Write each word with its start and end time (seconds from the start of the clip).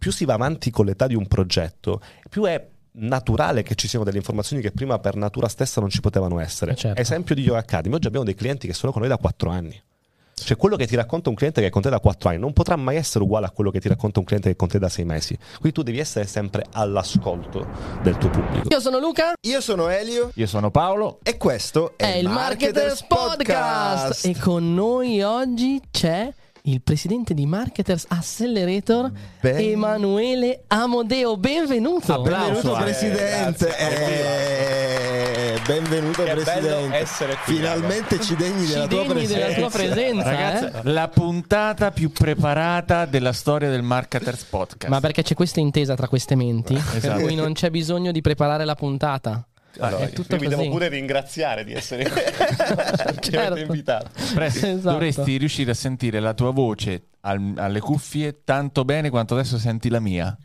più 0.00 0.10
si 0.10 0.24
va 0.24 0.32
avanti 0.32 0.70
con 0.70 0.86
l'età 0.86 1.06
di 1.06 1.14
un 1.14 1.26
progetto, 1.26 2.00
più 2.30 2.44
è 2.44 2.66
naturale 2.92 3.62
che 3.62 3.74
ci 3.74 3.86
siano 3.86 4.02
delle 4.02 4.16
informazioni 4.16 4.62
che 4.62 4.72
prima 4.72 4.98
per 4.98 5.14
natura 5.14 5.46
stessa 5.46 5.78
non 5.78 5.90
ci 5.90 6.00
potevano 6.00 6.40
essere. 6.40 6.72
Eh, 6.72 6.76
certo. 6.76 7.00
Esempio 7.00 7.34
di 7.34 7.42
Yoga 7.42 7.58
Academy, 7.58 7.94
oggi 7.94 8.06
abbiamo 8.06 8.24
dei 8.24 8.34
clienti 8.34 8.66
che 8.66 8.72
sono 8.72 8.92
con 8.92 9.02
noi 9.02 9.10
da 9.10 9.18
4 9.18 9.50
anni. 9.50 9.80
Cioè 10.42 10.56
quello 10.56 10.76
che 10.76 10.86
ti 10.86 10.96
racconta 10.96 11.28
un 11.28 11.34
cliente 11.34 11.60
che 11.60 11.66
è 11.66 11.70
con 11.70 11.82
te 11.82 11.90
da 11.90 12.00
4 12.00 12.30
anni 12.30 12.38
non 12.38 12.54
potrà 12.54 12.74
mai 12.76 12.96
essere 12.96 13.24
uguale 13.24 13.44
a 13.44 13.50
quello 13.50 13.70
che 13.70 13.78
ti 13.78 13.88
racconta 13.88 14.20
un 14.20 14.24
cliente 14.24 14.48
che 14.48 14.54
è 14.54 14.56
con 14.56 14.68
te 14.68 14.78
da 14.78 14.88
6 14.88 15.04
mesi. 15.04 15.36
Quindi 15.58 15.72
tu 15.72 15.82
devi 15.82 15.98
essere 15.98 16.26
sempre 16.26 16.64
all'ascolto 16.72 17.68
del 18.02 18.16
tuo 18.16 18.30
pubblico. 18.30 18.68
Io 18.70 18.80
sono 18.80 18.98
Luca. 18.98 19.34
Io 19.46 19.60
sono 19.60 19.88
Elio 19.88 20.30
Io 20.36 20.46
sono 20.46 20.70
Paolo. 20.70 21.18
e 21.22 21.36
questo 21.36 21.92
è, 21.98 22.14
È 22.14 22.16
il 22.16 22.28
Marketers 22.30 23.04
Podcast. 23.04 24.24
E 24.24 24.34
con 24.38 24.72
noi 24.72 25.20
oggi 25.20 25.78
c'è 25.90 26.32
il 26.64 26.82
presidente 26.82 27.32
di 27.34 27.46
Marketers 27.46 28.04
Accelerator, 28.08 29.10
Ben- 29.40 29.58
Emanuele 29.58 30.64
Amodeo. 30.68 31.36
Benvenuto. 31.36 32.20
Benvenuto 32.20 32.74
Applauso, 32.74 32.76
eh, 32.76 32.82
Presidente. 32.82 33.76
Eh, 33.78 35.58
benvenuto 35.66 36.22
Che 36.22 36.34
bello 36.34 36.42
Presidente. 36.42 36.96
essere 36.96 37.36
qui, 37.44 37.54
Finalmente 37.56 38.20
ci 38.20 38.36
degni 38.36 38.66
Ci 38.66 38.72
della 38.72 38.86
tua 38.86 39.02
degni 39.02 39.12
presenza. 39.14 39.38
della 39.46 39.54
tua 39.58 39.70
presenza. 39.70 40.22
Ragazzi, 40.30 40.64
eh? 40.64 40.70
la 40.92 41.08
puntata 41.08 41.90
più 41.92 42.12
preparata 42.12 43.06
della 43.06 43.32
storia 43.32 43.70
del 43.70 43.82
Marketers 43.82 44.44
Podcast. 44.44 44.88
Ma 44.92 45.00
perché 45.00 45.22
c'è 45.22 45.34
questa 45.34 45.60
intesa 45.60 45.94
tra 45.94 46.08
queste 46.08 46.34
menti, 46.34 46.74
per 46.74 46.96
Esatto. 46.96 47.20
cui 47.22 47.34
non 47.34 47.52
c'è 47.54 47.70
bisogno 47.70 48.12
di 48.12 48.20
preparare 48.20 48.64
la 48.64 48.74
puntata. 48.74 49.44
Allora, 49.78 50.04
è 50.04 50.10
tutto 50.10 50.36
devo 50.36 50.68
pure 50.68 50.88
ringraziare 50.88 51.64
di 51.64 51.72
essere 51.72 52.04
Certo. 52.10 53.38
avete 53.38 53.60
invitato. 53.60 54.10
Presti, 54.34 54.68
Esatto. 54.68 54.90
dovresti 54.90 55.36
riuscire 55.36 55.70
a 55.70 55.74
sentire 55.74 56.18
la 56.20 56.34
tua 56.34 56.50
voce 56.50 57.04
al- 57.20 57.54
alle 57.56 57.80
cuffie 57.80 58.40
tanto 58.44 58.84
bene 58.84 59.10
quanto 59.10 59.34
adesso 59.34 59.58
senti 59.58 59.88
la 59.88 60.00
mia. 60.00 60.36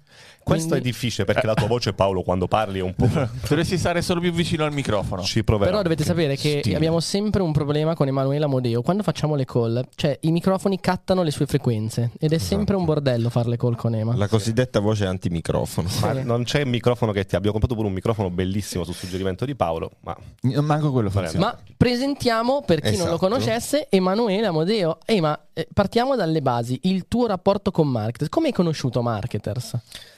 Questo 0.46 0.68
Quindi- 0.70 0.88
è 0.88 0.92
difficile 0.92 1.26
perché 1.26 1.48
la 1.48 1.56
tua 1.56 1.66
voce, 1.66 1.94
Paolo, 1.94 2.22
quando 2.22 2.48
parli 2.48 2.78
è 2.78 2.82
un 2.84 2.94
po'. 2.94 3.08
Dovresti 3.50 3.80
stare 3.80 4.04
solo 4.04 4.20
più 4.20 4.32
vicino 4.32 4.64
al 4.64 4.72
microfono. 4.72 5.24
Ci 5.24 5.44
proverò. 5.44 5.72
Però 5.72 5.82
dovete 5.82 6.04
sapere 6.04 6.36
che 6.36 6.60
Stile. 6.60 6.76
abbiamo 6.76 7.00
sempre 7.00 7.42
un 7.42 7.52
problema 7.52 7.96
con 7.96 8.08
Emanuele 8.08 8.46
Amodeo. 8.46 8.84
Quando 8.84 9.02
facciamo 9.02 9.34
le 9.34 9.46
call, 9.46 9.84
cioè 9.96 10.16
i 10.22 10.32
microfoni 10.32 10.80
cattano 10.80 11.24
le 11.24 11.32
sue 11.32 11.48
frequenze 11.48 12.12
ed 12.20 12.32
è 12.32 12.38
sempre 12.38 12.76
un 12.76 12.86
bordello 12.86 13.32
fare 13.32 13.50
le 13.50 13.58
call 13.58 13.76
con 13.76 13.96
Ema. 13.96 14.16
La 14.16 14.28
cosiddetta 14.28 14.80
voce 14.80 15.08
antimicrofono. 15.08 15.90
Ma 16.02 16.14
non 16.22 16.44
c'è 16.44 16.60
il 16.60 16.68
microfono 16.68 17.12
che 17.12 17.26
ti 17.26 17.36
abbiamo 17.36 17.54
comprato 17.54 17.74
pure 17.74 17.88
un 17.88 17.94
microfono 17.96 18.30
bellissimo 18.30 18.84
su 18.84 18.92
suggerimento 18.94 19.46
di 19.46 19.56
Paolo. 19.56 19.94
Ma 20.02 20.16
Manco 20.62 20.92
quello 20.92 21.10
funziona. 21.10 21.44
Ma 21.46 21.58
presentiamo 21.76 22.62
per 22.64 22.82
chi 22.82 22.92
non 22.92 23.08
lo 23.08 23.16
Esatto. 23.16 23.18
conoscesse 23.18 23.88
Emanuele 23.90 24.46
Amodeo. 24.46 25.00
Ema, 25.06 25.40
eh, 25.54 25.68
partiamo 25.74 26.16
dalle 26.16 26.44
basi. 26.44 26.80
Il 26.84 27.08
tuo 27.08 27.26
rapporto 27.26 27.72
con 27.72 27.88
Marketers. 27.88 28.30
Come 28.30 28.48
hai 28.48 28.54
conosciuto 28.54 29.02
Marketers? 29.02 29.76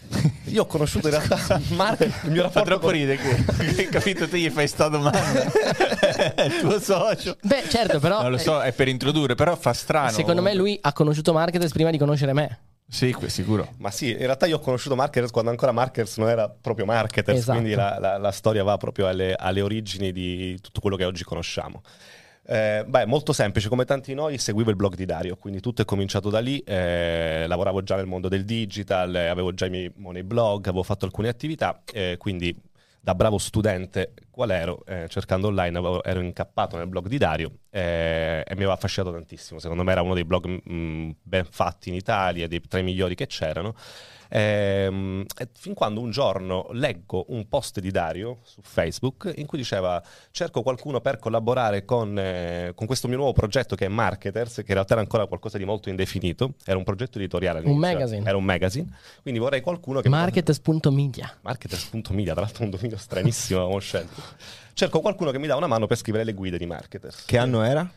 io 0.45 0.61
ho 0.63 0.66
conosciuto 0.66 1.08
in 1.09 1.13
realtà 1.16 1.59
Marco, 1.75 2.03
il 2.03 2.11
mio 2.25 2.50
Fa 2.50 2.61
rapporto 2.61 2.63
troppo 2.63 2.86
con... 2.86 2.91
ridere 2.91 3.17
che 3.17 3.44
hai 3.81 3.89
capito 3.89 4.27
te 4.27 4.39
gli 4.39 4.49
fai 4.49 4.67
sta 4.67 4.88
domanda. 4.88 5.52
è 6.36 6.44
il 6.45 6.59
tuo 6.59 6.80
socio. 6.80 7.38
Beh, 7.41 7.64
certo, 7.69 7.99
però 7.99 8.22
Non 8.22 8.31
lo 8.31 8.38
eh, 8.38 8.41
so, 8.41 8.61
è 8.61 8.72
per 8.72 8.88
introdurre, 8.88 9.36
però 9.36 9.55
fa 9.55 9.73
strano. 9.73 10.09
secondo 10.11 10.41
me 10.41 10.53
lui 10.53 10.77
ha 10.81 10.94
conosciuto 10.94 11.33
Marketers 11.33 11.72
prima 11.72 11.91
di 11.91 11.97
conoscere 11.97 12.33
me. 12.33 12.59
Sì, 12.89 13.14
sicuro. 13.25 13.73
Ma 13.80 13.91
sì, 13.91 14.11
in 14.11 14.17
realtà 14.19 14.45
io 14.45 14.55
ho 14.55 14.59
conosciuto 14.59 14.95
Marketers 14.95 15.30
quando 15.31 15.49
ancora 15.52 15.73
Marketers 15.73 16.16
non 16.17 16.30
era 16.30 16.47
proprio 16.49 16.86
Marketers, 16.86 17.39
Esatto. 17.39 17.58
quindi 17.59 17.75
la, 17.75 17.97
la- 17.99 18.17
la 18.17 18.31
storia 18.31 18.64
va 18.64 18.77
proprio 18.77 19.08
alle, 19.08 19.36
alle 19.38 19.59
origini 19.59 20.14
di 20.14 20.58
tutto 20.61 20.80
quello 20.80 20.95
che 20.95 21.03
oggi 21.03 21.25
conosciamo. 21.25 21.81
Eh, 22.49 22.85
beh, 22.87 23.05
molto 23.05 23.33
semplice, 23.33 23.67
come 23.67 23.83
tanti 23.83 24.11
di 24.11 24.15
noi 24.15 24.37
seguivo 24.37 24.69
il 24.69 24.77
blog 24.77 24.95
di 24.95 25.03
Dario, 25.03 25.35
quindi 25.35 25.59
tutto 25.59 25.81
è 25.81 25.85
cominciato 25.85 26.29
da 26.29 26.39
lì, 26.39 26.59
eh, 26.59 27.43
lavoravo 27.45 27.83
già 27.83 27.97
nel 27.97 28.05
mondo 28.05 28.29
del 28.29 28.45
digital, 28.45 29.13
eh, 29.13 29.27
avevo 29.27 29.53
già 29.53 29.65
i 29.65 29.69
miei 29.69 29.91
money 29.97 30.23
blog, 30.23 30.65
avevo 30.67 30.83
fatto 30.83 31.03
alcune 31.03 31.27
attività, 31.27 31.81
eh, 31.91 32.15
quindi 32.17 32.55
da 33.01 33.13
bravo 33.15 33.37
studente 33.37 34.13
qual 34.29 34.51
ero, 34.51 34.81
eh, 34.85 35.07
cercando 35.09 35.47
online, 35.47 35.77
avevo- 35.77 36.03
ero 36.05 36.21
incappato 36.21 36.77
nel 36.77 36.87
blog 36.87 37.07
di 37.07 37.17
Dario 37.17 37.52
eh, 37.69 38.43
e 38.45 38.52
mi 38.52 38.59
aveva 38.59 38.73
affascinato 38.73 39.11
tantissimo, 39.11 39.59
secondo 39.59 39.83
me 39.83 39.91
era 39.91 40.02
uno 40.02 40.13
dei 40.13 40.23
blog 40.23 40.45
mh, 40.47 41.15
ben 41.21 41.45
fatti 41.49 41.89
in 41.89 41.95
Italia, 41.95 42.47
dei 42.47 42.61
tra 42.61 42.80
i 42.80 42.83
migliori 42.83 43.15
che 43.15 43.27
c'erano. 43.27 43.75
Ehm, 44.30 45.26
fin 45.54 45.73
quando 45.73 46.02
un 46.02 46.11
giorno 46.11 46.67
leggo 46.71 47.26
un 47.30 47.48
post 47.48 47.80
di 47.80 47.92
Dario 47.92 48.39
su 48.43 48.61
Facebook 48.61 49.32
in 49.36 49.45
cui 49.45 49.58
diceva 49.58 50.02
cerco 50.32 50.61
qualcuno 50.61 51.02
per 51.02 51.20
collaborare 51.20 51.86
con, 51.86 52.17
eh, 52.17 52.71
con 52.76 52.87
questo 52.87 53.08
mio 53.08 53.17
nuovo 53.17 53.33
progetto 53.33 53.76
che 53.76 53.86
è 53.86 53.89
Marketers, 53.89 54.55
che 54.55 54.66
in 54.67 54.73
realtà 54.73 54.93
era 54.93 55.02
ancora 55.02 55.26
qualcosa 55.26 55.58
di 55.58 55.66
molto 55.66 55.89
indefinito, 55.89 56.54
era 56.66 56.77
un 56.77 56.83
progetto 56.83 57.17
editoriale. 57.17 57.60
all'inizio, 57.60 57.80
magazine. 57.80 58.27
Era 58.27 58.37
un 58.37 58.43
magazine, 58.43 58.87
quindi 59.21 59.39
vorrei 59.39 59.61
qualcuno 59.61 60.02
che... 60.02 60.10
Marketers.media. 60.10 61.37
Marketers.media, 61.42 62.33
tra 62.33 62.42
l'altro 62.42 62.64
un 62.64 62.70
dominio 62.70 62.98
stranissimo 62.98 63.60
avevamo 63.60 63.80
scelto. 63.80 64.21
Cerco 64.73 64.99
qualcuno 64.99 65.32
che 65.32 65.39
mi 65.39 65.48
dà 65.48 65.55
una 65.55 65.67
mano 65.67 65.87
per 65.87 65.98
scrivere 65.98 66.23
le 66.23 66.33
guide 66.33 66.58
di 66.58 66.66
Marketers. 66.66 67.26
Che 67.26 67.37
anno 67.37 67.64
era? 67.64 67.89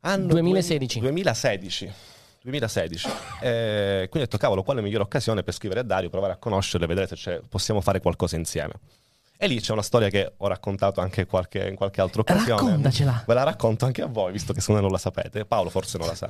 Anno 0.00 0.26
2016. 0.28 1.00
2016. 1.00 1.92
2016. 2.42 3.08
Eh, 3.40 4.06
quindi 4.08 4.18
ho 4.18 4.20
detto, 4.20 4.38
cavolo, 4.38 4.62
quale 4.62 4.80
migliore 4.82 5.04
occasione 5.04 5.42
per 5.42 5.54
scrivere 5.54 5.80
a 5.80 5.84
Dario, 5.84 6.08
provare 6.10 6.32
a 6.32 6.36
conoscerlo 6.36 6.84
e 6.84 6.88
vedere 6.88 7.06
se 7.06 7.14
c'è- 7.16 7.40
possiamo 7.48 7.80
fare 7.80 8.00
qualcosa 8.00 8.36
insieme. 8.36 8.74
E 9.42 9.46
lì 9.46 9.58
c'è 9.58 9.72
una 9.72 9.80
storia 9.80 10.10
che 10.10 10.34
ho 10.36 10.46
raccontato 10.48 11.00
anche 11.00 11.24
qualche- 11.24 11.66
in 11.66 11.74
qualche 11.74 12.02
altra 12.02 12.20
occasione. 12.20 12.60
Raccontacela. 12.60 13.24
Ve 13.26 13.32
la 13.32 13.42
racconto 13.42 13.86
anche 13.86 14.02
a 14.02 14.06
voi, 14.06 14.32
visto 14.32 14.52
che 14.52 14.60
secondo 14.60 14.82
me 14.82 14.86
non 14.86 14.94
la 14.94 15.00
sapete. 15.02 15.46
Paolo 15.46 15.70
forse 15.70 15.96
non 15.96 16.08
la 16.08 16.14
sa. 16.14 16.28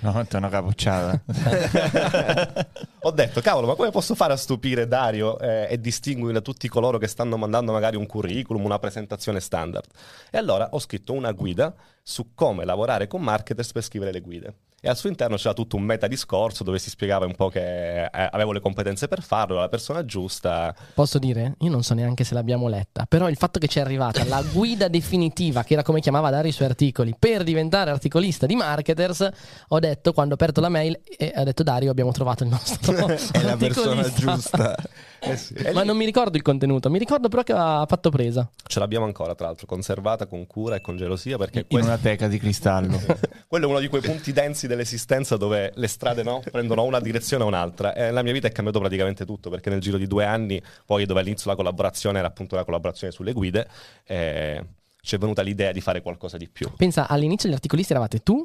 No, 0.00 0.20
è 0.20 0.36
una 0.36 0.48
capocciata. 0.48 1.20
ho 3.02 3.10
detto, 3.10 3.40
cavolo, 3.40 3.66
ma 3.66 3.74
come 3.74 3.90
posso 3.90 4.14
fare 4.14 4.32
a 4.32 4.36
stupire 4.36 4.86
Dario 4.86 5.40
eh, 5.40 5.66
e 5.70 5.80
distinguere 5.80 6.40
tutti 6.40 6.68
coloro 6.68 6.98
che 6.98 7.08
stanno 7.08 7.36
mandando 7.36 7.72
magari 7.72 7.96
un 7.96 8.06
curriculum, 8.06 8.64
una 8.64 8.78
presentazione 8.78 9.40
standard? 9.40 9.86
E 10.30 10.38
allora 10.38 10.68
ho 10.70 10.78
scritto 10.78 11.12
una 11.14 11.32
guida 11.32 11.74
su 12.00 12.32
come 12.32 12.64
lavorare 12.64 13.08
con 13.08 13.22
marketers 13.22 13.72
per 13.72 13.82
scrivere 13.82 14.12
le 14.12 14.20
guide. 14.20 14.54
E 14.84 14.88
al 14.88 14.96
suo 14.96 15.08
interno 15.08 15.36
c'era 15.36 15.54
tutto 15.54 15.76
un 15.76 15.84
meta 15.84 16.08
discorso 16.08 16.64
dove 16.64 16.80
si 16.80 16.90
spiegava 16.90 17.24
un 17.24 17.36
po' 17.36 17.48
che 17.48 18.02
eh, 18.02 18.08
avevo 18.10 18.50
le 18.50 18.58
competenze 18.58 19.06
per 19.06 19.22
farlo, 19.22 19.60
la 19.60 19.68
persona 19.68 20.04
giusta. 20.04 20.74
Posso 20.92 21.20
dire? 21.20 21.54
Io 21.60 21.70
non 21.70 21.84
so 21.84 21.94
neanche 21.94 22.24
se 22.24 22.34
l'abbiamo 22.34 22.66
letta, 22.66 23.06
però 23.08 23.28
il 23.28 23.36
fatto 23.36 23.60
che 23.60 23.68
ci 23.68 23.78
è 23.78 23.82
arrivata 23.82 24.24
la 24.24 24.42
guida 24.52 24.88
definitiva, 24.88 25.62
che 25.62 25.74
era 25.74 25.84
come 25.84 26.00
chiamava 26.00 26.30
Dario 26.30 26.50
i 26.50 26.52
suoi 26.52 26.66
articoli, 26.66 27.14
per 27.16 27.44
diventare 27.44 27.92
articolista 27.92 28.44
di 28.44 28.56
Marketers, 28.56 29.28
ho 29.68 29.78
detto, 29.78 30.12
quando 30.12 30.32
ho 30.32 30.34
aperto 30.34 30.60
la 30.60 30.68
mail, 30.68 30.98
e 31.16 31.30
ha 31.32 31.44
detto 31.44 31.62
Dario, 31.62 31.92
abbiamo 31.92 32.10
trovato 32.10 32.42
il 32.42 32.48
nostro 32.48 33.06
È 33.06 33.40
la 33.40 33.56
persona 33.56 34.00
articolista." 34.00 34.34
giusta. 34.34 34.76
Eh 35.24 35.36
sì. 35.36 35.54
Ma 35.72 35.84
non 35.84 35.96
mi 35.96 36.04
ricordo 36.04 36.36
il 36.36 36.42
contenuto, 36.42 36.90
mi 36.90 36.98
ricordo 36.98 37.28
però 37.28 37.42
che 37.42 37.52
ha 37.52 37.84
fatto 37.86 38.10
presa. 38.10 38.50
Ce 38.66 38.78
l'abbiamo 38.80 39.04
ancora, 39.04 39.34
tra 39.34 39.46
l'altro, 39.46 39.66
conservata 39.66 40.26
con 40.26 40.46
cura 40.46 40.76
e 40.76 40.80
con 40.80 40.96
gelosia, 40.96 41.38
perché 41.38 41.60
In 41.60 41.66
questo- 41.68 41.88
una 41.88 41.98
teca 41.98 42.26
di 42.26 42.38
cristallo. 42.38 43.00
quello 43.46 43.66
è 43.66 43.68
uno 43.68 43.78
di 43.78 43.88
quei 43.88 44.02
punti 44.02 44.32
densi 44.32 44.66
dell'esistenza 44.66 45.36
dove 45.36 45.72
le 45.74 45.86
strade 45.86 46.22
no, 46.22 46.42
prendono 46.50 46.82
una 46.82 46.98
direzione 47.00 47.44
o 47.44 47.46
un'altra. 47.46 47.94
E 47.94 48.10
la 48.10 48.22
mia 48.22 48.32
vita 48.32 48.48
è 48.48 48.52
cambiato 48.52 48.80
praticamente 48.80 49.24
tutto, 49.24 49.48
perché 49.48 49.70
nel 49.70 49.80
giro 49.80 49.96
di 49.96 50.06
due 50.06 50.24
anni, 50.24 50.60
poi 50.84 51.06
dove 51.06 51.20
all'inizio 51.20 51.50
la 51.50 51.56
collaborazione 51.56 52.18
era 52.18 52.28
appunto 52.28 52.54
una 52.56 52.64
collaborazione 52.64 53.12
sulle 53.12 53.32
guide, 53.32 53.68
eh, 54.04 54.64
ci 55.00 55.14
è 55.14 55.18
venuta 55.18 55.42
l'idea 55.42 55.72
di 55.72 55.80
fare 55.80 56.02
qualcosa 56.02 56.36
di 56.36 56.48
più. 56.48 56.70
Pensa, 56.76 57.08
all'inizio 57.08 57.48
gli 57.48 57.52
articolisti 57.54 57.92
eravate 57.92 58.20
tu 58.20 58.44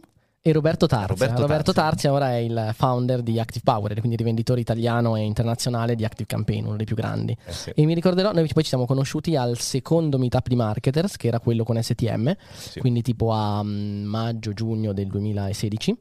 e 0.50 0.54
Roberto 0.54 0.88
Tarzia. 0.88 1.08
Roberto 1.08 1.42
Roberto, 1.42 1.74
Tarzia. 1.74 1.84
Tarzia 1.84 2.14
ora 2.14 2.32
è 2.32 2.38
il 2.38 2.72
founder 2.74 3.22
di 3.22 3.40
Active 3.40 3.62
Power, 3.64 3.94
quindi 4.00 4.16
rivenditore 4.16 4.62
italiano 4.62 5.16
e 5.16 5.22
internazionale 5.22 5.96
di 5.96 6.06
Active 6.06 6.26
Campaign, 6.28 6.66
uno 6.66 6.76
dei 6.76 6.86
più 6.86 6.96
grandi. 6.96 7.36
Eh 7.46 7.52
sì. 7.52 7.72
E 7.76 7.86
mi 7.86 7.94
ricorderò, 7.94 8.32
noi 8.32 8.48
poi 8.54 8.64
ci 8.64 8.70
siamo 8.70 8.86
conosciuti 8.86 9.36
al 9.36 9.58
secondo 9.58 10.18
meetup 10.18 10.48
di 10.48 10.56
Marketers, 10.56 11.18
che 11.18 11.28
era 11.28 11.40
quello 11.40 11.64
con 11.64 11.82
STM, 11.82 12.36
Sì. 12.56 12.80
quindi 12.80 13.02
tipo 13.02 13.32
a 13.32 13.62
mm, 13.64 14.04
maggio-giugno 14.06 14.94
del 14.94 15.08
2016. 15.08 15.96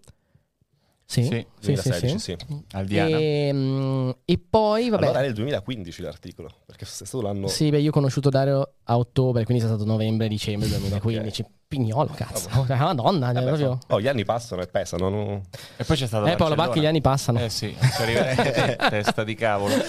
Sì, 1.09 1.23
Sì, 1.23 1.29
sì, 1.61 1.77
sì, 1.77 1.93
2016, 1.93 2.19
sì. 2.19 2.19
sì. 2.19 2.37
Al 2.73 2.85
Diana. 2.85 3.17
E, 3.17 4.17
e 4.25 4.39
poi, 4.51 4.89
vabbè, 4.91 5.05
Allora 5.05 5.19
era 5.21 5.29
il 5.29 5.35
2015 5.35 6.03
l'articolo, 6.03 6.49
perché 6.67 6.85
è 6.85 6.89
stato 6.89 7.23
l'anno... 7.23 7.47
sì, 7.47 7.71
beh, 7.71 7.79
io 7.79 7.91
ho 7.91 7.93
conosciuto 7.93 8.29
Dario 8.29 8.73
a 8.83 8.99
ottobre, 8.99 9.45
quindi 9.45 9.63
è 9.63 9.67
stato 9.67 9.85
novembre-dicembre 9.85 10.69
2015. 10.69 11.45
Pignolo, 11.69 12.13
cazzo, 12.15 12.49
madonna, 12.69 13.33
Vabbè, 13.33 13.45
proprio... 13.45 13.79
oh, 13.89 14.01
gli 14.01 14.07
anni 14.07 14.25
passano 14.25 14.63
e 14.63 14.67
pesano. 14.69 15.09
no? 15.09 15.43
E 15.77 15.83
poi 15.85 15.97
c'è 15.97 16.07
stato 16.07 16.27
Eh, 16.27 16.37
Paolo. 16.37 16.55
Bacchi, 16.55 16.79
gli 16.79 16.87
anni 16.87 17.01
passano. 17.01 17.41
Eh 17.41 17.51
sì, 17.51 17.75
ci 17.77 18.03
arriverei. 18.03 18.77
testa 18.91 19.25
di 19.25 19.35
cavolo. 19.35 19.75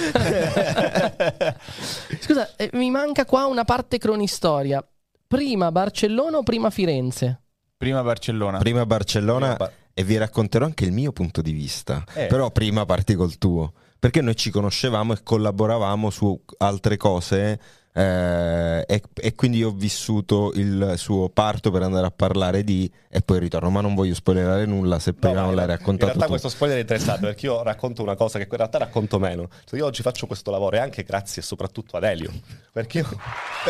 Scusa, 2.19 2.55
eh, 2.55 2.69
mi 2.73 2.89
manca 2.89 3.25
qua 3.25 3.45
una 3.45 3.63
parte 3.63 3.97
cronistoria. 3.97 4.85
Prima 5.27 5.71
Barcellona 5.71 6.37
o 6.37 6.43
prima 6.43 6.69
Firenze? 6.69 7.41
Prima 7.77 8.01
Barcellona. 8.01 8.57
Prima 8.59 8.85
Barcellona 8.85 9.39
Prima 9.53 9.55
Bar- 9.55 9.73
e 9.99 10.03
vi 10.03 10.15
racconterò 10.17 10.65
anche 10.65 10.85
il 10.85 10.91
mio 10.91 11.11
punto 11.11 11.41
di 11.41 11.53
vista. 11.53 12.03
Eh. 12.13 12.27
Però 12.27 12.51
prima 12.51 12.85
parti 12.85 13.15
col 13.15 13.39
tuo. 13.39 13.73
Perché 13.97 14.21
noi 14.21 14.35
ci 14.35 14.51
conoscevamo 14.51 15.13
e 15.13 15.23
collaboravamo 15.23 16.11
su 16.11 16.39
altre 16.59 16.97
cose 16.97 17.59
Eh, 17.97 18.83
e, 18.85 19.01
e 19.11 19.33
quindi 19.33 19.63
ho 19.63 19.71
vissuto 19.71 20.51
il 20.53 20.93
suo 20.97 21.29
parto 21.29 21.71
per 21.71 21.81
andare 21.81 22.05
a 22.05 22.11
parlare 22.11 22.63
di 22.63 22.87
e 23.09 23.21
poi 23.21 23.39
ritorno, 23.39 23.71
ma 23.71 23.81
non 23.81 23.95
voglio 23.95 24.13
spoilerare 24.13 24.67
nulla 24.67 24.99
se 24.99 25.13
prima 25.13 25.39
No, 25.39 25.45
non 25.47 25.55
l'hai 25.55 25.65
raccontato 25.65 26.11
In 26.11 26.19
realtà 26.19 26.25
tu. 26.25 26.29
questo 26.29 26.49
spoiler 26.49 26.77
è 26.77 26.81
interessante 26.81 27.25
perché 27.25 27.47
io 27.47 27.63
racconto 27.63 28.03
una 28.03 28.15
cosa 28.15 28.37
che 28.37 28.47
in 28.47 28.55
realtà 28.55 28.77
racconto 28.77 29.17
meno. 29.17 29.49
Cioè, 29.65 29.79
io 29.79 29.85
oggi 29.87 30.03
faccio 30.03 30.27
questo 30.27 30.51
lavoro 30.51 30.75
e 30.75 30.79
anche 30.79 31.01
grazie 31.01 31.41
soprattutto 31.41 31.97
ad 31.97 32.03
Elio. 32.03 32.31
Perché 32.71 32.99
io... 32.99 33.07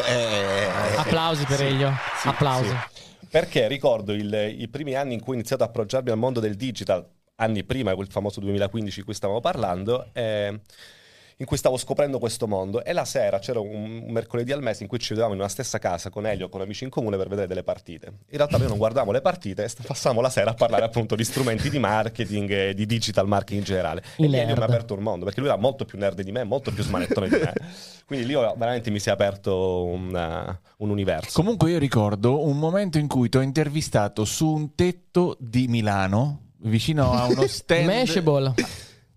Eh, 0.05 0.97
Applausi 0.97 1.45
per 1.45 1.61
Elio. 1.61 1.93
Sì, 2.21 2.27
Applausi. 2.27 2.67
sì. 2.67 2.75
Perché 3.29 3.67
ricordo 3.67 4.13
il- 4.13 4.55
i 4.57 4.67
primi 4.69 4.95
anni 4.95 5.13
in 5.13 5.19
cui 5.19 5.33
ho 5.33 5.35
iniziato 5.35 5.63
a 5.63 5.67
approcciarmi 5.67 6.09
al 6.09 6.17
mondo 6.17 6.39
del 6.39 6.55
digital, 6.55 7.05
anni 7.35 7.63
prima, 7.63 7.93
quel 7.95 8.07
famoso 8.09 8.39
2015 8.39 8.99
di 8.99 9.05
cui 9.05 9.13
stavamo 9.13 9.39
parlando, 9.41 10.09
eh, 10.13 10.59
in 11.39 11.45
cui 11.45 11.57
stavo 11.57 11.77
scoprendo 11.77 12.19
questo 12.19 12.47
mondo. 12.47 12.83
E 12.83 12.93
la 12.93 13.05
sera 13.05 13.39
c'era 13.39 13.59
un, 13.59 14.03
un 14.05 14.11
mercoledì 14.11 14.51
al 14.51 14.61
mese 14.61 14.83
in 14.83 14.89
cui 14.89 14.99
ci 14.99 15.09
vedevamo 15.09 15.33
in 15.33 15.39
una 15.39 15.49
stessa 15.49 15.77
casa 15.77 16.09
con 16.09 16.25
Elio, 16.25 16.49
con 16.49 16.61
amici 16.61 16.83
in 16.83 16.89
comune 16.89 17.17
per 17.17 17.27
vedere 17.27 17.47
delle 17.47 17.63
partite. 17.63 18.07
In 18.07 18.37
realtà 18.37 18.57
noi 18.57 18.67
non 18.67 18.77
guardavamo 18.77 19.11
le 19.11 19.21
partite 19.21 19.63
e 19.63 19.69
passavamo 19.85 20.21
la 20.21 20.29
sera 20.29 20.51
a 20.51 20.53
parlare 20.53 20.85
appunto 20.85 21.15
di 21.15 21.23
strumenti 21.23 21.69
di 21.69 21.79
marketing 21.79 22.49
e 22.49 22.73
di 22.73 22.85
digital 22.85 23.27
marketing 23.27 23.59
in 23.59 23.65
generale. 23.65 24.03
I 24.17 24.25
e 24.25 24.27
lì 24.27 24.37
Elio 24.37 24.55
mi 24.55 24.61
ha 24.61 24.65
aperto 24.65 24.95
un 24.95 25.03
mondo, 25.03 25.25
perché 25.25 25.39
lui 25.39 25.49
era 25.49 25.57
molto 25.57 25.85
più 25.85 25.97
nerd 25.97 26.21
di 26.21 26.31
me, 26.31 26.43
molto 26.43 26.71
più 26.71 26.83
smanettone 26.83 27.29
di 27.29 27.35
me. 27.35 27.53
Quindi 28.05 28.25
lì 28.25 28.33
veramente 28.33 28.89
mi 28.89 28.99
si 28.99 29.09
è 29.09 29.11
aperto 29.11 29.85
un, 29.85 30.57
un 30.77 30.89
universo. 30.89 31.39
Comunque 31.39 31.71
io 31.71 31.77
ricordo 31.77 32.45
un 32.45 32.57
momento 32.57 32.97
in 32.97 33.07
cui 33.07 33.29
ti 33.29 33.37
ho 33.37 33.41
intervistato 33.41 34.25
su 34.25 34.47
un 34.47 34.73
tetto 34.73 35.35
di 35.39 35.67
Milano, 35.67 36.53
vicino 36.59 37.11
a 37.11 37.25
uno 37.25 37.45
stand... 37.47 37.85
Mashable. 37.85 38.53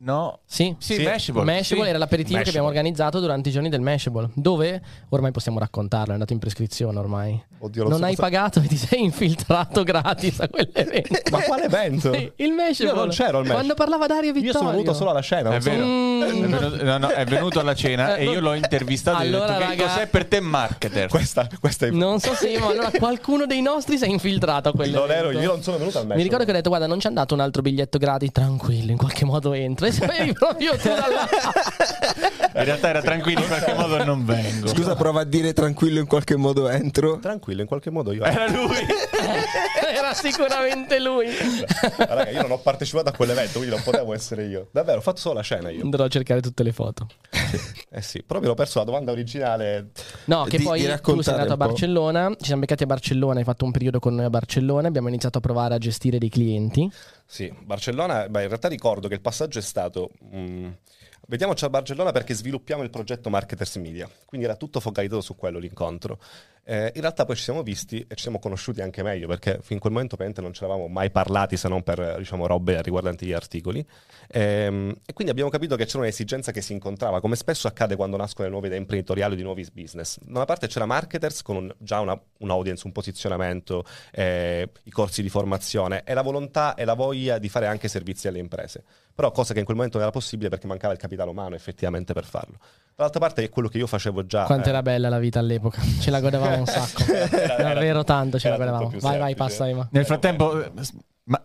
No? 0.02 0.38
Sì. 0.46 0.74
Sì, 0.78 0.94
Sì. 0.94 1.02
Mashable. 1.02 1.44
Mashable 1.44 1.84
sì. 1.84 1.88
era 1.90 1.98
l'aperitivo 1.98 2.38
che 2.38 2.44
Mashable. 2.44 2.58
abbiamo 2.58 2.66
organizzato 2.68 3.20
durante 3.20 3.50
i 3.50 3.52
giorni 3.52 3.68
del 3.68 3.80
Mashable, 3.80 4.30
dove 4.34 4.80
ormai 5.10 5.30
possiamo 5.30 5.58
raccontarlo, 5.58 6.10
è 6.10 6.12
andato 6.14 6.32
in 6.32 6.38
prescrizione 6.38 6.98
ormai. 6.98 7.42
Oddio, 7.62 7.86
non 7.88 8.02
hai 8.04 8.16
pagato 8.16 8.58
e 8.62 8.66
ti 8.66 8.78
sei 8.78 9.02
infiltrato 9.04 9.82
gratis 9.82 10.40
a 10.40 10.48
quell'evento. 10.48 11.18
Ma 11.30 11.42
quale 11.42 11.64
evento? 11.64 12.14
Sì, 12.14 12.32
il 12.36 12.52
Mashable. 12.52 12.86
Io 12.86 12.94
non 12.94 13.08
c'ero 13.10 13.38
al 13.38 13.44
Mashable. 13.44 13.52
Quando 13.52 13.74
parlava 13.74 14.06
Dario 14.06 14.32
Vittorio. 14.32 14.52
Io 14.52 14.56
sono 14.58 14.70
venuto 14.70 14.94
solo 14.94 15.10
alla 15.10 15.20
scena. 15.20 15.50
È 15.54 15.58
vero. 15.60 15.84
Mm. 15.84 16.22
È, 16.22 16.32
venuto, 16.32 16.82
no, 16.84 16.98
no, 16.98 17.08
è 17.08 17.24
venuto 17.26 17.60
alla 17.60 17.74
cena 17.74 18.16
e 18.16 18.24
io 18.24 18.40
l'ho 18.40 18.54
intervistato 18.54 19.22
e 19.22 19.28
gli 19.28 19.34
ho 19.34 19.36
Allora, 19.36 19.52
detto 19.58 19.70
che 19.70 19.76
raga- 19.76 19.92
cos'è 19.92 20.06
per 20.06 20.24
te 20.26 20.40
marketer? 20.40 21.08
Questa, 21.10 21.48
questa 21.60 21.86
è... 21.86 21.90
Non 21.90 22.20
so 22.20 22.34
se, 22.34 22.58
ma 22.58 22.68
allora 22.68 22.90
qualcuno 22.90 23.44
dei 23.44 23.60
nostri 23.60 23.98
si 23.98 24.04
è 24.04 24.08
infiltrato 24.08 24.70
a 24.70 24.72
quell'evento. 24.72 25.06
Non 25.06 25.14
ero, 25.14 25.30
io 25.30 25.46
non 25.52 25.62
sono 25.62 25.76
venuto 25.76 25.98
al 25.98 26.06
match. 26.06 26.16
Mi 26.16 26.22
ricordo 26.22 26.44
che 26.44 26.50
ho 26.50 26.54
detto, 26.54 26.70
guarda, 26.70 26.86
non 26.86 26.98
ci 27.00 27.06
hanno 27.06 27.16
dato 27.16 27.34
un 27.34 27.40
altro 27.40 27.60
biglietto 27.60 27.98
gratis, 27.98 28.30
tranquillo, 28.32 28.90
in 28.90 28.96
qualche 28.96 29.26
modo 29.26 29.52
entro. 29.52 29.88
Sapevi 29.92 30.32
proprio 30.32 30.76
tu 30.76 30.88
da 30.88 31.06
là. 31.08 31.28
In 32.54 32.64
realtà 32.64 32.88
era 32.88 33.02
tranquillo, 33.02 33.40
in 33.40 33.46
qualche 33.46 33.74
modo 33.74 34.04
non 34.04 34.24
vengo. 34.24 34.66
Scusa, 34.68 34.94
prova 34.94 35.20
a 35.20 35.24
dire 35.24 35.52
tranquillo 35.52 36.00
in 36.00 36.06
qualche 36.06 36.36
modo 36.36 36.68
entro. 36.68 37.18
Tranquillo, 37.18 37.60
in 37.60 37.66
qualche 37.66 37.90
modo 37.90 38.12
io... 38.12 38.24
Era 38.24 38.48
lui. 38.48 38.76
Era 39.92 40.14
sicuramente 40.14 40.98
lui. 40.98 41.26
Raga, 41.96 42.30
io 42.30 42.42
non 42.42 42.52
ho 42.52 42.58
partecipato 42.58 43.08
a 43.08 43.12
quell'evento, 43.12 43.58
quindi 43.58 43.70
non 43.70 43.82
potevo 43.82 44.14
essere 44.14 44.46
io. 44.46 44.68
Davvero, 44.72 44.98
ho 44.98 45.02
fatto 45.02 45.20
solo 45.20 45.34
la 45.34 45.42
scena 45.42 45.70
io. 45.70 45.82
Andrò 45.82 46.04
a 46.04 46.08
cercare 46.08 46.40
tutte 46.40 46.62
le 46.62 46.72
foto. 46.72 47.06
Eh 47.90 48.02
sì, 48.02 48.22
proprio 48.22 48.52
ho 48.52 48.54
perso 48.54 48.78
la 48.78 48.84
domanda 48.84 49.12
originale. 49.12 49.90
No, 50.26 50.44
che 50.44 50.58
Di- 50.58 50.64
poi 50.64 50.80
di 50.80 51.00
tu 51.02 51.20
sei 51.20 51.34
andato 51.34 51.52
a. 51.52 51.56
Barcellona, 51.56 52.30
ci 52.38 52.46
siamo 52.46 52.60
beccati 52.60 52.84
a 52.84 52.86
Barcellona, 52.86 53.38
hai 53.38 53.44
fatto 53.44 53.64
un 53.64 53.70
periodo 53.70 53.98
con 53.98 54.14
noi 54.14 54.24
a 54.24 54.30
Barcellona, 54.30 54.88
abbiamo 54.88 55.08
iniziato 55.08 55.38
a 55.38 55.40
provare 55.40 55.74
a 55.74 55.78
gestire 55.78 56.18
dei 56.18 56.28
clienti. 56.28 56.90
Sì, 57.30 57.48
Barcellona, 57.62 58.28
beh, 58.28 58.42
in 58.42 58.48
realtà 58.48 58.66
ricordo 58.66 59.06
che 59.06 59.14
il 59.14 59.20
passaggio 59.20 59.60
è 59.60 59.62
stato... 59.62 60.10
mm, 60.34 60.68
vediamoci 61.28 61.64
a 61.64 61.70
Barcellona 61.70 62.10
perché 62.10 62.34
sviluppiamo 62.34 62.82
il 62.82 62.90
progetto 62.90 63.30
Marketers 63.30 63.76
Media, 63.76 64.10
quindi 64.26 64.46
era 64.48 64.56
tutto 64.56 64.80
focalizzato 64.80 65.20
su 65.20 65.36
quello 65.36 65.60
l'incontro. 65.60 66.18
Eh, 66.70 66.92
in 66.94 67.00
realtà 67.00 67.24
poi 67.24 67.34
ci 67.34 67.42
siamo 67.42 67.64
visti 67.64 67.98
e 68.06 68.14
ci 68.14 68.22
siamo 68.22 68.38
conosciuti 68.38 68.80
anche 68.80 69.02
meglio 69.02 69.26
perché 69.26 69.58
fin 69.60 69.80
quel 69.80 69.92
momento 69.92 70.14
ovviamente 70.14 70.40
non 70.40 70.52
ci 70.52 70.62
eravamo 70.62 70.86
mai 70.86 71.10
parlati 71.10 71.56
se 71.56 71.66
non 71.66 71.82
per 71.82 72.14
diciamo, 72.18 72.46
robe 72.46 72.80
riguardanti 72.80 73.26
gli 73.26 73.32
articoli. 73.32 73.84
Ehm, 74.28 74.94
e 75.04 75.12
quindi 75.12 75.32
abbiamo 75.32 75.50
capito 75.50 75.74
che 75.74 75.84
c'era 75.84 75.98
un'esigenza 75.98 76.52
che 76.52 76.60
si 76.60 76.72
incontrava, 76.72 77.20
come 77.20 77.34
spesso 77.34 77.66
accade 77.66 77.96
quando 77.96 78.16
nascono 78.16 78.46
le 78.46 78.52
nuove 78.52 78.68
idee 78.68 78.78
imprenditoriali 78.78 79.32
o 79.32 79.36
di 79.36 79.42
nuovi 79.42 79.66
business. 79.72 80.18
Da 80.20 80.36
una 80.36 80.44
parte 80.44 80.68
c'era 80.68 80.86
marketers 80.86 81.42
con 81.42 81.56
un- 81.56 81.74
già 81.76 81.98
una, 81.98 82.16
un 82.38 82.50
audience, 82.50 82.86
un 82.86 82.92
posizionamento, 82.92 83.84
eh, 84.12 84.70
i 84.84 84.90
corsi 84.90 85.22
di 85.22 85.28
formazione 85.28 86.04
e 86.04 86.14
la 86.14 86.22
volontà 86.22 86.74
e 86.74 86.84
la 86.84 86.94
voglia 86.94 87.38
di 87.38 87.48
fare 87.48 87.66
anche 87.66 87.88
servizi 87.88 88.28
alle 88.28 88.38
imprese. 88.38 88.84
Però 89.12 89.32
cosa 89.32 89.52
che 89.52 89.58
in 89.58 89.64
quel 89.64 89.76
momento 89.76 89.98
non 89.98 90.06
era 90.06 90.16
possibile 90.16 90.48
perché 90.48 90.68
mancava 90.68 90.92
il 90.92 91.00
capitale 91.00 91.30
umano 91.30 91.56
effettivamente 91.56 92.12
per 92.12 92.24
farlo. 92.24 92.58
Dall'altra 92.94 93.20
parte 93.20 93.42
è 93.44 93.48
quello 93.48 93.68
che 93.68 93.78
io 93.78 93.86
facevo 93.86 94.26
già. 94.26 94.44
Quanto 94.44 94.66
eh, 94.66 94.70
era 94.70 94.82
bella 94.82 95.08
la 95.08 95.18
vita 95.18 95.38
all'epoca, 95.38 95.80
ce 96.00 96.10
la 96.10 96.20
godevamo 96.20 96.58
un 96.58 96.66
sacco. 96.66 97.02
Era- 97.10 97.30
era- 97.56 97.72
Davvero 97.74 98.04
tanto 98.04 98.38
ce 98.38 98.48
la 98.50 98.56
godevamo. 98.56 98.88
Vai, 98.90 99.00
vai, 99.00 99.10
semplice. 99.12 99.34
passa 99.36 99.68
Ema. 99.68 99.88
Nel 99.90 100.04
frattempo, 100.04 100.62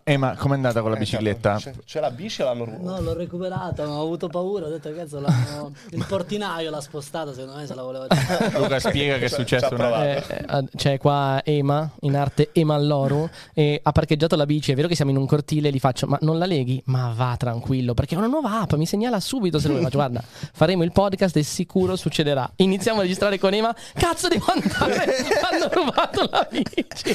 eh, 0.04 0.16
ma 0.16 0.34
com'è 0.36 0.54
andata 0.54 0.80
con 0.80 0.90
la 0.90 0.96
Eh, 0.96 1.00
bicicletta? 1.00 1.56
C'è, 1.56 1.72
c'è 1.84 2.00
la 2.00 2.10
bici 2.10 2.40
e 2.40 2.44
l'hanno 2.44 2.64
No, 2.80 3.00
l'ho 3.00 3.14
recuperata, 3.14 3.84
ma 3.86 3.94
ho 3.94 4.02
avuto 4.02 4.28
paura. 4.28 4.66
Ho 4.66 4.68
detto, 4.70 4.92
cazzo, 4.94 5.20
l'hanno- 5.20 5.72
il 5.90 6.04
portinaio 6.06 6.70
l'ha 6.70 6.80
spostata. 6.80 7.32
Secondo 7.32 7.56
me 7.56 7.66
se 7.66 7.74
la 7.74 7.82
voleva 7.82 8.06
dire. 8.10 8.58
Luca 8.58 8.78
spiega 8.80 9.18
che 9.18 9.26
è 9.26 9.28
successo 9.28 9.74
una... 9.74 10.04
Eh, 10.04 10.22
eh, 10.28 10.64
c'è 10.76 10.98
qua 10.98 11.40
Ema, 11.44 11.88
in 12.00 12.16
arte 12.16 12.50
Emalloru, 12.52 13.28
e 13.54 13.80
ha 13.82 13.92
parcheggiato 13.92 14.36
la 14.36 14.46
bici. 14.46 14.72
È 14.72 14.74
vero 14.74 14.88
che 14.88 14.94
siamo 14.94 15.10
in 15.10 15.16
un 15.16 15.26
cortile, 15.26 15.70
gli 15.70 15.78
faccio, 15.78 16.06
ma 16.06 16.18
non 16.22 16.38
la 16.38 16.46
leghi? 16.46 16.82
Ma 16.86 17.12
va 17.14 17.34
tranquillo, 17.38 17.94
perché 17.94 18.14
è 18.14 18.18
una 18.18 18.26
nuova 18.26 18.60
app, 18.60 18.72
mi 18.74 18.86
segnala 18.86 19.20
subito 19.20 19.58
se 19.58 19.68
lo. 19.68 19.78
Faccio, 19.80 19.96
guarda, 19.96 20.22
faremo 20.22 20.82
il 20.82 20.92
podcast 20.92 21.36
e 21.36 21.42
sicuro 21.42 21.96
succederà. 21.96 22.50
Iniziamo 22.56 22.98
a 22.98 23.02
registrare 23.02 23.38
con 23.38 23.52
Ema, 23.54 23.74
cazzo 23.94 24.28
devo 24.28 24.46
andare, 24.52 25.04
hanno 25.50 25.68
rubato 25.70 26.28
la 26.30 26.48
bici. 26.50 27.14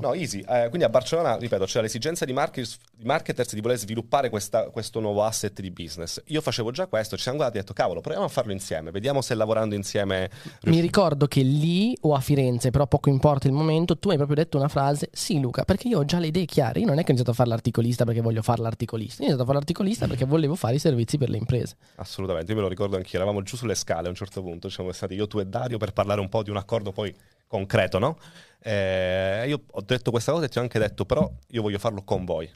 No, 0.00 0.14
easy. 0.14 0.40
Eh, 0.48 0.66
quindi 0.68 0.84
a 0.84 0.88
Barcellona, 0.88 1.08
ripeto, 1.16 1.64
c'era 1.64 1.82
l'esigenza 1.82 2.24
di, 2.24 2.32
marketers, 2.32 2.78
di 2.96 3.04
marketers 3.04 3.54
di 3.54 3.60
voler 3.60 3.78
sviluppare 3.78 4.30
questa- 4.30 4.70
questo 4.70 5.00
nuovo 5.00 5.24
asset 5.24 5.60
di 5.60 5.70
business. 5.70 6.22
Io 6.26 6.40
facevo 6.40 6.70
già 6.70 6.86
questo, 6.86 7.16
ci 7.16 7.22
siamo 7.22 7.38
guardati 7.38 7.58
e 7.58 7.62
ho 7.62 7.64
detto, 7.66 7.80
cavolo, 7.80 8.00
proviamo 8.00 8.26
a 8.26 8.28
farlo 8.28 8.52
insieme, 8.52 8.90
vediamo 8.90 9.20
se 9.20 9.34
lavorando 9.34 9.74
insieme... 9.74 10.30
Mi 10.62 10.80
ricordo 10.80 11.26
che 11.26 11.42
lì 11.42 11.96
o 12.02 12.14
a 12.14 12.20
Firenze, 12.20 12.70
però 12.70 12.86
poco 12.86 13.08
importa 13.08 13.46
il 13.46 13.52
momento, 13.52 13.98
tu 13.98 14.10
hai 14.10 14.16
proprio 14.16 14.36
detto 14.36 14.56
una 14.56 14.68
frase, 14.68 15.10
sì 15.12 15.40
Luca, 15.40 15.64
perché 15.64 15.88
io 15.88 15.98
ho 15.98 16.04
già 16.04 16.18
le 16.18 16.28
idee 16.28 16.44
chiare, 16.44 16.80
io 16.80 16.86
non 16.86 16.98
è 16.98 17.02
che 17.02 17.08
ho 17.08 17.14
iniziato 17.14 17.30
a 17.30 17.34
fare 17.34 17.48
l'articolista 17.48 18.04
perché 18.04 18.20
voglio 18.20 18.42
fare 18.42 18.62
l'articolista, 18.62 19.22
io 19.22 19.28
ho 19.28 19.32
iniziato 19.32 19.42
a 19.42 19.46
fare 19.46 19.58
l'articolista 19.58 20.06
perché 20.06 20.24
volevo 20.24 20.54
fare 20.54 20.74
i 20.76 20.78
servizi 20.78 21.18
per 21.18 21.30
le 21.30 21.36
imprese. 21.36 21.76
Assolutamente, 21.96 22.50
io 22.50 22.56
me 22.56 22.62
lo 22.62 22.68
ricordo 22.68 22.96
anch'io, 22.96 23.18
eravamo 23.18 23.42
giù 23.42 23.56
sulle 23.56 23.74
scale 23.74 24.06
a 24.06 24.10
un 24.10 24.16
certo 24.16 24.42
punto, 24.42 24.68
ci 24.68 24.74
siamo 24.74 24.92
stati 24.92 25.14
io, 25.14 25.26
tu 25.26 25.38
e 25.38 25.46
Dario 25.46 25.78
per 25.78 25.92
parlare 25.92 26.20
un 26.20 26.28
po' 26.28 26.42
di 26.42 26.50
un 26.50 26.56
accordo 26.56 26.92
poi 26.92 27.14
concreto, 27.50 27.98
no? 27.98 28.16
Eh, 28.62 29.44
io 29.48 29.62
ho 29.68 29.80
detto 29.80 30.12
questa 30.12 30.30
cosa 30.30 30.44
e 30.44 30.48
ti 30.48 30.58
ho 30.58 30.62
anche 30.62 30.78
detto, 30.78 31.04
però 31.04 31.28
io 31.48 31.62
voglio 31.62 31.80
farlo 31.80 32.04
con 32.04 32.24
voi. 32.24 32.48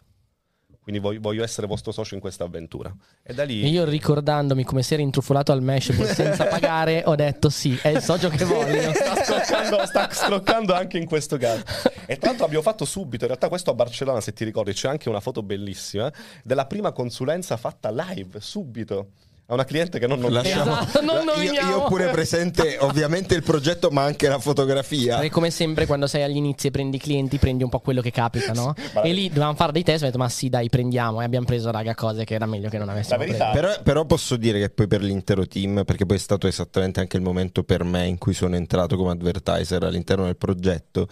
Quindi 0.80 1.00
voglio, 1.00 1.18
voglio 1.20 1.42
essere 1.42 1.66
vostro 1.66 1.92
socio 1.92 2.14
in 2.14 2.20
questa 2.20 2.44
avventura. 2.44 2.94
E 3.22 3.32
da 3.32 3.42
lì... 3.42 3.62
E 3.62 3.68
io 3.68 3.84
ricordandomi 3.84 4.64
come 4.64 4.82
si 4.82 4.92
era 4.92 5.02
intrufolato 5.02 5.50
al 5.50 5.62
Mashable 5.62 6.06
senza 6.06 6.44
pagare, 6.46 7.02
ho 7.06 7.14
detto 7.14 7.48
sì, 7.48 7.76
è 7.82 7.88
il 7.88 8.02
socio 8.02 8.28
che 8.28 8.44
voglio. 8.44 8.92
sta 8.94 9.24
scroccando, 9.24 9.86
sta 9.86 10.08
scroccando 10.12 10.74
anche 10.74 10.98
in 10.98 11.06
questo 11.06 11.38
caso. 11.38 11.62
E 12.06 12.18
tra 12.18 12.28
l'altro 12.28 12.44
abbiamo 12.44 12.62
fatto 12.62 12.84
subito, 12.84 13.24
in 13.24 13.28
realtà 13.28 13.48
questo 13.48 13.70
a 13.70 13.74
Barcellona, 13.74 14.20
se 14.20 14.34
ti 14.34 14.44
ricordi, 14.44 14.74
c'è 14.74 14.88
anche 14.88 15.08
una 15.08 15.20
foto 15.20 15.42
bellissima 15.42 16.12
della 16.44 16.66
prima 16.66 16.92
consulenza 16.92 17.56
fatta 17.56 17.90
live, 17.90 18.38
subito, 18.40 19.12
a 19.46 19.52
una 19.52 19.64
cliente 19.64 19.98
che 19.98 20.06
non 20.06 20.20
nominiamo. 20.20 20.62
Esatto, 20.80 21.02
non 21.02 21.16
io, 21.16 21.24
nominiamo. 21.24 21.70
io 21.70 21.76
ho 21.82 21.88
pure 21.88 22.08
presente 22.08 22.78
ovviamente 22.80 23.34
il 23.34 23.42
progetto, 23.42 23.90
ma 23.90 24.02
anche 24.02 24.26
la 24.26 24.38
fotografia. 24.38 25.16
Perché 25.16 25.30
come 25.30 25.50
sempre 25.50 25.84
quando 25.84 26.06
sei 26.06 26.22
agli 26.22 26.36
inizi 26.36 26.68
e 26.68 26.70
prendi 26.70 26.96
i 26.96 26.98
clienti 26.98 27.36
prendi 27.36 27.62
un 27.62 27.68
po' 27.68 27.80
quello 27.80 28.00
che 28.00 28.10
capita, 28.10 28.52
no? 28.52 28.74
E 29.02 29.12
lì 29.12 29.28
dovevamo 29.28 29.54
fare 29.54 29.72
dei 29.72 29.82
test, 29.82 30.02
ho 30.02 30.06
detto 30.06 30.16
ma 30.16 30.30
sì 30.30 30.48
dai 30.48 30.70
prendiamo 30.70 31.20
e 31.20 31.24
abbiamo 31.24 31.44
preso 31.44 31.70
raga 31.70 31.94
cose 31.94 32.24
che 32.24 32.34
era 32.34 32.46
meglio 32.46 32.70
che 32.70 32.78
non 32.78 32.88
avessimo 32.88 33.18
preso. 33.18 33.44
Però, 33.52 33.82
però 33.82 34.04
posso 34.06 34.36
dire 34.36 34.58
che 34.60 34.70
poi 34.70 34.86
per 34.86 35.02
l'intero 35.02 35.46
team, 35.46 35.84
perché 35.84 36.06
poi 36.06 36.16
è 36.16 36.20
stato 36.20 36.46
esattamente 36.46 37.00
anche 37.00 37.18
il 37.18 37.22
momento 37.22 37.64
per 37.64 37.84
me 37.84 38.06
in 38.06 38.16
cui 38.16 38.32
sono 38.32 38.56
entrato 38.56 38.96
come 38.96 39.10
advertiser 39.10 39.82
all'interno 39.82 40.24
del 40.24 40.38
progetto, 40.38 41.06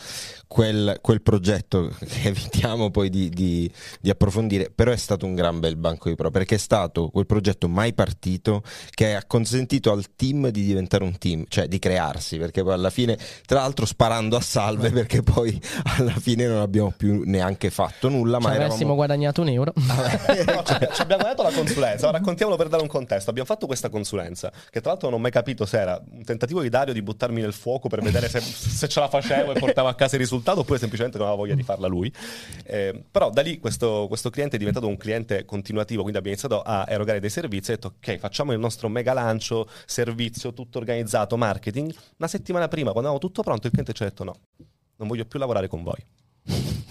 quel, 0.46 0.98
quel 1.02 1.20
progetto 1.20 1.94
che 1.98 2.28
evitiamo 2.30 2.90
poi 2.90 3.10
di, 3.10 3.28
di- 3.28 3.70
di 4.00 4.08
approfondire, 4.08 4.70
però 4.74 4.90
è 4.90 4.96
stato 4.96 5.26
un 5.26 5.34
gran 5.34 5.60
bel 5.60 5.76
banco 5.76 6.08
di 6.08 6.14
prova, 6.14 6.30
perché 6.30 6.54
è 6.54 6.58
stato 6.58 7.10
quel 7.10 7.26
progetto 7.26 7.68
mai 7.68 7.92
partito 7.92 8.20
che 8.90 9.14
ha 9.14 9.24
consentito 9.26 9.90
al 9.92 10.14
team 10.14 10.48
di 10.48 10.64
diventare 10.64 11.04
un 11.04 11.18
team, 11.18 11.44
cioè 11.48 11.66
di 11.66 11.78
crearsi, 11.78 12.38
perché 12.38 12.62
poi 12.62 12.74
alla 12.74 12.90
fine, 12.90 13.18
tra 13.46 13.60
l'altro 13.60 13.86
sparando 13.86 14.36
a 14.36 14.40
salve, 14.40 14.90
perché 14.90 15.22
poi 15.22 15.60
alla 15.98 16.14
fine 16.18 16.46
non 16.46 16.60
abbiamo 16.60 16.92
più 16.96 17.22
neanche 17.24 17.70
fatto 17.70 18.08
nulla, 18.08 18.38
Ci 18.38 18.44
ma 18.44 18.50
avessimo 18.50 18.74
eravamo... 18.74 18.94
guadagnato 18.94 19.42
un 19.42 19.48
euro. 19.48 19.72
No, 20.52 20.62
ci, 20.64 20.74
ci 20.92 21.02
abbiamo 21.02 21.22
dato 21.22 21.42
la 21.42 21.50
consulenza, 21.50 22.08
ora 22.08 22.18
raccontiamolo 22.18 22.56
per 22.56 22.68
dare 22.68 22.82
un 22.82 22.88
contesto. 22.88 23.30
Abbiamo 23.30 23.48
fatto 23.48 23.66
questa 23.66 23.88
consulenza, 23.88 24.50
che 24.70 24.80
tra 24.80 24.90
l'altro 24.90 25.08
non 25.08 25.18
ho 25.18 25.22
mai 25.22 25.30
capito 25.30 25.66
se 25.66 25.78
era 25.78 26.00
un 26.10 26.24
tentativo 26.24 26.62
di 26.62 26.68
Dario 26.68 26.92
di 26.92 27.02
buttarmi 27.02 27.40
nel 27.40 27.52
fuoco 27.52 27.88
per 27.88 28.00
vedere 28.02 28.28
se, 28.28 28.40
se 28.40 28.88
ce 28.88 29.00
la 29.00 29.08
facevo 29.08 29.52
e 29.52 29.58
portavo 29.58 29.88
a 29.88 29.94
casa 29.94 30.16
il 30.16 30.22
risultato, 30.22 30.60
oppure 30.60 30.78
semplicemente 30.78 31.18
non 31.18 31.26
aveva 31.26 31.42
voglia 31.42 31.54
di 31.54 31.62
farla 31.62 31.86
lui. 31.86 32.12
Eh, 32.64 33.02
però 33.10 33.30
da 33.30 33.42
lì 33.42 33.58
questo, 33.58 34.06
questo 34.08 34.30
cliente 34.30 34.56
è 34.56 34.58
diventato 34.58 34.86
un 34.86 34.96
cliente 34.96 35.44
continuativo, 35.44 36.02
quindi 36.02 36.18
abbiamo 36.18 36.36
iniziato 36.36 36.62
a 36.62 36.84
erogare 36.88 37.20
dei 37.20 37.30
servizi 37.30 37.70
e 37.70 37.74
ho 37.74 37.76
detto 37.76 37.94
ok, 37.98 38.12
ok, 38.12 38.19
facciamo 38.19 38.52
il 38.52 38.59
nostro 38.59 38.88
mega 38.88 39.12
lancio, 39.12 39.69
servizio, 39.87 40.52
tutto 40.52 40.78
organizzato, 40.78 41.37
marketing. 41.37 41.92
Una 42.19 42.28
settimana 42.28 42.69
prima, 42.69 42.90
quando 42.92 43.09
avevamo 43.11 43.19
tutto 43.19 43.42
pronto, 43.42 43.66
il 43.66 43.73
cliente 43.73 43.92
ci 43.92 44.02
ha 44.02 44.07
detto 44.07 44.25
no, 44.25 44.35
non 44.97 45.09
voglio 45.09 45.25
più 45.25 45.38
lavorare 45.38 45.69
con 45.69 45.83
voi. 45.83 46.04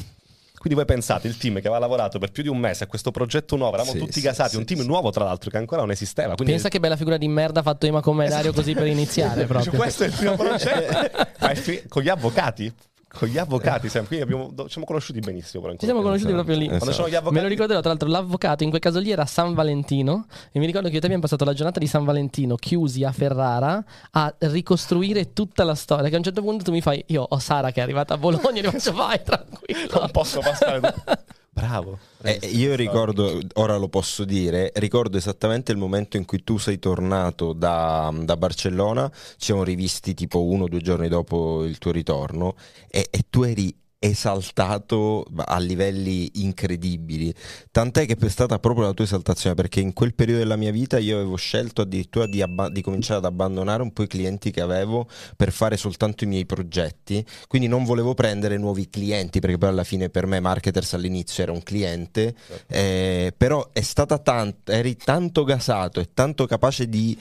Quindi 0.61 0.77
voi 0.77 0.87
pensate, 0.87 1.27
il 1.27 1.37
team 1.37 1.53
che 1.55 1.61
aveva 1.61 1.79
lavorato 1.79 2.19
per 2.19 2.29
più 2.31 2.43
di 2.43 2.49
un 2.49 2.59
mese 2.59 2.83
a 2.83 2.87
questo 2.87 3.09
progetto 3.09 3.55
nuovo, 3.55 3.73
eravamo 3.73 3.93
Sì, 3.95 3.99
tutti 3.99 4.19
sì, 4.19 4.21
gasati, 4.21 4.51
sì, 4.51 4.57
un 4.57 4.65
team 4.65 4.81
sì. 4.81 4.85
nuovo 4.85 5.09
tra 5.09 5.23
l'altro 5.23 5.49
che 5.49 5.57
ancora 5.57 5.81
non 5.81 5.89
esisteva. 5.89 6.35
Quindi 6.35 6.53
Pensa 6.53 6.69
che 6.69 6.79
bella 6.79 6.95
figura 6.95 7.17
di 7.17 7.27
merda 7.27 7.61
ha 7.61 7.63
fatto 7.63 7.87
Ema 7.87 7.99
con 8.01 8.15
me 8.15 8.27
Dario 8.29 8.53
così 8.53 8.73
per 8.75 8.85
iniziare 8.87 9.45
proprio. 9.47 9.71
questo 9.71 10.03
è 10.03 10.07
il 10.07 10.13
primo 10.13 10.35
progetto. 10.35 11.27
Fi- 11.55 11.83
con 11.87 12.03
gli 12.03 12.09
avvocati. 12.09 12.71
Con 13.13 13.27
gli 13.27 13.37
avvocati, 13.37 13.89
siamo, 13.89 14.07
quindi 14.07 14.23
abbiamo- 14.25 14.53
ci 14.63 14.69
siamo 14.69 14.87
conosciuti 14.87 15.19
benissimo. 15.19 15.69
Ci 15.71 15.85
siamo 15.85 16.01
conosciuti 16.01 16.31
proprio 16.31 16.55
lì. 16.55 16.67
Avvocati, 16.69 17.29
Me 17.31 17.41
lo 17.41 17.47
ricorderò, 17.47 17.79
tra 17.81 17.89
l'altro, 17.89 18.07
l'avvocato 18.07 18.63
in 18.63 18.69
quel 18.69 18.81
caso 18.81 18.99
lì 18.99 19.11
era 19.11 19.25
San 19.25 19.53
Valentino. 19.53 20.25
E 20.51 20.59
mi 20.59 20.65
ricordo 20.65 20.87
che 20.87 20.93
io 20.93 20.97
e 20.97 21.01
te 21.01 21.05
abbiamo 21.07 21.23
passato 21.23 21.43
la 21.43 21.53
giornata 21.53 21.79
di 21.79 21.87
San 21.87 22.05
Valentino 22.05 22.55
chiusi 22.55 23.03
a 23.03 23.11
Ferrara 23.11 23.83
a 24.11 24.33
ricostruire 24.39 25.33
tutta 25.33 25.63
la 25.65 25.75
storia. 25.75 26.07
Che 26.07 26.15
a 26.15 26.17
un 26.19 26.23
certo 26.23 26.41
punto 26.41 26.63
tu 26.63 26.71
mi 26.71 26.81
fai, 26.81 27.03
io 27.07 27.25
ho 27.27 27.39
Sara 27.39 27.71
che 27.71 27.79
è 27.81 27.83
arrivata 27.83 28.13
a 28.13 28.17
Bologna 28.17 28.59
e 28.59 28.61
gli 28.61 28.65
faccio, 28.65 28.93
vai 28.93 29.21
tranquillo. 29.21 29.99
non 29.99 30.11
posso 30.11 30.39
passare. 30.39 30.79
Bravo. 31.53 31.99
Eh, 32.21 32.39
io 32.53 32.75
ricordo, 32.75 33.37
ora 33.55 33.75
lo 33.75 33.89
posso 33.89 34.23
dire, 34.23 34.71
ricordo 34.75 35.17
esattamente 35.17 35.73
il 35.73 35.77
momento 35.77 36.15
in 36.15 36.23
cui 36.23 36.43
tu 36.45 36.57
sei 36.57 36.79
tornato 36.79 37.51
da, 37.51 38.09
da 38.21 38.37
Barcellona, 38.37 39.11
ci 39.11 39.35
siamo 39.47 39.63
rivisti 39.63 40.13
tipo 40.13 40.45
uno 40.45 40.63
o 40.63 40.67
due 40.69 40.79
giorni 40.79 41.09
dopo 41.09 41.65
il 41.65 41.77
tuo 41.77 41.91
ritorno 41.91 42.55
e, 42.87 43.05
e 43.11 43.25
tu 43.29 43.43
eri 43.43 43.75
esaltato 44.03 45.27
a 45.35 45.59
livelli 45.59 46.41
incredibili, 46.41 47.31
tant'è 47.69 48.07
che 48.07 48.17
è 48.19 48.29
stata 48.29 48.57
proprio 48.57 48.85
la 48.85 48.93
tua 48.93 49.05
esaltazione 49.05 49.53
perché 49.53 49.79
in 49.79 49.93
quel 49.93 50.15
periodo 50.15 50.39
della 50.39 50.55
mia 50.55 50.71
vita 50.71 50.97
io 50.97 51.17
avevo 51.17 51.35
scelto 51.35 51.83
addirittura 51.83 52.25
di, 52.25 52.41
abba- 52.41 52.69
di 52.69 52.81
cominciare 52.81 53.19
ad 53.19 53.25
abbandonare 53.25 53.83
un 53.83 53.93
po' 53.93 54.01
i 54.01 54.07
clienti 54.07 54.49
che 54.49 54.61
avevo 54.61 55.07
per 55.37 55.51
fare 55.51 55.77
soltanto 55.77 56.23
i 56.23 56.27
miei 56.27 56.47
progetti, 56.47 57.23
quindi 57.47 57.67
non 57.67 57.83
volevo 57.83 58.15
prendere 58.15 58.57
nuovi 58.57 58.89
clienti 58.89 59.39
perché 59.39 59.59
poi 59.59 59.69
alla 59.69 59.83
fine 59.83 60.09
per 60.09 60.25
me 60.25 60.39
Marketers 60.39 60.95
all'inizio 60.95 61.43
era 61.43 61.51
un 61.51 61.61
cliente, 61.61 62.33
eh, 62.65 63.31
però 63.37 63.69
è 63.71 63.81
stata 63.81 64.17
tanto, 64.17 64.71
eri 64.71 64.95
tanto 64.97 65.43
gasato 65.43 65.99
e 65.99 66.09
tanto 66.11 66.47
capace 66.47 66.89
di 66.89 67.15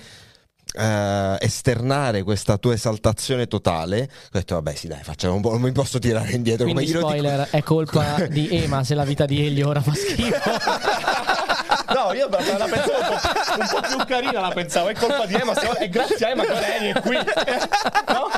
eh, 0.78 1.36
esternare 1.40 2.22
questa 2.22 2.56
tua 2.58 2.74
esaltazione 2.74 3.46
totale, 3.46 4.02
ho 4.02 4.28
detto 4.30 4.54
vabbè 4.54 4.74
sì 4.74 4.88
dai 4.88 5.02
facciamo 5.02 5.34
un 5.34 5.40
po', 5.40 5.50
non 5.50 5.60
mi 5.62 5.72
posso 5.72 5.98
tirare 5.98 6.30
indietro 6.32 6.64
Quindi 6.64 6.84
come 6.86 6.98
io 6.98 7.00
lo 7.06 7.12
dico- 7.12 7.26
spoiler, 7.28 7.48
è 7.50 7.62
colpa 7.62 8.26
di 8.30 8.48
Ema 8.50 8.84
se 8.84 8.94
la 8.94 9.04
vita 9.04 9.24
di 9.26 9.44
Elio 9.46 9.68
ora 9.68 9.80
fa 9.80 9.92
schifo. 9.94 10.38
No, 11.92 12.12
io 12.12 12.28
la 12.28 12.36
pensavo 12.36 12.64
un 12.64 13.18
po', 13.18 13.60
un 13.60 13.68
po' 13.68 13.80
più 13.96 14.04
carina, 14.06 14.40
la 14.40 14.50
pensavo. 14.50 14.88
È 14.88 14.94
colpa 14.94 15.26
di 15.26 15.34
Emma, 15.34 15.54
se- 15.54 15.68
è 15.72 15.88
grazie 15.88 16.26
a 16.26 16.30
Emma 16.30 16.44
che 16.44 16.52
lei 16.52 16.90
è 16.90 17.00
qui. 17.00 17.16
No? 18.06 18.30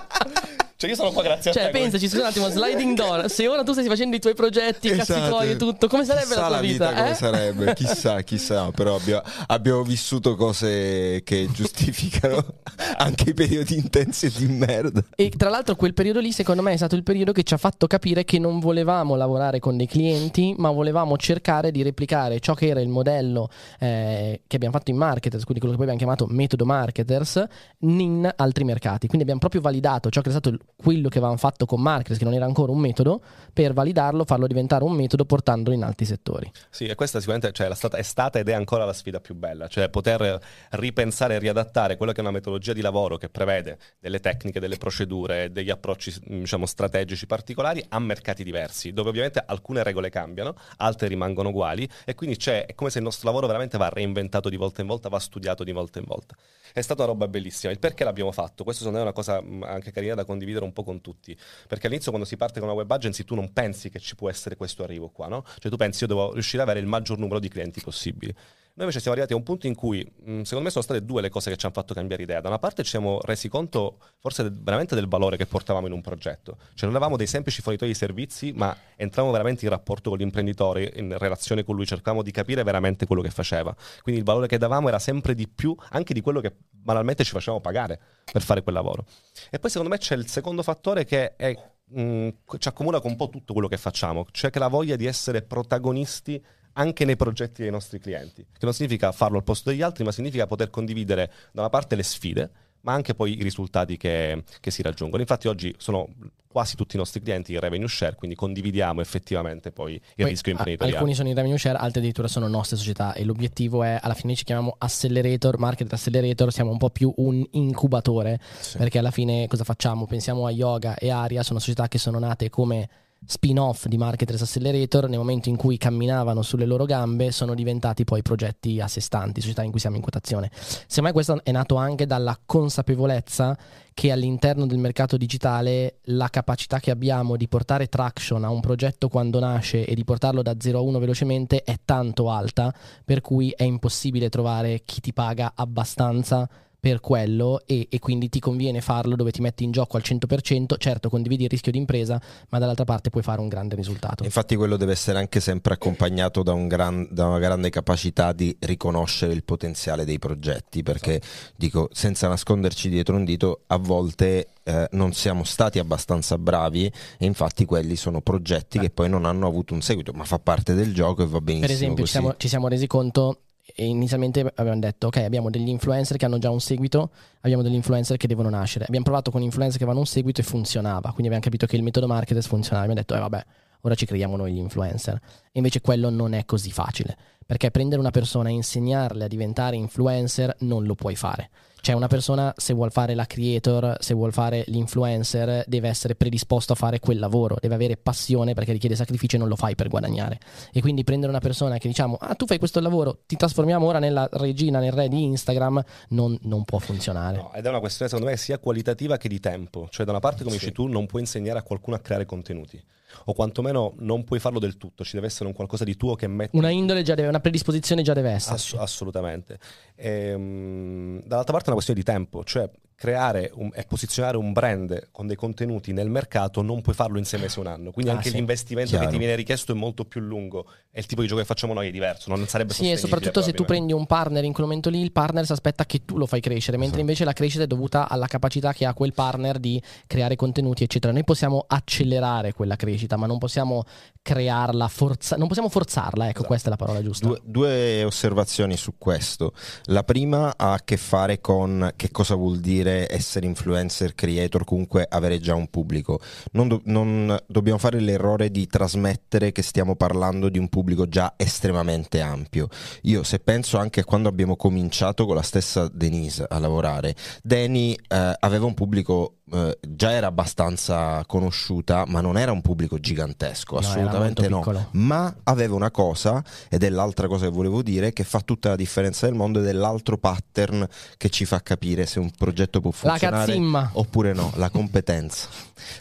Cioè, 0.83 0.91
io 0.91 0.97
sono 0.97 1.13
qua 1.13 1.23
grazie 1.23 1.51
a 1.53 1.55
Cioè, 1.55 1.65
te. 1.67 1.71
pensaci, 1.71 2.09
scusa 2.09 2.23
un 2.23 2.27
attimo, 2.29 2.49
sliding 2.49 2.97
door. 2.97 3.31
Se 3.31 3.47
ora 3.47 3.63
tu 3.63 3.71
stai 3.71 3.87
facendo 3.87 4.17
i 4.17 4.19
tuoi 4.19 4.35
progetti, 4.35 4.89
i 4.89 4.97
cazzi 4.97 5.13
Esatto. 5.13 5.29
tuoi 5.29 5.51
e 5.53 5.57
tutto, 5.57 5.87
come 5.87 6.05
sarebbe 6.05 6.27
Chissà 6.27 6.41
la 6.41 6.59
tua 6.59 6.61
vita? 6.61 6.93
come 6.93 7.11
eh? 7.11 7.15
sarebbe, 7.15 7.75
chissà, 7.79 8.21
chissà, 8.23 8.71
però 8.73 8.97
abbia- 8.97 9.23
abbiamo, 9.47 9.83
vissuto 9.85 10.35
cose 10.35 11.23
che 11.23 11.49
giustificano 11.53 12.45
anche 12.99 13.31
i 13.31 13.35
periodi 13.35 13.77
intensi 13.77 14.27
e 14.27 14.33
di 14.37 14.47
merda. 14.47 15.03
E 15.15 15.29
tra 15.31 15.51
l'altro 15.51 15.77
quel 15.77 15.95
periodo 15.95 16.19
lì 16.19 16.33
secondo 16.33 16.63
me 16.63 16.73
è 16.73 16.77
stato 16.77 16.97
il 16.97 17.05
periodo 17.05 17.31
che 17.31 17.45
ci 17.45 17.55
ha 17.55 17.59
fatto 17.59 17.87
capire 17.87 18.25
che 18.25 18.41
non 18.41 18.59
volevamo 18.59 19.15
lavorare 19.15 19.61
con 19.61 19.77
dei 19.77 19.87
clienti, 19.87 20.53
ma 20.59 20.73
volevamo 20.73 21.17
cercare 21.17 21.71
di 21.71 21.83
replicare 21.83 22.41
ciò 22.41 22.55
che 22.55 22.67
era 22.67 22.81
il 22.81 22.89
modello 22.89 23.49
eh, 23.79 24.43
che 24.49 24.57
abbiamo 24.57 24.75
fatto 24.77 24.91
in 24.91 24.97
marketers, 24.97 25.45
quindi 25.45 25.61
quello 25.61 25.77
che 25.77 25.85
poi 25.85 25.93
abbiamo 25.95 25.99
chiamato 26.17 26.27
metodo 26.35 26.65
marketers, 26.65 27.45
in 27.81 28.29
altri 28.35 28.65
mercati. 28.65 29.07
Quindi 29.07 29.23
abbiamo 29.23 29.39
proprio 29.41 29.61
validato 29.61 30.11
ciò 30.11 30.21
che 30.23 30.31
era 30.31 30.39
stato 30.41 30.55
il- 30.55 30.61
quello 30.77 31.09
che 31.09 31.19
avevamo 31.19 31.39
fatto 31.39 31.65
con 31.65 31.81
marketers, 31.81 32.19
che 32.19 32.25
non 32.25 32.35
era 32.35 32.45
ancora 32.45 32.73
un 32.73 32.79
metodo, 32.79 33.23
per 33.53 33.73
validarlo, 33.73 34.25
farlo 34.25 34.47
diventare 34.47 34.85
un 34.85 34.93
metodo 34.93 35.25
portandolo 35.25 35.75
in 35.77 35.85
altri 35.85 36.05
settori. 36.05 36.51
Sì, 36.71 36.87
e 36.87 36.95
questa 36.95 37.19
sicuramente 37.19 37.53
cioè, 37.53 37.69
è, 37.69 38.03
stata, 38.03 38.39
ed 38.39 38.49
è 38.49 38.53
ancora 38.53 38.85
la 38.85 38.93
sfida 38.93 39.21
più 39.21 39.35
bella, 39.35 39.69
cioè 39.69 39.89
poter 39.89 40.41
ripensare 40.71 41.37
e 41.37 41.39
riadattare 41.39 41.97
quella 41.97 42.13
che 42.13 42.19
è 42.19 42.23
una 42.23 42.33
metodologia 42.33 42.73
di 42.73 42.81
lavoro 42.81 43.17
che 43.17 43.29
prevede 43.29 43.79
delle 44.01 44.21
tecniche, 44.21 44.61
delle 44.61 44.77
procedure, 44.77 45.53
degli 45.53 45.71
approcci 45.71 46.15
diciamo, 46.25 46.67
strategici 46.67 47.27
particolari 47.27 47.85
a 47.89 47.99
mercati 47.99 48.43
diversi, 48.43 48.93
dove 48.93 49.11
ovviamente 49.11 49.43
alcune 49.45 49.83
regole 49.83 50.11
cambiano, 50.11 50.55
altre 50.79 51.09
rimangono 51.09 51.51
uguali 51.51 51.89
e 52.05 52.15
quindi 52.15 52.37
c'è, 52.37 52.67
è 52.67 52.75
come 52.75 52.91
se 52.91 52.99
il 52.99 53.05
nostro 53.05 53.29
lavoro 53.29 53.47
veramente 53.47 53.79
va 53.79 53.89
reinventato 53.89 54.49
di 54.49 54.57
volta 54.57 54.81
in 54.81 54.87
volta, 54.87 55.09
va 55.09 55.19
studiato 55.19 55.65
di 55.65 55.73
volta 55.73 55.99
in 55.99 56.05
volta. 56.07 56.35
È 56.73 56.81
stata 56.81 57.03
una 57.03 57.13
roba 57.13 57.29
bellissima. 57.29 57.71
Il 57.73 57.79
perché 57.79 58.05
l'abbiamo 58.05 58.33
fatto? 58.33 58.65
Questo 58.65 58.85
secondo 58.85 59.05
me 59.05 59.11
è 59.11 59.13
una 59.13 59.13
cosa 59.13 59.43
anche 59.71 59.93
carina 59.93 60.15
da 60.15 60.25
condividere 60.25 60.62
un 60.65 60.73
po' 60.73 60.83
con 60.83 61.01
tutti. 61.01 61.37
Perché 61.69 61.87
all'inizio 61.87 62.11
quando 62.11 62.29
si 62.29 62.37
parte 62.37 62.61
con 62.61 62.69
una 62.69 62.77
web 62.77 62.91
agency 62.91 63.25
tu 63.25 63.35
non 63.35 63.53
pensi 63.53 63.91
che 63.91 63.99
ci 63.99 64.15
può 64.15 64.29
essere 64.29 64.57
questo 64.57 64.83
arrivo 64.83 65.09
qua, 65.09 65.29
no? 65.29 65.45
Cioè 65.59 65.71
tu 65.71 65.77
pensi 65.77 66.03
io 66.03 66.09
devo 66.09 66.33
riuscire 66.33 66.63
ad 66.63 66.69
avere 66.69 66.83
il 66.83 66.89
maggior 66.89 67.19
numero 67.19 67.39
di 67.39 67.49
clienti 67.49 67.81
possibili. 67.81 68.35
Noi 68.75 68.87
invece 68.87 69.01
siamo 69.01 69.19
arrivati 69.19 69.35
a 69.35 69.37
un 69.37 69.43
punto 69.43 69.67
in 69.67 69.75
cui, 69.75 70.03
secondo 70.25 70.63
me, 70.63 70.71
sono 70.71 70.83
state 70.83 71.05
due 71.05 71.21
le 71.21 71.29
cose 71.29 71.51
che 71.51 71.59
ci 71.59 71.67
hanno 71.67 71.75
fatto 71.75 71.93
cambiare 71.93 72.23
idea. 72.23 72.41
Da 72.41 72.49
una 72.49 72.59
parte 72.59 72.83
ci 72.83 72.89
siamo 72.89 73.21
resi 73.21 73.51
conto 73.51 73.99
forse 74.19 74.49
veramente 74.51 74.95
del 74.95 75.09
valore 75.09 75.37
che 75.37 75.45
portavamo 75.45 75.87
in 75.87 75.93
un 75.93 76.01
progetto. 76.01 76.57
Cioè 76.73 76.87
non 76.87 76.93
eravamo 76.93 77.19
dei 77.19 77.27
semplici 77.27 77.61
fornitori 77.61 77.91
di 77.91 77.97
servizi, 77.99 78.51
ma 78.53 78.75
entravamo 78.97 79.31
veramente 79.31 79.67
in 79.67 79.71
rapporto 79.71 80.09
con 80.09 80.19
l'imprenditore, 80.19 80.91
in 80.97 81.19
relazione 81.19 81.65
con 81.65 81.77
lui, 81.77 81.85
cercavamo 81.85 82.23
di 82.23 82.31
capire 82.31 82.63
veramente 82.63 83.05
quello 83.05 83.21
che 83.21 83.29
faceva. 83.29 83.77
Quindi 84.01 84.23
il 84.23 84.27
valore 84.27 84.47
che 84.47 84.57
davamo 84.57 84.89
era 84.89 84.99
sempre 84.99 85.35
di 85.35 85.47
più 85.47 85.77
anche 85.91 86.15
di 86.15 86.23
quello 86.23 86.41
che 86.41 86.55
banalmente 86.83 87.25
ci 87.25 87.33
facevamo 87.33 87.61
pagare 87.61 87.99
per 88.31 88.43
fare 88.43 88.63
quel 88.63 88.75
lavoro. 88.75 89.07
E 89.51 89.59
poi 89.59 89.71
secondo 89.71 89.93
me 89.93 89.99
c'è 89.99 90.15
il 90.15 90.29
secondo 90.29 90.63
fattore 90.63 91.05
che 91.05 91.37
è, 91.37 91.55
mh, 91.85 92.29
ci 92.59 92.69
accomuna 92.69 93.01
con 93.01 93.13
un 93.13 93.17
po' 93.17 93.29
tutto 93.29 93.53
quello 93.53 93.69
che 93.69 93.77
facciamo, 93.77 94.27
cioè 94.31 94.51
che 94.51 94.59
la 94.59 94.69
voglia 94.69 94.97
di 94.97 95.07
essere 95.07 95.43
protagonisti 95.43 96.43
anche 96.75 97.05
nei 97.05 97.17
progetti 97.17 97.63
dei 97.63 97.71
nostri 97.71 97.99
clienti, 97.99 98.43
che 98.43 98.65
non 98.65 98.73
significa 98.73 99.13
farlo 99.13 99.37
al 99.37 99.45
posto 99.45 99.71
degli 99.71 99.83
altri, 99.83 100.05
ma 100.05 100.13
significa 100.13 100.47
poter 100.47 100.71
condividere 100.71 101.31
da 101.53 101.61
una 101.61 101.71
parte 101.71 101.97
le 101.97 102.03
sfide, 102.03 102.51
ma 102.83 102.93
anche 102.93 103.15
poi 103.15 103.39
i 103.39 103.43
risultati 103.43 103.97
che, 103.97 104.45
che 104.61 104.71
si 104.71 104.83
raggiungono. 104.83 105.23
Infatti 105.23 105.49
oggi 105.49 105.75
sono 105.79 106.09
quasi 106.53 106.77
tutti 106.77 106.97
i 106.97 106.99
nostri 106.99 107.23
clienti 107.23 107.55
in 107.55 107.61
revenue 107.61 107.89
share, 107.89 108.15
quindi 108.15 108.37
condividiamo 108.37 109.01
effettivamente 109.01 109.73
poi 109.73 109.95
il 109.95 110.01
Poi, 110.17 110.29
rischio 110.29 110.53
imprenditoriale. 110.53 110.97
alcuni 110.97 111.15
sono 111.15 111.29
in 111.29 111.35
revenue 111.35 111.57
share, 111.59 111.79
altri 111.79 112.01
addirittura 112.01 112.29
sono 112.29 112.47
nostre 112.47 112.77
società 112.77 113.15
e 113.15 113.25
l'obiettivo 113.25 113.83
è, 113.83 113.99
alla 114.01 114.15
fine 114.15 114.35
ci 114.35 114.45
chiamiamo 114.45 114.75
accelerator, 114.79 115.59
market 115.59 115.93
accelerator, 115.93 116.53
siamo 116.53 116.71
un 116.71 116.79
po' 116.79 116.91
più 116.91 117.13
un 117.17 117.45
incubatore, 117.53 118.39
perché 118.77 118.99
alla 118.99 119.11
fine 119.11 119.47
cosa 119.49 119.65
facciamo? 119.65 120.07
Pensiamo 120.07 120.47
a 120.47 120.51
Yoga 120.51 120.95
e 120.97 121.11
Aria, 121.11 121.43
sono 121.43 121.59
società 121.59 121.89
che 121.89 121.99
sono 121.99 122.19
nate 122.19 122.51
come 122.51 122.89
spin-off 123.25 123.87
di 123.87 123.97
Marketers 123.97 124.43
Accelerator, 124.43 125.09
nel 125.09 125.19
momento 125.19 125.49
in 125.49 125.57
cui 125.57 125.77
camminavano 125.77 126.43
sulle 126.43 126.67
loro 126.67 126.85
gambe 126.85 127.31
sono 127.31 127.55
diventati 127.55 128.05
poi 128.05 128.23
progetti 128.23 128.81
a 128.81 128.89
sé 128.89 129.01
stanti, 129.01 129.41
società 129.41 129.63
in 129.63 129.71
cui 129.71 129.81
siamo 129.81 129.97
in 129.97 130.03
quotazione. 130.03 130.51
Secondo 130.53 131.03
me 131.03 131.13
questo 131.13 131.41
è 131.45 131.51
nato 131.53 131.77
anche 131.77 132.07
dalla 132.07 132.39
consapevolezza 132.45 133.57
che 133.95 134.11
all'interno 134.11 134.67
del 134.67 134.79
mercato 134.79 135.17
digitale 135.17 135.99
la 136.05 136.29
capacità 136.29 136.81
che 136.81 136.91
abbiamo 136.91 137.37
di 137.37 137.49
portare 137.49 137.89
traction 137.89 138.45
a 138.45 138.51
un 138.51 138.61
progetto 138.61 139.09
quando 139.09 139.39
nasce 139.39 139.85
e 139.85 139.95
di 139.95 140.05
portarlo 140.05 140.43
da 140.43 140.57
0 140.59 140.79
a 140.79 140.81
1 140.81 140.99
velocemente 140.99 141.63
è 141.63 141.79
tanto 141.85 142.31
alta, 142.31 142.75
per 143.05 143.21
cui 143.21 143.51
è 143.51 143.65
impossibile 143.65 144.29
trovare 144.29 144.83
chi 144.85 145.01
ti 145.01 145.13
paga 145.13 145.53
abbastanza 145.55 146.49
per 146.83 146.99
quello 146.99 147.63
e, 147.65 147.87
e 147.89 148.01
quindi 148.01 148.29
ti 148.29 148.41
conviene 148.41 148.81
farlo 148.81 149.15
dove 149.15 149.31
ti 149.31 149.41
metti 149.41 149.63
in 149.63 149.71
gioco 149.71 149.97
al 149.97 150.03
100%, 150.05 150.75
certo 150.79 151.09
condividi 151.09 151.45
il 151.45 151.49
rischio 151.49 151.71
di 151.71 151.79
impresa, 151.79 152.21
ma 152.49 152.59
dall'altra 152.59 152.85
parte 152.85 153.09
puoi 153.09 153.23
fare 153.23 153.41
un 153.41 153.47
grande 153.47 153.77
risultato. 153.77 154.25
Infatti 154.25 154.57
quello 154.57 154.77
deve 154.77 154.91
essere 154.91 155.17
anche 155.21 155.39
sempre 155.39 155.75
accompagnato 155.75 156.43
da, 156.43 156.53
un 156.53 156.67
gran- 156.67 157.07
da 157.09 157.29
una 157.29 157.39
grande 157.39 157.71
capacità 157.71 158.33
di 158.33 158.57
riconoscere 158.59 159.33
il 159.33 159.45
potenziale 159.45 160.05
dei 160.05 160.19
progetti, 160.19 160.83
perché 160.83 161.23
dico, 161.55 161.89
senza 161.93 162.27
nasconderci 162.27 162.89
dietro 162.89 163.15
un 163.15 163.25
dito, 163.25 163.61
a 163.69 163.77
volte 163.77 164.49
eh, 164.65 164.89
non 164.91 165.13
siamo 165.13 165.45
stati 165.45 165.79
abbastanza 165.79 166.37
bravi 166.37 166.87
e 167.17 167.25
infatti 167.25 167.65
quelli 167.65 167.95
sono 167.95 168.21
progetti 168.23 168.81
che 168.81 168.91
poi 168.91 169.09
non 169.09 169.25
hanno 169.25 169.47
avuto 169.47 169.73
un 169.73 169.83
seguito, 169.83 170.11
ma 170.15 170.25
fa 170.25 170.41
parte 170.41 170.75
del 170.75 170.93
gioco 170.93 171.23
e 171.23 171.27
va 171.27 171.41
benissimo 171.41 171.67
Per 171.69 171.77
esempio, 171.77 172.05
ci 172.07 172.11
siamo, 172.11 172.35
ci 172.37 172.49
siamo 172.49 172.67
resi 172.67 172.89
conto 172.89 173.39
e 173.65 173.87
inizialmente 173.87 174.41
abbiamo 174.41 174.81
detto 174.81 175.07
ok 175.07 175.19
abbiamo 175.19 175.49
degli 175.49 175.69
influencer 175.69 176.17
che 176.17 176.25
hanno 176.25 176.39
già 176.39 176.51
un 176.51 176.61
seguito 176.61 177.11
abbiamo 177.41 177.63
degli 177.63 177.75
influencer 177.75 178.17
che 178.17 178.27
devono 178.27 178.51
nascere. 178.51 178.85
Abbiamo 178.85 179.05
provato 179.05 179.31
con 179.31 179.43
influencer 179.43 179.79
che 179.79 179.85
avevano 179.85 180.05
un 180.05 180.11
seguito 180.11 180.41
e 180.41 180.45
funzionava 180.45 181.09
quindi 181.11 181.27
abbiamo 181.27 181.45
capito 181.45 181.67
che 181.67 181.77
il 181.77 181.83
metodo 181.83 182.07
marketers 182.07 182.47
funzionava. 182.47 182.85
Abbiamo 182.85 183.01
detto 183.01 183.15
eh 183.15 183.21
vabbè 183.21 183.45
ora 183.83 183.95
ci 183.95 184.07
creiamo 184.07 184.37
noi 184.37 184.53
gli 184.53 184.59
influencer. 184.59 185.15
E 185.15 185.51
invece 185.53 185.81
quello 185.81 186.11
non 186.11 186.35
è 186.35 186.45
così 186.45 186.71
facile 186.71 187.17
perché 187.45 187.71
prendere 187.71 188.01
una 188.01 188.11
persona 188.11 188.49
e 188.49 188.53
insegnarle 188.53 189.25
a 189.25 189.29
diventare 189.29 189.77
influencer 189.77 190.57
non 190.61 190.85
lo 190.85 190.95
puoi 190.95 191.17
fare 191.17 191.51
Cioè 191.85 191.97
una 191.97 192.07
persona 192.07 192.55
se 192.57 192.75
vuol 192.75 192.93
fare 192.93 193.17
la 193.17 193.27
creator, 193.27 193.97
se 193.99 194.15
vuol 194.15 194.33
fare 194.33 194.63
l'influencer, 194.69 195.65
deve 195.67 195.89
essere 195.89 196.15
predisposto 196.15 196.75
a 196.75 196.77
fare 196.77 197.01
quel 197.01 197.19
lavoro, 197.19 197.57
deve 197.61 197.75
avere 197.75 197.97
passione 197.97 198.55
perché 198.55 198.71
richiede 198.71 198.95
sacrificio 198.95 199.35
e 199.35 199.41
non 199.41 199.49
lo 199.49 199.57
fai 199.57 199.75
per 199.75 199.89
guadagnare. 199.89 200.39
E 200.73 200.81
quindi 200.81 201.03
prendere 201.03 201.31
una 201.33 201.41
persona 201.41 201.79
che 201.79 201.89
diciamo, 201.89 202.15
ah 202.21 202.37
tu 202.37 202.47
fai 202.47 202.59
questo 202.59 202.79
lavoro, 202.79 203.23
ti 203.27 203.35
trasformiamo 203.35 203.85
ora 203.85 203.99
nella 203.99 204.29
regina, 204.31 204.79
nel 204.79 204.93
re 204.93 205.09
di 205.09 205.25
Instagram, 205.25 205.83
non, 206.11 206.39
non 206.43 206.65
può 206.65 206.79
funzionare. 206.79 207.39
No, 207.39 207.53
ed 207.53 207.67
è 207.67 207.69
una 207.69 207.81
questione 207.81 208.09
secondo 208.09 208.31
me 208.31 208.37
sia 208.37 208.59
qualitativa 208.61 209.17
che 209.17 209.29
di 209.29 209.41
tempo. 209.41 209.89
Cioè 209.91 210.07
da 210.07 210.13
una 210.13 210.21
parte 210.21 210.45
come 210.45 210.59
Sì. 210.59 210.67
dici 210.67 210.73
tu 210.73 210.87
non 210.87 211.07
puoi 211.07 211.23
insegnare 211.23 211.59
a 211.59 211.63
qualcuno 211.63 211.97
a 211.97 211.99
creare 211.99 212.27
contenuti. 212.27 212.81
O 213.27 213.35
quantomeno 213.35 213.95
non 213.99 214.25
puoi 214.25 214.39
farlo 214.39 214.59
del 214.59 214.77
tutto, 214.77 215.05
ci 215.05 215.15
deve 215.15 215.27
essere 215.27 215.49
un 215.49 215.55
qualcosa 215.55 215.85
di 215.85 215.97
tuo 215.97 216.15
che 216.15 216.27
metti 216.27 216.57
Una 216.57 216.71
indole 216.71 217.03
già 217.03 217.15
deve, 217.15 217.29
una 217.29 217.41
predisposizione 217.41 218.03
già 218.03 218.13
deve 218.13 218.31
esserci. 218.31 218.77
Ass- 218.77 218.83
assolutamente. 218.83 219.59
Ehm, 219.97 221.23
dall'altra 221.25 221.53
parte 221.53 221.67
è 221.67 221.73
una 221.73 221.75
questione 221.75 222.01
di 222.01 222.05
tempo, 222.05 222.45
cioè 222.45 222.69
creare 223.03 223.51
un- 223.55 223.73
e 223.75 223.83
posizionare 223.83 224.37
un 224.37 224.53
brand 224.53 225.09
con 225.11 225.27
dei 225.27 225.35
contenuti 225.35 225.93
nel 225.93 226.09
mercato 226.09 226.63
non 226.63 226.83
puoi 226.83 226.95
farlo 226.95 227.19
in 227.19 227.25
sei 227.25 227.41
mesi 227.41 227.59
o 227.59 227.63
un 227.63 227.67
anno. 227.67 227.91
Quindi 227.91 228.13
Ah, 228.13 228.15
anche 228.15 228.29
sì. 228.29 228.37
l'investimento 228.37 228.91
Chiaro. 228.91 229.07
che 229.07 229.11
ti 229.11 229.19
viene 229.19 229.35
richiesto 229.35 229.73
è 229.73 229.75
molto 229.75 230.05
più 230.05 230.21
lungo 230.21 230.67
e 230.93 231.01
il 231.01 231.07
tipo 231.07 231.21
di 231.23 231.27
gioco 231.27 231.41
che 231.41 231.47
facciamo 231.47 231.73
noi 231.75 231.89
è 231.89 231.91
diverso, 231.91 232.31
non 232.33 232.47
sarebbe 232.47 232.73
Sì, 232.75 232.93
e 232.93 232.97
soprattutto 232.97 233.43
se 233.43 233.53
tu 233.53 233.65
prendi 233.65 233.93
un 233.93 234.07
partner 234.07 234.45
in 234.45 234.53
quel 234.53 234.67
momento 234.67 234.89
lì, 234.89 235.01
il 235.01 235.11
partner 235.11 235.45
si 235.45 235.51
aspetta 235.51 235.85
che 235.85 236.05
tu 236.05 236.17
lo 236.17 236.27
fai 236.27 236.41
crescere, 236.41 236.77
mentre 236.77 236.99
Esatto. 236.99 237.01
invece 237.01 237.25
la 237.25 237.33
crescita 237.33 237.65
è 237.65 237.67
dovuta 237.67 238.09
alla 238.09 238.29
capacità 238.29 238.73
che 238.73 238.87
ha 238.87 238.95
quel 238.95 239.13
partner 239.15 239.59
di 239.59 239.83
creare 240.07 240.37
contenuti, 240.37 240.85
eccetera. 240.85 241.13
Noi 241.13 241.25
possiamo 241.25 241.65
accelerare 241.67 242.53
quella 242.53 242.77
crescita, 242.77 243.17
ma 243.17 243.27
non 243.27 243.39
possiamo 243.39 243.83
crearla, 244.23 244.87
forza- 244.87 245.37
non 245.37 245.49
possiamo 245.49 245.69
forzarla, 245.69 246.25
ecco, 246.25 246.31
Esatto. 246.31 246.47
questa 246.47 246.67
è 246.69 246.71
la 246.71 246.77
parola 246.77 247.03
giusta. 247.03 247.27
Due, 247.27 247.41
due 247.45 248.05
osservazioni 248.05 248.77
su 248.77 248.95
questo. 248.99 249.53
La 249.87 250.05
prima 250.05 250.55
ha 250.57 250.75
a 250.75 250.81
che 250.85 250.97
fare 250.97 251.41
con 251.41 251.93
che 251.97 252.11
cosa 252.13 252.35
vuol 252.37 252.61
dire 252.61 252.92
essere 253.09 253.47
influencer, 253.47 254.15
creator, 254.15 254.65
comunque 254.65 255.07
avere 255.09 255.39
già 255.39 255.55
un 255.55 255.69
pubblico. 255.69 256.21
Non, 256.53 256.69
do- 256.69 256.83
non 256.85 257.37
dobbiamo 257.47 257.79
fare 257.79 258.01
l'errore 258.01 258.51
di 258.51 258.67
trasmettere 258.67 259.53
che 259.53 259.63
stiamo 259.63 259.97
parlando 259.97 260.49
di 260.49 260.59
un 260.59 260.69
pubblico 260.69 261.09
già 261.09 261.35
estremamente 261.37 262.21
ampio. 262.21 262.69
Io 263.03 263.23
se 263.23 263.39
penso 263.39 263.79
anche 263.79 264.01
a 264.01 264.05
quando 264.05 264.29
abbiamo 264.29 264.57
cominciato 264.57 265.27
con 265.27 265.35
la 265.35 265.43
stessa 265.43 265.89
Denise 265.93 266.47
a 266.49 266.59
lavorare, 266.59 267.15
Deni 267.43 267.95
eh, 267.95 268.37
aveva 268.39 268.67
un 268.67 268.75
pubblico 268.75 269.39
eh, 269.53 269.79
già 269.87 270.13
era 270.13 270.29
abbastanza 270.29 271.23
conosciuta, 271.27 272.05
ma 272.07 272.23
non 272.23 272.39
era 272.39 272.53
un 272.53 272.63
pubblico 272.63 272.99
gigantesco, 272.99 273.75
No, 273.75 273.81
assolutamente 273.81 274.49
no. 274.49 274.89
ma 274.93 275.35
aveva 275.45 275.75
una 275.75 275.91
cosa, 275.91 276.43
ed 276.71 276.83
è 276.83 276.89
l'altra 276.89 277.29
cosa 277.29 277.47
che 277.47 277.53
volevo 277.53 277.83
dire, 277.83 278.13
che 278.13 278.25
fa 278.25 278.41
tutta 278.41 278.71
la 278.71 278.77
differenza 278.77 279.27
del 279.27 279.35
mondo 279.35 279.61
ed 279.61 279.67
è 279.67 279.73
l'altro 279.73 280.17
pattern 280.17 280.87
che 281.19 281.29
ci 281.29 281.45
fa 281.45 281.61
capire 281.61 282.07
se 282.07 282.19
un 282.19 282.31
progetto 282.31 282.81
può 282.81 282.91
funzionare 282.93 283.53
oppure 283.93 284.33
no, 284.33 284.53
la 284.57 284.71
competenza. 284.71 285.49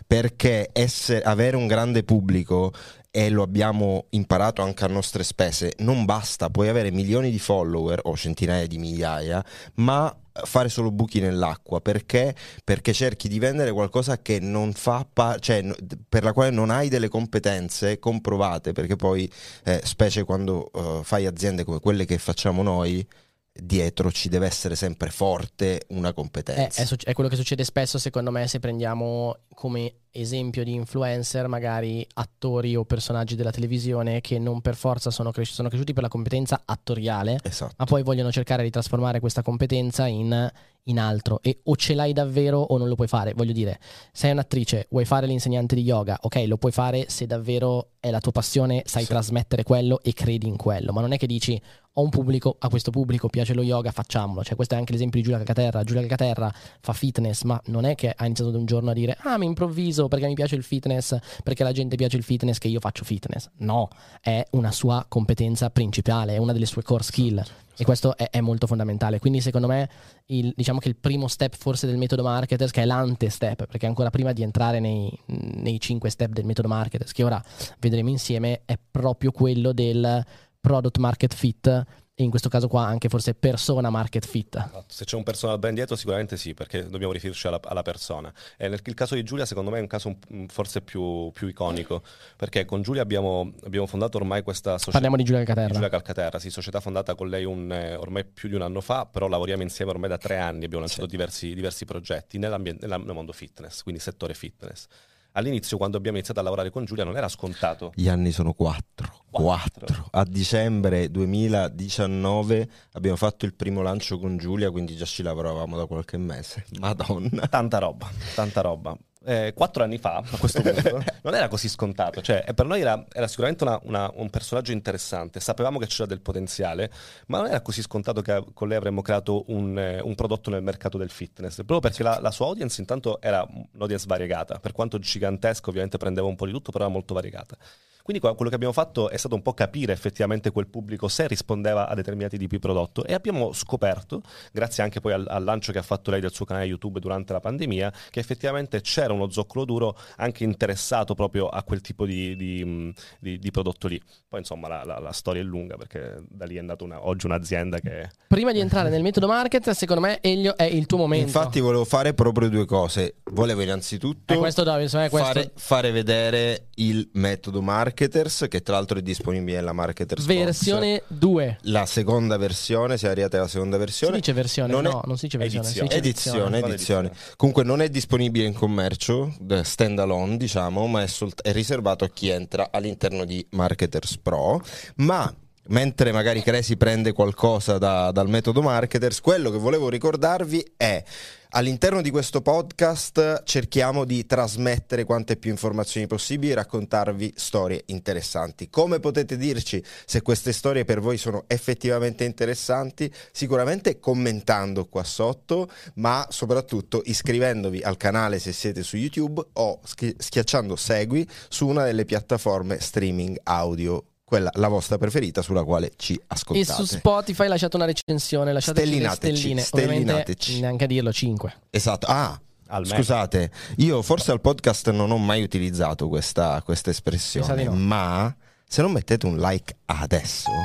Perché 0.07 0.69
essere- 0.71 1.21
avere 1.21 1.57
un 1.57 1.67
grande 1.67 2.03
pubblico 2.03 2.71
e 3.13 3.29
lo 3.29 3.43
abbiamo 3.43 4.05
imparato 4.11 4.61
anche 4.61 4.85
a 4.85 4.87
nostre 4.87 5.23
spese, 5.23 5.73
non 5.79 6.05
basta, 6.05 6.49
puoi 6.49 6.69
avere 6.69 6.91
milioni 6.91 7.29
di 7.29 7.39
follower 7.39 7.99
o 8.03 8.15
centinaia 8.15 8.65
di 8.65 8.77
migliaia, 8.77 9.43
ma 9.75 10.15
fare 10.45 10.69
solo 10.69 10.91
buchi 10.91 11.19
nell'acqua. 11.19 11.81
Perché? 11.81 12.35
Perché 12.63 12.93
cerchi 12.93 13.27
di 13.27 13.39
vendere 13.39 13.71
qualcosa 13.71 14.21
che 14.21 14.39
non 14.39 14.73
fa 14.73 15.05
pa- 15.11 15.37
cioè 15.39 15.65
per 16.07 16.23
la 16.23 16.33
quale 16.33 16.51
non 16.51 16.69
hai 16.69 16.89
delle 16.89 17.09
competenze 17.09 17.99
comprovate 17.99 18.71
perché 18.71 18.95
poi 18.95 19.31
eh, 19.63 19.81
specie 19.83 20.23
quando 20.23 20.71
eh, 20.71 21.03
fai 21.03 21.25
aziende 21.25 21.63
come 21.63 21.79
quelle 21.79 22.05
che 22.05 22.17
facciamo 22.17 22.63
noi 22.63 23.05
dietro 23.53 24.11
ci 24.11 24.29
deve 24.29 24.45
essere 24.45 24.75
sempre 24.75 25.09
forte 25.09 25.83
una 25.89 26.09
È, 26.09 26.13
competenza. 26.13 26.79
Eh, 26.81 26.83
è 26.83 26.85
suc- 26.85 27.05
è 27.05 27.13
quello 27.13 27.29
che 27.29 27.35
succede 27.35 27.63
spesso, 27.63 27.97
secondo 27.97 28.31
me, 28.31 28.47
se 28.47 28.59
prendiamo 28.59 29.35
come 29.53 29.93
esempio 30.11 30.63
di 30.63 30.73
influencer, 30.73 31.47
magari 31.47 32.05
attori 32.15 32.75
o 32.75 32.83
personaggi 32.83 33.35
della 33.35 33.51
televisione 33.51 34.21
che 34.21 34.39
non 34.39 34.61
per 34.61 34.75
forza 34.75 35.09
sono, 35.11 35.31
cres- 35.31 35.51
sono 35.53 35.69
cresciuti 35.69 35.93
per 35.93 36.03
la 36.03 36.09
competenza 36.09 36.61
attoriale, 36.65 37.39
esatto 37.43 37.73
ma 37.77 37.85
poi 37.85 38.03
vogliono 38.03 38.31
cercare 38.31 38.63
di 38.63 38.69
trasformare 38.69 39.19
questa 39.19 39.41
competenza 39.41 40.05
in, 40.07 40.51
in 40.83 40.99
altro 40.99 41.39
e 41.41 41.59
o 41.63 41.75
ce 41.75 41.93
l'hai 41.93 42.13
davvero 42.13 42.59
o 42.59 42.77
non 42.77 42.87
lo 42.87 42.95
puoi 42.95 43.07
fare. 43.07 43.33
Voglio 43.33 43.53
dire, 43.53 43.79
sei 44.11 44.31
un'attrice, 44.31 44.87
vuoi 44.89 45.05
fare 45.05 45.27
l'insegnante 45.27 45.75
di 45.75 45.81
yoga, 45.83 46.17
ok, 46.21 46.43
lo 46.47 46.57
puoi 46.57 46.71
fare 46.71 47.05
se 47.07 47.25
davvero 47.25 47.91
è 47.99 48.09
la 48.09 48.19
tua 48.19 48.31
passione, 48.31 48.81
sai 48.85 49.03
Sì. 49.03 49.09
trasmettere 49.09 49.63
quello 49.63 50.01
e 50.01 50.13
credi 50.13 50.47
in 50.47 50.57
quello, 50.57 50.91
ma 50.91 51.01
non 51.01 51.11
è 51.13 51.17
che 51.17 51.27
dici 51.27 51.61
ho 51.95 52.03
un 52.03 52.09
pubblico, 52.09 52.55
a 52.57 52.69
questo 52.69 52.89
pubblico 52.89 53.27
piace 53.27 53.53
lo 53.53 53.61
yoga, 53.61 53.91
facciamolo. 53.91 54.45
Cioè, 54.45 54.55
questo 54.55 54.75
è 54.75 54.77
anche 54.77 54.93
l'esempio 54.93 55.19
di 55.19 55.25
Giulia 55.27 55.43
Caterra. 55.43 55.83
Giulia 55.83 56.07
Caterra 56.07 56.49
fa 56.79 56.93
fitness, 56.93 57.43
ma 57.43 57.61
non 57.65 57.83
è 57.83 57.95
che 57.95 58.13
ha 58.15 58.25
iniziato 58.25 58.49
da 58.49 58.57
un 58.57 58.65
giorno 58.65 58.91
a 58.91 58.93
dire 58.93 59.17
ah, 59.23 59.37
mi 59.37 59.45
improvviso 59.45 60.00
perché 60.07 60.27
mi 60.27 60.33
piace 60.33 60.55
il 60.55 60.63
fitness, 60.63 61.17
perché 61.43 61.63
la 61.63 61.71
gente 61.71 61.95
piace 61.95 62.17
il 62.17 62.23
fitness 62.23 62.57
che 62.57 62.67
io 62.67 62.79
faccio 62.79 63.03
fitness. 63.03 63.49
No, 63.57 63.89
è 64.21 64.45
una 64.51 64.71
sua 64.71 65.05
competenza 65.07 65.69
principale, 65.69 66.35
è 66.35 66.37
una 66.37 66.53
delle 66.53 66.65
sue 66.65 66.83
core 66.83 67.03
skill. 67.03 67.43
E 67.77 67.83
questo 67.83 68.15
è, 68.15 68.29
è 68.29 68.41
molto 68.41 68.67
fondamentale. 68.67 69.17
Quindi, 69.19 69.41
secondo 69.41 69.67
me, 69.67 69.89
il- 70.27 70.53
diciamo 70.55 70.79
che 70.79 70.87
il 70.87 70.97
primo 70.97 71.27
step 71.27 71.55
forse 71.55 71.87
del 71.87 71.97
metodo 71.97 72.21
marketers, 72.21 72.71
che 72.71 72.83
è 72.83 72.85
l'ante-step, 72.85 73.65
perché 73.65 73.87
ancora 73.87 74.09
prima 74.11 74.33
di 74.33 74.43
entrare 74.43 74.79
nei, 74.79 75.11
nei 75.27 75.79
cinque 75.79 76.09
step 76.09 76.31
del 76.31 76.45
metodo 76.45 76.67
marketers, 76.67 77.11
che 77.11 77.23
ora 77.23 77.43
vedremo 77.79 78.09
insieme, 78.09 78.61
è 78.65 78.77
proprio 78.91 79.31
quello 79.31 79.71
del 79.71 80.23
product 80.59 80.97
market 80.97 81.33
fit 81.33 81.85
in 82.23 82.29
questo 82.29 82.49
caso 82.49 82.67
qua 82.67 82.85
anche 82.85 83.09
forse 83.09 83.33
persona 83.33 83.89
market 83.89 84.25
fit. 84.25 84.55
Esatto. 84.55 84.83
Se 84.87 85.05
c'è 85.05 85.15
un 85.15 85.23
personal 85.23 85.59
brand 85.59 85.75
dietro, 85.75 85.95
sicuramente 85.95 86.37
sì, 86.37 86.53
perché 86.53 86.87
dobbiamo 86.87 87.13
riferirci 87.13 87.47
alla, 87.47 87.59
alla 87.63 87.81
persona. 87.81 88.31
E 88.57 88.67
nel 88.67 88.79
il 88.83 88.93
caso 88.93 89.15
di 89.15 89.23
Giulia, 89.23 89.45
secondo 89.45 89.69
me, 89.69 89.77
è 89.77 89.81
un 89.81 89.87
caso 89.87 90.15
un- 90.29 90.47
forse 90.47 90.81
più, 90.81 91.31
più 91.31 91.47
iconico, 91.47 92.03
perché 92.35 92.65
con 92.65 92.81
Giulia 92.81 93.01
abbiamo, 93.01 93.51
abbiamo 93.63 93.87
fondato 93.87 94.17
ormai 94.17 94.43
questa 94.43 94.71
società. 94.71 94.91
Parliamo 94.91 95.15
di 95.15 95.23
Giulia 95.23 95.39
di 95.39 95.45
Caterra. 95.45 95.73
Giulia 95.73 95.89
Calcaterra, 95.89 96.39
sì, 96.39 96.49
società 96.49 96.79
fondata 96.79 97.15
con 97.15 97.29
lei 97.29 97.45
un, 97.45 97.71
eh, 97.71 97.95
ormai 97.95 98.25
più 98.25 98.49
di 98.49 98.55
un 98.55 98.61
anno 98.61 98.81
fa, 98.81 99.05
però 99.05 99.27
lavoriamo 99.27 99.61
insieme 99.61 99.91
ormai 99.91 100.09
da 100.09 100.17
tre 100.17 100.37
anni, 100.37 100.65
abbiamo 100.65 100.83
lanciato 100.83 101.05
diversi, 101.05 101.53
diversi 101.53 101.85
progetti 101.85 102.37
nel 102.37 102.59
mondo 103.05 103.31
fitness, 103.31 103.83
quindi 103.83 104.01
settore 104.01 104.33
fitness. 104.33 104.87
All'inizio, 105.33 105.77
quando 105.77 105.97
abbiamo 105.97 106.17
iniziato 106.17 106.41
a 106.41 106.43
lavorare 106.43 106.71
con 106.71 106.83
Giulia, 106.83 107.03
non 107.05 107.15
era 107.15 107.29
scontato. 107.29 107.93
Gli 107.95 108.09
anni 108.09 108.31
sono 108.31 108.53
quattro. 108.53 109.23
Quattro. 109.29 109.85
Quattro. 109.85 110.07
A 110.11 110.25
dicembre 110.25 111.09
2019 111.09 112.69
abbiamo 112.93 113.15
fatto 113.15 113.45
il 113.45 113.53
primo 113.53 113.81
lancio 113.81 114.19
con 114.19 114.37
Giulia, 114.37 114.71
quindi 114.71 114.95
già 114.95 115.05
ci 115.05 115.23
lavoravamo 115.23 115.77
da 115.77 115.85
qualche 115.85 116.17
mese. 116.17 116.65
Madonna. 116.79 117.47
Tanta 117.47 117.77
roba, 117.77 118.09
tanta 118.35 118.61
roba. 118.61 118.97
Eh, 119.23 119.53
quattro 119.55 119.83
anni 119.83 119.99
fa, 119.99 120.15
a 120.15 120.37
questo 120.39 120.61
punto, 120.61 121.03
non 121.21 121.35
era 121.35 121.47
così 121.47 121.69
scontato. 121.69 122.21
Cioè, 122.23 122.43
eh, 122.47 122.53
per 122.55 122.65
noi 122.65 122.81
era, 122.81 123.05
era 123.11 123.27
sicuramente 123.27 123.63
una- 123.63 123.79
una- 123.83 124.11
un 124.15 124.29
personaggio 124.31 124.71
interessante. 124.71 125.39
Sapevamo 125.39 125.77
che 125.77 125.85
c'era 125.85 126.07
del 126.07 126.21
potenziale, 126.21 126.91
ma 127.27 127.37
non 127.37 127.47
era 127.47 127.61
così 127.61 127.83
scontato 127.83 128.21
che 128.23 128.43
con 128.53 128.67
lei 128.67 128.77
avremmo 128.77 129.03
creato 129.03 129.43
un, 129.51 129.77
eh, 129.77 129.99
un 130.01 130.15
prodotto 130.15 130.49
nel 130.49 130.63
mercato 130.63 130.97
del 130.97 131.11
fitness. 131.11 131.55
Proprio 131.57 131.79
perché 131.81 132.01
la, 132.01 132.19
la 132.19 132.31
sua 132.31 132.47
audience, 132.47 132.81
intanto, 132.81 133.21
era 133.21 133.45
un'audience 133.73 134.05
variegata. 134.07 134.57
Per 134.57 134.71
quanto 134.71 134.97
gigantesca, 134.97 135.69
ovviamente 135.69 135.97
prendeva 135.97 136.25
un 136.25 136.35
po' 136.35 136.47
di 136.47 136.51
tutto, 136.51 136.71
però 136.71 136.85
era 136.85 136.93
molto 136.93 137.13
variegata. 137.13 137.55
Quindi 138.03 138.21
qua- 138.21 138.33
quello 138.35 138.49
che 138.49 138.55
abbiamo 138.55 138.73
fatto 138.73 139.09
è 139.09 139.17
stato 139.17 139.35
un 139.35 139.41
po' 139.41 139.53
capire 139.53 139.93
effettivamente 139.93 140.51
quel 140.51 140.67
pubblico 140.67 141.07
se 141.07 141.27
rispondeva 141.27 141.87
a 141.87 141.93
determinati 141.95 142.37
tipi 142.37 142.55
di 142.55 142.59
prodotto 142.59 143.05
e 143.05 143.13
abbiamo 143.13 143.53
scoperto, 143.53 144.21
grazie 144.51 144.83
anche 144.83 144.99
poi 144.99 145.13
al, 145.13 145.25
al 145.27 145.43
lancio 145.43 145.71
che 145.71 145.77
ha 145.77 145.83
fatto 145.83 146.11
lei 146.11 146.19
del 146.21 146.31
suo 146.31 146.45
canale 146.45 146.65
YouTube 146.65 146.99
durante 146.99 147.33
la 147.33 147.39
pandemia, 147.39 147.91
che 148.09 148.19
effettivamente 148.19 148.81
c'era 148.81 149.13
uno 149.13 149.29
zoccolo 149.29 149.65
duro 149.65 149.97
anche 150.17 150.43
interessato 150.43 151.13
proprio 151.13 151.47
a 151.47 151.63
quel 151.63 151.81
tipo 151.81 152.05
di, 152.05 152.35
di, 152.35 152.63
mh, 152.63 152.93
di- 153.19 153.39
di 153.39 153.51
prodotto 153.51 153.87
lì. 153.87 154.01
Poi 154.27 154.39
insomma 154.39 154.67
la, 154.67 154.83
la- 154.83 154.99
la 154.99 155.11
storia 155.11 155.41
è 155.41 155.45
lunga 155.45 155.75
perché 155.77 156.21
da 156.27 156.45
lì 156.45 156.55
è 156.55 156.61
nata 156.61 156.83
una- 156.83 157.05
oggi 157.05 157.25
un'azienda 157.25 157.79
che... 157.79 158.09
Prima 158.27 158.51
di 158.51 158.59
entrare 158.59 158.89
nel 158.89 159.01
metodo 159.01 159.27
market, 159.27 159.69
secondo 159.71 160.01
me 160.01 160.19
Elio 160.21 160.55
è 160.57 160.63
il 160.63 160.85
tuo 160.85 160.97
momento. 160.97 161.25
Infatti 161.25 161.59
volevo 161.59 161.85
fare 161.85 162.13
proprio 162.13 162.49
due 162.49 162.65
cose. 162.65 163.15
Volevo 163.31 163.61
innanzitutto 163.61 164.33
Eh, 164.33 164.37
questo 164.37 164.63
Davide, 164.63 164.89
questo 165.09 165.17
fare, 165.17 165.51
fare 165.55 165.91
vedere 165.91 166.67
il 166.75 167.09
metodo 167.13 167.61
Marketers, 167.91 168.45
che 168.49 168.61
tra 168.61 168.75
l'altro 168.75 168.97
è 168.97 169.01
disponibile 169.01 169.57
nella 169.57 169.73
Marketers 169.73 170.25
Box. 170.25 170.35
versione 170.37 171.03
2. 171.07 171.57
La 171.63 171.85
seconda 171.85 172.37
versione, 172.37 172.97
se 172.97 173.09
arrivate 173.09 173.35
alla 173.37 173.49
seconda 173.49 173.75
Si 173.75 173.81
versione. 173.81 174.15
dice 174.17 174.33
versione? 174.33 174.71
non 174.71 174.85
è- 174.85 174.89
no, 174.89 175.01
non 175.05 175.17
si 175.17 175.25
dice 175.25 175.37
versione. 175.37 175.65
edizione. 175.67 175.89
Si 175.91 175.99
dice 175.99 176.09
Edizione, 176.09 176.57
edizione. 176.59 176.73
edizione. 177.07 177.11
Comunque 177.35 177.63
non 177.63 177.81
è 177.81 177.89
disponibile 177.89 178.45
in 178.45 178.53
commercio, 178.53 179.33
da 179.39 179.63
stand 179.63 179.99
alone 179.99 180.37
diciamo, 180.37 180.87
ma 180.87 181.03
è, 181.03 181.07
solt- 181.07 181.41
è 181.41 181.51
riservato 181.51 182.05
a 182.05 182.09
chi 182.09 182.29
entra 182.29 182.69
all'interno 182.71 183.25
di 183.25 183.45
Marketers 183.51 184.17
Pro. 184.19 184.61
Ma 184.97 185.31
mentre 185.67 186.11
magari 186.13 186.41
Cresi 186.41 186.77
prende 186.77 187.11
qualcosa 187.11 187.77
da- 187.77 188.11
dal 188.11 188.29
metodo 188.29 188.61
Marketers, 188.61 189.19
quello 189.19 189.51
che 189.51 189.57
volevo 189.57 189.89
ricordarvi 189.89 190.65
è 190.77 191.03
All'interno 191.53 192.01
di 192.01 192.11
questo 192.11 192.41
podcast 192.41 193.43
cerchiamo 193.43 194.05
di 194.05 194.25
trasmettere 194.25 195.03
quante 195.03 195.35
più 195.35 195.51
informazioni 195.51 196.07
possibili 196.07 196.53
e 196.53 196.55
raccontarvi 196.55 197.33
storie 197.35 197.83
interessanti. 197.87 198.69
Come 198.69 199.01
potete 199.01 199.35
dirci 199.35 199.83
se 200.05 200.21
queste 200.21 200.53
storie 200.53 200.85
per 200.85 201.01
voi 201.01 201.17
sono 201.17 201.43
effettivamente 201.47 202.23
interessanti? 202.23 203.13
Sicuramente 203.33 203.99
commentando 203.99 204.85
qua 204.85 205.03
sotto, 205.03 205.69
ma 205.95 206.25
soprattutto 206.29 207.01
iscrivendovi 207.03 207.81
al 207.81 207.97
canale 207.97 208.39
se 208.39 208.53
siete 208.53 208.81
su 208.81 208.95
YouTube 208.95 209.43
o 209.51 209.81
schi- 209.83 210.15
schiacciando 210.17 210.77
segui 210.77 211.27
su 211.49 211.67
una 211.67 211.83
delle 211.83 212.05
piattaforme 212.05 212.79
streaming 212.79 213.37
audio 213.43 214.10
quella 214.31 214.49
la 214.53 214.69
vostra 214.69 214.97
preferita 214.97 215.41
sulla 215.41 215.65
quale 215.65 215.91
ci 215.97 216.13
E 216.13 216.21
ascoltate. 216.27 216.71
su 216.71 216.85
Spotify 216.85 217.47
lasciate 217.49 217.75
una 217.75 217.83
recensione, 217.83 218.53
lasciate 218.53 218.79
Stellinateci, 218.79 219.35
stelline. 219.35 219.61
stellinateci. 219.61 220.51
Ovviamente 220.51 220.59
neanche 220.61 220.83
a 220.85 220.87
dirlo 220.87 221.11
5. 221.11 221.53
Esatto. 221.69 222.05
Ah, 222.07 222.39
scusate, 222.85 223.51
io 223.79 224.01
forse 224.01 224.31
al 224.31 224.39
podcast 224.39 224.89
non 224.91 225.11
ho 225.11 225.17
mai 225.17 225.43
utilizzato 225.43 226.07
questa, 226.07 226.61
questa 226.63 226.91
espressione, 226.91 227.65
no. 227.65 227.73
ma 227.73 228.33
se 228.65 228.81
non 228.81 228.93
mettete 228.93 229.25
un 229.25 229.35
like 229.37 229.75
adesso 229.87 230.49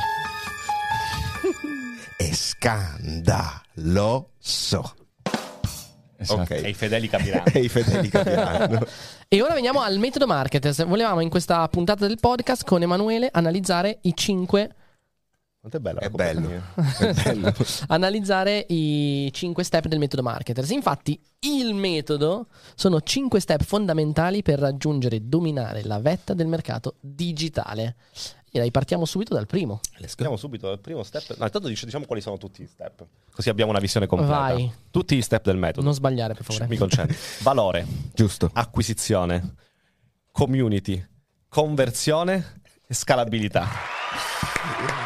è 2.17 2.31
scandaloso. 2.33 3.65
Esatto. 6.19 6.41
Ok. 6.43 6.51
E 6.51 6.69
i 6.69 6.75
fedeli 6.75 7.09
capiranno. 7.09 7.45
E 7.53 7.61
i 7.61 7.69
fedeli 7.69 8.09
capiranno. 8.09 8.81
E 9.29 9.43
ora 9.43 9.55
veniamo 9.55 9.81
al 9.81 9.99
metodo 9.99 10.27
marketers. 10.27 10.87
Volevamo 10.87 11.21
in 11.21 11.29
questa 11.29 11.67
puntata 11.69 12.07
del 12.07 12.19
podcast 12.21 12.65
con 12.65 12.83
Emanuele 12.83 13.29
analizzare 13.33 13.99
i 14.03 14.13
5 14.15 14.75
Quanto 15.67 15.79
è 15.79 15.81
bella 15.81 15.99
È 15.99 16.05
la 16.05 16.11
bello. 16.11 16.63
È 16.77 17.13
bello. 17.13 17.53
analizzare 17.89 18.67
i 18.69 19.29
5 19.33 19.65
step 19.65 19.87
del 19.89 19.99
metodo 19.99 20.23
marketers. 20.23 20.71
Infatti, 20.71 21.21
il 21.41 21.75
metodo 21.75 22.47
sono 22.77 23.01
5 23.01 23.41
step 23.41 23.65
fondamentali 23.65 24.43
per 24.43 24.61
raggiungere 24.61 25.17
e 25.17 25.21
dominare 25.21 25.83
la 25.83 25.99
vetta 25.99 26.35
del 26.35 26.47
mercato 26.47 26.95
digitale. 27.01 27.97
Direi 28.51 28.71
partiamo 28.71 29.05
subito 29.05 29.35
dal 29.35 29.47
primo. 29.47 29.81
Andiamo 30.01 30.37
subito 30.37 30.71
al 30.71 30.79
primo 30.79 31.03
step. 31.03 31.37
No, 31.37 31.45
intanto 31.45 31.69
dic- 31.69 31.85
diciamo 31.85 32.07
quali 32.07 32.23
sono 32.23 32.39
tutti 32.39 32.63
gli 32.63 32.67
step. 32.67 33.05
Così 33.33 33.49
abbiamo 33.49 33.71
una 33.71 33.81
visione 33.81 34.07
completa. 34.07 34.39
Vai. 34.39 34.73
Tutti 34.91 35.17
gli 35.17 35.23
step 35.23 35.45
del 35.45 35.57
metodo. 35.57 35.83
Non 35.85 35.95
sbagliare, 35.95 36.35
per 36.35 36.45
favore. 36.45 36.67
Mi 36.67 36.77
concentro. 36.77 37.17
Valore, 37.43 37.87
Giusto. 38.15 38.49
acquisizione, 38.53 39.55
community, 40.33 41.05
conversione 41.49 42.61
e 42.87 42.95
scalabilità. 42.95 43.67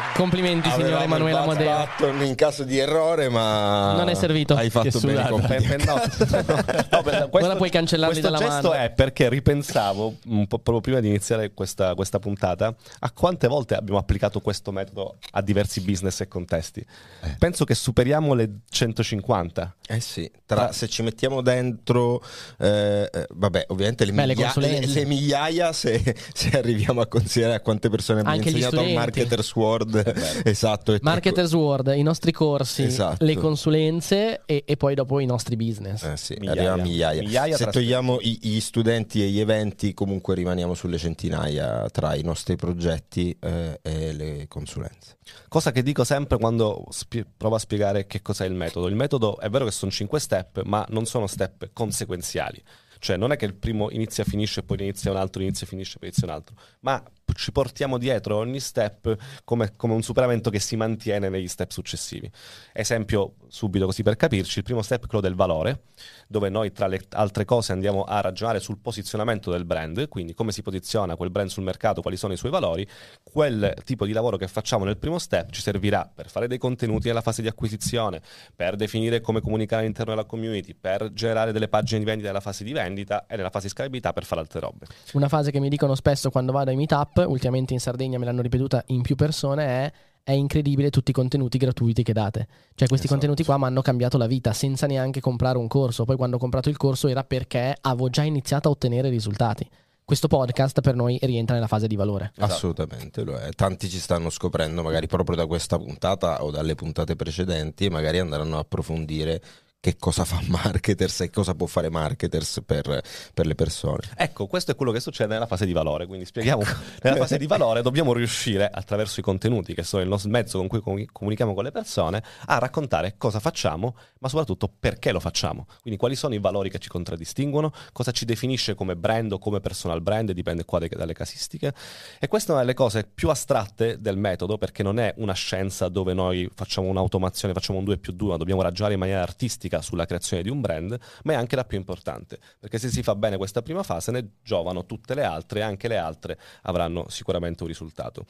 Complimenti, 0.21 0.69
signor 0.69 0.93
Avevamo 0.93 1.03
Emanuele 1.15 1.39
il 1.39 1.45
buzz 1.45 1.55
Amodeo. 1.57 1.87
button 1.97 2.25
in 2.27 2.35
caso 2.35 2.63
di 2.63 2.77
errore, 2.77 3.27
ma 3.27 3.93
Non 3.95 4.07
è 4.07 4.13
servito. 4.13 4.53
Hai 4.55 4.69
fatto 4.69 4.99
Che 4.99 5.07
bene. 5.07 5.39
Per- 5.47 5.65
per- 5.65 5.85
no. 5.85 5.95
No, 6.91 7.01
questo- 7.29 7.47
Ora 7.49 7.55
puoi 7.55 7.69
cancellarli 7.71 8.19
questo 8.19 8.31
dalla 8.31 8.43
gesto 8.51 8.69
mano. 8.69 8.83
è 8.83 8.91
perché 8.91 9.29
ripensavo 9.29 10.15
un 10.27 10.45
po' 10.47 10.59
proprio 10.59 10.79
prima 10.81 10.99
di 10.99 11.07
iniziare 11.07 11.51
questa, 11.53 11.95
questa 11.95 12.19
puntata 12.19 12.73
a 12.99 13.11
quante 13.11 13.47
volte 13.47 13.75
abbiamo 13.75 13.97
applicato 13.99 14.39
questo 14.41 14.71
metodo 14.71 15.15
a 15.31 15.41
diversi 15.41 15.81
business 15.81 16.19
e 16.21 16.27
contesti. 16.27 16.79
Eh. 17.23 17.35
Penso 17.39 17.65
che 17.65 17.73
superiamo 17.73 18.33
le 18.35 18.49
150. 18.69 19.75
Eh 19.87 19.99
sì, 19.99 20.29
tra, 20.45 20.71
se 20.71 20.87
ci 20.87 21.01
mettiamo 21.01 21.41
dentro, 21.41 22.21
eh, 22.59 23.09
eh, 23.11 23.27
vabbè, 23.33 23.65
ovviamente 23.69 24.05
le, 24.05 24.11
Beh, 24.11 24.25
le 24.27 24.35
miglia- 24.35 24.53
le- 24.55 24.85
le 24.85 25.05
migliaia, 25.05 25.73
se, 25.73 26.15
se 26.33 26.49
arriviamo 26.57 27.01
a 27.01 27.07
considerare 27.07 27.55
a 27.55 27.59
quante 27.61 27.89
persone 27.89 28.19
abbiamo 28.19 28.37
Anche 28.37 28.51
gli 28.51 28.55
insegnato 28.57 28.77
al 28.79 28.85
studenti. 28.87 29.05
Marketers 29.05 29.55
World, 29.55 30.10
esatto. 30.43 30.93
e- 30.93 30.99
Marketers 31.01 31.53
World, 31.53 31.93
i 31.95 32.01
nostri 32.03 32.31
corsi, 32.31 32.83
Esatto. 32.83 33.23
le 33.23 33.35
consulenze 33.35 34.41
e, 34.45 34.63
e 34.65 34.77
poi 34.77 34.95
dopo 34.95 35.19
i 35.19 35.25
nostri 35.25 35.55
business. 35.55 36.03
Eh 36.03 36.17
sì, 36.17 36.33
Migliaia. 36.33 36.51
arriviamo 36.51 36.81
a 36.81 36.85
migliaia. 36.85 37.21
Migliaia 37.21 37.57
Se 37.57 37.65
togliamo 37.67 38.17
i- 38.21 38.39
gli 38.41 38.59
studenti 38.59 39.21
e 39.23 39.27
gli 39.29 39.39
eventi, 39.39 39.93
comunque 39.93 40.35
rimaniamo 40.35 40.73
sulle 40.73 40.97
centinaia 40.97 41.89
tra 41.89 42.15
i 42.15 42.21
nostri 42.23 42.55
progetti 42.55 43.35
eh, 43.39 43.79
e 43.81 44.13
le 44.13 44.45
consulenze. 44.47 45.17
Cosa 45.47 45.71
che 45.71 45.83
dico 45.83 46.03
sempre 46.03 46.37
quando 46.37 46.85
spie- 46.89 47.25
provo 47.37 47.55
a 47.55 47.59
spiegare 47.59 48.05
che 48.07 48.21
cos'è 48.21 48.45
il 48.45 48.53
metodo. 48.53 48.87
Il 48.87 48.95
metodo 48.95 49.39
è 49.39 49.49
vero 49.49 49.65
che 49.65 49.71
sono 49.71 49.91
5 49.91 50.19
step, 50.19 50.63
ma 50.63 50.85
non 50.89 51.05
sono 51.05 51.27
step 51.27 51.69
conseguenziali. 51.73 52.61
Cioè 52.99 53.17
non 53.17 53.31
è 53.31 53.35
che 53.35 53.45
il 53.45 53.55
primo 53.55 53.89
inizia, 53.89 54.23
finisce, 54.23 54.61
poi 54.61 54.77
inizia 54.81 55.09
un 55.09 55.17
altro, 55.17 55.41
inizia, 55.41 55.65
finisce, 55.65 55.97
poi 55.97 56.09
inizia 56.09 56.27
un 56.27 56.33
altro, 56.35 56.55
ma 56.81 57.01
ci 57.33 57.51
portiamo 57.51 57.97
dietro 57.97 58.37
ogni 58.37 58.59
step 58.59 59.15
come, 59.43 59.73
come 59.75 59.93
un 59.93 60.01
superamento 60.01 60.49
che 60.49 60.59
si 60.59 60.75
mantiene 60.75 61.29
negli 61.29 61.47
step 61.47 61.71
successivi. 61.71 62.29
Esempio 62.73 63.35
subito 63.47 63.85
così 63.85 64.03
per 64.03 64.15
capirci, 64.15 64.59
il 64.59 64.63
primo 64.63 64.81
step 64.81 65.03
è 65.03 65.07
quello 65.07 65.21
del 65.21 65.35
valore, 65.35 65.83
dove 66.27 66.49
noi 66.49 66.71
tra 66.71 66.87
le 66.87 67.01
altre 67.11 67.45
cose 67.45 67.71
andiamo 67.71 68.03
a 68.03 68.21
ragionare 68.21 68.59
sul 68.59 68.79
posizionamento 68.79 69.51
del 69.51 69.65
brand, 69.65 70.07
quindi 70.07 70.33
come 70.33 70.51
si 70.51 70.61
posiziona 70.61 71.15
quel 71.15 71.29
brand 71.29 71.49
sul 71.49 71.63
mercato, 71.63 72.01
quali 72.01 72.17
sono 72.17 72.33
i 72.33 72.37
suoi 72.37 72.51
valori, 72.51 72.87
quel 73.23 73.73
tipo 73.83 74.05
di 74.05 74.13
lavoro 74.13 74.37
che 74.37 74.47
facciamo 74.47 74.85
nel 74.85 74.97
primo 74.97 75.19
step 75.19 75.51
ci 75.51 75.61
servirà 75.61 76.09
per 76.13 76.29
fare 76.29 76.47
dei 76.47 76.57
contenuti 76.57 77.07
nella 77.07 77.21
fase 77.21 77.41
di 77.41 77.47
acquisizione, 77.47 78.21
per 78.55 78.75
definire 78.75 79.21
come 79.21 79.41
comunicare 79.41 79.81
all'interno 79.81 80.13
della 80.13 80.25
community, 80.25 80.73
per 80.73 81.11
generare 81.13 81.51
delle 81.51 81.67
pagine 81.67 81.99
di 81.99 82.05
vendita 82.05 82.27
nella 82.27 82.39
fase 82.39 82.63
di 82.63 82.71
vendita 82.71 83.25
e 83.27 83.35
nella 83.35 83.49
fase 83.49 83.65
di 83.65 83.73
scalabilità 83.73 84.13
per 84.13 84.23
fare 84.23 84.41
altre 84.41 84.59
robe. 84.59 84.85
Una 85.13 85.27
frase 85.27 85.51
che 85.51 85.59
mi 85.59 85.69
dicono 85.69 85.95
spesso 85.95 86.29
quando 86.29 86.51
vado 86.51 86.69
ai 86.69 86.75
meetup, 86.75 87.20
ultimamente 87.25 87.73
in 87.73 87.79
Sardegna 87.79 88.17
me 88.17 88.25
l'hanno 88.25 88.41
ripetuta 88.41 88.83
in 88.87 89.01
più 89.01 89.15
persone, 89.15 89.65
è 89.65 89.91
è 90.23 90.31
incredibile 90.31 90.89
tutti 90.89 91.11
i 91.11 91.13
contenuti 91.13 91.57
gratuiti 91.57 92.03
che 92.03 92.13
date. 92.13 92.47
Cioè 92.75 92.87
questi 92.87 93.07
Esatto. 93.07 93.09
contenuti 93.09 93.43
qua 93.43 93.57
mi 93.57 93.65
hanno 93.65 93.81
cambiato 93.81 94.17
la 94.17 94.27
vita 94.27 94.53
senza 94.53 94.85
neanche 94.85 95.19
comprare 95.19 95.57
un 95.57 95.67
corso. 95.67 96.05
Poi 96.05 96.15
quando 96.15 96.35
ho 96.35 96.39
comprato 96.39 96.69
il 96.69 96.77
corso 96.77 97.07
era 97.07 97.23
perché 97.23 97.75
avevo 97.81 98.09
già 98.09 98.23
iniziato 98.23 98.67
a 98.67 98.71
ottenere 98.71 99.09
risultati. 99.09 99.67
Questo 100.03 100.27
podcast 100.27 100.81
per 100.81 100.95
noi 100.95 101.17
rientra 101.21 101.55
nella 101.55 101.67
fase 101.67 101.87
di 101.87 101.95
valore. 101.95 102.31
Esatto. 102.35 102.53
Assolutamente 102.53 103.23
lo 103.23 103.35
è. 103.35 103.49
Tanti 103.51 103.87
ci 103.87 103.99
stanno 103.99 104.29
scoprendo, 104.29 104.83
magari 104.83 105.07
proprio 105.07 105.37
da 105.37 105.45
questa 105.45 105.77
puntata 105.77 106.43
o 106.43 106.51
dalle 106.51 106.75
puntate 106.75 107.15
precedenti, 107.15 107.85
e 107.85 107.89
magari 107.89 108.19
andranno 108.19 108.57
a 108.57 108.59
approfondire 108.59 109.41
che 109.81 109.95
cosa 109.97 110.25
fa 110.25 110.39
marketers 110.45 111.21
e 111.21 111.31
cosa 111.31 111.55
può 111.55 111.65
fare 111.65 111.89
marketers 111.89 112.61
per, 112.63 113.01
per 113.33 113.47
le 113.47 113.55
persone. 113.55 114.01
Ecco, 114.15 114.45
questo 114.45 114.71
è 114.71 114.75
quello 114.75 114.91
che 114.91 114.99
succede 114.99 115.33
nella 115.33 115.47
fase 115.47 115.65
di 115.65 115.73
valore. 115.73 116.05
Quindi 116.05 116.25
spieghiamo, 116.25 116.61
nella 117.01 117.15
fase 117.15 117.39
di 117.39 117.47
valore 117.47 117.81
dobbiamo 117.81 118.13
riuscire, 118.13 118.69
attraverso 118.71 119.19
i 119.19 119.23
contenuti, 119.23 119.73
che 119.73 119.81
sono 119.81 120.03
il 120.03 120.07
nostro 120.07 120.29
mezzo 120.29 120.59
con 120.59 120.67
cui 120.67 120.81
comu- 120.81 121.11
comunichiamo 121.11 121.55
con 121.55 121.63
le 121.63 121.71
persone, 121.71 122.23
a 122.45 122.59
raccontare 122.59 123.15
cosa 123.17 123.39
facciamo, 123.39 123.95
ma 124.19 124.29
soprattutto 124.29 124.71
perché 124.79 125.11
lo 125.11 125.19
facciamo. 125.19 125.65
Quindi 125.81 125.99
quali 125.99 126.15
sono 126.15 126.35
i 126.35 126.39
valori 126.39 126.69
che 126.69 126.77
ci 126.77 126.87
contraddistinguono, 126.87 127.73
cosa 127.91 128.11
ci 128.11 128.25
definisce 128.25 128.75
come 128.75 128.95
brand 128.95 129.31
o 129.31 129.39
come 129.39 129.61
personal 129.61 129.99
brand, 130.03 130.31
dipende 130.31 130.63
qua 130.63 130.77
dalle 130.77 131.13
casistiche. 131.13 131.73
E 132.19 132.27
questa 132.27 132.51
è 132.51 132.53
una 132.53 132.61
delle 132.61 132.75
cose 132.75 133.03
più 133.11 133.29
astratte 133.29 133.99
del 133.99 134.17
metodo, 134.17 134.59
perché 134.59 134.83
non 134.83 134.99
è 134.99 135.11
una 135.17 135.33
scienza 135.33 135.89
dove 135.89 136.13
noi 136.13 136.47
facciamo 136.53 136.87
un'automazione, 136.87 137.55
facciamo 137.55 137.79
un 137.79 137.85
2 137.85 137.97
più 137.97 138.13
2, 138.13 138.29
ma 138.29 138.37
dobbiamo 138.37 138.61
ragionare 138.61 138.93
in 138.93 138.99
maniera 138.99 139.23
artistica 139.23 139.69
sulla 139.79 140.05
creazione 140.05 140.43
di 140.43 140.49
un 140.49 140.59
brand, 140.59 140.99
ma 141.23 141.33
è 141.33 141.35
anche 141.35 141.55
la 141.55 141.63
più 141.63 141.77
importante, 141.77 142.39
perché 142.59 142.79
se 142.79 142.89
si 142.89 143.03
fa 143.03 143.15
bene 143.15 143.37
questa 143.37 143.61
prima 143.61 143.83
fase 143.83 144.11
ne 144.11 144.31
giovano 144.43 144.85
tutte 144.85 145.13
le 145.15 145.23
altre 145.23 145.59
e 145.59 145.63
anche 145.63 145.87
le 145.87 145.97
altre 145.97 146.37
avranno 146.63 147.05
sicuramente 147.07 147.63
un 147.63 147.69
risultato. 147.69 148.25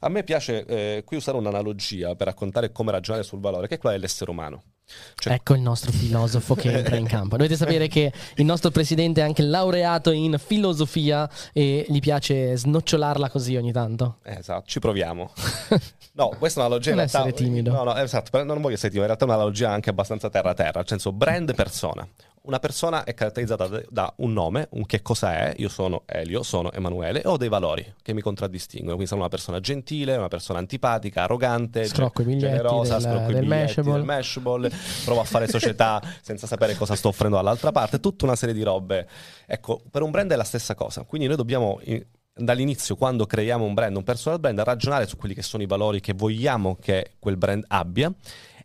A 0.00 0.08
me 0.08 0.22
piace 0.22 0.64
eh, 0.66 1.02
qui 1.04 1.16
usare 1.16 1.38
un'analogia 1.38 2.14
per 2.14 2.26
raccontare 2.26 2.70
come 2.70 2.92
ragionare 2.92 3.24
sul 3.24 3.40
valore, 3.40 3.66
che 3.66 3.76
è 3.76 3.78
quella 3.78 3.96
dell'essere 3.96 4.30
umano. 4.30 4.73
Cioè- 5.16 5.32
Ecco 5.34 5.54
il 5.54 5.60
nostro 5.62 5.90
filosofo 5.92 6.54
che 6.54 6.70
entra 6.70 6.96
in 6.96 7.06
campo. 7.06 7.36
Dovete 7.36 7.56
sapere 7.56 7.88
che 7.88 8.12
il 8.36 8.44
nostro 8.44 8.70
presidente 8.70 9.20
è 9.20 9.24
anche 9.24 9.42
laureato 9.42 10.10
in 10.10 10.36
filosofia 10.38 11.28
e 11.52 11.86
gli 11.88 12.00
piace 12.00 12.56
snocciolarla 12.56 13.30
così 13.30 13.56
ogni 13.56 13.72
tanto. 13.72 14.18
Eh, 14.24 14.36
Esatto, 14.38 14.64
ci 14.66 14.78
proviamo. 14.80 15.32
No, 16.16 16.28
questa 16.38 16.60
è 16.60 16.62
un'analogia 16.62 16.90
Non 16.90 16.98
realtà. 17.00 17.18
essere 17.18 17.32
timido. 17.32 17.72
No, 17.72 17.82
no, 17.82 17.96
esatto, 17.96 18.44
non 18.44 18.60
voglio 18.60 18.74
essere 18.74 18.90
timido, 18.92 19.00
in 19.00 19.06
realtà 19.06 19.24
è 19.24 19.28
un'analogia 19.28 19.68
anche 19.70 19.90
abbastanza 19.90 20.30
terra-terra, 20.30 20.78
nel 20.78 20.86
senso 20.86 21.10
brand 21.10 21.52
persona. 21.56 22.06
Una 22.46 22.58
persona 22.58 23.04
è 23.04 23.14
caratterizzata 23.14 23.80
da- 23.88 24.12
un 24.18 24.34
nome, 24.34 24.68
un 24.72 24.84
che 24.84 25.00
cosa 25.00 25.32
è, 25.34 25.54
io 25.56 25.70
sono 25.70 26.02
Elio, 26.04 26.42
sono 26.42 26.70
Emanuele, 26.72 27.22
e 27.22 27.26
ho 27.26 27.38
dei 27.38 27.48
valori 27.48 27.94
che 28.02 28.12
mi 28.12 28.20
contraddistinguono, 28.20 28.92
quindi 28.96 29.06
sono 29.08 29.20
una 29.22 29.30
persona 29.30 29.60
gentile, 29.60 30.14
una 30.16 30.28
persona 30.28 30.58
antipatica, 30.58 31.22
arrogante, 31.22 31.86
Scrocco 31.86 32.20
i 32.20 32.26
biglietti 32.26 32.44
generosa, 32.48 32.98
del- 32.98 33.02
scrocco 33.02 33.30
i 33.30 33.32
del 33.32 33.42
biglietti 33.44 33.48
Mashable. 33.64 33.92
del 33.92 34.04
Mashable, 34.04 34.70
provo 35.06 35.20
a 35.20 35.24
fare 35.24 35.48
società 35.48 36.02
senza 36.20 36.46
sapere 36.46 36.74
cosa 36.74 36.94
sto 36.96 37.08
offrendo 37.08 37.36
dall'altra 37.36 37.72
parte, 37.72 37.98
tutta 37.98 38.26
una 38.26 38.36
serie 38.36 38.54
di 38.54 38.62
robe. 38.62 39.08
Ecco, 39.46 39.80
per 39.90 40.02
un 40.02 40.10
brand 40.10 40.30
è 40.30 40.36
la 40.36 40.44
stessa 40.44 40.74
cosa, 40.74 41.02
quindi 41.04 41.26
noi 41.26 41.36
dobbiamo... 41.36 41.80
in- 41.84 42.04
dall'inizio, 42.36 42.96
quando 42.96 43.24
creiamo 43.26 43.64
un 43.64 43.72
brand, 43.74 43.96
un 43.96 44.02
personal 44.02 44.40
brand, 44.40 44.58
ragionare 44.60 45.06
su 45.06 45.16
quelli 45.16 45.34
che 45.34 45.42
sono 45.42 45.62
i 45.62 45.66
valori 45.66 46.00
che 46.00 46.12
vogliamo 46.14 46.76
che 46.78 47.12
quel 47.20 47.36
brand 47.36 47.64
abbia 47.68 48.12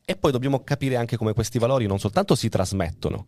e 0.03 0.15
poi 0.15 0.31
dobbiamo 0.31 0.63
capire 0.63 0.95
anche 0.95 1.17
come 1.17 1.33
questi 1.33 1.59
valori 1.59 1.85
non 1.85 1.99
soltanto 1.99 2.33
si 2.33 2.49
trasmettono, 2.49 3.25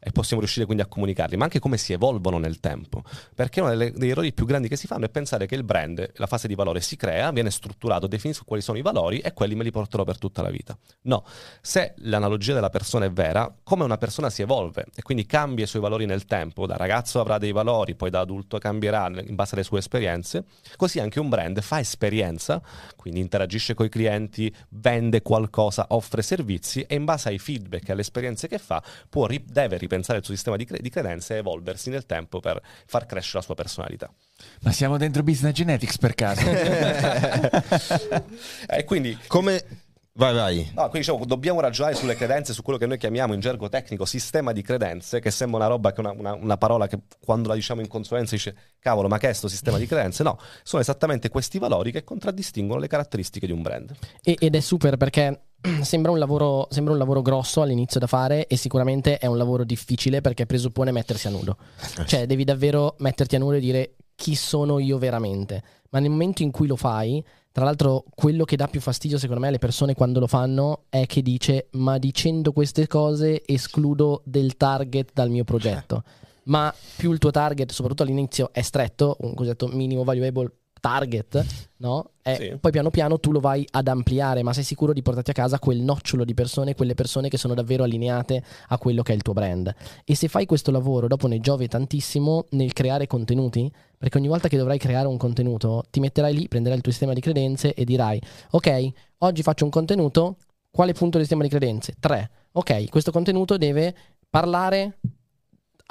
e 0.00 0.10
possiamo 0.10 0.40
riuscire 0.40 0.64
quindi 0.64 0.82
a 0.82 0.86
comunicarli, 0.86 1.36
ma 1.36 1.44
anche 1.44 1.58
come 1.58 1.76
si 1.76 1.92
evolvono 1.92 2.38
nel 2.38 2.60
tempo. 2.60 3.02
Perché 3.34 3.60
uno 3.60 3.70
delle- 3.70 3.92
degli 3.92 4.10
errori 4.10 4.32
più 4.32 4.46
grandi 4.46 4.68
che 4.68 4.76
si 4.76 4.86
fanno 4.86 5.04
è 5.04 5.08
pensare 5.08 5.46
che 5.46 5.54
il 5.54 5.64
brand, 5.64 6.12
la 6.14 6.26
fase 6.26 6.48
di 6.48 6.54
valore 6.54 6.80
si 6.80 6.96
crea, 6.96 7.30
viene 7.30 7.50
strutturato, 7.50 8.06
definisco 8.06 8.44
quali 8.44 8.62
sono 8.62 8.78
i 8.78 8.82
valori 8.82 9.18
e 9.18 9.32
quelli 9.32 9.54
me 9.54 9.64
li 9.64 9.70
porterò 9.70 10.04
per 10.04 10.18
tutta 10.18 10.42
la 10.42 10.50
vita. 10.50 10.76
No, 11.02 11.24
se 11.60 11.94
l'analogia 11.98 12.54
della 12.54 12.70
persona 12.70 13.04
è 13.04 13.10
vera, 13.10 13.52
come 13.62 13.84
una 13.84 13.98
persona 13.98 14.30
si 14.30 14.42
evolve 14.42 14.86
e 14.94 15.02
quindi 15.02 15.26
cambia 15.26 15.64
i 15.64 15.68
suoi 15.68 15.82
valori 15.82 16.06
nel 16.06 16.24
tempo, 16.24 16.66
da 16.66 16.76
ragazzo 16.76 17.20
avrà 17.20 17.38
dei 17.38 17.52
valori, 17.52 17.94
poi 17.94 18.10
da 18.10 18.20
adulto 18.20 18.58
cambierà 18.58 19.10
in 19.22 19.34
base 19.34 19.54
alle 19.54 19.64
sue 19.64 19.78
esperienze, 19.78 20.44
così 20.76 20.98
anche 20.98 21.20
un 21.20 21.28
brand 21.28 21.60
fa 21.60 21.78
esperienza, 21.78 22.62
quindi 22.96 23.20
interagisce 23.20 23.74
con 23.74 23.86
i 23.86 23.88
clienti, 23.88 24.52
vende 24.70 25.22
qualcosa, 25.22 25.86
offre 25.90 26.22
servizi 26.22 26.82
e 26.82 26.94
in 26.94 27.04
base 27.04 27.28
ai 27.28 27.38
feedback 27.38 27.88
e 27.88 27.92
alle 27.92 28.00
esperienze 28.00 28.48
che 28.48 28.58
fa 28.58 28.82
può 29.08 29.26
deve 29.44 29.78
ripensare 29.90 30.18
il 30.18 30.24
suo 30.24 30.34
sistema 30.34 30.56
di, 30.56 30.64
cre- 30.64 30.80
di 30.80 30.88
credenze 30.88 31.34
e 31.34 31.38
evolversi 31.38 31.90
nel 31.90 32.06
tempo 32.06 32.38
per 32.38 32.62
far 32.86 33.06
crescere 33.06 33.38
la 33.38 33.44
sua 33.44 33.56
personalità. 33.56 34.08
Ma 34.62 34.70
siamo 34.70 34.96
dentro 34.96 35.24
Business 35.24 35.52
Genetics 35.52 35.98
per 35.98 36.14
caso? 36.14 36.48
e 38.68 38.84
quindi 38.84 39.18
Come... 39.26 39.88
Vai, 40.12 40.34
vai. 40.34 40.70
No, 40.74 40.88
quindi 40.88 40.98
diciamo, 40.98 41.24
dobbiamo 41.24 41.60
ragionare 41.60 41.94
sulle 41.94 42.16
credenze, 42.16 42.52
su 42.52 42.62
quello 42.62 42.78
che 42.78 42.86
noi 42.86 42.98
chiamiamo 42.98 43.32
in 43.32 43.40
gergo 43.40 43.68
tecnico 43.68 44.04
sistema 44.04 44.52
di 44.52 44.60
credenze, 44.60 45.20
che 45.20 45.30
sembra 45.30 45.58
una 45.58 45.68
roba, 45.68 45.92
che 45.92 46.00
una, 46.00 46.10
una, 46.10 46.34
una 46.34 46.56
parola 46.56 46.88
che 46.88 46.98
quando 47.24 47.48
la 47.48 47.54
diciamo 47.54 47.80
in 47.80 47.86
consulenza 47.86 48.34
dice 48.34 48.56
cavolo, 48.80 49.06
ma 49.06 49.18
che 49.18 49.28
è 49.28 49.32
sto 49.32 49.46
sistema 49.46 49.78
di 49.78 49.86
credenze? 49.86 50.22
No, 50.22 50.38
sono 50.62 50.82
esattamente 50.82 51.28
questi 51.28 51.58
valori 51.58 51.92
che 51.92 52.02
contraddistinguono 52.02 52.80
le 52.80 52.88
caratteristiche 52.88 53.46
di 53.46 53.52
un 53.52 53.62
brand. 53.62 53.94
E- 54.22 54.36
ed 54.38 54.54
è 54.56 54.60
super 54.60 54.96
perché 54.96 55.42
sembra 55.82 56.10
un, 56.10 56.18
lavoro, 56.18 56.66
sembra 56.70 56.92
un 56.92 56.98
lavoro 56.98 57.22
grosso 57.22 57.62
all'inizio 57.62 58.00
da 58.00 58.08
fare 58.08 58.46
e 58.46 58.56
sicuramente 58.56 59.18
è 59.18 59.26
un 59.26 59.36
lavoro 59.36 59.62
difficile 59.62 60.20
perché 60.20 60.44
presuppone 60.44 60.90
mettersi 60.90 61.28
a 61.28 61.30
nudo. 61.30 61.56
Cioè 62.04 62.26
devi 62.26 62.44
davvero 62.44 62.96
metterti 62.98 63.36
a 63.36 63.38
nudo 63.38 63.54
e 63.54 63.60
dire 63.60 63.94
chi 64.16 64.34
sono 64.34 64.80
io 64.80 64.98
veramente. 64.98 65.62
Ma 65.90 65.98
nel 65.98 66.10
momento 66.10 66.42
in 66.42 66.50
cui 66.50 66.66
lo 66.66 66.76
fai, 66.76 67.24
tra 67.52 67.64
l'altro 67.64 68.04
quello 68.14 68.44
che 68.44 68.56
dà 68.56 68.68
più 68.68 68.80
fastidio 68.80 69.18
secondo 69.18 69.40
me 69.40 69.48
alle 69.48 69.58
persone 69.58 69.94
quando 69.94 70.20
lo 70.20 70.26
fanno 70.26 70.84
è 70.88 71.06
che 71.06 71.20
dice 71.20 71.68
ma 71.72 71.98
dicendo 71.98 72.52
queste 72.52 72.86
cose 72.86 73.42
escludo 73.44 74.22
del 74.24 74.56
target 74.56 75.10
dal 75.12 75.30
mio 75.30 75.44
progetto. 75.44 76.02
Ma 76.42 76.74
più 76.96 77.12
il 77.12 77.18
tuo 77.18 77.30
target, 77.30 77.70
soprattutto 77.70 78.02
all'inizio, 78.02 78.48
è 78.52 78.62
stretto, 78.62 79.16
un 79.20 79.34
cosiddetto 79.34 79.68
minimo 79.68 80.02
valuable 80.02 80.50
target, 80.80 81.44
no? 81.76 82.10
E 82.22 82.34
Sì. 82.34 82.56
poi 82.60 82.70
piano 82.70 82.90
piano 82.90 83.20
tu 83.20 83.30
lo 83.30 83.40
vai 83.40 83.66
ad 83.70 83.86
ampliare, 83.88 84.42
ma 84.42 84.52
sei 84.52 84.64
sicuro 84.64 84.92
di 84.92 85.02
portarti 85.02 85.30
a 85.30 85.34
casa 85.34 85.58
quel 85.58 85.78
nocciolo 85.78 86.24
di 86.24 86.34
persone, 86.34 86.74
quelle 86.74 86.94
persone 86.94 87.28
che 87.28 87.36
sono 87.38 87.54
davvero 87.54 87.84
allineate 87.84 88.42
a 88.68 88.78
quello 88.78 89.02
che 89.02 89.12
è 89.12 89.14
il 89.14 89.22
tuo 89.22 89.32
brand. 89.32 89.72
E 90.04 90.14
se 90.14 90.28
fai 90.28 90.46
questo 90.46 90.70
lavoro, 90.70 91.06
dopo 91.06 91.26
ne 91.26 91.40
giovi 91.40 91.68
tantissimo 91.68 92.46
nel 92.50 92.72
creare 92.72 93.06
contenuti, 93.06 93.70
perché 93.96 94.18
ogni 94.18 94.28
volta 94.28 94.48
che 94.48 94.56
dovrai 94.56 94.78
creare 94.78 95.06
un 95.06 95.16
contenuto, 95.16 95.84
ti 95.90 96.00
metterai 96.00 96.34
lì, 96.34 96.48
prenderai 96.48 96.78
il 96.78 96.82
tuo 96.82 96.92
sistema 96.92 97.12
di 97.12 97.20
credenze 97.20 97.74
e 97.74 97.84
dirai, 97.84 98.20
ok, 98.50 98.88
oggi 99.18 99.42
faccio 99.42 99.64
un 99.64 99.70
contenuto, 99.70 100.36
quale 100.70 100.92
punto 100.92 101.18
del 101.18 101.26
sistema 101.26 101.42
di 101.42 101.48
credenze? 101.48 101.94
3. 102.00 102.30
Ok, 102.52 102.88
questo 102.88 103.12
contenuto 103.12 103.56
deve 103.56 103.94
parlare 104.28 104.98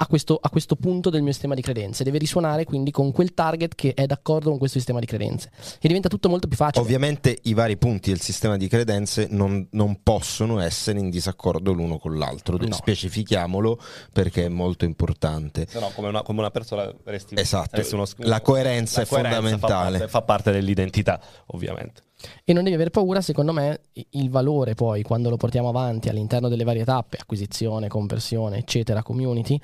a 0.02 0.06
questo, 0.06 0.38
a 0.40 0.48
questo 0.48 0.76
punto 0.76 1.10
del 1.10 1.20
mio 1.22 1.32
sistema 1.32 1.54
di 1.54 1.60
credenze, 1.60 2.04
deve 2.04 2.16
risuonare 2.16 2.64
quindi 2.64 2.90
con 2.90 3.12
quel 3.12 3.34
target 3.34 3.74
che 3.74 3.92
è 3.92 4.06
d'accordo 4.06 4.48
con 4.48 4.56
questo 4.58 4.78
sistema 4.78 4.98
di 4.98 5.04
credenze. 5.04 5.50
E 5.78 5.86
diventa 5.88 6.08
tutto 6.08 6.30
molto 6.30 6.48
più 6.48 6.56
facile. 6.56 6.82
Ovviamente 6.82 7.36
i 7.42 7.52
vari 7.52 7.76
punti 7.76 8.08
del 8.08 8.20
sistema 8.20 8.56
di 8.56 8.66
credenze 8.66 9.26
non, 9.30 9.66
non 9.72 10.02
possono 10.02 10.58
essere 10.60 10.98
in 10.98 11.10
disaccordo 11.10 11.72
l'uno 11.72 11.98
con 11.98 12.16
l'altro. 12.16 12.56
No. 12.56 12.72
Specifichiamolo 12.74 13.78
perché 14.10 14.46
è 14.46 14.48
molto 14.48 14.86
importante. 14.86 15.66
Se 15.68 15.78
no, 15.78 15.90
come 15.94 16.08
una, 16.08 16.22
come 16.22 16.40
una 16.40 16.50
persona 16.50 16.90
resti, 17.04 17.34
Esatto. 17.38 17.68
saresti 17.70 17.94
uno- 17.94 18.06
La 18.16 18.40
coerenza 18.40 19.02
è 19.02 19.04
fa 19.04 19.16
fondamentale. 19.16 19.98
parte, 19.98 20.08
fa 20.08 20.22
parte 20.22 20.50
dell'identità, 20.50 21.20
ovviamente. 21.48 22.02
E 22.44 22.52
non 22.52 22.62
devi 22.62 22.74
avere 22.74 22.90
paura, 22.90 23.20
secondo 23.20 23.52
me, 23.52 23.80
il 24.10 24.30
valore 24.30 24.74
poi 24.74 25.02
quando 25.02 25.30
lo 25.30 25.36
portiamo 25.36 25.68
avanti 25.68 26.08
all'interno 26.08 26.48
delle 26.48 26.64
varie 26.64 26.84
tappe, 26.84 27.16
acquisizione, 27.20 27.88
conversione, 27.88 28.58
eccetera, 28.58 29.02
community, 29.02 29.58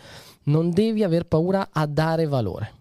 non 0.44 0.70
devi 0.70 1.02
aver 1.02 1.26
paura 1.26 1.68
a 1.72 1.86
dare 1.86 2.26
valore. 2.26 2.72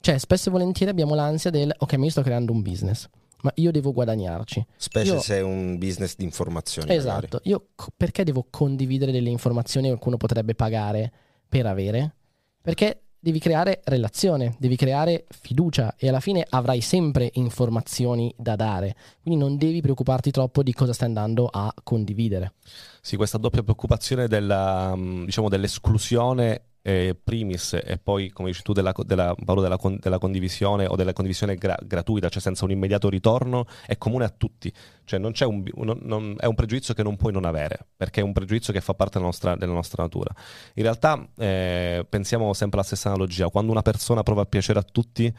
Cioè, 0.00 0.18
spesso 0.18 0.48
e 0.48 0.52
volentieri 0.52 0.90
abbiamo 0.90 1.14
l'ansia 1.14 1.50
del 1.50 1.74
ok, 1.76 1.94
ma 1.94 2.04
io 2.04 2.10
sto 2.10 2.22
creando 2.22 2.52
un 2.52 2.62
business, 2.62 3.08
ma 3.42 3.50
io 3.56 3.72
devo 3.72 3.92
guadagnarci. 3.92 4.64
Specie 4.76 5.12
Io- 5.14 5.20
se 5.20 5.36
è 5.36 5.42
un 5.42 5.78
business 5.78 6.14
di 6.16 6.24
informazioni. 6.24 6.86
magari. 6.88 7.26
Esatto. 7.26 7.40
Io 7.44 7.68
co- 7.74 7.90
perché 7.96 8.22
devo 8.22 8.46
condividere 8.48 9.10
delle 9.10 9.30
informazioni 9.30 9.86
che 9.86 9.92
qualcuno 9.92 10.16
potrebbe 10.16 10.54
pagare 10.54 11.12
per 11.48 11.66
avere? 11.66 12.14
Perché 12.62 13.00
devi 13.26 13.40
creare 13.40 13.80
relazione, 13.86 14.54
devi 14.56 14.76
creare 14.76 15.24
fiducia 15.28 15.96
e 15.98 16.08
alla 16.08 16.20
fine 16.20 16.46
avrai 16.48 16.80
sempre 16.80 17.28
informazioni 17.34 18.32
da 18.36 18.54
dare. 18.54 18.94
Quindi 19.20 19.40
non 19.40 19.56
devi 19.56 19.80
preoccuparti 19.80 20.30
troppo 20.30 20.62
di 20.62 20.72
cosa 20.72 20.92
stai 20.92 21.08
andando 21.08 21.48
a 21.50 21.74
condividere. 21.82 22.52
Sì, 23.00 23.16
questa 23.16 23.36
doppia 23.36 23.64
preoccupazione 23.64 24.28
della, 24.28 24.94
mh, 24.94 25.24
diciamo, 25.24 25.48
dell'esclusione 25.48 26.66
eh, 26.86 27.16
primis 27.20 27.72
e 27.72 27.98
poi, 28.00 28.30
come 28.30 28.50
dici 28.50 28.62
tu, 28.62 28.72
della, 28.72 28.94
della 29.04 29.34
della, 29.36 29.76
con- 29.76 29.98
della 30.00 30.18
condivisione 30.18 30.86
o 30.86 30.94
della 30.94 31.12
condivisione 31.12 31.56
gra- 31.56 31.76
gratuita, 31.82 32.28
cioè 32.28 32.40
senza 32.40 32.64
un 32.64 32.70
immediato 32.70 33.08
ritorno, 33.08 33.66
è 33.84 33.98
comune 33.98 34.24
a 34.24 34.28
tutti. 34.28 34.72
Cioè 35.04 35.18
non 35.18 35.32
un, 35.46 35.64
non- 35.74 35.98
non- 36.02 36.36
è 36.38 36.46
un 36.46 36.54
pregiudizio 36.54 36.94
che 36.94 37.02
non 37.02 37.16
puoi 37.16 37.32
non 37.32 37.44
avere, 37.44 37.88
perché 37.96 38.20
è 38.20 38.22
un 38.22 38.32
pregiudizio 38.32 38.72
che 38.72 38.80
fa 38.80 38.94
parte 38.94 39.14
della 39.14 39.24
nostra, 39.24 39.56
della 39.56 39.72
nostra 39.72 40.04
natura. 40.04 40.32
In 40.74 40.84
realtà 40.84 41.28
eh, 41.36 42.06
pensiamo 42.08 42.52
sempre 42.52 42.78
alla 42.78 42.86
stessa 42.86 43.08
analogia, 43.08 43.48
quando 43.48 43.72
una 43.72 43.82
persona 43.82 44.22
prova 44.22 44.42
a 44.42 44.46
piacere 44.46 44.78
a 44.78 44.82
tutti, 44.82 45.34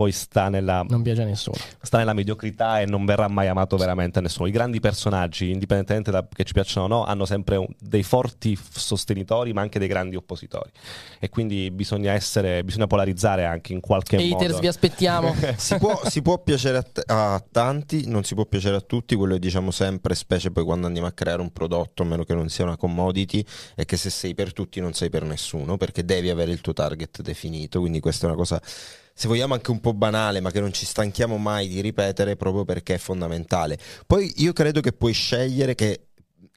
poi 0.00 0.12
sta 0.12 0.48
nella, 0.48 0.82
Non 0.88 1.02
piace 1.02 1.20
a 1.20 1.24
nessuno. 1.26 1.58
sta 1.82 1.98
nella 1.98 2.14
mediocrità 2.14 2.80
e 2.80 2.86
non 2.86 3.04
verrà 3.04 3.28
mai 3.28 3.48
amato 3.48 3.76
veramente 3.76 4.22
nessuno. 4.22 4.48
I 4.48 4.50
grandi 4.50 4.80
personaggi, 4.80 5.50
indipendentemente 5.50 6.10
da 6.10 6.26
che 6.26 6.42
ci 6.44 6.54
piacciono 6.54 6.86
o 6.86 6.88
no, 6.88 7.04
hanno 7.04 7.26
sempre 7.26 7.56
un- 7.56 7.66
dei 7.78 8.02
forti 8.02 8.58
sostenitori, 8.70 9.52
ma 9.52 9.60
anche 9.60 9.78
dei 9.78 9.88
grandi 9.88 10.16
oppositori. 10.16 10.70
E 11.18 11.28
quindi 11.28 11.70
bisogna 11.70 12.12
essere, 12.12 12.64
bisogna 12.64 12.86
polarizzare 12.86 13.44
anche 13.44 13.74
in 13.74 13.80
qualche 13.80 14.16
Haters, 14.16 14.52
modo. 14.52 14.58
vi 14.60 14.66
aspettiamo. 14.68 15.34
Si 15.58 15.76
può, 15.76 16.00
si 16.06 16.22
può 16.22 16.38
piacere 16.38 16.78
a, 16.78 16.82
t- 16.82 17.02
a 17.06 17.44
tanti, 17.52 18.06
non 18.08 18.24
si 18.24 18.34
può 18.34 18.46
piacere 18.46 18.76
a 18.76 18.80
tutti, 18.80 19.14
quello 19.16 19.34
che 19.34 19.40
diciamo 19.40 19.70
sempre, 19.70 20.14
specie 20.14 20.50
poi 20.50 20.64
quando 20.64 20.86
andiamo 20.86 21.08
a 21.08 21.12
creare 21.12 21.42
un 21.42 21.52
prodotto, 21.52 22.04
a 22.04 22.06
meno 22.06 22.24
che 22.24 22.34
non 22.34 22.48
sia 22.48 22.64
una 22.64 22.78
commodity, 22.78 23.44
è 23.74 23.84
che 23.84 23.98
se 23.98 24.08
sei 24.08 24.34
per 24.34 24.54
tutti 24.54 24.80
non 24.80 24.94
sei 24.94 25.10
per 25.10 25.24
nessuno, 25.24 25.76
perché 25.76 26.06
devi 26.06 26.30
avere 26.30 26.52
il 26.52 26.62
tuo 26.62 26.72
target 26.72 27.20
definito, 27.20 27.80
quindi 27.80 28.00
questa 28.00 28.24
è 28.26 28.28
una 28.30 28.38
cosa, 28.38 28.58
se 29.14 29.28
vogliamo 29.28 29.54
anche 29.54 29.70
un 29.70 29.80
po' 29.80 29.94
banale, 29.94 30.40
ma 30.40 30.50
che 30.50 30.60
non 30.60 30.72
ci 30.72 30.86
stanchiamo 30.86 31.36
mai 31.38 31.68
di 31.68 31.80
ripetere 31.80 32.36
proprio 32.36 32.64
perché 32.64 32.94
è 32.94 32.98
fondamentale. 32.98 33.78
Poi 34.06 34.32
io 34.36 34.52
credo 34.52 34.80
che 34.80 34.92
puoi 34.92 35.12
scegliere 35.12 35.74
che 35.74 36.09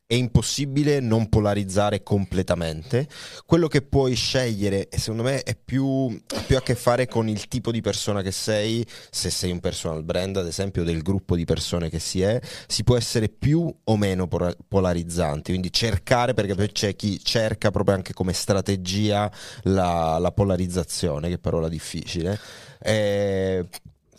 è 0.05 0.15
impossibile 0.15 0.99
non 0.99 1.29
polarizzare 1.29 2.03
completamente. 2.03 3.07
Quello 3.45 3.67
che 3.67 3.81
puoi 3.81 4.15
scegliere, 4.15 4.87
secondo 4.91 5.23
me, 5.23 5.41
è 5.43 5.55
più, 5.55 6.21
più 6.45 6.57
a 6.57 6.61
che 6.61 6.75
fare 6.75 7.07
con 7.07 7.27
il 7.27 7.47
tipo 7.47 7.71
di 7.71 7.81
persona 7.81 8.21
che 8.21 8.31
sei, 8.31 8.85
se 9.09 9.29
sei 9.29 9.51
un 9.51 9.59
personal 9.59 10.03
brand, 10.03 10.37
ad 10.37 10.47
esempio, 10.47 10.83
del 10.83 11.01
gruppo 11.01 11.35
di 11.35 11.45
persone 11.45 11.89
che 11.89 11.99
si 11.99 12.21
è, 12.21 12.39
si 12.67 12.83
può 12.83 12.95
essere 12.97 13.29
più 13.29 13.73
o 13.83 13.97
meno 13.97 14.27
polarizzanti. 14.67 15.51
Quindi 15.51 15.71
cercare, 15.71 16.33
perché 16.33 16.53
poi 16.53 16.71
c'è 16.71 16.95
chi 16.95 17.19
cerca 17.23 17.71
proprio 17.71 17.95
anche 17.95 18.13
come 18.13 18.33
strategia 18.33 19.31
la, 19.63 20.17
la 20.19 20.31
polarizzazione, 20.31 21.29
che 21.29 21.39
parola 21.39 21.69
difficile. 21.69 22.37
Eh, 22.79 23.65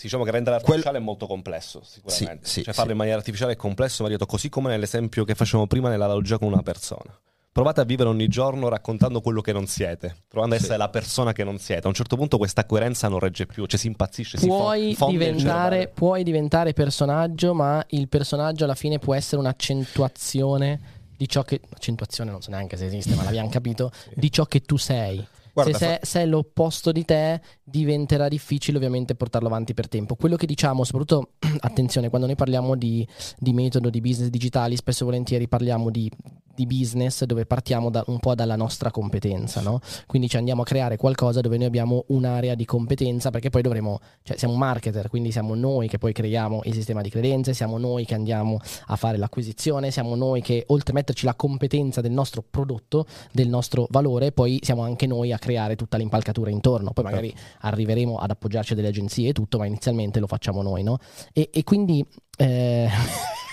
Diciamo 0.05 0.25
che 0.25 0.31
rendere 0.31 0.57
artificiale 0.57 0.99
è 0.99 1.01
molto 1.01 1.27
complesso, 1.27 1.83
sicuramente. 1.83 2.47
Sì, 2.47 2.53
sì, 2.53 2.63
cioè 2.63 2.75
farlo 2.75 2.91
sì. 2.91 2.93
in 2.93 2.99
maniera 2.99 3.19
artificiale 3.19 3.53
è 3.53 3.57
complesso, 3.57 4.03
ma 4.03 4.11
detto 4.11 4.27
così 4.27 4.49
come 4.51 4.69
nell'esempio 4.69 5.25
che 5.25 5.35
facevamo 5.35 5.67
prima 5.67 5.89
nell'analogia 5.89 6.39
con 6.39 6.49
una 6.49 6.63
persona. 6.63 7.19
Provate 7.51 7.81
a 7.81 7.85
vivere 7.85 8.09
ogni 8.09 8.27
giorno 8.27 8.69
raccontando 8.69 9.21
quello 9.21 9.41
che 9.41 9.53
non 9.53 9.67
siete, 9.67 10.15
provando 10.27 10.57
ad 10.57 10.61
essere 10.61 10.77
la 10.77 10.89
persona 10.89 11.33
che 11.33 11.45
non 11.45 11.59
siete. 11.59 11.85
A 11.85 11.89
un 11.89 11.95
certo 11.95 12.17
punto 12.17 12.37
questa 12.37 12.67
coerenza 12.67 13.07
non 13.07 13.21
regge 13.21 13.47
più, 13.47 13.65
cioè 13.67 13.79
si 13.79 13.87
impazzisce, 13.87 14.39
si 14.39 14.47
Puoi 14.47 14.95
fo- 14.95 15.07
fonde 15.07 15.27
il 15.27 15.37
diventare, 15.37 15.87
puoi 15.87 16.25
diventare 16.25 16.73
personaggio, 16.73 17.55
ma 17.55 17.83
il 17.91 18.09
personaggio 18.09 18.65
alla 18.65 18.75
fine 18.75 18.99
può 18.99 19.15
essere 19.15 19.41
un'accentuazione 19.41 20.81
di 21.17 21.29
ciò 21.29 21.43
che. 21.45 21.61
Accentuazione 21.73 22.31
non 22.31 22.43
so 22.43 22.51
neanche 22.51 22.77
se 22.77 22.87
esiste, 22.87 23.15
ma 23.15 23.23
l'abbiamo 23.23 23.49
capito. 23.49 23.93
Di 24.15 24.33
ciò 24.33 24.45
che 24.47 24.61
tu 24.61 24.77
sei. 24.77 25.25
Guarda, 25.55 25.79
se, 25.79 25.87
se- 25.87 25.99
se 26.03 26.21
è 26.21 26.27
l'opposto 26.27 26.91
di 26.93 27.05
te, 27.05 27.41
diventerà 27.63 28.29
difficile 28.29 28.77
ovviamente 28.77 29.15
portarlo 29.15 29.47
avanti 29.47 29.73
per 29.73 29.89
tempo. 29.89 30.17
Quello 30.17 30.37
che 30.37 30.47
diciamo, 30.47 30.83
soprattutto 30.85 31.31
attenzione, 31.61 32.09
quando 32.09 32.27
noi 32.27 32.37
parliamo 32.37 32.75
di, 32.75 33.07
di 33.39 33.53
metodo, 33.53 33.89
di 33.89 34.01
business 34.01 34.29
digitali, 34.29 34.77
spesso 34.77 35.05
e 35.05 35.07
volentieri 35.07 35.49
parliamo 35.49 35.91
di 35.91 36.11
di 36.55 36.67
business 36.67 37.25
dove 37.25 37.47
partiamo 37.47 37.91
da, 37.91 38.03
un 38.07 38.19
po' 38.19 38.35
dalla 38.35 38.57
nostra 38.57 38.91
competenza, 38.91 39.61
no? 39.61 39.81
Quindi 40.07 40.29
ci 40.29 40.37
andiamo 40.37 40.63
a 40.63 40.65
creare 40.65 40.97
qualcosa 40.97 41.41
dove 41.41 41.57
noi 41.57 41.67
abbiamo 41.67 42.05
un'area 42.09 42.55
di 42.55 42.65
competenza 42.65 43.31
perché 43.31 43.51
poi 43.51 43.63
dovremo, 43.63 44.01
cioè 44.23 44.37
siamo 44.37 44.55
marketer, 44.55 45.09
quindi 45.09 45.33
siamo 45.33 45.55
noi 45.55 45.89
che 45.89 45.99
poi 45.99 46.13
creiamo 46.13 46.61
il 46.65 46.75
sistema 46.75 47.03
di 47.03 47.11
credenze, 47.11 47.55
siamo 47.55 47.79
noi 47.79 48.05
che 48.05 48.15
andiamo 48.15 48.59
a 48.87 48.97
fare 48.97 49.17
l'acquisizione, 49.17 49.91
siamo 49.91 50.15
noi 50.15 50.41
che 50.41 50.65
oltre 50.69 50.93
a 50.93 50.95
metterci 50.95 51.25
la 51.25 51.35
competenza 51.35 52.01
del 52.01 52.13
nostro 52.13 52.43
prodotto, 52.49 53.07
del 53.33 53.49
nostro 53.49 53.87
valore, 53.91 54.33
poi 54.33 54.59
siamo 54.63 54.83
anche 54.83 55.07
noi 55.07 55.33
a 55.33 55.39
creare 55.39 55.77
tutta 55.77 55.97
l'impalcatura 55.97 56.51
intorno. 56.51 56.93
Poi 56.93 57.05
magari 57.05 57.35
arriveremo 57.61 58.17
ad 58.17 58.31
appoggiarci 58.31 58.73
a 58.73 58.77
delle 58.77 58.89
agenzie 58.89 59.31
e 59.31 59.33
tutto, 59.33 59.59
ma 59.59 59.67
inizialmente 59.67 60.21
lo 60.21 60.27
facciamo 60.27 60.63
noi, 60.63 60.83
no? 60.83 60.99
E, 61.33 61.51
e 61.53 61.65
quindi... 61.65 62.05
Eh... 62.37 62.89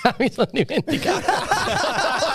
mi 0.17 0.31
sono 0.31 0.49
dimenticato. 0.51 1.21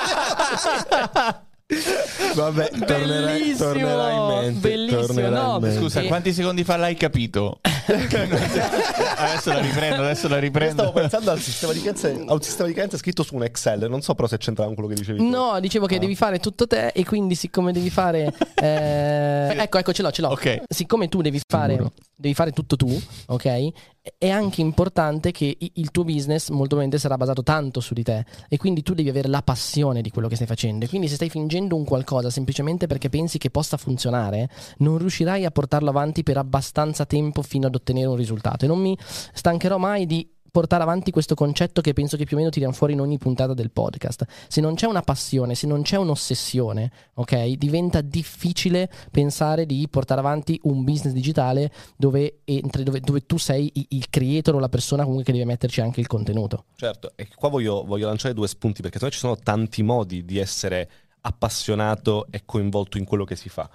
Vabbè, 2.34 2.68
tornerai, 2.70 3.40
Bellissimo, 3.40 3.56
tornerai 3.72 4.14
in 4.16 4.26
mente. 4.26 4.68
bellissimo, 4.68 5.00
tornerai 5.06 5.32
no, 5.32 5.54
in 5.56 5.62
mente. 5.62 5.80
Scusa, 5.80 6.02
quanti 6.04 6.32
secondi 6.32 6.62
fa 6.62 6.76
l'hai 6.76 6.94
capito? 6.94 7.58
adesso 7.86 9.50
la 9.52 9.58
riprendo, 9.58 10.02
adesso 10.02 10.28
la 10.28 10.34
Io 10.36 10.40
riprendo. 10.42 10.82
stavo 10.82 10.92
pensando 10.92 11.30
al 11.32 11.40
sistema 11.40 11.72
di 11.72 11.80
cadenze, 11.82 12.22
a 12.24 12.32
un 12.32 12.40
sistema 12.40 12.68
di 12.68 12.74
cadenze 12.74 12.98
scritto 12.98 13.24
su 13.24 13.34
un 13.34 13.42
Excel, 13.42 13.88
non 13.88 14.00
so 14.00 14.14
però 14.14 14.28
se 14.28 14.38
c'entrava 14.38 14.72
con 14.72 14.74
quello 14.76 14.90
che 14.94 15.00
dicevi 15.00 15.18
tu. 15.18 15.28
No, 15.28 15.58
dicevo 15.58 15.86
che 15.86 15.96
Ah. 15.96 15.98
devi 15.98 16.14
fare 16.14 16.38
tutto 16.38 16.68
te 16.68 16.88
e 16.88 17.04
quindi 17.04 17.34
siccome 17.34 17.72
devi 17.72 17.90
fare... 17.90 18.32
eh, 18.62 19.54
ecco, 19.56 19.78
ecco, 19.78 19.92
ce 19.92 20.02
l'ho, 20.02 20.10
ce 20.12 20.22
l'ho. 20.22 20.28
Ok. 20.28 20.62
Siccome 20.68 21.08
tu 21.08 21.20
devi 21.20 21.40
fare, 21.48 21.72
Sicuro. 21.72 21.92
Devi 22.16 22.34
fare 22.34 22.50
tutto 22.50 22.76
tu, 22.76 22.88
ok? 23.26 23.68
È 24.16 24.30
anche 24.30 24.62
importante 24.62 25.32
che 25.32 25.56
il 25.74 25.90
tuo 25.90 26.04
business 26.04 26.48
molto 26.48 26.76
probabilmente 26.76 26.98
sarà 26.98 27.16
basato 27.16 27.42
tanto 27.42 27.80
su 27.80 27.92
di 27.92 28.02
te 28.02 28.24
e 28.48 28.56
quindi 28.56 28.82
tu 28.82 28.94
devi 28.94 29.08
avere 29.08 29.28
la 29.28 29.42
passione 29.42 30.00
di 30.00 30.10
quello 30.10 30.28
che 30.28 30.36
stai 30.36 30.46
facendo 30.46 30.84
e 30.84 30.88
quindi 30.88 31.08
se 31.08 31.16
stai 31.16 31.28
fingendo 31.28 31.76
un 31.76 31.84
qualcosa 31.84 32.30
semplicemente 32.30 32.86
perché 32.86 33.10
pensi 33.10 33.36
che 33.36 33.50
possa 33.50 33.76
funzionare, 33.76 34.48
non 34.78 34.96
riuscirai 34.96 35.44
a 35.44 35.50
portarlo 35.50 35.90
avanti 35.90 36.22
per 36.22 36.38
abbastanza 36.38 37.04
tempo 37.04 37.42
fino 37.42 37.66
ad 37.66 37.74
ottenere 37.74 38.06
un 38.06 38.16
risultato 38.16 38.64
e 38.64 38.68
non 38.68 38.78
mi 38.78 38.96
stancherò 38.98 39.76
mai 39.76 40.06
di 40.06 40.35
portare 40.56 40.82
avanti 40.82 41.10
questo 41.10 41.34
concetto 41.34 41.82
che 41.82 41.92
penso 41.92 42.16
che 42.16 42.24
più 42.24 42.34
o 42.34 42.38
meno 42.38 42.50
tiriamo 42.50 42.72
fuori 42.72 42.94
in 42.94 43.00
ogni 43.02 43.18
puntata 43.18 43.52
del 43.52 43.70
podcast. 43.70 44.24
Se 44.48 44.62
non 44.62 44.74
c'è 44.74 44.86
una 44.86 45.02
passione, 45.02 45.54
se 45.54 45.66
non 45.66 45.82
c'è 45.82 45.98
un'ossessione, 45.98 46.90
ok, 47.12 47.48
diventa 47.58 48.00
difficile 48.00 48.88
pensare 49.10 49.66
di 49.66 49.86
portare 49.90 50.20
avanti 50.20 50.58
un 50.62 50.82
business 50.82 51.12
digitale 51.12 51.70
dove, 51.98 52.38
entri, 52.44 52.84
dove, 52.84 53.00
dove 53.00 53.26
tu 53.26 53.36
sei 53.36 53.70
il 53.90 54.08
creator 54.08 54.54
o 54.54 54.58
la 54.58 54.70
persona 54.70 55.02
comunque 55.02 55.26
che 55.26 55.32
deve 55.32 55.44
metterci 55.44 55.82
anche 55.82 56.00
il 56.00 56.06
contenuto. 56.06 56.64
Certo, 56.76 57.12
e 57.16 57.28
qua 57.34 57.50
voglio, 57.50 57.84
voglio 57.84 58.06
lanciare 58.06 58.32
due 58.32 58.48
spunti 58.48 58.80
perché 58.80 58.98
secondo 58.98 59.14
me 59.14 59.20
ci 59.20 59.26
sono 59.26 59.36
tanti 59.36 59.82
modi 59.82 60.24
di 60.24 60.38
essere 60.38 60.88
appassionato 61.20 62.28
e 62.30 62.44
coinvolto 62.46 62.96
in 62.96 63.04
quello 63.04 63.24
che 63.24 63.36
si 63.36 63.50
fa. 63.50 63.68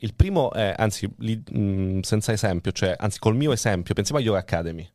Il 0.00 0.12
primo 0.12 0.52
è, 0.52 0.74
anzi, 0.76 1.10
lì, 1.20 1.42
mh, 1.42 2.00
senza 2.00 2.32
esempio, 2.32 2.70
cioè, 2.70 2.94
anzi, 2.98 3.18
col 3.18 3.34
mio 3.34 3.50
esempio, 3.50 3.94
pensiamo 3.94 4.20
a 4.20 4.22
Yoga 4.22 4.40
Academy. 4.40 4.86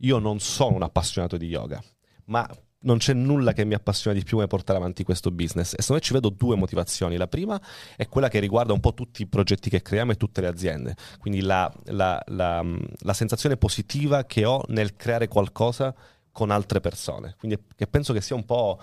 Io 0.00 0.18
non 0.18 0.40
sono 0.40 0.76
un 0.76 0.82
appassionato 0.82 1.36
di 1.36 1.46
yoga, 1.46 1.82
ma 2.26 2.48
non 2.82 2.96
c'è 2.96 3.12
nulla 3.12 3.52
che 3.52 3.64
mi 3.66 3.74
appassiona 3.74 4.16
di 4.16 4.24
più 4.24 4.36
come 4.36 4.46
portare 4.46 4.78
avanti 4.78 5.04
questo 5.04 5.30
business. 5.30 5.72
E 5.74 5.82
secondo 5.82 5.94
me 5.94 6.00
ci 6.00 6.12
vedo 6.14 6.28
due 6.30 6.56
motivazioni. 6.56 7.16
La 7.18 7.28
prima 7.28 7.60
è 7.96 8.08
quella 8.08 8.28
che 8.28 8.38
riguarda 8.38 8.72
un 8.72 8.80
po' 8.80 8.94
tutti 8.94 9.20
i 9.22 9.26
progetti 9.26 9.68
che 9.68 9.82
creiamo 9.82 10.12
e 10.12 10.16
tutte 10.16 10.40
le 10.40 10.46
aziende. 10.46 10.96
Quindi 11.18 11.42
la, 11.42 11.70
la- 11.86 12.22
la- 12.28 12.64
la 13.00 13.12
sensazione 13.12 13.58
positiva 13.58 14.24
che 14.24 14.46
ho 14.46 14.62
nel 14.68 14.96
creare 14.96 15.28
qualcosa 15.28 15.94
con 16.32 16.50
altre 16.50 16.80
persone. 16.80 17.34
Quindi 17.38 17.58
che 17.76 17.86
penso 17.86 18.14
che 18.14 18.22
sia 18.22 18.36
un 18.36 18.46
po', 18.46 18.80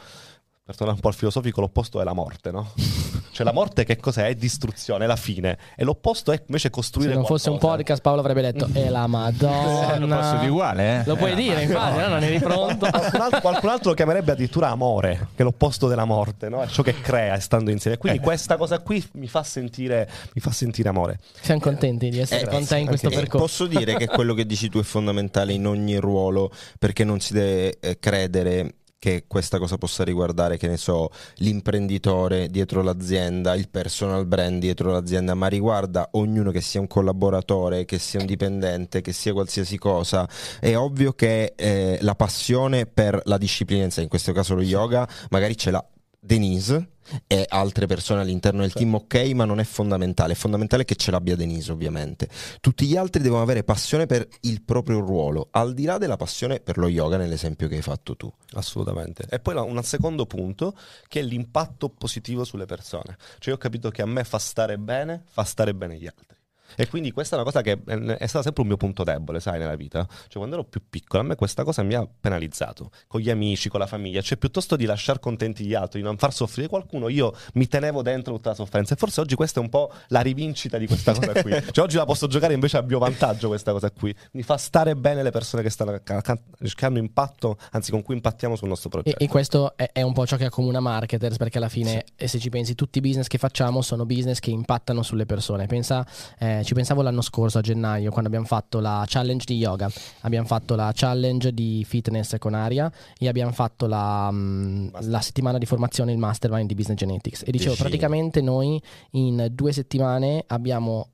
per 0.67 0.75
tornare 0.75 0.95
un 0.97 1.01
po' 1.01 1.07
al 1.07 1.13
filosofico, 1.13 1.61
l'opposto 1.61 2.01
è 2.01 2.03
la 2.03 2.11
morte, 2.11 2.51
no? 2.51 2.73
cioè 3.31 3.45
la 3.45 3.53
morte 3.53 3.85
che 3.85 3.95
cos'è? 3.95 4.25
È 4.27 4.35
distruzione, 4.35 5.05
è 5.05 5.07
la 5.07 5.15
fine. 5.15 5.57
E 5.77 5.85
l'opposto 5.85 6.33
è 6.33 6.41
invece 6.45 6.69
costruire 6.69 7.11
Se 7.11 7.15
non 7.17 7.25
fosse 7.25 7.49
un 7.49 7.57
qualcosa. 7.57 7.77
podcast 7.77 8.01
Paolo 8.01 8.19
avrebbe 8.19 8.41
detto 8.41 8.67
è 8.73 8.89
la 8.89 8.99
Eh, 8.99 9.07
lo 9.07 9.07
madonna. 9.07 10.17
posso 10.17 10.35
dire 10.39 10.49
uguale, 10.51 10.99
eh? 10.99 11.03
Lo 11.05 11.15
puoi 11.15 11.31
Eh, 11.31 11.35
dire, 11.35 11.63
infatti, 11.63 11.99
no? 11.99 12.07
non 12.09 12.21
eri 12.23 12.39
pronto. 12.39 12.85
Qualcun 12.91 13.21
altro, 13.21 13.39
qualcun 13.39 13.69
altro 13.69 13.89
lo 13.91 13.95
chiamerebbe 13.95 14.33
addirittura 14.33 14.67
amore, 14.69 15.29
che 15.35 15.41
è 15.41 15.43
l'opposto 15.43 15.87
della 15.87 16.03
morte, 16.03 16.49
no? 16.49 16.61
È 16.61 16.67
ciò 16.67 16.83
che 16.83 16.99
crea 16.99 17.39
stando 17.39 17.71
insieme. 17.71 17.97
Quindi 17.97 18.19
questa 18.19 18.57
cosa 18.57 18.79
qui 18.79 19.01
mi 19.13 19.27
fa 19.27 19.43
sentire, 19.43 20.09
mi 20.33 20.41
fa 20.41 20.51
sentire 20.51 20.89
amore. 20.89 21.19
Siamo 21.39 21.61
contenti 21.61 22.09
di 22.09 22.19
essere 22.19 22.41
Eh, 22.41 22.47
con 22.49 22.65
te 22.65 22.77
in 22.77 22.87
questo 22.87 23.07
eh, 23.07 23.15
percorso. 23.15 23.37
Posso 23.37 23.67
dire 23.67 23.95
che 23.95 24.07
quello 24.07 24.33
che 24.33 24.45
dici 24.45 24.67
tu 24.67 24.79
è 24.79 24.83
fondamentale 24.83 25.53
in 25.53 25.65
ogni 25.65 25.95
ruolo 25.95 26.51
perché 26.77 27.05
non 27.05 27.21
si 27.21 27.31
deve 27.31 27.77
eh, 27.79 27.99
credere 27.99 28.73
che 29.07 29.23
questa 29.25 29.57
cosa 29.57 29.77
possa 29.77 30.03
riguardare, 30.03 30.57
che 30.57 30.67
ne 30.67 30.75
so, 30.75 31.11
l'imprenditore 31.35 32.49
dietro 32.49 32.81
l'azienda, 32.81 33.55
il 33.55 33.69
personal 33.69 34.25
brand 34.25 34.59
dietro 34.59 34.91
l'azienda, 34.91 35.33
ma 35.33 35.47
riguarda 35.47 36.09
ognuno 36.13 36.51
che 36.51 36.59
sia 36.59 36.81
un 36.81 36.87
collaboratore, 36.87 37.85
che 37.85 37.99
sia 37.99 38.19
un 38.19 38.25
dipendente, 38.25 38.99
che 38.99 39.13
sia 39.13 39.31
qualsiasi 39.31 39.77
cosa. 39.77 40.27
È 40.59 40.75
ovvio 40.75 41.13
che 41.13 41.53
eh, 41.55 41.97
la 42.01 42.15
passione 42.15 42.85
per 42.85 43.21
la 43.23 43.37
disciplina 43.37 43.87
in 43.95 44.09
questo 44.09 44.33
caso 44.33 44.55
lo 44.55 44.61
yoga, 44.61 45.07
magari 45.29 45.55
ce 45.55 45.71
l'ha 45.71 45.85
Denise 46.19 46.89
e 47.25 47.45
altre 47.47 47.85
persone 47.85 48.21
all'interno 48.21 48.61
del 48.61 48.73
team, 48.73 48.95
ok, 48.95 49.15
ma 49.33 49.45
non 49.45 49.59
è 49.59 49.63
fondamentale. 49.63 50.33
È 50.33 50.35
fondamentale 50.35 50.83
che 50.83 50.95
ce 50.95 51.11
l'abbia 51.11 51.35
Denise, 51.35 51.71
ovviamente. 51.71 52.27
Tutti 52.59 52.85
gli 52.85 52.97
altri 52.97 53.21
devono 53.21 53.41
avere 53.41 53.63
passione 53.63 54.05
per 54.05 54.27
il 54.41 54.61
proprio 54.61 54.99
ruolo, 54.99 55.47
al 55.51 55.73
di 55.73 55.85
là 55.85 55.97
della 55.97 56.17
passione 56.17 56.59
per 56.59 56.77
lo 56.77 56.87
yoga, 56.87 57.17
nell'esempio 57.17 57.67
che 57.67 57.75
hai 57.75 57.81
fatto 57.81 58.15
tu. 58.15 58.31
Assolutamente. 58.53 59.25
E 59.29 59.39
poi 59.39 59.55
un 59.55 59.81
secondo 59.83 60.25
punto 60.25 60.75
che 61.07 61.21
è 61.21 61.23
l'impatto 61.23 61.89
positivo 61.89 62.43
sulle 62.43 62.65
persone. 62.65 63.17
Cioè 63.39 63.49
io 63.49 63.55
ho 63.55 63.57
capito 63.57 63.89
che 63.89 64.01
a 64.01 64.05
me 64.05 64.23
fa 64.23 64.37
stare 64.37 64.77
bene, 64.77 65.23
fa 65.25 65.43
stare 65.43 65.73
bene 65.73 65.97
gli 65.97 66.07
altri. 66.07 66.36
E 66.75 66.87
quindi 66.87 67.11
questa 67.11 67.35
è 67.35 67.39
una 67.39 67.49
cosa 67.49 67.61
che 67.61 67.79
è 67.83 68.27
stata 68.27 68.43
sempre 68.43 68.61
un 68.61 68.67
mio 68.67 68.77
punto 68.77 69.03
debole, 69.03 69.39
sai, 69.39 69.59
nella 69.59 69.75
vita. 69.75 70.05
Cioè, 70.05 70.37
quando 70.37 70.55
ero 70.55 70.63
più 70.65 70.81
piccolo, 70.89 71.23
a 71.23 71.25
me 71.25 71.35
questa 71.35 71.63
cosa 71.63 71.83
mi 71.83 71.93
ha 71.93 72.07
penalizzato. 72.19 72.91
Con 73.07 73.21
gli 73.21 73.29
amici, 73.29 73.69
con 73.69 73.79
la 73.79 73.87
famiglia. 73.87 74.21
Cioè, 74.21 74.37
piuttosto 74.37 74.75
di 74.75 74.85
lasciare 74.85 75.19
contenti 75.19 75.65
gli 75.65 75.73
altri, 75.73 75.99
di 75.99 76.05
non 76.05 76.17
far 76.17 76.33
soffrire 76.33 76.67
qualcuno, 76.67 77.07
io 77.09 77.33
mi 77.53 77.67
tenevo 77.67 78.01
dentro 78.01 78.33
tutta 78.35 78.49
la 78.49 78.55
sofferenza. 78.55 78.93
E 78.93 78.97
forse 78.97 79.21
oggi 79.21 79.35
questa 79.35 79.59
è 79.59 79.63
un 79.63 79.69
po' 79.69 79.91
la 80.07 80.21
rivincita 80.21 80.77
di 80.77 80.87
questa 80.87 81.13
cosa 81.13 81.41
qui. 81.41 81.55
Cioè, 81.77 81.83
oggi 81.85 81.97
la 81.97 82.05
posso 82.05 82.27
giocare 82.27 82.53
invece 82.53 82.77
a 82.77 82.81
mio 82.81 82.99
vantaggio 82.99 83.47
questa 83.47 83.71
cosa 83.71 83.91
qui. 83.91 84.13
Mi 84.31 84.43
fa 84.43 84.57
stare 84.57 84.95
bene 84.95 85.23
le 85.23 85.31
persone 85.31 85.61
che, 85.63 85.69
stanno, 85.69 85.99
che 86.01 86.85
hanno 86.85 86.97
impatto, 86.97 87.57
anzi 87.71 87.91
con 87.91 88.01
cui 88.01 88.15
impattiamo 88.15 88.55
sul 88.55 88.67
nostro 88.67 88.89
E, 88.89 88.91
progetto. 88.91 89.23
e 89.23 89.27
questo 89.27 89.75
è, 89.75 89.89
è 89.91 90.01
un 90.01 90.13
po' 90.13 90.25
ciò 90.25 90.37
che 90.37 90.45
accomuna 90.45 90.79
marketers, 90.79 91.37
perché 91.37 91.57
alla 91.57 91.69
fine, 91.69 92.03
e 92.15 92.27
se 92.27 92.39
ci 92.39 92.49
pensi, 92.49 92.75
tutti 92.75 92.97
i 92.97 93.01
business 93.01 93.27
che 93.27 93.37
facciamo 93.37 93.81
sono 93.81 94.05
business 94.05 94.39
che 94.39 94.49
impattano 94.49 95.03
sulle 95.03 95.25
persone. 95.25 95.65
Pensa, 95.67 96.05
eh, 96.39 96.56
ci 96.63 96.73
pensavo 96.73 97.01
l'anno 97.01 97.21
scorso, 97.21 97.57
a 97.57 97.61
gennaio, 97.61 98.09
quando 98.09 98.27
abbiamo 98.27 98.45
fatto 98.45 98.79
la 98.79 99.03
challenge 99.07 99.45
di 99.45 99.57
yoga, 99.57 99.89
abbiamo 100.21 100.47
fatto 100.47 100.75
la 100.75 100.91
challenge 100.93 101.53
di 101.53 101.85
fitness 101.87 102.37
con 102.37 102.53
Aria 102.53 102.91
e 103.17 103.27
abbiamo 103.27 103.51
fatto 103.51 103.87
la, 103.87 104.29
mm, 104.31 104.87
la 105.01 105.21
settimana 105.21 105.57
di 105.57 105.65
formazione, 105.65 106.11
il 106.11 106.17
mastermind 106.17 106.67
di 106.67 106.75
Business 106.75 106.97
Genetics. 106.97 107.41
E 107.41 107.51
dicevo, 107.51 107.71
Decine. 107.71 107.89
praticamente 107.89 108.41
noi 108.41 108.81
in 109.11 109.49
due 109.51 109.71
settimane 109.71 110.43
abbiamo 110.47 111.09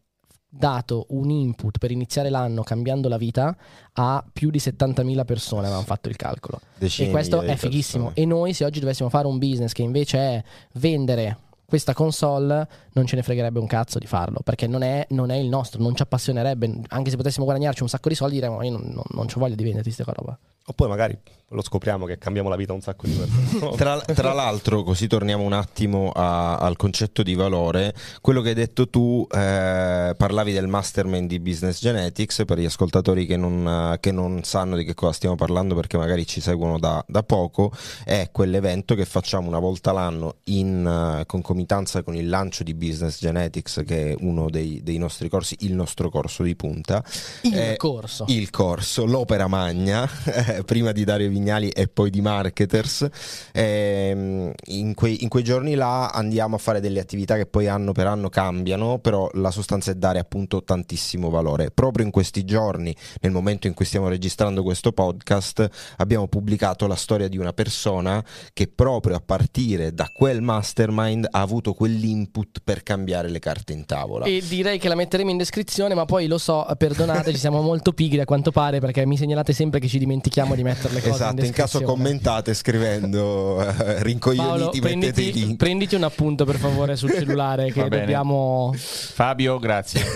dato 0.55 1.07
un 1.09 1.31
input 1.31 1.79
per 1.79 1.89
iniziare 1.89 2.29
l'anno 2.29 2.61
cambiando 2.61 3.09
la 3.09 3.17
vita 3.17 3.55
a 3.93 4.23
più 4.31 4.51
di 4.51 4.59
70.000 4.59 5.25
persone, 5.25 5.65
avevamo 5.65 5.85
fatto 5.85 6.09
il 6.09 6.15
calcolo. 6.15 6.59
Decine 6.77 7.07
E 7.07 7.11
questo 7.11 7.41
è 7.41 7.55
fighissimo. 7.55 8.05
persone. 8.05 8.25
E 8.25 8.27
noi, 8.27 8.53
se 8.53 8.63
oggi 8.63 8.79
dovessimo 8.79 9.09
fare 9.09 9.25
un 9.25 9.39
business 9.39 9.71
che 9.71 9.81
invece 9.81 10.17
è 10.17 10.43
vendere 10.73 11.37
questa 11.65 11.93
console, 11.93 12.67
non 12.93 13.05
ce 13.05 13.15
ne 13.15 13.23
fregherebbe 13.23 13.59
un 13.59 13.67
cazzo 13.67 13.99
di 13.99 14.05
farlo 14.05 14.39
perché 14.43 14.67
non 14.67 14.83
è, 14.83 15.05
non 15.09 15.31
è 15.31 15.35
il 15.37 15.47
nostro, 15.47 15.81
non 15.81 15.95
ci 15.95 16.01
appassionerebbe. 16.01 16.81
Anche 16.89 17.09
se 17.09 17.17
potessimo 17.17 17.45
guadagnarci 17.45 17.81
un 17.81 17.89
sacco 17.89 18.09
di 18.09 18.15
soldi, 18.15 18.35
diremmo: 18.35 18.61
Io 18.63 18.71
non, 18.71 18.81
non, 18.85 19.03
non 19.09 19.27
ci 19.27 19.39
voglio 19.39 19.55
di 19.55 19.63
venderti 19.63 19.93
questa 19.93 20.13
roba. 20.15 20.37
Oppure 20.65 20.89
magari 20.89 21.17
lo 21.53 21.61
scopriamo 21.61 22.07
che 22.07 22.17
cambiamo 22.17 22.49
la 22.49 22.55
vita 22.55 22.71
a 22.71 22.75
un 22.75 22.81
sacco 22.81 23.05
di 23.05 23.13
persone. 23.13 23.75
Tra, 23.77 23.99
tra 23.99 24.33
l'altro, 24.33 24.81
così 24.81 25.05
torniamo 25.05 25.43
un 25.43 25.53
attimo 25.53 26.09
a- 26.11 26.57
al 26.57 26.77
concetto 26.77 27.21
di 27.21 27.35
valore, 27.35 27.93
quello 28.21 28.41
che 28.41 28.49
hai 28.49 28.55
detto 28.55 28.89
tu, 28.89 29.27
eh, 29.29 30.15
parlavi 30.17 30.51
del 30.51 30.65
mastermind 30.67 31.27
di 31.29 31.39
Business 31.39 31.79
Genetics, 31.79 32.43
per 32.47 32.57
gli 32.57 32.65
ascoltatori 32.65 33.27
che 33.27 33.37
non, 33.37 33.91
eh, 33.93 33.99
che 33.99 34.11
non 34.11 34.41
sanno 34.43 34.75
di 34.77 34.83
che 34.83 34.95
cosa 34.95 35.11
stiamo 35.11 35.35
parlando 35.35 35.75
perché 35.75 35.95
magari 35.95 36.25
ci 36.25 36.41
seguono 36.41 36.79
da, 36.79 37.03
da 37.07 37.21
poco, 37.21 37.71
è 38.03 38.29
quell'evento 38.31 38.95
che 38.95 39.05
facciamo 39.05 39.47
una 39.47 39.59
volta 39.59 39.91
l'anno 39.91 40.37
in 40.45 41.19
eh, 41.19 41.25
concomitanza 41.27 42.01
con 42.01 42.15
il 42.15 42.29
lancio 42.29 42.63
di 42.63 42.73
Business 42.73 43.19
Genetics, 43.19 43.83
che 43.85 44.11
è 44.11 44.15
uno 44.21 44.49
dei, 44.49 44.81
dei 44.81 44.97
nostri 44.97 45.29
corsi, 45.29 45.55
il 45.59 45.73
nostro 45.73 46.09
corso 46.09 46.41
di 46.41 46.55
punta. 46.55 47.03
Il 47.41 47.55
Eh, 47.55 47.75
corso. 47.77 48.25
Il 48.29 48.49
corso, 48.49 49.05
l'opera 49.05 49.45
magna, 49.47 50.09
eh, 50.57 50.63
prima 50.65 50.91
di 50.91 51.03
Dario 51.03 51.29
Vignali 51.29 51.69
e 51.69 51.87
poi 51.87 52.09
di 52.09 52.21
Marketers. 52.21 53.07
Ehm, 53.53 54.51
in, 54.65 54.93
quei, 54.93 55.23
in 55.23 55.29
quei 55.29 55.43
giorni 55.43 55.75
là 55.75 56.09
andiamo 56.09 56.55
a 56.55 56.59
fare 56.59 56.79
delle 56.79 56.99
attività 56.99 57.35
che 57.35 57.45
poi 57.45 57.67
anno 57.67 57.91
per 57.91 58.07
anno 58.07 58.29
cambiano, 58.29 58.99
però 58.99 59.29
la 59.33 59.51
sostanza 59.51 59.91
è 59.91 59.95
dare 59.95 60.19
appunto 60.19 60.63
tantissimo 60.63 61.29
valore. 61.29 61.71
Proprio 61.71 62.05
in 62.05 62.11
questi 62.11 62.43
giorni, 62.45 62.95
nel 63.21 63.31
momento 63.31 63.67
in 63.67 63.73
cui 63.73 63.85
stiamo 63.85 64.07
registrando 64.07 64.63
questo 64.63 64.91
podcast, 64.91 65.67
abbiamo 65.97 66.27
pubblicato 66.27 66.87
la 66.87 66.95
storia 66.95 67.27
di 67.27 67.37
una 67.37 67.53
persona 67.53 68.23
che 68.53 68.67
proprio 68.67 69.15
a 69.15 69.21
partire 69.23 69.93
da 69.93 70.09
quel 70.13 70.41
mastermind 70.41 71.27
ha 71.29 71.41
avuto 71.41 71.73
quell'input 71.73 72.59
per 72.63 72.83
cambiare 72.83 73.29
le 73.29 73.39
carte 73.39 73.73
in 73.73 73.85
tavola. 73.85 74.25
E 74.25 74.43
direi 74.47 74.79
che 74.79 74.87
la 74.87 74.95
metteremo 74.95 75.29
in 75.29 75.37
descrizione, 75.37 75.93
ma 75.93 76.05
poi 76.05 76.27
lo 76.27 76.37
so, 76.37 76.65
perdonate, 76.77 77.31
ci 77.31 77.39
siamo 77.39 77.61
molto 77.61 77.93
pigri 77.93 78.19
a 78.19 78.25
quanto 78.25 78.51
pare 78.51 78.79
perché 78.79 79.05
mi 79.05 79.17
segnalate 79.17 79.53
sempre 79.53 79.79
che 79.79 79.87
ci 79.87 79.99
dimentichiamo 79.99 80.42
di 80.55 80.63
mettere 80.63 80.93
le 80.93 80.99
cose 80.99 81.13
Esatto, 81.13 81.39
in 81.39 81.45
in 81.47 81.51
caso 81.53 81.81
commentate 81.81 82.53
scrivendo 82.53 83.61
eh, 83.61 83.73
Paolo, 83.73 83.99
rincoglioniti, 84.01 84.79
mettete 84.79 85.07
i 85.07 85.11
prenditi, 85.11 85.33
link. 85.33 85.57
prenditi 85.57 85.95
un 85.95 86.03
appunto 86.03 86.45
per 86.45 86.57
favore 86.57 86.95
sul 86.95 87.11
cellulare 87.11 87.71
che 87.73 87.87
dobbiamo... 87.87 88.73
Fabio, 88.75 89.59
grazie. 89.59 90.01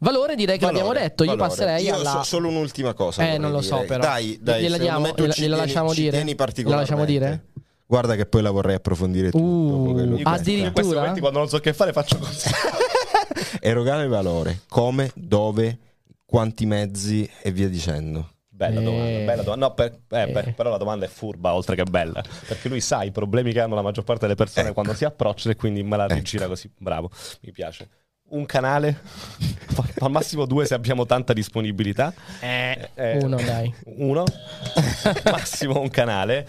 Valore 0.00 0.36
direi 0.36 0.58
che 0.58 0.64
Valore, 0.64 0.84
l'abbiamo 0.84 1.06
detto, 1.06 1.24
io 1.24 1.30
valore. 1.30 1.48
passerei 1.48 1.84
Io 1.84 1.94
alla... 1.94 2.10
so- 2.10 2.22
solo 2.22 2.48
un'ultima 2.48 2.94
cosa. 2.94 3.28
Eh, 3.28 3.36
non 3.36 3.50
lo 3.50 3.60
so 3.60 3.84
però. 3.86 4.00
Dai, 4.00 4.38
dai, 4.40 4.62
gliela, 4.62 4.78
diamo, 4.78 5.00
me 5.00 5.12
tu 5.12 5.22
gliela, 5.22 5.34
gliela 5.36 5.56
lasciamo 5.56 5.92
ci 5.92 6.02
dire? 6.02 6.34
particolarmente. 6.36 6.92
lasciamo 6.92 7.04
dire? 7.04 7.44
Guarda 7.84 8.14
che 8.14 8.26
poi 8.26 8.42
la 8.42 8.50
vorrei 8.50 8.76
approfondire 8.76 9.30
tutto. 9.30 9.44
Uh, 9.44 10.20
Addirittura? 10.22 10.66
In 10.66 10.72
questi 10.72 10.94
momenti 10.94 11.20
quando 11.20 11.38
non 11.38 11.48
so 11.48 11.58
che 11.58 11.72
fare 11.72 11.92
faccio 11.92 12.18
così. 12.18 12.48
Erogare 13.60 14.06
valore, 14.06 14.60
come, 14.68 15.10
dove, 15.14 15.78
quanti 16.28 16.66
mezzi 16.66 17.28
e 17.42 17.50
via 17.52 17.68
dicendo. 17.70 18.32
Bella 18.50 18.80
Eh. 18.80 18.84
domanda, 18.84 19.18
bella 19.24 19.42
domanda. 19.42 19.66
No, 19.66 19.74
per- 19.74 19.98
eh, 20.10 20.20
Eh. 20.22 20.26
beh, 20.32 20.52
però 20.52 20.68
la 20.68 20.76
domanda 20.76 21.06
è 21.06 21.08
furba 21.08 21.54
oltre 21.54 21.74
che 21.74 21.84
bella. 21.84 22.22
Perché 22.46 22.68
lui 22.68 22.80
sa 22.82 23.02
i 23.02 23.10
problemi 23.12 23.52
che 23.52 23.60
hanno 23.60 23.74
la 23.74 23.82
maggior 23.82 24.04
parte 24.04 24.22
delle 24.22 24.34
persone 24.34 24.66
Ecco. 24.66 24.74
quando 24.74 24.92
si 24.94 25.04
approcciano 25.06 25.52
e 25.54 25.56
quindi 25.56 25.82
me 25.82 25.96
la 25.96 26.04
Ecco. 26.04 26.14
rigira 26.14 26.46
così. 26.48 26.70
Bravo, 26.76 27.10
mi 27.42 27.52
piace. 27.52 27.88
Un 28.30 28.44
canale, 28.44 29.00
al 30.00 30.10
massimo 30.10 30.44
due 30.44 30.66
se 30.66 30.74
abbiamo 30.74 31.06
tanta 31.06 31.32
disponibilità. 31.32 32.12
Eh, 32.40 32.90
Uno, 33.22 33.36
dai. 33.36 33.72
Uno, 33.96 34.24
massimo 35.24 35.80
un 35.80 35.88
canale. 35.88 36.46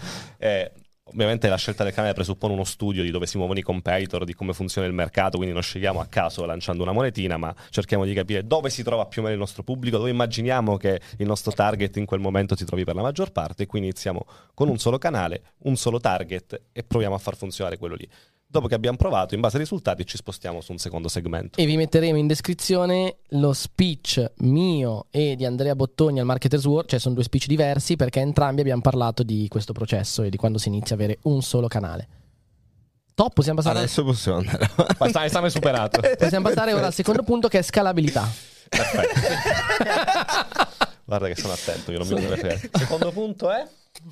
Ovviamente 1.12 1.48
la 1.48 1.56
scelta 1.56 1.82
del 1.82 1.92
canale 1.92 2.14
presuppone 2.14 2.52
uno 2.52 2.62
studio 2.62 3.02
di 3.02 3.10
dove 3.10 3.26
si 3.26 3.36
muovono 3.36 3.58
i 3.58 3.62
competitor, 3.62 4.24
di 4.24 4.32
come 4.32 4.52
funziona 4.52 4.86
il 4.86 4.92
mercato, 4.92 5.36
quindi 5.36 5.52
non 5.52 5.62
scegliamo 5.62 6.00
a 6.00 6.06
caso 6.06 6.44
lanciando 6.44 6.84
una 6.84 6.92
monetina, 6.92 7.36
ma 7.36 7.52
cerchiamo 7.70 8.04
di 8.04 8.14
capire 8.14 8.46
dove 8.46 8.70
si 8.70 8.84
trova 8.84 9.06
più 9.06 9.20
o 9.20 9.24
meno 9.24 9.34
il 9.34 9.40
nostro 9.40 9.64
pubblico, 9.64 9.96
dove 9.96 10.10
immaginiamo 10.10 10.76
che 10.76 11.00
il 11.18 11.26
nostro 11.26 11.50
target 11.52 11.96
in 11.96 12.04
quel 12.04 12.20
momento 12.20 12.56
si 12.56 12.64
trovi 12.64 12.84
per 12.84 12.94
la 12.94 13.02
maggior 13.02 13.32
parte, 13.32 13.64
e 13.64 13.66
quindi 13.66 13.88
iniziamo 13.88 14.24
con 14.54 14.68
un 14.68 14.78
solo 14.78 14.98
canale, 14.98 15.54
un 15.64 15.76
solo 15.76 15.98
target 15.98 16.60
e 16.72 16.84
proviamo 16.84 17.14
a 17.14 17.18
far 17.18 17.36
funzionare 17.36 17.76
quello 17.76 17.96
lì. 17.96 18.08
Dopo 18.52 18.66
che 18.66 18.74
abbiamo 18.74 18.96
provato, 18.96 19.36
in 19.36 19.40
base 19.40 19.58
ai 19.58 19.62
risultati 19.62 20.04
ci 20.04 20.16
spostiamo 20.16 20.60
su 20.60 20.72
un 20.72 20.78
secondo 20.78 21.06
segmento. 21.06 21.60
E 21.60 21.66
vi 21.66 21.76
metteremo 21.76 22.18
in 22.18 22.26
descrizione 22.26 23.18
lo 23.28 23.52
speech 23.52 24.32
mio 24.38 25.06
e 25.10 25.36
di 25.36 25.44
Andrea 25.44 25.76
Bottoni 25.76 26.18
al 26.18 26.26
Marketers 26.26 26.64
World, 26.64 26.88
cioè 26.88 26.98
sono 26.98 27.14
due 27.14 27.22
speech 27.22 27.46
diversi 27.46 27.94
perché 27.94 28.18
entrambi 28.18 28.60
abbiamo 28.60 28.80
parlato 28.80 29.22
di 29.22 29.46
questo 29.48 29.72
processo 29.72 30.24
e 30.24 30.30
di 30.30 30.36
quando 30.36 30.58
si 30.58 30.66
inizia 30.66 30.96
a 30.96 30.98
avere 30.98 31.18
un 31.22 31.42
solo 31.42 31.68
canale. 31.68 32.08
Top, 33.14 33.34
possiamo 33.34 33.58
passare, 33.58 33.78
Adesso 33.78 34.02
possiamo 34.02 34.38
andare 34.38 34.68
avanti. 34.74 35.18
Esame 35.26 35.48
superato. 35.48 36.00
possiamo 36.18 36.48
passare 36.48 36.72
ora 36.72 36.86
al 36.86 36.92
secondo 36.94 37.22
punto 37.22 37.46
che 37.46 37.60
è 37.60 37.62
scalabilità. 37.62 38.28
Perfetto. 38.68 39.20
Guarda 41.04 41.28
che 41.28 41.36
sono 41.36 41.52
attento, 41.52 41.92
io 41.92 41.98
non 41.98 42.08
mi 42.08 42.14
devo 42.14 42.34
fregare. 42.34 42.68
Secondo 42.72 43.12
punto 43.12 43.48
è 43.52 43.64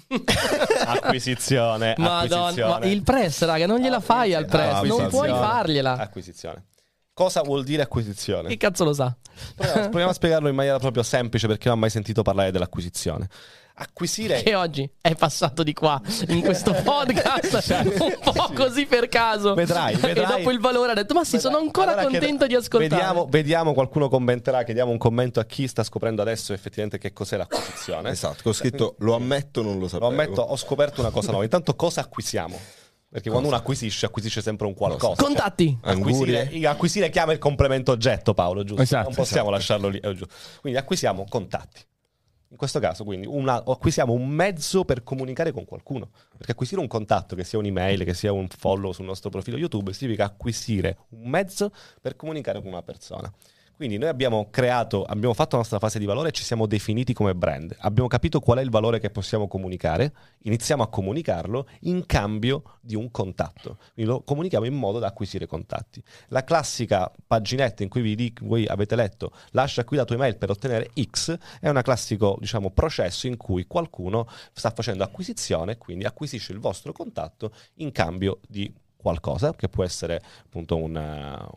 acquisizione. 0.87 1.95
Madonna, 1.97 2.49
acquisizione. 2.49 2.79
ma 2.81 2.87
il 2.87 3.03
press, 3.03 3.45
raga, 3.45 3.67
non 3.67 3.81
gliela 3.81 4.01
fai 4.01 4.35
al 4.35 4.47
press, 4.47 4.83
non 4.83 5.09
puoi 5.09 5.29
fargliela. 5.29 5.97
Acquisizione. 5.97 6.65
Cosa 7.13 7.43
vuol 7.43 7.65
dire 7.65 7.83
acquisizione? 7.83 8.49
Che 8.49 8.57
cazzo 8.57 8.85
lo 8.85 8.93
sa? 8.93 9.15
Proviamo, 9.57 9.81
proviamo 9.89 10.11
a 10.11 10.15
spiegarlo 10.15 10.49
in 10.49 10.55
maniera 10.55 10.79
proprio 10.79 11.03
semplice 11.03 11.49
perché 11.49 11.69
non 11.69 11.77
ho 11.77 11.81
mai 11.81 11.91
sentito 11.91 12.23
parlare 12.23 12.53
dell'acquisizione. 12.53 13.29
Acquisire 13.81 14.43
Che 14.43 14.55
oggi 14.57 14.91
è 15.01 15.15
passato 15.15 15.63
di 15.63 15.73
qua 15.73 16.01
in 16.29 16.41
questo 16.43 16.73
podcast 16.83 17.71
un 17.85 18.19
po' 18.23 18.51
così 18.55 18.87
per 18.87 19.09
caso. 19.09 19.55
Vedrai, 19.55 19.95
E 19.95 19.99
vedrai. 19.99 20.37
dopo 20.39 20.51
il 20.51 20.59
valore 20.59 20.91
ha 20.93 20.95
detto: 20.95 21.15
Ma 21.15 21.25
sì, 21.25 21.39
sono 21.39 21.59
ancora 21.59 21.93
Allora 21.93 22.09
contento 22.09 22.47
di 22.47 22.55
ascoltare. 22.57 22.89
Vediamo, 22.89 23.27
vediamo, 23.27 23.75
qualcuno 23.75 24.09
commenterà, 24.09 24.65
chiediamo 24.65 24.91
un 24.91 24.99
commento 24.99 25.39
a 25.39 25.45
chi 25.45 25.69
sta 25.69 25.85
scoprendo 25.85 26.23
adesso 26.23 26.53
effettivamente 26.53 26.99
che 26.99 27.13
cos'è 27.13 27.37
l'acquisizione. 27.37 28.11
Esatto, 28.11 28.43
che 28.43 28.49
ho 28.49 28.53
scritto 28.53 28.97
lo 28.99 29.15
ammetto, 29.15 29.63
non 29.63 29.75
lo 29.75 29.81
Lo 29.83 29.89
sapevo. 29.89 30.09
ammetto, 30.11 30.41
ho 30.43 30.57
scoperto 30.57 31.01
una 31.01 31.11
cosa 31.11 31.29
nuova. 31.29 31.45
Intanto 31.45 31.77
cosa 31.77 32.01
acquisiamo? 32.01 32.59
Perché 33.11 33.31
quando 33.31 33.49
uno 33.49 33.57
acquisisce, 33.57 34.05
acquisisce 34.07 34.43
sempre 34.43 34.67
un 34.67 34.75
qualcosa. 34.75 35.23
Contatti. 35.23 35.79
Acquisire, 35.83 36.51
acquisire 36.67 37.09
chiama 37.11 37.33
il 37.33 37.39
complemento 37.39 37.93
oggetto, 37.93 38.35
Paolo, 38.35 38.65
giusto? 38.65 38.83
Esatto, 38.83 39.05
non 39.05 39.15
possiamo 39.15 39.51
lasciarlo 39.51 39.89
lì. 39.89 39.99
eh. 39.99 40.19
Quindi 40.61 40.79
acquisiamo 40.79 41.25
contatti. 41.29 41.81
In 42.51 42.57
questo 42.57 42.81
caso, 42.81 43.05
quindi, 43.05 43.27
una- 43.27 43.63
acquisiamo 43.63 44.13
un 44.13 44.27
mezzo 44.27 44.85
per 44.85 45.03
comunicare 45.03 45.53
con 45.53 45.67
qualcuno. 45.67 46.11
Perché 46.37 46.53
acquisire 46.53 46.81
un 46.81 46.87
contatto, 46.87 47.37
che 47.37 47.45
sia 47.45 47.59
un'email, 47.59 48.05
che 48.05 48.15
sia 48.15 48.33
un 48.33 48.49
follow 48.49 48.93
sul 48.93 49.05
nostro 49.05 49.29
profilo 49.29 49.59
YouTube, 49.59 49.93
significa 49.93 50.25
acquisire 50.25 50.97
un 51.11 51.29
mezzo 51.29 51.71
per 52.01 52.17
comunicare 52.17 52.61
con 52.61 52.69
una 52.69 52.83
persona. 52.83 53.31
Quindi 53.79 53.97
noi 53.97 54.09
abbiamo 54.09 54.49
creato, 54.51 55.05
abbiamo 55.05 55.35
fatto 55.35 55.53
la 55.53 55.59
nostra 55.59 55.79
fase 55.79 56.01
di 56.01 56.05
valore 56.05 56.31
e 56.31 56.33
ci 56.33 56.43
siamo 56.43 56.67
definiti 56.67 57.13
come 57.13 57.37
brand. 57.37 57.77
Abbiamo 57.79 58.09
capito 58.09 58.41
qual 58.41 58.59
è 58.59 58.61
il 58.61 58.71
valore 58.71 58.99
che 58.99 59.09
possiamo 59.09 59.47
comunicare, 59.47 60.13
iniziamo 60.43 60.83
a 60.83 60.89
comunicarlo 60.89 61.69
in 61.83 62.05
cambio 62.05 62.79
di 62.81 62.97
un 62.97 63.09
contatto. 63.13 63.79
Quindi 63.95 64.11
lo 64.11 64.23
comunichiamo 64.23 64.67
in 64.67 64.75
modo 64.75 64.99
da 64.99 65.07
acquisire 65.07 65.47
contatti. 65.47 66.03
La 66.31 66.43
classica 66.43 67.09
paginetta 67.25 67.85
in 67.85 67.89
cui 67.89 68.01
vi 68.01 68.17
dic- 68.17 68.43
voi 68.43 68.67
avete 68.67 68.97
letto 68.97 69.31
lascia 69.51 69.85
qui 69.85 69.97
la 69.97 70.05
tua 70.05 70.17
email 70.17 70.37
per 70.37 70.51
ottenere 70.51 70.91
X 71.01 71.39
è 71.61 71.69
un 71.69 71.81
classico 71.85 72.37
diciamo, 72.41 72.73
processo 72.73 73.29
in 73.29 73.37
cui 73.37 73.69
qualcuno 73.69 74.27
sta 74.55 74.73
facendo 74.75 75.05
acquisizione, 75.05 75.79
quindi 75.79 76.05
acquisisce 76.05 76.51
il 76.51 76.59
vostro 76.59 76.91
contatto 76.91 77.53
in 77.75 77.93
cambio 77.93 78.41
di 78.49 78.75
qualcosa 79.01 79.55
che 79.55 79.69
può 79.69 79.85
essere 79.85 80.21
appunto 80.45 80.77
una- 80.77 81.49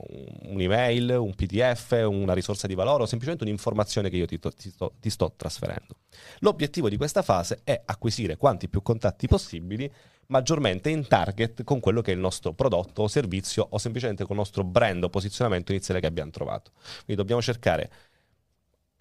un'email, 0.44 1.18
un 1.20 1.34
PDF, 1.34 2.06
una 2.08 2.34
risorsa 2.34 2.68
di 2.68 2.76
valore 2.76 3.04
o 3.04 3.06
semplicemente 3.06 3.44
un'informazione 3.44 4.10
che 4.10 4.18
io 4.18 4.26
ti, 4.26 4.39
ti 4.39 4.70
sto, 4.70 4.94
ti 5.00 5.10
sto 5.10 5.34
trasferendo. 5.36 5.96
L'obiettivo 6.39 6.88
di 6.88 6.98
questa 6.98 7.24
fase 7.24 7.62
è 7.64 7.82
acquisire 7.84 8.38
quanti 8.38 8.70
più 8.70 8.82
contatti 8.82 9.28
possibili 9.28 9.92
maggiormente 10.28 10.89
in 10.89 11.08
target 11.08 11.64
con 11.64 11.80
quello 11.80 12.02
che 12.02 12.12
è 12.12 12.14
il 12.14 12.20
nostro 12.20 12.54
prodotto 12.54 13.04
o 13.04 13.08
servizio 13.08 13.68
o 13.70 13.78
semplicemente 13.78 14.24
con 14.24 14.34
il 14.34 14.38
nostro 14.38 14.64
brand 14.64 15.04
o 15.04 15.10
posizionamento 15.10 15.72
iniziale 15.72 16.00
che 16.00 16.08
abbiamo 16.08 16.32
trovato. 16.32 16.72
Quindi 17.04 17.16
dobbiamo 17.16 17.42
cercare 17.42 17.92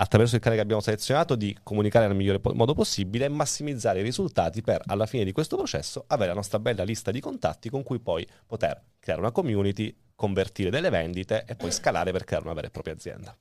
attraverso 0.00 0.34
il 0.34 0.40
canale 0.40 0.58
che 0.58 0.64
abbiamo 0.64 0.82
selezionato 0.82 1.36
di 1.36 1.56
comunicare 1.62 2.06
nel 2.06 2.16
migliore 2.16 2.40
po- 2.40 2.54
modo 2.54 2.72
possibile 2.72 3.26
e 3.26 3.28
massimizzare 3.28 4.00
i 4.00 4.02
risultati 4.02 4.62
per 4.62 4.82
alla 4.86 5.04
fine 5.06 5.24
di 5.24 5.32
questo 5.32 5.56
processo 5.56 6.04
avere 6.08 6.28
la 6.30 6.36
nostra 6.36 6.58
bella 6.58 6.84
lista 6.84 7.10
di 7.10 7.20
contatti 7.20 7.68
con 7.68 7.82
cui 7.82 8.00
poi 8.00 8.26
poter 8.46 8.82
creare 8.98 9.20
una 9.20 9.30
community, 9.30 9.94
convertire 10.14 10.70
delle 10.70 10.88
vendite 10.88 11.44
e 11.46 11.54
poi 11.54 11.70
scalare 11.70 12.12
per 12.12 12.24
creare 12.24 12.46
una 12.46 12.54
vera 12.54 12.68
e 12.68 12.70
propria 12.70 12.94
azienda. 12.94 13.36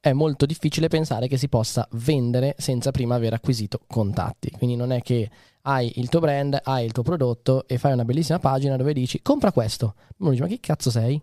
È 0.00 0.12
molto 0.12 0.44
difficile 0.44 0.88
pensare 0.88 1.28
che 1.28 1.36
si 1.36 1.48
possa 1.48 1.86
vendere 1.92 2.54
senza 2.58 2.90
prima 2.90 3.14
aver 3.14 3.34
acquisito 3.34 3.80
contatti. 3.86 4.50
Quindi 4.50 4.76
non 4.76 4.92
è 4.92 5.00
che 5.02 5.30
hai 5.62 5.92
il 5.96 6.08
tuo 6.08 6.20
brand, 6.20 6.58
hai 6.62 6.84
il 6.84 6.92
tuo 6.92 7.02
prodotto 7.02 7.66
e 7.66 7.78
fai 7.78 7.92
una 7.92 8.04
bellissima 8.04 8.38
pagina 8.38 8.76
dove 8.76 8.92
dici 8.92 9.22
compra 9.22 9.52
questo. 9.52 9.94
Uno 10.18 10.30
dice 10.30 10.42
ma 10.42 10.48
chi 10.48 10.60
cazzo 10.60 10.90
sei? 10.90 11.20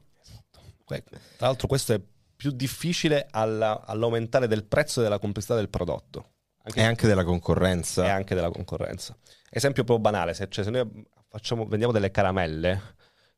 Que- 0.86 1.03
Tra 1.38 1.47
l'altro 1.47 1.68
questo 1.68 1.93
è 1.93 2.01
più 2.43 2.51
difficile 2.51 3.27
alla- 3.31 3.85
all'aumentare 3.85 4.47
del 4.47 4.65
prezzo 4.65 4.99
e 4.99 5.03
della 5.03 5.17
complessità 5.17 5.55
del 5.55 5.69
prodotto. 5.69 6.31
Anche 6.65 6.79
E 6.81 6.83
anche 6.83 7.07
della 7.07 7.23
concorrenza. 7.23 8.03
e 8.05 8.09
anche 8.09 8.35
della 8.35 8.49
concorrenza. 8.51 9.15
Esempio 9.49 9.85
proprio 9.85 10.03
banale, 10.11 10.33
se, 10.33 10.49
cioè, 10.49 10.65
se 10.65 10.69
noi 10.69 11.05
facciamo- 11.29 11.65
vendiamo 11.65 11.93
delle 11.93 12.11
caramelle, 12.11 12.81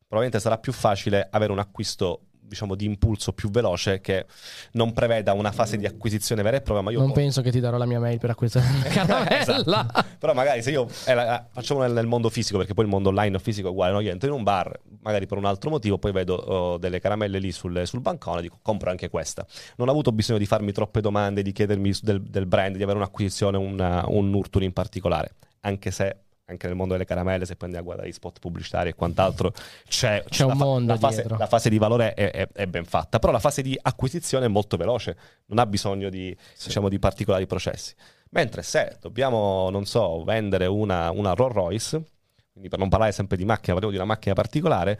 probabilmente 0.08 0.40
sarà 0.40 0.58
più 0.58 0.74
facile 0.74 1.28
avere 1.30 1.52
un 1.52 1.60
acquisto 1.60 2.30
diciamo 2.48 2.76
di 2.76 2.86
impulso 2.86 3.34
più 3.34 3.50
veloce 3.50 4.02
che 4.02 4.26
non 4.74 4.94
preveda 4.94 5.34
una 5.34 5.52
fase 5.52 5.78
di 5.78 5.86
acquisizione 5.86 6.42
vera 6.42 6.58
e 6.58 6.62
propria, 6.62 6.84
ma 6.84 6.92
io 6.92 7.00
non 7.00 7.08
po- 7.10 7.14
penso 7.14 7.42
che 7.42 7.52
ti 7.52 7.60
darò 7.60 7.78
la 7.78 7.86
mia 7.86 8.00
mail 8.00 8.20
per 8.20 8.30
acquistare 8.30 8.66
una 8.70 8.84
caramella. 8.90 9.40
Esatto. 9.40 10.06
Però 10.20 10.34
magari 10.34 10.62
se 10.62 10.72
io 10.72 10.88
eh, 11.06 11.14
la- 11.14 11.46
facciamo 11.52 11.82
nel, 11.82 11.92
nel 11.94 12.08
mondo 12.08 12.30
fisico, 12.30 12.58
perché 12.58 12.74
poi 12.74 12.86
il 12.86 12.90
mondo 12.92 13.10
online 13.10 13.36
o 13.36 13.40
fisico 13.40 13.68
è 13.68 13.72
uguale, 13.72 13.94
no? 13.94 14.00
io 14.00 14.12
entro 14.12 14.30
in 14.30 14.36
un 14.36 14.44
bar, 14.44 14.80
magari 15.02 15.26
per 15.26 15.38
un 15.38 15.46
altro 15.46 15.70
motivo, 15.70 15.98
poi 15.98 16.12
vedo 16.12 16.36
oh, 16.36 16.78
delle 16.78 17.00
caramelle 17.00 17.40
lì 17.40 17.52
sul, 17.52 17.82
sul 17.86 18.02
bancone, 18.02 18.42
dico 18.42 18.60
compro 18.62 18.90
anche 18.90 19.10
questa. 19.10 19.46
Non 19.78 19.88
ho 19.88 19.92
avuto 19.92 20.12
bisogno 20.12 20.40
di 20.40 20.46
farmi 20.46 20.72
troppe 20.72 21.02
domande, 21.02 21.42
di 21.42 21.52
chiedermi 21.52 21.94
del, 22.02 22.22
del 22.22 22.46
brand, 22.46 22.76
di 22.76 22.84
avere 22.84 22.98
un'acquisizione, 22.98 23.58
una- 23.58 24.04
un 24.08 24.30
nurture 24.30 24.66
in 24.66 24.74
particolare, 24.74 25.36
anche 25.62 25.92
se 25.92 26.18
anche 26.46 26.68
nel 26.68 26.76
mondo 26.76 26.94
delle 26.94 27.06
caramelle, 27.06 27.46
se 27.46 27.56
prendi 27.56 27.76
a 27.78 27.82
guardare 27.82 28.08
gli 28.08 28.12
spot 28.12 28.40
pubblicitari 28.40 28.90
e 28.90 28.94
quant'altro, 28.94 29.52
c'è, 29.88 30.24
C'è 30.28 30.44
un 30.44 30.50
la, 30.50 30.56
fa- 30.56 30.64
mondo 30.64 30.94
la 30.94 31.00
fase, 31.00 31.26
la 31.28 31.48
fase 31.48 31.70
di 31.70 31.78
valore 31.78 32.14
è, 32.14 32.32
è- 32.32 32.48
è 32.52 32.68
ben 32.68 32.86
fatta, 32.86 33.18
però 33.20 33.32
la 33.32 33.40
fase 33.40 33.62
di 33.62 33.78
acquisizione 33.82 34.46
è 34.46 34.50
molto 34.50 34.78
veloce, 34.78 35.18
non 35.48 35.60
ha 35.60 35.66
bisogno 35.66 36.10
di, 36.10 36.36
diciamo, 36.64 36.90
di 36.90 37.00
particolari 37.00 37.48
processi. 37.48 37.96
Mentre 38.30 38.62
se 38.62 38.98
dobbiamo, 39.00 39.70
non 39.70 39.86
so, 39.86 40.24
vendere 40.24 40.66
una, 40.68 41.10
una 41.12 41.34
Rolls 41.34 41.54
Royce, 41.54 42.04
quindi 42.52 42.70
per 42.70 42.80
non 42.80 42.90
parlare 42.90 43.12
sempre 43.12 43.38
di 43.38 43.46
macchina, 43.46 43.74
parliamo 43.74 43.92
di 43.92 43.98
una 43.98 44.06
macchina 44.06 44.34
particolare, 44.36 45.00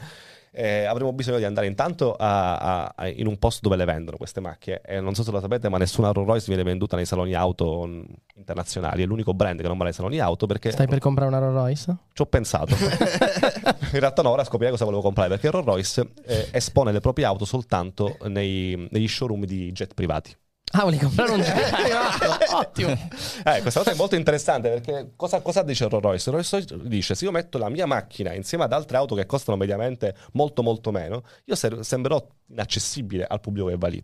eh, 0.58 0.86
avremo 0.86 1.12
bisogno 1.12 1.38
di 1.38 1.44
andare 1.44 1.68
intanto 1.68 2.16
a- 2.18 2.86
a- 2.96 3.08
in 3.10 3.28
un 3.28 3.38
posto 3.38 3.60
dove 3.62 3.76
le 3.76 3.84
vendono 3.86 4.16
queste 4.16 4.40
macchine. 4.40 4.80
E 4.86 5.02
non 5.02 5.14
so 5.14 5.24
se 5.24 5.32
lo 5.32 5.40
sapete, 5.42 5.68
ma 5.68 5.78
nessuna 5.78 6.12
Rolls 6.12 6.28
Royce 6.28 6.46
viene 6.48 6.64
venduta 6.64 6.96
nei 6.96 7.06
saloni 7.06 7.34
auto 7.34 7.86
mh, 7.86 8.06
internazionali. 8.36 9.04
È 9.04 9.06
l'unico 9.06 9.34
brand 9.34 9.60
che 9.62 9.68
non 9.68 9.78
va 9.78 9.84
nei 9.84 9.94
saloni 9.94 10.20
auto 10.20 10.46
perché 10.46 10.72
Stai 10.72 10.88
per 10.88 11.00
comprare 11.00 11.30
una 11.30 11.40
Rolls 11.40 11.56
Royce? 11.56 11.98
ci 12.14 12.22
ho 12.22 12.26
pensato. 12.26 12.74
in 13.94 14.00
realtà 14.00 14.22
no, 14.22 14.30
ora 14.30 14.44
scoprirei 14.44 14.72
cosa 14.72 14.86
volevo 14.86 15.02
comprare 15.02 15.30
perché 15.30 15.50
Rolls 15.52 15.66
Royce 15.66 16.10
eh, 16.26 16.48
espone 16.52 16.92
le 16.92 17.00
proprie 17.02 17.26
auto 17.26 17.46
soltanto 17.46 18.18
nei- 18.28 18.88
negli 18.92 19.08
showroom 19.08 19.46
di 19.46 19.72
jet 19.72 19.94
privati. 19.94 20.36
Ah, 20.78 20.84
volevi 20.84 21.04
comprare 21.04 21.32
un 21.32 21.42
jet? 21.42 22.52
Ottimo. 22.54 22.90
Eh, 22.92 23.62
questa 23.62 23.80
cosa 23.80 23.92
è 23.92 23.96
molto 23.96 24.16
interessante 24.16 24.70
perché 24.70 25.12
cosa, 25.16 25.40
cosa 25.40 25.62
dice 25.64 25.88
Rolls 25.88 26.04
Royce? 26.04 26.32
Rolls 26.32 26.52
Royce 26.52 26.78
dice: 26.84 27.16
Se 27.16 27.24
io 27.24 27.32
metto 27.32 27.58
la 27.58 27.70
mia 27.70 27.86
macchina 27.86 28.34
insieme 28.34 28.66
ad 28.66 28.74
altre 28.74 28.98
auto 28.98 29.16
che 29.16 29.26
costano 29.26 29.56
mediamente 29.58 30.16
molto, 30.34 30.64
molto 30.64 30.92
meno, 30.92 31.24
io 31.46 31.56
ser- 31.56 31.80
sembrerò 31.80 32.22
inaccessibile 32.48 33.26
al 33.26 33.40
pubblico 33.40 33.68
che 33.68 33.78
va 33.78 33.88
lì. 33.88 34.04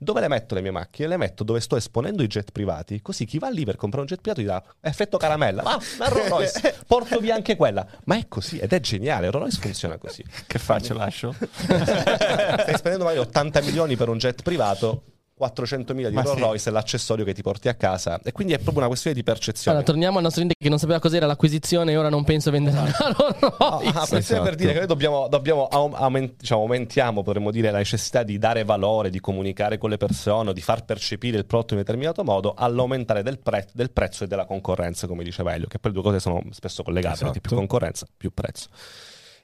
Dove 0.00 0.20
le 0.20 0.28
metto 0.28 0.54
le 0.56 0.60
mie 0.60 0.72
macchine? 0.72 1.06
Le 1.08 1.16
metto 1.16 1.44
dove 1.44 1.60
sto 1.60 1.76
esponendo 1.76 2.22
i 2.24 2.26
jet 2.26 2.50
privati. 2.50 3.00
Così 3.00 3.24
chi 3.24 3.38
va 3.38 3.48
lì 3.48 3.64
per 3.64 3.76
comprare 3.76 4.02
un 4.04 4.08
jet 4.08 4.20
privato 4.20 4.40
dirà: 4.42 4.60
Effetto 4.80 5.18
caramella, 5.18 5.62
ma 5.62 5.78
una 5.96 6.08
Rolls 6.08 6.28
Royce, 6.60 6.74
porto 6.84 7.20
via 7.20 7.36
anche 7.36 7.54
quella. 7.54 7.86
Ma 8.06 8.16
è 8.16 8.26
così 8.26 8.58
ed 8.58 8.72
è 8.72 8.80
geniale. 8.80 9.30
Rolls 9.30 9.54
Royce 9.54 9.60
funziona 9.60 9.98
così. 9.98 10.24
Che 10.46 10.58
faccio? 10.58 10.94
Lascio? 10.94 11.32
Stai 11.38 12.74
spendendo 12.76 13.04
magari 13.04 13.18
80 13.20 13.60
milioni 13.60 13.94
per 13.96 14.08
un 14.08 14.18
jet 14.18 14.42
privato. 14.42 15.02
400 15.38 15.94
mila 15.94 16.08
di 16.10 16.14
Ma 16.14 16.20
Rolls 16.22 16.36
sì. 16.36 16.42
Royce 16.42 16.68
è 16.68 16.72
l'accessorio 16.72 17.24
che 17.24 17.32
ti 17.32 17.40
porti 17.40 17.68
a 17.68 17.74
casa 17.74 18.20
e 18.22 18.32
quindi 18.32 18.52
è 18.52 18.56
proprio 18.56 18.78
una 18.80 18.88
questione 18.88 19.16
di 19.16 19.22
percezione. 19.22 19.78
Allora, 19.78 19.90
torniamo 19.92 20.16
al 20.18 20.22
nostro 20.24 20.42
ente 20.42 20.54
che 20.58 20.68
non 20.68 20.78
sapeva 20.78 20.98
cos'era 20.98 21.24
l'acquisizione 21.26 21.92
e 21.92 21.96
ora 21.96 22.08
non 22.10 22.24
penso 22.24 22.50
vendere 22.50 22.76
una 22.76 22.92
Rolls 23.16 23.54
Ah, 23.58 23.68
Royce. 23.80 23.88
ah, 23.98 24.06
per, 24.08 24.18
Esatto. 24.18 24.42
per 24.42 24.54
dire 24.56 24.72
che 24.72 24.78
noi 24.78 24.86
dobbiamo, 24.86 25.28
dobbiamo 25.28 25.66
aum- 25.68 25.94
aument- 25.94 26.34
diciamo, 26.40 26.60
aumentiamo, 26.62 27.22
potremmo 27.22 27.50
dire, 27.50 27.70
la 27.70 27.78
necessità 27.78 28.22
di 28.22 28.36
dare 28.38 28.64
valore, 28.64 29.08
di 29.08 29.20
comunicare 29.20 29.78
con 29.78 29.88
le 29.90 29.96
persone, 29.96 30.52
di 30.52 30.60
far 30.60 30.84
percepire 30.84 31.38
il 31.38 31.46
prodotto 31.46 31.72
in 31.74 31.78
un 31.78 31.84
determinato 31.84 32.24
modo, 32.24 32.54
all'aumentare 32.56 33.22
del, 33.22 33.38
pre- 33.38 33.68
del 33.72 33.90
prezzo 33.92 34.24
e 34.24 34.26
della 34.26 34.44
concorrenza, 34.44 35.06
come 35.06 35.22
diceva 35.24 35.54
Elio, 35.54 35.66
che 35.68 35.78
poi 35.78 35.92
le 35.92 35.96
due 36.00 36.06
cose 36.10 36.20
sono 36.20 36.42
spesso 36.50 36.82
collegate, 36.82 37.14
Esatto. 37.24 37.40
più 37.40 37.56
concorrenza, 37.56 38.06
più 38.16 38.32
prezzo. 38.34 38.68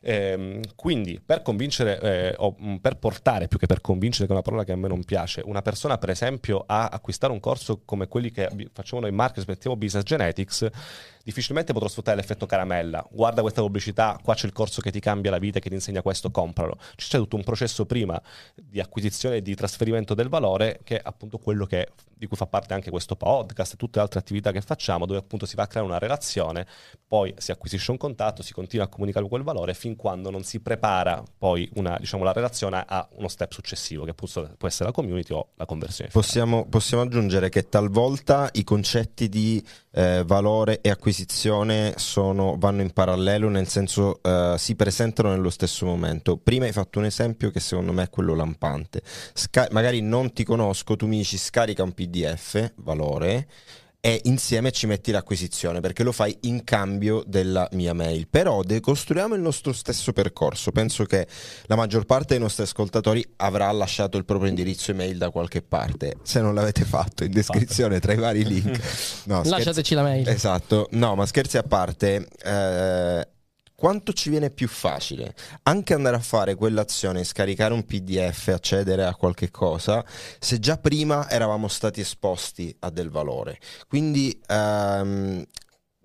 Ehm, 0.07 0.61
quindi 0.75 1.19
per 1.25 1.41
convincere 1.41 1.99
eh, 1.99 2.35
o 2.37 2.55
mh, 2.59 2.77
per 2.77 2.99
portare 2.99 3.49
più 3.49 3.59
che 3.59 3.67
per 3.67 3.81
convincere 3.81 4.27
che 4.27 4.33
è 4.33 4.35
una 4.35 4.45
parola 4.45 4.63
che 4.63 4.73
a 4.73 4.77
me 4.77 4.87
non 4.87 5.03
piace 5.03 5.41
una 5.47 5.63
persona 5.63 5.97
per 5.97 6.11
esempio 6.11 6.63
a 6.67 6.89
acquistare 6.89 7.33
un 7.33 7.41
corso 7.41 7.81
come 7.87 8.07
quelli 8.07 8.31
che 8.31 8.51
facciamo 8.75 9.01
noi 9.01 9.11
in 9.11 9.17
marketing 9.17 9.49
mettiamo 9.49 9.77
business 9.77 10.05
genetics 10.05 10.69
difficilmente 11.25 11.73
potrò 11.73 11.89
sfruttare 11.89 12.17
l'effetto 12.17 12.47
caramella 12.47 13.05
guarda 13.11 13.41
questa 13.41 13.61
pubblicità 13.61 14.19
qua 14.23 14.35
c'è 14.35 14.47
il 14.47 14.53
corso 14.53 14.81
che 14.81 14.93
ti 14.93 15.01
cambia 15.01 15.31
la 15.31 15.39
vita 15.39 15.59
che 15.59 15.69
ti 15.69 15.75
insegna 15.75 16.03
questo 16.03 16.31
compralo 16.31 16.79
c'è 16.95 17.19
tutto 17.19 17.37
un 17.37 17.43
processo 17.43 17.87
prima 17.87 18.21
di 18.55 18.79
acquisizione 18.79 19.37
e 19.37 19.43
di 19.43 19.55
trasferimento 19.55 20.15
del 20.15 20.29
valore 20.29 20.81
che 20.85 20.99
è 20.99 21.01
appunto 21.03 21.39
quello 21.39 21.67
che, 21.67 21.89
di 22.15 22.27
cui 22.27 22.37
fa 22.37 22.47
parte 22.47 22.75
anche 22.75 22.91
questo 22.91 23.17
podcast 23.17 23.73
e 23.73 23.77
tutte 23.77 23.99
le 23.99 24.05
altre 24.05 24.21
attività 24.21 24.53
che 24.53 24.61
facciamo 24.61 25.07
dove 25.07 25.19
appunto 25.19 25.47
si 25.47 25.57
va 25.57 25.65
a 25.65 25.67
creare 25.67 25.89
una 25.89 25.99
relazione 25.99 26.67
poi 27.07 27.35
si 27.39 27.51
acquisisce 27.51 27.91
un 27.91 27.97
contatto 27.97 28.43
si 28.43 28.53
continua 28.53 28.85
a 28.85 28.89
comunicare 28.89 29.27
quel 29.27 29.43
valore 29.43 29.75
fin 29.75 29.97
quando 29.97 30.31
non 30.31 30.45
si 30.45 30.61
prepara 30.61 31.23
poi 31.39 31.69
una, 31.75 31.97
diciamo, 31.99 32.23
la 32.23 32.33
relazione 32.33 32.85
a 32.87 33.09
uno 33.13 33.29
step 33.29 33.53
successivo 33.53 34.05
che 34.05 34.15
può 34.15 34.27
essere 34.67 34.85
la 34.87 34.93
community 34.93 35.33
o 35.33 35.51
la 35.57 35.67
conversione. 35.67 36.11
Possiamo, 36.11 36.67
possiamo 36.67 37.03
aggiungere 37.03 37.49
che 37.49 37.69
talvolta 37.69 38.49
i 38.53 38.65
concetti 38.65 39.29
di 39.29 39.65
eh, 39.93 40.23
valore 40.27 40.81
e 40.81 40.91
acquisizione 40.91 41.14
sono- 41.97 42.57
vanno 42.59 42.83
in 42.83 42.91
parallelo, 42.93 43.49
nel 43.49 43.69
senso 43.69 44.21
eh, 44.23 44.55
si 44.59 44.75
presentano 44.75 45.31
nello 45.31 45.51
stesso 45.51 45.87
momento. 45.87 46.37
Prima 46.37 46.65
hai 46.65 46.73
fatto 46.73 46.99
un 46.99 47.05
esempio 47.05 47.51
che 47.51 47.61
secondo 47.61 47.93
me 47.93 48.03
è 48.05 48.11
quello 48.11 48.35
lampante. 48.35 49.03
Sca- 49.33 49.69
magari 49.71 50.01
non 50.01 50.33
ti 50.33 50.45
conosco, 50.45 50.97
tu 50.97 51.07
mi 51.07 51.19
dici 51.19 51.39
scarica 51.39 51.83
un 51.83 51.93
PDF, 51.93 52.73
valore, 52.77 53.47
e 54.07 54.21
insieme 54.25 54.71
ci 54.71 54.87
metti 54.87 55.13
l'acquisizione 55.13 55.81
perché 55.81 56.03
lo 56.03 56.13
fai 56.13 56.37
in 56.43 56.63
cambio 56.63 57.23
della 57.27 57.67
mia 57.73 57.95
mail. 57.95 58.29
Però 58.29 58.63
decostruiamo 58.63 59.35
il 59.35 59.41
nostro 59.41 59.73
stesso 59.73 60.13
percorso. 60.13 60.73
Penso 60.73 61.05
che 61.05 61.27
la 61.69 61.75
maggior 61.75 62.05
parte 62.05 62.35
dei 62.35 62.39
nostri 62.39 62.65
ascoltatori 62.65 63.27
avrà 63.37 63.73
lasciato 63.73 64.19
il 64.19 64.27
proprio 64.27 64.51
indirizzo 64.51 64.91
email 64.91 65.17
da 65.17 65.31
qualche 65.31 65.63
parte. 65.63 66.17
Se 66.23 66.43
non 66.43 66.53
l'avete 66.55 66.85
fatto, 66.85 67.25
in 67.25 67.31
descrizione 67.33 67.99
tra 67.99 68.13
i 68.13 68.17
vari 68.17 68.45
link. 68.45 68.79
No, 69.25 69.37
scherzi- 69.37 69.51
Lasciateci 69.51 69.95
la 69.95 70.03
mail. 70.03 70.29
Esatto, 70.29 70.89
no, 70.93 71.15
ma 71.15 71.25
scherzi 71.25 71.57
a 71.57 71.63
parte, 71.63 72.29
eh, 72.45 73.29
quanto 73.85 74.15
ci 74.15 74.31
viene 74.31 74.49
più 74.49 74.67
facile 74.67 75.35
anche 75.65 75.93
andare 75.93 76.17
a 76.17 76.21
fare 76.21 76.55
quell'azione, 76.55 77.23
scaricare 77.23 77.75
un 77.75 77.85
PDF, 77.85 78.49
accedere 78.49 79.05
a 79.05 79.15
qualche 79.15 79.51
cosa, 79.51 80.03
se 80.39 80.59
già 80.59 80.79
prima 80.79 81.29
eravamo 81.29 81.69
stati 81.69 82.01
esposti 82.01 82.75
a 82.79 82.89
del 82.89 83.11
valore. 83.11 83.59
Quindi 83.87 84.41
ehm, 84.47 85.45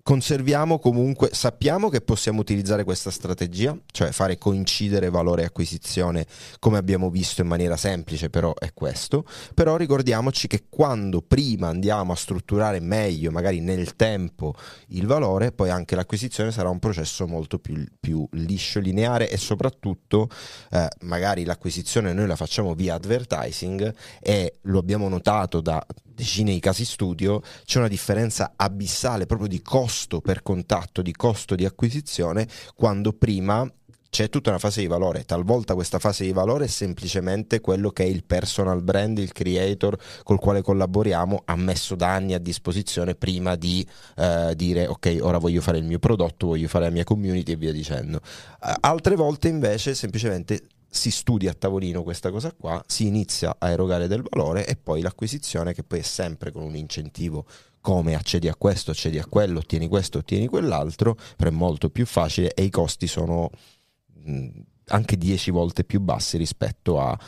conserviamo 0.02 0.78
comunque, 0.78 1.30
sappiamo 1.32 1.88
che 1.88 2.00
possiamo 2.00 2.40
utilizzare 2.40 2.84
questa 2.84 3.10
strategia, 3.10 3.76
cioè 3.90 4.12
fare 4.12 4.38
coincidere 4.38 5.10
valore 5.10 5.42
e 5.42 5.46
acquisizione 5.46 6.26
come 6.58 6.78
abbiamo 6.78 7.10
visto 7.10 7.40
in 7.40 7.46
maniera 7.46 7.76
semplice, 7.76 8.30
però 8.30 8.54
è 8.54 8.72
questo, 8.72 9.24
però 9.54 9.76
ricordiamoci 9.76 10.46
che 10.46 10.64
quando 10.68 11.22
prima 11.22 11.68
andiamo 11.68 12.12
a 12.12 12.16
strutturare 12.16 12.80
meglio, 12.80 13.30
magari 13.30 13.60
nel 13.60 13.96
tempo, 13.96 14.54
il 14.88 15.06
valore, 15.06 15.52
poi 15.52 15.70
anche 15.70 15.94
l'acquisizione 15.94 16.52
sarà 16.52 16.68
un 16.68 16.78
processo 16.78 17.26
molto 17.26 17.58
più, 17.58 17.84
più 17.98 18.26
liscio, 18.32 18.80
lineare 18.80 19.30
e 19.30 19.36
soprattutto 19.36 20.28
eh, 20.70 20.88
magari 21.00 21.44
l'acquisizione 21.44 22.12
noi 22.12 22.26
la 22.26 22.36
facciamo 22.36 22.74
via 22.74 22.94
advertising 22.94 23.94
e 24.20 24.58
lo 24.62 24.78
abbiamo 24.78 25.08
notato 25.08 25.60
da 25.60 25.84
decine 26.20 26.52
di 26.52 26.60
casi 26.60 26.84
studio, 26.84 27.42
c'è 27.64 27.78
una 27.78 27.88
differenza 27.88 28.52
abissale 28.56 29.26
proprio 29.26 29.48
di 29.48 29.62
costo 29.62 30.20
per 30.20 30.42
contatto, 30.42 31.02
di 31.02 31.12
costo 31.12 31.54
di 31.54 31.64
acquisizione, 31.64 32.46
quando 32.74 33.12
prima 33.12 33.70
c'è 34.10 34.28
tutta 34.28 34.50
una 34.50 34.58
fase 34.58 34.80
di 34.80 34.86
valore. 34.88 35.24
Talvolta 35.24 35.74
questa 35.74 35.98
fase 35.98 36.24
di 36.24 36.32
valore 36.32 36.64
è 36.64 36.68
semplicemente 36.68 37.60
quello 37.60 37.90
che 37.90 38.02
il 38.02 38.24
personal 38.24 38.82
brand, 38.82 39.18
il 39.18 39.32
creator 39.32 39.96
col 40.24 40.38
quale 40.38 40.62
collaboriamo, 40.62 41.42
ha 41.44 41.56
messo 41.56 41.94
da 41.94 42.12
anni 42.12 42.34
a 42.34 42.38
disposizione 42.38 43.14
prima 43.14 43.54
di 43.54 43.86
eh, 44.16 44.52
dire 44.56 44.86
ok, 44.88 45.18
ora 45.20 45.38
voglio 45.38 45.60
fare 45.60 45.78
il 45.78 45.84
mio 45.84 46.00
prodotto, 46.00 46.48
voglio 46.48 46.68
fare 46.68 46.86
la 46.86 46.90
mia 46.90 47.04
community 47.04 47.52
e 47.52 47.56
via 47.56 47.72
dicendo. 47.72 48.20
Altre 48.80 49.14
volte 49.14 49.48
invece 49.48 49.94
semplicemente 49.94 50.64
si 50.90 51.12
studia 51.12 51.52
a 51.52 51.54
tavolino 51.54 52.02
questa 52.02 52.30
cosa 52.30 52.52
qua, 52.52 52.82
si 52.86 53.06
inizia 53.06 53.56
a 53.58 53.70
erogare 53.70 54.08
del 54.08 54.24
valore 54.28 54.66
e 54.66 54.76
poi 54.76 55.00
l'acquisizione 55.00 55.72
che 55.72 55.84
poi 55.84 56.00
è 56.00 56.02
sempre 56.02 56.50
con 56.50 56.62
un 56.62 56.74
incentivo 56.74 57.46
come 57.80 58.14
accedi 58.14 58.48
a 58.48 58.56
questo, 58.56 58.90
accedi 58.90 59.18
a 59.18 59.24
quello, 59.24 59.60
ottieni 59.60 59.86
questo, 59.86 60.18
ottieni 60.18 60.48
quell'altro, 60.48 61.16
però 61.36 61.48
è 61.48 61.52
molto 61.52 61.90
più 61.90 62.04
facile 62.04 62.52
e 62.52 62.64
i 62.64 62.70
costi 62.70 63.06
sono 63.06 63.50
anche 64.86 65.16
10 65.16 65.50
volte 65.50 65.84
più 65.84 66.00
bassi 66.00 66.36
rispetto 66.36 67.00
a 67.00 67.18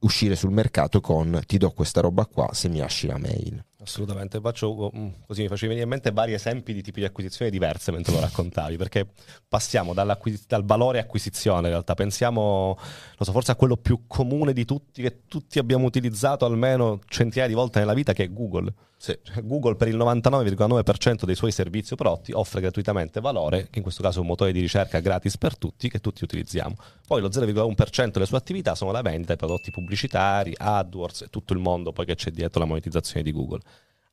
uscire 0.00 0.36
sul 0.36 0.52
mercato 0.52 1.00
con 1.00 1.40
ti 1.46 1.56
do 1.56 1.70
questa 1.70 2.00
roba 2.00 2.26
qua 2.26 2.50
se 2.52 2.68
mi 2.68 2.78
lasci 2.78 3.06
la 3.06 3.18
mail. 3.18 3.64
Assolutamente, 3.86 4.40
faccio 4.40 4.90
mm, 4.94 5.08
così 5.28 5.42
mi 5.42 5.48
facevi 5.48 5.68
venire 5.68 5.84
in 5.84 5.88
mente 5.88 6.10
vari 6.10 6.32
esempi 6.32 6.72
di 6.72 6.82
tipi 6.82 6.98
di 6.98 7.06
acquisizione 7.06 7.52
diverse 7.52 7.92
mentre 7.92 8.12
lo 8.12 8.18
raccontavi, 8.18 8.76
perché 8.76 9.06
passiamo 9.46 9.94
dal 9.94 10.18
valore 10.64 10.98
acquisizione 10.98 11.66
in 11.68 11.68
realtà, 11.68 11.94
pensiamo, 11.94 12.76
non 12.76 13.20
so, 13.20 13.30
forse 13.30 13.52
a 13.52 13.54
quello 13.54 13.76
più 13.76 14.08
comune 14.08 14.52
di 14.52 14.64
tutti, 14.64 15.02
che 15.02 15.20
tutti 15.28 15.60
abbiamo 15.60 15.84
utilizzato 15.86 16.44
almeno 16.44 16.98
centinaia 17.06 17.46
di 17.46 17.54
volte 17.54 17.78
nella 17.78 17.94
vita, 17.94 18.12
che 18.12 18.24
è 18.24 18.32
Google. 18.32 18.74
Cioè, 18.98 19.20
Google 19.42 19.76
per 19.76 19.88
il 19.88 19.96
99,9% 19.96 21.24
dei 21.24 21.34
suoi 21.34 21.52
servizi 21.52 21.92
o 21.92 21.96
prodotti 21.96 22.32
offre 22.32 22.62
gratuitamente 22.62 23.20
valore, 23.20 23.68
che 23.70 23.78
in 23.78 23.82
questo 23.82 24.02
caso 24.02 24.18
è 24.18 24.20
un 24.22 24.26
motore 24.26 24.52
di 24.52 24.60
ricerca 24.60 25.00
gratis 25.00 25.36
per 25.36 25.56
tutti, 25.56 25.90
che 25.90 26.00
tutti 26.00 26.24
utilizziamo. 26.24 26.74
Poi 27.06 27.20
lo 27.20 27.28
0,1% 27.28 28.10
delle 28.10 28.26
sue 28.26 28.38
attività 28.38 28.74
sono 28.74 28.90
la 28.90 29.02
vendita 29.02 29.32
di 29.34 29.38
prodotti 29.38 29.70
pubblicitari, 29.70 30.54
AdWords 30.56 31.22
e 31.22 31.28
tutto 31.28 31.52
il 31.52 31.58
mondo 31.58 31.92
poi 31.92 32.06
che 32.06 32.14
c'è 32.14 32.30
dietro 32.30 32.58
la 32.60 32.66
monetizzazione 32.66 33.22
di 33.22 33.32
Google. 33.32 33.60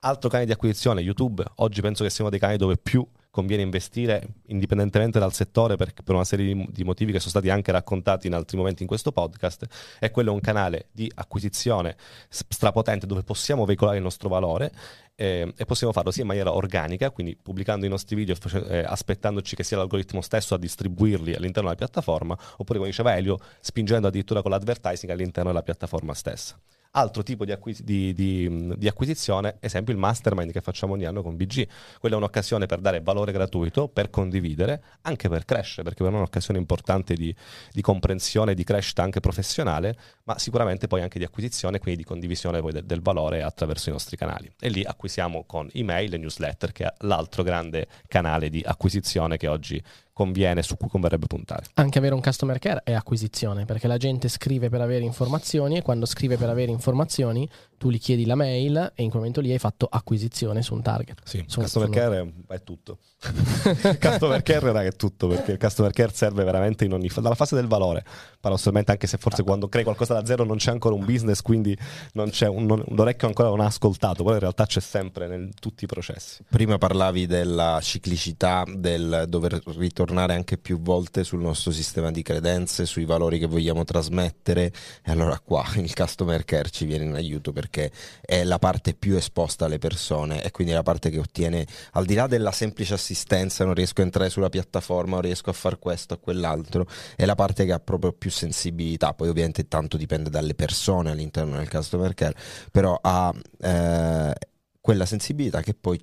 Altro 0.05 0.27
canale 0.27 0.45
di 0.45 0.51
acquisizione, 0.51 0.99
YouTube. 0.99 1.45
Oggi 1.55 1.79
penso 1.79 2.03
che 2.03 2.09
sia 2.09 2.23
uno 2.23 2.29
dei 2.29 2.39
canali 2.39 2.57
dove 2.57 2.75
più 2.75 3.07
conviene 3.29 3.63
investire 3.63 4.33
indipendentemente 4.47 5.17
dal 5.17 5.31
settore 5.31 5.77
per, 5.77 5.93
per 6.03 6.13
una 6.13 6.25
serie 6.25 6.67
di, 6.69 6.83
motivi 6.83 7.13
che 7.13 7.19
sono 7.19 7.29
stati 7.29 7.49
anche 7.49 7.71
raccontati 7.71 8.27
in 8.27 8.33
altri 8.33 8.57
momenti 8.57 8.81
in 8.81 8.87
questo 8.89 9.13
podcast, 9.13 9.65
è 9.99 10.11
quello 10.11 10.33
un 10.33 10.41
canale 10.41 10.87
di 10.91 11.09
acquisizione 11.15 11.95
strapotente 12.27 13.07
dove 13.07 13.23
possiamo 13.23 13.63
veicolare 13.63 13.95
il 13.95 14.03
nostro 14.03 14.27
valore 14.27 14.73
eh, 15.15 15.53
e 15.55 15.65
possiamo 15.65 15.93
farlo 15.93 16.11
sia 16.11 16.23
in 16.23 16.27
maniera 16.27 16.53
organica, 16.53 17.09
quindi 17.11 17.37
pubblicando 17.41 17.85
i 17.85 17.89
nostri 17.89 18.17
video, 18.17 18.35
eh, 18.67 18.79
aspettandoci 18.79 19.55
che 19.55 19.63
sia 19.63 19.77
l'algoritmo 19.77 20.19
stesso 20.19 20.53
a 20.53 20.57
distribuirli 20.57 21.33
all'interno 21.33 21.69
della 21.69 21.79
piattaforma, 21.79 22.37
oppure 22.57 22.77
come 22.77 22.89
diceva 22.89 23.15
Elio, 23.15 23.39
spingendo 23.61 24.07
addirittura 24.09 24.41
con 24.41 24.51
l'advertising 24.51 25.09
all'interno 25.13 25.49
della 25.49 25.63
piattaforma 25.63 26.13
stessa. 26.13 26.59
Altro 26.95 27.23
tipo 27.23 27.43
di, 27.43 27.51
acquis- 27.51 27.81
di- 27.81 28.13
di- 28.13 28.71
di 28.77 28.87
acquisizione, 28.87 29.57
esempio 29.61 29.93
il 29.93 29.99
mastermind 29.99 30.51
che 30.51 30.61
facciamo 30.61 30.93
ogni 30.93 31.05
anno 31.05 31.23
con 31.23 31.35
BG. 31.35 31.67
Quella 31.99 32.13
è 32.13 32.17
un'occasione 32.19 32.67
per 32.67 32.81
dare 32.81 33.01
valore 33.01 33.31
gratuito, 33.31 33.87
per 33.87 34.11
condividere, 34.11 34.83
anche 35.01 35.27
per 35.27 35.43
crescere, 35.43 35.81
perché 35.81 36.03
per 36.03 36.11
noi 36.11 36.19
è 36.19 36.21
un'occasione 36.21 36.59
importante 36.59 37.15
di, 37.15 37.35
di 37.71 37.81
comprensione 37.81 38.53
di 38.53 38.63
crescita 38.63 39.01
anche 39.01 39.21
professionale, 39.21 39.97
ma 40.25 40.37
sicuramente 40.37 40.85
poi 40.85 41.01
anche 41.01 41.17
di 41.17 41.25
acquisizione, 41.25 41.79
quindi 41.79 42.03
di 42.03 42.07
condivisione 42.07 42.61
poi 42.61 42.73
de- 42.73 42.85
del 42.85 43.01
valore 43.01 43.41
attraverso 43.41 43.89
i 43.89 43.91
nostri 43.91 44.15
canali. 44.15 44.51
E 44.59 44.69
lì 44.69 44.83
acquisiamo 44.83 45.45
con 45.45 45.67
email 45.73 46.13
e 46.13 46.17
newsletter, 46.17 46.71
che 46.71 46.85
è 46.85 46.93
l'altro 46.99 47.41
grande 47.41 47.87
canale 48.07 48.51
di 48.51 48.61
acquisizione 48.63 49.37
che 49.37 49.47
oggi 49.47 49.81
conviene, 50.13 50.61
su 50.61 50.77
cui 50.77 50.87
converrebbe 50.87 51.25
puntare. 51.25 51.65
Anche 51.73 51.97
avere 51.97 52.13
un 52.13 52.21
customer 52.21 52.59
care 52.59 52.81
è 52.83 52.93
acquisizione, 52.93 53.65
perché 53.65 53.87
la 53.87 53.97
gente 53.97 54.29
scrive 54.29 54.69
per 54.69 54.79
avere 54.79 55.03
informazioni 55.03 55.77
e 55.77 55.81
quando 55.81 56.05
scrive 56.05 56.37
per 56.37 56.49
avere 56.49 56.71
informazioni 56.71 57.49
tu 57.77 57.89
gli 57.89 57.99
chiedi 57.99 58.25
la 58.25 58.35
mail 58.35 58.91
e 58.95 59.01
in 59.03 59.09
quel 59.09 59.19
momento 59.21 59.41
lì 59.41 59.51
hai 59.51 59.59
fatto 59.59 59.87
acquisizione 59.89 60.61
su 60.61 60.73
un 60.75 60.81
target. 60.81 61.19
Sì, 61.25 61.43
Sono- 61.47 61.65
customer 61.65 61.89
sono- 61.89 62.07
care 62.07 62.33
è, 62.47 62.63
tutto. 62.63 62.99
customer 63.99 64.41
care 64.43 64.71
raga, 64.71 64.89
è 64.89 64.95
tutto, 64.95 65.27
perché 65.27 65.53
il 65.53 65.57
customer 65.57 65.91
care 65.91 66.11
serve 66.13 66.43
veramente 66.43 66.85
in 66.85 66.93
ogni 66.93 67.09
fase, 67.09 67.21
dalla 67.21 67.35
fase 67.35 67.55
del 67.55 67.67
valore, 67.67 68.05
paradossalmente 68.43 68.91
anche 68.91 69.07
se 69.07 69.17
forse 69.17 69.41
quando 69.41 69.69
crei 69.69 69.85
qualcosa 69.85 70.15
da 70.15 70.25
zero 70.25 70.43
non 70.43 70.57
c'è 70.57 70.69
ancora 70.69 70.95
un 70.95 71.05
business, 71.05 71.39
quindi 71.39 71.77
non 72.11 72.29
c'è 72.29 72.45
un, 72.45 72.65
non- 72.65 72.83
l'orecchio 72.89 73.25
ancora 73.29 73.47
non 73.47 73.61
ha 73.61 73.67
ascoltato, 73.67 74.21
però 74.21 74.33
in 74.33 74.41
realtà 74.41 74.65
c'è 74.65 74.81
sempre 74.81 75.33
in 75.33 75.51
tutti 75.57 75.85
i 75.85 75.87
processi. 75.87 76.43
Prima 76.49 76.77
parlavi 76.77 77.25
della 77.25 77.79
ciclicità, 77.81 78.65
del 78.67 79.27
dover 79.29 79.61
ritornare 79.77 80.33
anche 80.33 80.57
più 80.57 80.81
volte 80.81 81.23
sul 81.23 81.39
nostro 81.39 81.71
sistema 81.71 82.11
di 82.11 82.21
credenze, 82.21 82.85
sui 82.85 83.05
valori 83.05 83.39
che 83.39 83.45
vogliamo 83.45 83.85
trasmettere 83.85 84.73
e 85.01 85.11
allora 85.11 85.39
qua 85.39 85.63
il 85.75 85.93
customer 85.93 86.43
care 86.43 86.69
ci 86.69 86.83
viene 86.83 87.05
in 87.05 87.15
aiuto 87.15 87.53
perché 87.53 87.93
è 88.19 88.43
la 88.43 88.59
parte 88.59 88.93
più 88.93 89.15
esposta 89.15 89.63
alle 89.63 89.79
persone 89.79 90.43
e 90.43 90.51
quindi 90.51 90.73
è 90.73 90.75
la 90.75 90.83
parte 90.83 91.09
che 91.09 91.19
ottiene 91.19 91.65
al 91.93 92.03
di 92.03 92.13
là 92.13 92.27
della 92.27 92.51
semplice 92.51 92.93
assistenza, 92.93 93.63
non 93.63 93.73
riesco 93.73 94.01
a 94.01 94.03
entrare 94.03 94.29
sulla 94.29 94.49
piattaforma, 94.49 95.13
non 95.13 95.21
riesco 95.21 95.49
a 95.49 95.53
fare 95.53 95.79
questo 95.79 96.15
o 96.15 96.17
quell'altro, 96.17 96.85
è 97.15 97.23
la 97.23 97.35
parte 97.35 97.63
che 97.63 97.71
ha 97.71 97.79
proprio 97.79 98.11
più 98.11 98.31
sensibilità, 98.33 99.13
poi 99.13 99.29
ovviamente 99.29 99.67
tanto 99.67 99.97
dipende 99.97 100.29
dalle 100.29 100.55
persone 100.55 101.11
all'interno 101.11 101.57
del 101.57 101.69
customer 101.69 102.13
care, 102.13 102.35
però 102.71 102.97
ha 103.01 103.33
eh, 103.59 104.33
quella 104.81 105.05
sensibilità 105.05 105.61
che 105.61 105.73
poi 105.73 106.01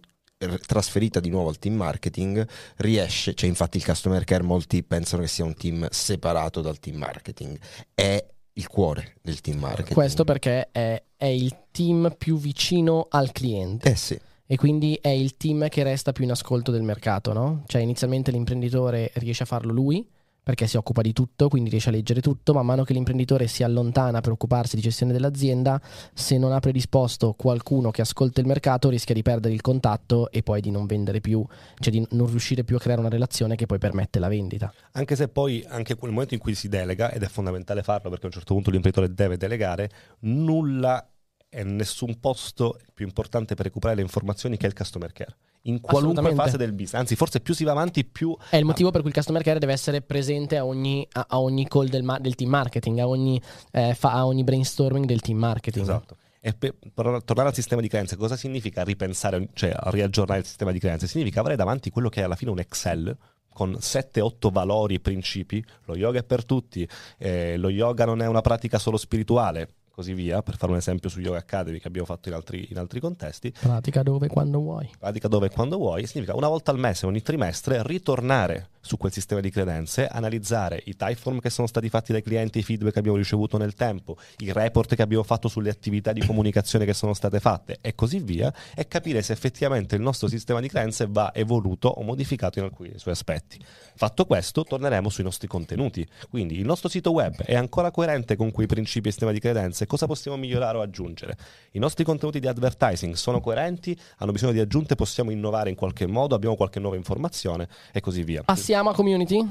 trasferita 0.66 1.20
di 1.20 1.28
nuovo 1.28 1.50
al 1.50 1.58
team 1.58 1.74
marketing 1.74 2.46
riesce, 2.76 3.34
cioè 3.34 3.48
infatti 3.48 3.76
il 3.76 3.84
customer 3.84 4.24
care 4.24 4.42
molti 4.42 4.82
pensano 4.82 5.22
che 5.22 5.28
sia 5.28 5.44
un 5.44 5.54
team 5.54 5.86
separato 5.90 6.62
dal 6.62 6.78
team 6.78 6.96
marketing, 6.96 7.58
è 7.94 8.24
il 8.54 8.66
cuore 8.66 9.16
del 9.20 9.40
team 9.40 9.58
marketing. 9.58 9.94
Questo 9.94 10.24
perché 10.24 10.70
è, 10.72 11.02
è 11.16 11.26
il 11.26 11.54
team 11.70 12.14
più 12.16 12.38
vicino 12.38 13.06
al 13.10 13.32
cliente 13.32 13.90
Eh 13.90 13.96
sì, 13.96 14.18
e 14.46 14.56
quindi 14.56 14.98
è 15.00 15.08
il 15.08 15.36
team 15.36 15.68
che 15.68 15.82
resta 15.82 16.12
più 16.12 16.24
in 16.24 16.30
ascolto 16.30 16.70
del 16.70 16.82
mercato, 16.82 17.32
no? 17.32 17.62
Cioè 17.66 17.82
inizialmente 17.82 18.30
l'imprenditore 18.30 19.12
riesce 19.14 19.42
a 19.42 19.46
farlo 19.46 19.72
lui 19.72 20.04
perché 20.42 20.66
si 20.66 20.76
occupa 20.76 21.02
di 21.02 21.12
tutto, 21.12 21.48
quindi 21.48 21.70
riesce 21.70 21.88
a 21.88 21.92
leggere 21.92 22.20
tutto, 22.20 22.52
man 22.52 22.66
mano 22.66 22.84
che 22.84 22.92
l'imprenditore 22.92 23.46
si 23.46 23.62
allontana 23.62 24.20
per 24.20 24.32
occuparsi 24.32 24.76
di 24.76 24.82
gestione 24.82 25.12
dell'azienda, 25.12 25.80
se 26.14 26.38
non 26.38 26.52
ha 26.52 26.60
predisposto 26.60 27.34
qualcuno 27.34 27.90
che 27.90 28.00
ascolta 28.00 28.40
il 28.40 28.46
mercato 28.46 28.88
rischia 28.88 29.14
di 29.14 29.22
perdere 29.22 29.54
il 29.54 29.60
contatto 29.60 30.30
e 30.30 30.42
poi 30.42 30.60
di 30.60 30.70
non 30.70 30.86
vendere 30.86 31.20
più, 31.20 31.44
cioè 31.78 31.92
di 31.92 32.06
non 32.10 32.26
riuscire 32.28 32.64
più 32.64 32.76
a 32.76 32.78
creare 32.78 33.00
una 33.00 33.10
relazione 33.10 33.56
che 33.56 33.66
poi 33.66 33.78
permette 33.78 34.18
la 34.18 34.28
vendita. 34.28 34.72
Anche 34.92 35.16
se 35.16 35.28
poi 35.28 35.64
anche 35.68 35.94
quel 35.94 36.10
momento 36.12 36.34
in 36.34 36.40
cui 36.40 36.54
si 36.54 36.68
delega, 36.68 37.10
ed 37.10 37.22
è 37.22 37.28
fondamentale 37.28 37.82
farlo 37.82 38.10
perché 38.10 38.24
a 38.24 38.28
un 38.28 38.34
certo 38.34 38.54
punto 38.54 38.70
l'imprenditore 38.70 39.14
deve 39.14 39.36
delegare, 39.36 39.90
nulla 40.20 41.06
e 41.48 41.64
nessun 41.64 42.20
posto 42.20 42.78
più 42.94 43.04
importante 43.04 43.54
per 43.54 43.66
recuperare 43.66 43.98
le 43.98 44.04
informazioni 44.04 44.56
che 44.56 44.66
il 44.66 44.72
customer 44.72 45.12
care. 45.12 45.36
In 45.64 45.80
qualunque 45.80 46.34
fase 46.34 46.56
del 46.56 46.72
business, 46.72 46.94
anzi 46.94 47.16
forse 47.16 47.40
più 47.40 47.52
si 47.52 47.64
va 47.64 47.72
avanti 47.72 48.04
più 48.04 48.34
È 48.48 48.56
il 48.56 48.64
motivo 48.64 48.90
per 48.90 49.02
cui 49.02 49.10
il 49.10 49.16
customer 49.16 49.42
care 49.42 49.58
deve 49.58 49.72
essere 49.72 50.00
presente 50.00 50.56
a 50.56 50.64
ogni, 50.64 51.06
a, 51.12 51.26
a 51.28 51.40
ogni 51.40 51.68
call 51.68 51.88
del, 51.88 52.02
ma- 52.02 52.18
del 52.18 52.34
team 52.34 52.48
marketing, 52.48 52.98
a 52.98 53.06
ogni, 53.06 53.40
eh, 53.72 53.94
fa- 53.94 54.12
a 54.12 54.26
ogni 54.26 54.42
brainstorming 54.42 55.04
del 55.04 55.20
team 55.20 55.38
marketing. 55.38 55.84
Esatto. 55.84 56.16
E 56.40 56.54
per, 56.54 56.74
per 56.94 57.22
tornare 57.22 57.50
al 57.50 57.54
sistema 57.54 57.82
di 57.82 57.88
credenze, 57.88 58.16
cosa 58.16 58.36
significa 58.36 58.82
ripensare, 58.82 59.50
cioè 59.52 59.74
riaggiornare 59.84 60.40
il 60.40 60.46
sistema 60.46 60.72
di 60.72 60.78
credenze? 60.78 61.06
Significa 61.06 61.40
avere 61.40 61.56
davanti 61.56 61.90
quello 61.90 62.08
che 62.08 62.22
è 62.22 62.24
alla 62.24 62.36
fine 62.36 62.50
un 62.50 62.58
Excel 62.58 63.14
con 63.52 63.76
7-8 63.78 64.50
valori 64.50 64.94
e 64.94 65.00
principi. 65.00 65.62
Lo 65.84 65.96
yoga 65.96 66.20
è 66.20 66.24
per 66.24 66.46
tutti, 66.46 66.88
eh, 67.18 67.58
lo 67.58 67.68
yoga 67.68 68.06
non 68.06 68.22
è 68.22 68.26
una 68.26 68.40
pratica 68.40 68.78
solo 68.78 68.96
spirituale, 68.96 69.68
così 69.90 70.14
via, 70.14 70.42
per 70.42 70.56
fare 70.56 70.72
un 70.72 70.78
esempio 70.78 71.08
su 71.08 71.20
Yoga 71.20 71.38
Academy 71.38 71.78
che 71.78 71.88
abbiamo 71.88 72.06
fatto 72.06 72.28
in 72.28 72.34
altri, 72.34 72.68
in 72.70 72.78
altri 72.78 73.00
contesti. 73.00 73.52
Pratica 73.52 74.02
dove 74.02 74.26
e 74.26 74.28
quando 74.28 74.60
vuoi. 74.60 74.88
pratica 74.98 75.28
dove 75.28 75.46
e 75.46 75.50
quando 75.50 75.76
vuoi, 75.76 76.06
significa 76.06 76.36
una 76.36 76.48
volta 76.48 76.70
al 76.70 76.78
mese, 76.78 77.06
ogni 77.06 77.22
trimestre, 77.22 77.82
ritornare 77.82 78.68
su 78.80 78.96
quel 78.96 79.12
sistema 79.12 79.40
di 79.40 79.50
credenze, 79.50 80.06
analizzare 80.06 80.80
i 80.86 80.96
typeform 80.96 81.38
che 81.40 81.50
sono 81.50 81.66
stati 81.66 81.88
fatti 81.88 82.12
dai 82.12 82.22
clienti, 82.22 82.60
i 82.60 82.62
feedback 82.62 82.94
che 82.94 82.98
abbiamo 82.98 83.18
ricevuto 83.18 83.58
nel 83.58 83.74
tempo, 83.74 84.16
i 84.38 84.52
report 84.52 84.94
che 84.94 85.02
abbiamo 85.02 85.22
fatto 85.22 85.48
sulle 85.48 85.70
attività 85.70 86.12
di 86.12 86.24
comunicazione 86.24 86.86
che 86.86 86.94
sono 86.94 87.12
state 87.12 87.40
fatte 87.40 87.78
e 87.80 87.94
così 87.94 88.20
via, 88.20 88.52
e 88.74 88.88
capire 88.88 89.20
se 89.22 89.32
effettivamente 89.32 89.96
il 89.96 90.02
nostro 90.02 90.28
sistema 90.28 90.60
di 90.60 90.68
credenze 90.68 91.06
va 91.08 91.32
evoluto 91.34 91.88
o 91.88 92.02
modificato 92.02 92.58
in 92.58 92.64
alcuni 92.64 92.92
suoi 92.96 93.12
aspetti. 93.12 93.58
Fatto 93.94 94.24
questo, 94.24 94.64
torneremo 94.64 95.10
sui 95.10 95.24
nostri 95.24 95.46
contenuti. 95.46 96.06
Quindi 96.30 96.58
il 96.58 96.64
nostro 96.64 96.88
sito 96.88 97.12
web 97.12 97.42
è 97.42 97.54
ancora 97.54 97.90
coerente 97.90 98.34
con 98.34 98.50
quei 98.50 98.66
principi 98.66 99.08
e 99.08 99.10
sistema 99.10 99.32
di 99.32 99.40
credenze? 99.40 99.79
Cosa 99.86 100.06
possiamo 100.06 100.36
migliorare 100.36 100.78
o 100.78 100.80
aggiungere? 100.80 101.36
I 101.72 101.78
nostri 101.78 102.04
contenuti 102.04 102.40
di 102.40 102.46
advertising 102.46 103.14
sono 103.14 103.40
coerenti? 103.40 103.98
Hanno 104.18 104.32
bisogno 104.32 104.52
di 104.52 104.60
aggiunte? 104.60 104.94
Possiamo 104.94 105.30
innovare 105.30 105.70
in 105.70 105.76
qualche 105.76 106.06
modo? 106.06 106.34
Abbiamo 106.34 106.56
qualche 106.56 106.80
nuova 106.80 106.96
informazione? 106.96 107.68
E 107.92 108.00
così 108.00 108.22
via. 108.22 108.42
Passiamo 108.42 108.90
a 108.90 108.94
community. 108.94 109.48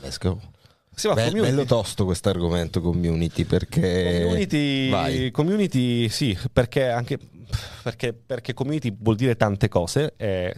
let's 0.00 0.18
go. 0.18 0.40
Sì, 0.94 1.08
ma 1.08 1.14
Be- 1.14 1.24
community- 1.24 1.50
bello 1.54 1.64
tosto 1.66 2.04
questo 2.06 2.30
argomento 2.30 2.80
community 2.80 3.44
perché... 3.44 4.22
Community, 4.22 4.88
Vai. 4.88 5.30
community, 5.30 6.08
sì, 6.08 6.36
perché 6.50 6.88
anche 6.88 7.18
perché, 7.82 8.12
perché 8.12 8.54
community 8.54 8.94
vuol 8.98 9.16
dire 9.16 9.36
tante 9.36 9.68
cose 9.68 10.14
e, 10.16 10.54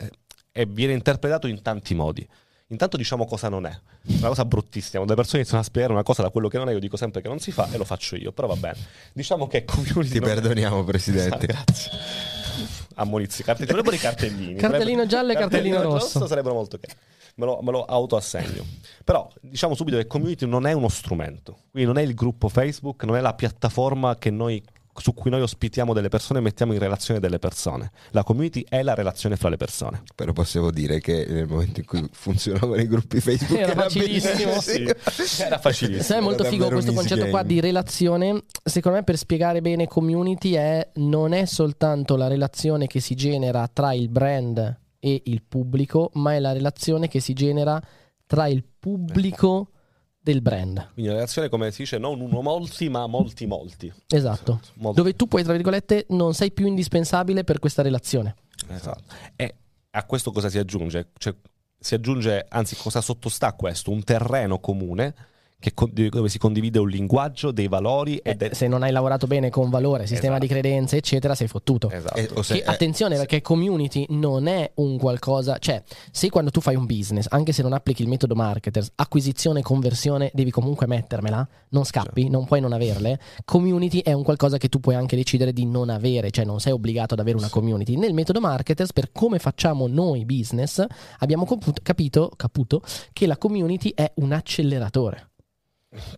e 0.52 0.66
viene 0.66 0.92
interpretato 0.92 1.46
in 1.46 1.60
tanti 1.62 1.94
modi. 1.94 2.26
Intanto 2.70 2.98
diciamo 2.98 3.24
cosa 3.24 3.48
non 3.48 3.64
è, 3.64 3.78
una 4.18 4.28
cosa 4.28 4.44
bruttissima. 4.44 5.02
Quando 5.02 5.12
le 5.12 5.16
persone 5.16 5.38
iniziano 5.38 5.62
a 5.62 5.66
spiegare 5.66 5.92
una 5.92 6.02
cosa 6.02 6.22
da 6.22 6.28
quello 6.28 6.48
che 6.48 6.58
non 6.58 6.68
è, 6.68 6.72
io 6.72 6.78
dico 6.78 6.98
sempre 6.98 7.22
che 7.22 7.28
non 7.28 7.38
si 7.38 7.50
fa 7.50 7.70
e 7.72 7.78
lo 7.78 7.84
faccio 7.84 8.14
io, 8.14 8.30
però 8.32 8.46
va 8.46 8.56
bene. 8.56 8.76
Diciamo 9.12 9.46
che 9.46 9.64
community 9.64 10.12
Ti 10.12 10.18
non 10.20 10.28
è- 10.28 10.34
perdoniamo, 10.34 10.84
Presidente. 10.84 11.46
Grazie. 11.46 11.90
Ammonizi, 12.96 13.42
cartellini, 13.42 13.70
vorrebbero 13.72 13.96
i 13.96 14.00
cartellini. 14.00 14.58
Cartellino 14.58 15.06
giallo 15.06 15.32
e 15.32 15.36
cartellino 15.36 15.80
rosso. 15.80 16.26
sarebbero 16.26 16.54
molto 16.54 16.78
che 16.78 16.88
me 17.36 17.46
lo, 17.46 17.60
me 17.62 17.70
lo 17.70 17.84
autoassegno. 17.84 18.64
Però 19.04 19.30
diciamo 19.40 19.74
subito 19.74 19.96
che 19.96 20.06
community 20.06 20.46
non 20.46 20.66
è 20.66 20.72
uno 20.72 20.88
strumento, 20.88 21.58
quindi 21.70 21.90
non 21.90 21.98
è 21.98 22.06
il 22.06 22.14
gruppo 22.14 22.48
Facebook, 22.48 23.04
non 23.04 23.16
è 23.16 23.20
la 23.20 23.34
piattaforma 23.34 24.16
che 24.16 24.30
noi 24.30 24.62
su 24.98 25.14
cui 25.14 25.30
noi 25.30 25.40
ospitiamo 25.42 25.92
delle 25.92 26.08
persone 26.08 26.38
e 26.38 26.42
mettiamo 26.42 26.72
in 26.72 26.78
relazione 26.78 27.20
delle 27.20 27.38
persone. 27.38 27.90
La 28.10 28.22
community 28.24 28.64
è 28.68 28.82
la 28.82 28.94
relazione 28.94 29.36
fra 29.36 29.48
le 29.48 29.56
persone. 29.56 30.02
Però 30.14 30.32
possiamo 30.32 30.70
dire 30.70 31.00
che 31.00 31.26
nel 31.28 31.46
momento 31.46 31.80
in 31.80 31.86
cui 31.86 32.08
funzionavano 32.12 32.76
i 32.80 32.86
gruppi 32.86 33.20
Facebook 33.20 33.58
Era 33.58 33.74
facilissimo. 33.74 34.34
bellissimo. 34.34 34.90
Era 35.46 35.58
facilissimo. 35.58 36.02
Sai, 36.02 36.18
è 36.18 36.20
molto 36.20 36.42
Era 36.42 36.50
figo 36.50 36.68
questo 36.68 36.92
concetto 36.92 37.26
qua 37.28 37.42
game. 37.42 37.54
di 37.54 37.60
relazione. 37.60 38.42
Secondo 38.62 38.98
me, 38.98 39.04
per 39.04 39.16
spiegare 39.16 39.60
bene 39.60 39.86
community, 39.86 40.52
è, 40.52 40.88
non 40.94 41.32
è 41.32 41.44
soltanto 41.44 42.16
la 42.16 42.26
relazione 42.28 42.86
che 42.86 43.00
si 43.00 43.14
genera 43.14 43.68
tra 43.72 43.92
il 43.92 44.08
brand 44.08 44.78
e 44.98 45.22
il 45.26 45.42
pubblico, 45.46 46.10
ma 46.14 46.34
è 46.34 46.40
la 46.40 46.52
relazione 46.52 47.08
che 47.08 47.20
si 47.20 47.32
genera 47.32 47.80
tra 48.26 48.46
il 48.46 48.64
pubblico 48.78 49.70
del 50.32 50.42
brand. 50.42 50.90
Quindi 50.92 51.10
la 51.10 51.16
relazione, 51.16 51.48
come 51.48 51.70
si 51.70 51.82
dice, 51.82 51.96
non 51.96 52.20
uno 52.20 52.42
molti, 52.42 52.90
ma 52.90 53.06
molti 53.06 53.46
molti. 53.46 53.90
Esatto. 54.08 54.60
Molti. 54.74 54.98
Dove 54.98 55.16
tu 55.16 55.26
puoi, 55.26 55.42
tra 55.42 55.54
virgolette, 55.54 56.04
non 56.10 56.34
sei 56.34 56.52
più 56.52 56.66
indispensabile 56.66 57.44
per 57.44 57.58
questa 57.58 57.80
relazione. 57.80 58.34
Esatto. 58.68 59.14
E 59.36 59.54
a 59.90 60.04
questo 60.04 60.30
cosa 60.30 60.50
si 60.50 60.58
aggiunge? 60.58 61.12
Cioè, 61.16 61.34
si 61.78 61.94
aggiunge, 61.94 62.44
anzi, 62.46 62.76
cosa 62.76 63.00
sottostà 63.00 63.46
a 63.48 63.52
questo? 63.54 63.90
Un 63.90 64.04
terreno 64.04 64.58
comune 64.58 65.14
con- 65.74 65.90
dove 65.92 66.28
si 66.28 66.38
condivide 66.38 66.78
un 66.78 66.88
linguaggio, 66.88 67.50
dei 67.50 67.66
valori 67.66 68.16
Eh, 68.18 68.36
è... 68.36 68.54
se 68.54 68.68
non 68.68 68.84
hai 68.84 68.92
lavorato 68.92 69.26
bene 69.26 69.50
con 69.50 69.70
valore, 69.70 70.06
sistema 70.06 70.36
Esatto. 70.36 70.46
di 70.54 70.60
credenze, 70.60 70.96
eccetera, 70.98 71.34
sei 71.34 71.48
fottuto. 71.48 71.90
Esatto. 71.90 72.16
Eh, 72.16 72.42
se- 72.44 72.54
Che, 72.54 72.60
eh, 72.60 72.64
attenzione 72.64 73.16
perché 73.16 73.42
community 73.42 74.06
non 74.10 74.46
è 74.46 74.70
un 74.76 74.98
qualcosa, 74.98 75.58
cioè 75.58 75.82
se 76.12 76.30
quando 76.30 76.50
tu 76.52 76.60
fai 76.60 76.76
un 76.76 76.86
business, 76.86 77.26
anche 77.30 77.52
se 77.52 77.62
non 77.62 77.72
applichi 77.72 78.02
il 78.02 78.08
metodo 78.08 78.36
marketers, 78.36 78.92
acquisizione 78.94 79.60
e 79.60 79.62
conversione, 79.62 80.30
devi 80.32 80.50
comunque 80.52 80.86
mettermela, 80.86 81.46
non 81.70 81.84
scappi, 81.84 82.28
non 82.28 82.44
puoi 82.46 82.60
non 82.60 82.72
averle, 82.72 83.18
community 83.44 84.00
è 84.00 84.12
un 84.12 84.22
qualcosa 84.22 84.58
che 84.58 84.68
tu 84.68 84.78
puoi 84.78 84.94
anche 84.94 85.16
decidere 85.16 85.52
di 85.52 85.66
non 85.66 85.90
avere, 85.90 86.30
cioè 86.30 86.44
non 86.44 86.60
sei 86.60 86.72
obbligato 86.72 87.14
ad 87.14 87.20
avere 87.20 87.36
una 87.36 87.48
community. 87.50 87.96
Nel 87.96 88.14
metodo 88.14 88.40
marketers, 88.40 88.92
per 88.92 89.10
come 89.10 89.38
facciamo 89.40 89.88
noi 89.88 90.24
business, 90.24 90.84
abbiamo 91.18 91.44
compu- 91.44 91.82
capito, 91.82 92.30
caputo 92.36 92.80
che 93.12 93.26
la 93.26 93.36
community 93.36 93.90
è 93.94 94.10
un 94.16 94.30
acceleratore. 94.32 95.30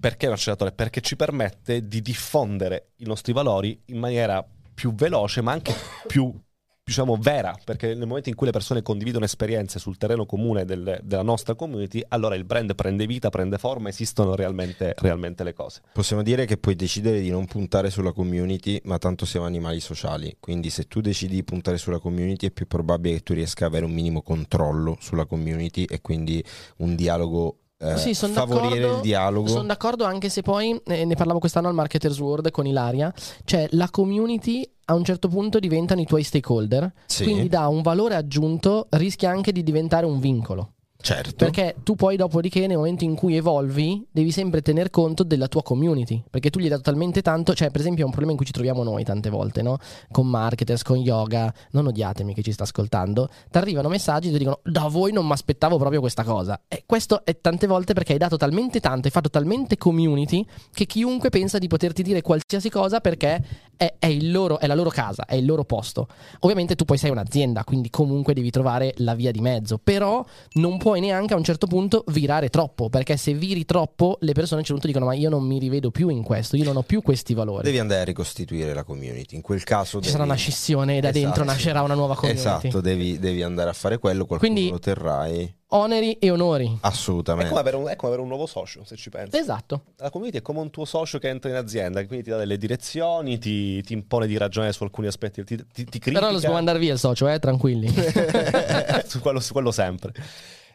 Perché 0.00 0.26
un 0.26 0.32
acceleratore? 0.32 0.72
Perché 0.72 1.00
ci 1.00 1.14
permette 1.14 1.86
di 1.86 2.02
diffondere 2.02 2.90
i 2.96 3.04
nostri 3.04 3.32
valori 3.32 3.80
in 3.86 3.98
maniera 3.98 4.44
più 4.74 4.94
veloce, 4.94 5.42
ma 5.42 5.52
anche 5.52 5.72
più, 6.08 6.34
diciamo, 6.82 7.16
vera. 7.16 7.56
Perché 7.64 7.94
nel 7.94 8.08
momento 8.08 8.30
in 8.30 8.34
cui 8.34 8.46
le 8.46 8.52
persone 8.52 8.82
condividono 8.82 9.24
esperienze 9.24 9.78
sul 9.78 9.96
terreno 9.96 10.26
comune 10.26 10.64
del- 10.64 10.98
della 11.04 11.22
nostra 11.22 11.54
community, 11.54 12.02
allora 12.08 12.34
il 12.34 12.44
brand 12.44 12.74
prende 12.74 13.06
vita, 13.06 13.28
prende 13.28 13.58
forma, 13.58 13.90
esistono 13.90 14.34
realmente, 14.34 14.94
realmente 14.98 15.44
le 15.44 15.52
cose. 15.52 15.82
Possiamo 15.92 16.22
dire 16.22 16.46
che 16.46 16.56
puoi 16.56 16.74
decidere 16.74 17.20
di 17.20 17.30
non 17.30 17.46
puntare 17.46 17.90
sulla 17.90 18.12
community, 18.12 18.80
ma 18.84 18.98
tanto 18.98 19.24
siamo 19.24 19.46
animali 19.46 19.78
sociali. 19.78 20.36
Quindi, 20.40 20.70
se 20.70 20.88
tu 20.88 21.00
decidi 21.00 21.36
di 21.36 21.44
puntare 21.44 21.78
sulla 21.78 22.00
community, 22.00 22.48
è 22.48 22.50
più 22.50 22.66
probabile 22.66 23.16
che 23.16 23.22
tu 23.22 23.34
riesca 23.34 23.66
ad 23.66 23.70
avere 23.70 23.86
un 23.86 23.92
minimo 23.92 24.22
controllo 24.22 24.96
sulla 24.98 25.26
community 25.26 25.84
e 25.84 26.00
quindi 26.00 26.42
un 26.78 26.96
dialogo. 26.96 27.56
Eh, 27.80 27.96
Sì, 27.96 28.14
favorire 28.14 28.78
d'accordo, 28.80 28.96
il 28.96 29.00
dialogo. 29.00 29.48
Sono 29.48 29.66
d'accordo 29.66 30.04
anche 30.04 30.28
se 30.28 30.42
poi 30.42 30.78
eh, 30.84 31.04
ne 31.04 31.14
parlavo 31.14 31.38
quest'anno 31.38 31.68
al 31.68 31.74
Marketers 31.74 32.18
World 32.20 32.50
con 32.50 32.66
Ilaria, 32.66 33.12
cioè 33.44 33.66
la 33.70 33.88
community 33.90 34.68
a 34.86 34.94
un 34.94 35.04
certo 35.04 35.28
punto 35.28 35.58
diventano 35.58 36.00
i 36.00 36.04
tuoi 36.04 36.22
stakeholder, 36.22 36.92
Sì, 37.06 37.24
quindi 37.24 37.48
da 37.48 37.68
un 37.68 37.80
valore 37.80 38.16
aggiunto 38.16 38.86
rischia 38.90 39.30
anche 39.30 39.52
di 39.52 39.62
diventare 39.62 40.04
un 40.04 40.18
vincolo. 40.18 40.72
Certo. 41.01 41.44
Perché 41.44 41.76
tu 41.82 41.94
poi 41.94 42.16
dopodiché 42.16 42.66
nel 42.66 42.76
momento 42.76 43.05
in 43.05 43.14
cui 43.14 43.36
evolvi 43.36 44.07
devi 44.11 44.30
sempre 44.30 44.62
tener 44.62 44.90
conto 44.90 45.22
della 45.22 45.48
tua 45.48 45.62
community, 45.62 46.22
perché 46.28 46.51
tu 46.51 46.59
gli 46.59 46.64
hai 46.64 46.68
dato 46.70 46.82
talmente 46.82 47.22
tanto, 47.22 47.55
cioè 47.55 47.70
per 47.70 47.80
esempio 47.80 48.03
è 48.03 48.07
un 48.07 48.11
problema 48.11 48.32
in 48.32 48.36
cui 48.36 48.46
ci 48.46 48.53
troviamo 48.53 48.82
noi 48.82 49.05
tante 49.05 49.30
volte, 49.30 49.62
no? 49.62 49.78
Con 50.11 50.26
marketers, 50.26 50.82
con 50.82 50.96
yoga, 50.96 51.53
non 51.72 51.86
odiatemi 51.86 52.34
che 52.34 52.42
ci 52.42 52.53
sta 52.53 52.64
ascoltando, 52.64 53.28
ti 53.51 53.59
arrivano 53.59 53.88
messaggi 53.88 54.28
e 54.28 54.32
ti 54.32 54.38
dicono 54.38 54.61
da 54.62 54.88
voi 54.88 55.12
non 55.12 55.26
mi 55.26 55.32
aspettavo 55.32 55.78
proprio 55.78 56.01
questa 56.01 56.24
cosa. 56.24 56.61
E 56.68 56.84
questo 56.86 57.24
è 57.24 57.40
tante 57.40 57.66
volte 57.66 57.94
perché 57.94 58.12
hai 58.12 58.18
dato 58.18 58.36
talmente 58.36 58.80
tanto, 58.80 59.07
hai 59.07 59.12
fatto 59.12 59.30
talmente 59.30 59.76
community 59.76 60.44
che 60.72 60.86
chiunque 60.86 61.30
pensa 61.30 61.59
di 61.59 61.66
poterti 61.66 62.03
dire 62.03 62.22
qualsiasi 62.22 62.68
cosa 62.70 63.01
perché 63.01 63.68
è, 63.76 63.94
è 63.98 64.12
loro, 64.20 64.59
è 64.59 64.66
la 64.66 64.74
loro 64.74 64.90
casa, 64.90 65.24
è 65.24 65.36
il 65.36 65.46
loro 65.46 65.64
posto. 65.64 66.09
Ovviamente 66.40 66.76
tu 66.76 66.84
poi 66.84 66.98
sei 66.98 67.11
un'azienda, 67.11 67.64
quindi 67.64 67.88
comunque 67.88 68.34
devi 68.34 68.51
trovare 68.51 68.92
la 68.98 69.14
via 69.14 69.30
di 69.30 69.40
mezzo, 69.40 69.78
però 69.82 70.22
non 70.55 70.76
puoi 70.76 70.89
neanche 70.99 71.34
a 71.34 71.36
un 71.36 71.45
certo 71.45 71.68
punto 71.68 72.03
virare 72.09 72.49
troppo, 72.49 72.88
perché 72.88 73.16
se 73.16 73.32
viri 73.34 73.64
troppo 73.64 74.16
le 74.22 74.32
persone 74.32 74.57
a 74.57 74.62
un 74.62 74.64
certo 74.66 74.80
punto 74.80 74.86
dicono 74.88 75.05
ma 75.07 75.14
io 75.14 75.28
non 75.28 75.45
mi 75.47 75.59
rivedo 75.61 75.93
più 75.93 76.09
in 76.09 76.24
questo, 76.24 76.57
io 76.57 76.64
non 76.64 76.76
ho 76.76 76.82
più 76.82 77.03
questi 77.03 77.34
valori. 77.34 77.62
Devi 77.62 77.78
andare 77.78 78.01
a 78.01 78.05
ricostituire 78.05 78.74
la 78.74 78.82
community. 78.82 79.36
In 79.36 79.43
quel 79.43 79.62
caso 79.62 79.99
Ci 79.99 80.01
devi- 80.01 80.11
sarà 80.11 80.24
una 80.24 80.34
scissione 80.34 80.97
e 80.97 81.01
da 81.01 81.11
Esatto. 81.11 81.24
dentro 81.24 81.45
nascerà 81.45 81.82
una 81.82 81.95
nuova 81.95 82.16
community. 82.16 82.45
Esatto, 82.68 82.80
devi, 82.80 83.18
devi 83.20 83.43
andare 83.43 83.70
a 83.70 83.74
fare 83.74 83.99
quello, 83.99 84.26
qualcuno 84.26 84.51
Quindi- 84.53 84.70
lo 84.72 84.80
terrai. 84.80 85.55
Oneri 85.72 86.14
e 86.14 86.32
onori. 86.32 86.66
È 86.66 86.78
Assolutamente. 86.80 87.49
come, 87.49 87.61
avere 87.61 87.76
un, 87.76 87.86
è 87.86 87.95
come 87.95 88.09
avere 88.09 88.22
un 88.22 88.26
nuovo 88.28 88.47
socio, 88.47 88.82
se 88.84 88.97
ci 88.97 89.09
pensi. 89.09 89.36
Esatto. 89.36 89.84
La 89.99 90.11
community 90.11 90.38
è 90.38 90.43
come 90.43 90.59
un 90.59 90.68
tuo 90.70 90.84
socio 90.84 91.20
che 91.20 91.28
entra 91.28 91.49
in 91.49 91.55
azienda, 91.55 92.05
quindi 92.07 92.24
ti 92.24 92.30
dà 92.30 92.36
delle 92.38 92.59
direzioni, 92.59 93.38
ti, 93.38 93.80
ti 93.82 93.93
impone 93.93 94.26
di 94.26 94.36
ragionare 94.36 94.72
su 94.72 94.82
alcuni 94.82 95.07
aspetti, 95.07 95.45
ti, 95.45 95.55
ti, 95.55 95.64
ti 95.72 95.84
critica. 96.01 96.18
Però 96.18 96.32
lo 96.32 96.41
si 96.41 96.47
può 96.47 96.55
mandare 96.55 96.80
via 96.80 96.93
il 96.93 96.99
socio, 96.99 97.28
eh, 97.28 97.38
tranquilli. 97.38 97.86
su, 99.07 99.20
quello, 99.20 99.38
su 99.38 99.53
quello 99.53 99.70
sempre. 99.70 100.12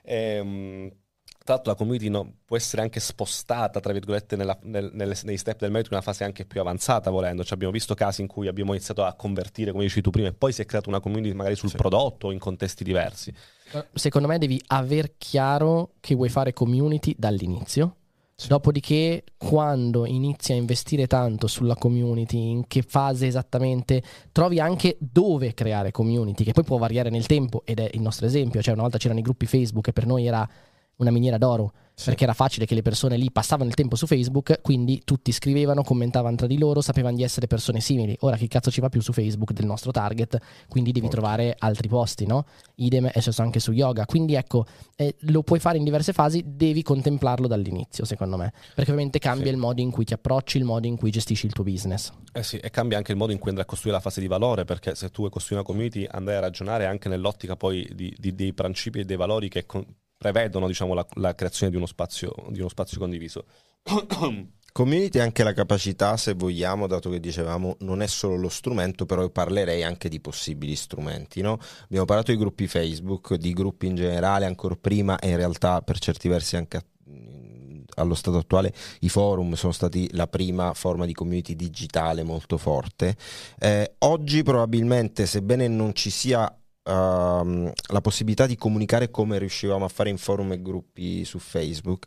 Ehm, 0.05 0.89
tra 1.45 1.53
l'altro 1.55 1.73
la 1.73 1.77
community 1.77 2.09
no- 2.09 2.37
può 2.43 2.57
essere 2.57 2.81
anche 2.81 2.99
spostata, 2.99 3.79
tra 3.79 3.93
virgolette, 3.93 4.35
nella- 4.35 4.57
nel- 4.63 4.89
nelle- 4.93 5.15
nei 5.23 5.37
step 5.37 5.59
del 5.59 5.69
metodo 5.69 5.89
in 5.89 5.95
una 5.97 6.01
fase 6.01 6.23
anche 6.23 6.43
più 6.45 6.59
avanzata, 6.59 7.11
volendo. 7.11 7.43
Cioè, 7.43 7.53
abbiamo 7.53 7.71
visto 7.73 7.93
casi 7.93 8.21
in 8.21 8.27
cui 8.27 8.47
abbiamo 8.47 8.73
iniziato 8.73 9.03
a 9.03 9.13
convertire, 9.13 9.71
come 9.71 9.83
dici 9.83 10.01
tu 10.01 10.09
prima, 10.09 10.29
e 10.29 10.33
poi 10.33 10.51
si 10.53 10.61
è 10.61 10.65
creata 10.65 10.89
una 10.89 10.99
community 10.99 11.35
magari 11.35 11.55
sul 11.55 11.69
Sì. 11.69 11.75
prodotto 11.75 12.27
o 12.27 12.31
in 12.31 12.39
contesti 12.39 12.83
diversi. 12.83 13.31
Secondo 13.93 14.27
me 14.27 14.37
devi 14.39 14.59
aver 14.67 15.17
chiaro 15.17 15.91
che 15.99 16.15
vuoi 16.15 16.29
fare 16.29 16.51
community 16.53 17.13
dall'inizio. 17.17 17.95
Dopodiché, 18.47 19.23
quando 19.37 20.05
inizi 20.05 20.51
a 20.51 20.55
investire 20.55 21.07
tanto 21.07 21.47
sulla 21.47 21.75
community, 21.75 22.49
in 22.49 22.67
che 22.67 22.81
fase 22.81 23.27
esattamente, 23.27 24.03
trovi 24.33 24.59
anche 24.59 24.97
dove 24.99 25.53
creare 25.53 25.91
community, 25.91 26.43
che 26.43 26.51
poi 26.51 26.65
può 26.65 26.77
variare 26.77 27.09
nel 27.09 27.25
tempo, 27.25 27.61
ed 27.65 27.79
è 27.79 27.89
il 27.93 28.01
nostro 28.01 28.25
esempio. 28.25 28.61
Cioè, 28.61 28.73
una 28.73 28.83
volta 28.83 28.97
c'erano 28.97 29.19
i 29.19 29.23
gruppi 29.23 29.45
Facebook 29.45 29.87
e 29.87 29.93
per 29.93 30.05
noi 30.05 30.27
era 30.27 30.47
una 30.97 31.11
miniera 31.11 31.37
d'oro. 31.37 31.71
Sì. 31.97 32.05
Perché 32.09 32.25
era 32.25 32.33
facile 32.33 32.65
che 32.65 32.75
le 32.75 32.81
persone 32.81 33.15
lì 33.15 33.31
passavano 33.31 33.69
il 33.69 33.75
tempo 33.75 33.95
su 33.95 34.05
Facebook, 34.05 34.59
quindi 34.61 35.01
tutti 35.05 35.31
scrivevano, 35.31 35.81
commentavano 35.81 36.35
tra 36.35 36.45
di 36.45 36.57
loro, 36.57 36.81
sapevano 36.81 37.15
di 37.15 37.23
essere 37.23 37.47
persone 37.47 37.79
simili. 37.79 38.15
Ora 38.19 38.35
chi 38.35 38.49
cazzo 38.49 38.69
ci 38.69 38.81
va 38.81 38.89
più 38.89 38.99
su 39.01 39.13
Facebook 39.13 39.53
del 39.53 39.65
nostro 39.65 39.91
target, 39.91 40.37
quindi 40.67 40.91
devi 40.91 41.05
Molto. 41.05 41.21
trovare 41.21 41.55
altri 41.57 41.87
posti, 41.87 42.25
no? 42.25 42.45
Idem 42.75 43.05
è 43.07 43.19
successo 43.19 43.41
anche 43.43 43.61
su 43.61 43.71
yoga. 43.71 44.05
Quindi 44.05 44.35
ecco, 44.35 44.65
eh, 44.97 45.15
lo 45.19 45.41
puoi 45.41 45.59
fare 45.59 45.77
in 45.77 45.85
diverse 45.85 46.11
fasi, 46.11 46.43
devi 46.45 46.81
contemplarlo 46.83 47.47
dall'inizio, 47.47 48.03
secondo 48.03 48.35
me. 48.35 48.51
Perché 48.75 48.91
ovviamente 48.91 49.19
cambia 49.19 49.45
Sì. 49.47 49.51
il 49.53 49.57
modo 49.57 49.79
in 49.79 49.89
cui 49.91 50.03
ti 50.03 50.13
approcci, 50.13 50.57
il 50.57 50.65
modo 50.65 50.87
in 50.87 50.97
cui 50.97 51.11
gestisci 51.11 51.45
il 51.45 51.53
tuo 51.53 51.63
business. 51.63 52.11
Eh 52.33 52.43
sì, 52.43 52.57
e 52.57 52.69
cambia 52.71 52.97
anche 52.97 53.13
il 53.13 53.17
modo 53.17 53.31
in 53.31 53.37
cui 53.39 53.47
andrai 53.47 53.65
a 53.65 53.69
costruire 53.69 53.95
la 53.97 54.03
fase 54.03 54.19
di 54.19 54.27
valore, 54.27 54.65
perché 54.65 54.95
se 54.95 55.07
tu 55.11 55.19
vuoi 55.19 55.29
costruire 55.29 55.61
una 55.63 55.71
community 55.71 56.05
andrai 56.09 56.35
a 56.35 56.39
ragionare 56.41 56.85
anche 56.87 57.07
nell'ottica 57.07 57.55
poi 57.55 57.87
di- 57.95 58.13
di- 58.17 58.35
dei 58.35 58.53
principi 58.53 58.99
e 58.99 59.05
dei 59.05 59.15
valori 59.15 59.47
che 59.47 59.65
con- 59.65 59.85
prevedono 60.17 60.67
diciamo, 60.67 60.93
la, 60.93 61.05
la 61.15 61.35
creazione 61.35 61.71
di 61.71 61.77
uno 61.77 61.85
spazio, 61.85 62.33
di 62.49 62.59
uno 62.59 62.69
spazio 62.69 62.99
condiviso. 62.99 63.45
Community 64.75 65.19
è 65.19 65.21
anche 65.21 65.43
la 65.43 65.53
capacità, 65.53 66.17
se 66.17 66.33
vogliamo, 66.33 66.85
dato 66.85 67.09
che 67.09 67.21
dicevamo 67.21 67.77
non 67.79 68.01
è 68.01 68.07
solo 68.07 68.35
lo 68.35 68.49
strumento, 68.49 69.05
però 69.05 69.21
io 69.21 69.29
parlerei 69.29 69.83
anche 69.83 70.09
di 70.09 70.19
possibili 70.19 70.75
strumenti. 70.75 71.39
No? 71.39 71.57
Abbiamo 71.85 72.03
parlato 72.03 72.31
di 72.31 72.37
gruppi 72.37 72.67
Facebook, 72.67 73.35
di 73.35 73.53
gruppi 73.53 73.87
in 73.87 73.95
generale, 73.95 74.45
ancora 74.45 74.75
prima 74.75 75.17
e 75.19 75.29
in 75.29 75.37
realtà 75.37 75.81
per 75.81 75.97
certi 75.99 76.27
versi 76.27 76.57
anche 76.57 76.81
mh, 77.05 77.83
allo 77.95 78.15
stato 78.15 78.37
attuale 78.37 78.73
i 78.99 79.07
forum 79.07 79.53
sono 79.53 79.71
stati 79.71 80.09
la 80.11 80.27
prima 80.27 80.73
forma 80.73 81.05
di 81.05 81.13
community 81.13 81.55
digitale 81.55 82.23
molto 82.23 82.57
forte. 82.57 83.15
Eh, 83.57 83.95
oggi 83.99 84.43
probabilmente, 84.43 85.25
sebbene 85.25 85.69
non 85.69 85.95
ci 85.95 86.09
sia 86.09 86.53
ehm, 86.85 87.71
la 87.91 88.01
possibilità 88.01 88.45
di 88.45 88.55
comunicare 88.55 89.09
come 89.11 89.37
riuscivamo 89.39 89.83
a 89.85 89.89
fare 89.89 90.09
in 90.09 90.17
forum 90.17 90.51
e 90.53 90.61
gruppi 90.61 91.25
su 91.25 91.39
Facebook, 91.39 92.05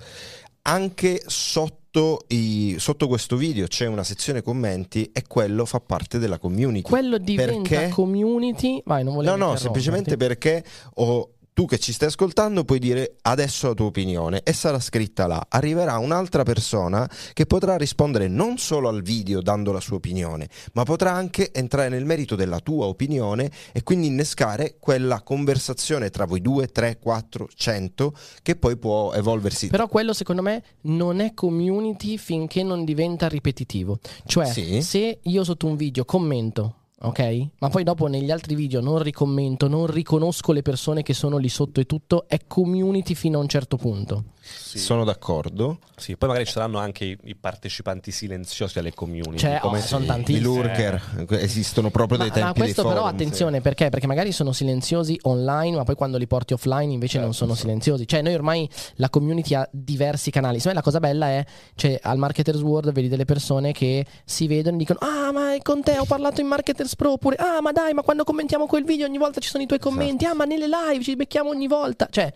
anche 0.63 1.23
sotto, 1.27 2.25
i- 2.29 2.77
sotto 2.79 3.09
questo 3.09 3.37
video 3.37 3.67
c'è 3.67 3.87
una 3.87 4.05
sezione 4.05 4.43
commenti 4.43 5.11
e 5.13 5.23
quello 5.27 5.65
fa 5.65 5.81
parte 5.81 6.19
della 6.19 6.39
community. 6.39 6.83
Quello 6.89 7.17
diventa 7.19 7.69
Perché? 7.69 7.89
community. 7.89 8.83
Vai, 8.85 9.03
non 9.03 9.15
volevo 9.15 9.37
No, 9.37 9.47
no, 9.51 9.57
semplicemente 9.57 10.17
perché 10.17 10.63
ho- 10.95 11.31
tu 11.59 11.67
che 11.67 11.81
ci 11.81 11.93
stai 11.93 12.07
ascoltando 12.07 12.63
puoi 12.63 12.79
dire 12.79 13.17
adesso 13.23 13.67
la 13.67 13.75
tua 13.75 13.87
opinione 13.87 14.43
e 14.45 14.53
sarà 14.53 14.79
scritta 14.79 15.27
là. 15.27 15.45
Arriverà 15.49 15.99
un'altra 15.99 16.45
persona 16.45 17.11
che 17.33 17.47
potrà 17.47 17.77
rispondere 17.77 18.29
non 18.29 18.59
solo 18.59 18.89
al 18.89 19.03
video 19.03 19.43
dando 19.43 19.73
la 19.73 19.81
sua 19.81 19.97
opinione, 19.97 20.49
ma 20.75 20.85
potrà 20.85 21.11
anche 21.15 21.51
entrare 21.53 21.89
nel 21.89 22.05
merito 22.05 22.37
della 22.37 22.61
tua 22.61 22.87
opinione 22.87 23.51
e 23.73 23.83
quindi 23.83 24.07
innescare 24.07 24.77
quella 24.79 25.21
conversazione 25.23 26.11
tra 26.11 26.27
voi 26.27 26.41
due, 26.41 26.69
tre, 26.69 27.01
quattro, 27.01 27.49
cento 27.53 28.15
che 28.41 28.55
poi 28.55 28.77
può 28.77 29.13
evolversi. 29.15 29.67
Però 29.67 29.89
quello 29.89 30.13
secondo 30.13 30.43
me 30.43 30.63
non 30.83 31.19
è 31.19 31.35
community 31.35 32.19
finché 32.19 32.63
non 32.63 32.85
diventa 32.85 33.27
ripetitivo. 33.27 33.99
Cioè, 34.25 34.47
Sì. 34.47 34.81
se 34.81 35.19
io 35.21 35.43
sotto 35.43 35.67
un 35.67 35.75
video 35.75 36.05
commento, 36.05 36.75
ok? 37.01 37.49
Ma 37.59 37.69
poi 37.69 37.85
dopo 37.85 38.07
negli 38.07 38.31
altri 38.31 38.55
video 38.55 38.81
non 38.81 39.03
ricommento, 39.03 39.69
non 39.69 39.87
riconosco 39.87 40.53
le 40.53 40.63
persone 40.63 41.03
che 41.03 41.15
sono 41.15 41.37
lì 41.37 41.49
sotto 41.49 41.81
e 41.81 41.85
tutto, 41.85 42.29
è 42.29 42.41
community 42.47 43.15
fino 43.15 43.39
a 43.39 43.43
un 43.43 43.49
certo 43.49 43.77
punto. 43.77 44.25
Sì. 44.69 44.79
Sono 44.79 45.05
d'accordo. 45.05 45.79
Sì, 45.97 46.17
poi 46.17 46.29
magari 46.29 46.47
ci 46.47 46.53
saranno 46.53 46.79
anche 46.79 47.05
i, 47.05 47.19
i 47.25 47.35
partecipanti 47.35 48.11
silenziosi 48.11 48.79
alle 48.79 48.93
community. 48.93 49.39
Cioè, 49.39 49.59
come 49.61 49.79
oh, 49.79 49.83
sono 49.83 50.05
I 50.05 50.07
tantissimi. 50.07 50.45
lurker 50.45 51.27
esistono 51.31 51.91
proprio 51.91 52.19
Ma, 52.19 52.25
dai 52.25 52.33
tempi 52.33 52.49
ma 52.59 52.65
questo 52.65 52.83
dei 52.83 52.91
però 52.91 53.05
forum, 53.05 53.15
attenzione 53.15 53.61
perché? 53.61 53.89
Perché 53.89 54.07
magari 54.07 54.33
sono 54.33 54.53
silenziosi 54.53 55.19
online, 55.23 55.77
ma 55.77 55.85
poi 55.85 55.95
quando 55.95 56.19
li 56.19 56.27
porti 56.27 56.53
offline 56.53 56.93
invece 56.93 57.19
non 57.19 57.33
Certo, 57.33 57.45
sono 57.45 57.55
sì. 57.55 57.63
silenziosi. 57.63 58.07
Cioè, 58.07 58.21
noi 58.23 58.35
ormai 58.35 58.69
la 58.97 59.09
community 59.09 59.55
ha 59.55 59.67
diversi 59.73 60.31
canali. 60.31 60.59
Secondo 60.59 60.79
me 60.79 60.85
la 60.85 60.91
cosa 60.91 61.01
bella 61.01 61.29
è, 61.29 61.45
cioè, 61.75 61.99
al 62.03 62.19
Marketers 62.19 62.61
World 62.61 62.93
vedi 62.93 63.09
delle 63.09 63.25
persone 63.25 63.73
che 63.73 64.05
si 64.25 64.47
vedono 64.47 64.77
e 64.77 64.79
dicono: 64.79 64.99
Ah, 65.01 65.33
ma 65.33 65.55
con 65.63 65.83
te 65.83 65.99
ho 65.99 66.05
parlato 66.05 66.41
in 66.41 66.47
Marketers 66.47 66.95
Pro. 66.95 67.13
Oppure, 67.13 67.37
ah, 67.37 67.61
ma 67.63 67.73
dai, 67.73 67.95
ma 67.95 68.03
quando 68.03 68.25
commentiamo 68.25 68.67
quel 68.67 68.85
video 68.85 69.07
ogni 69.07 69.19
volta 69.19 69.41
ci 69.41 69.49
sono 69.49 69.63
i 69.63 69.67
tuoi 69.67 69.79
commenti. 69.79 70.25
Ah, 70.27 70.35
ma 70.35 70.45
nelle 70.45 70.67
live 70.67 71.03
ci 71.03 71.17
becchiamo 71.17 71.49
ogni 71.51 71.67
volta. 71.67 72.07
Cioè. 72.11 72.33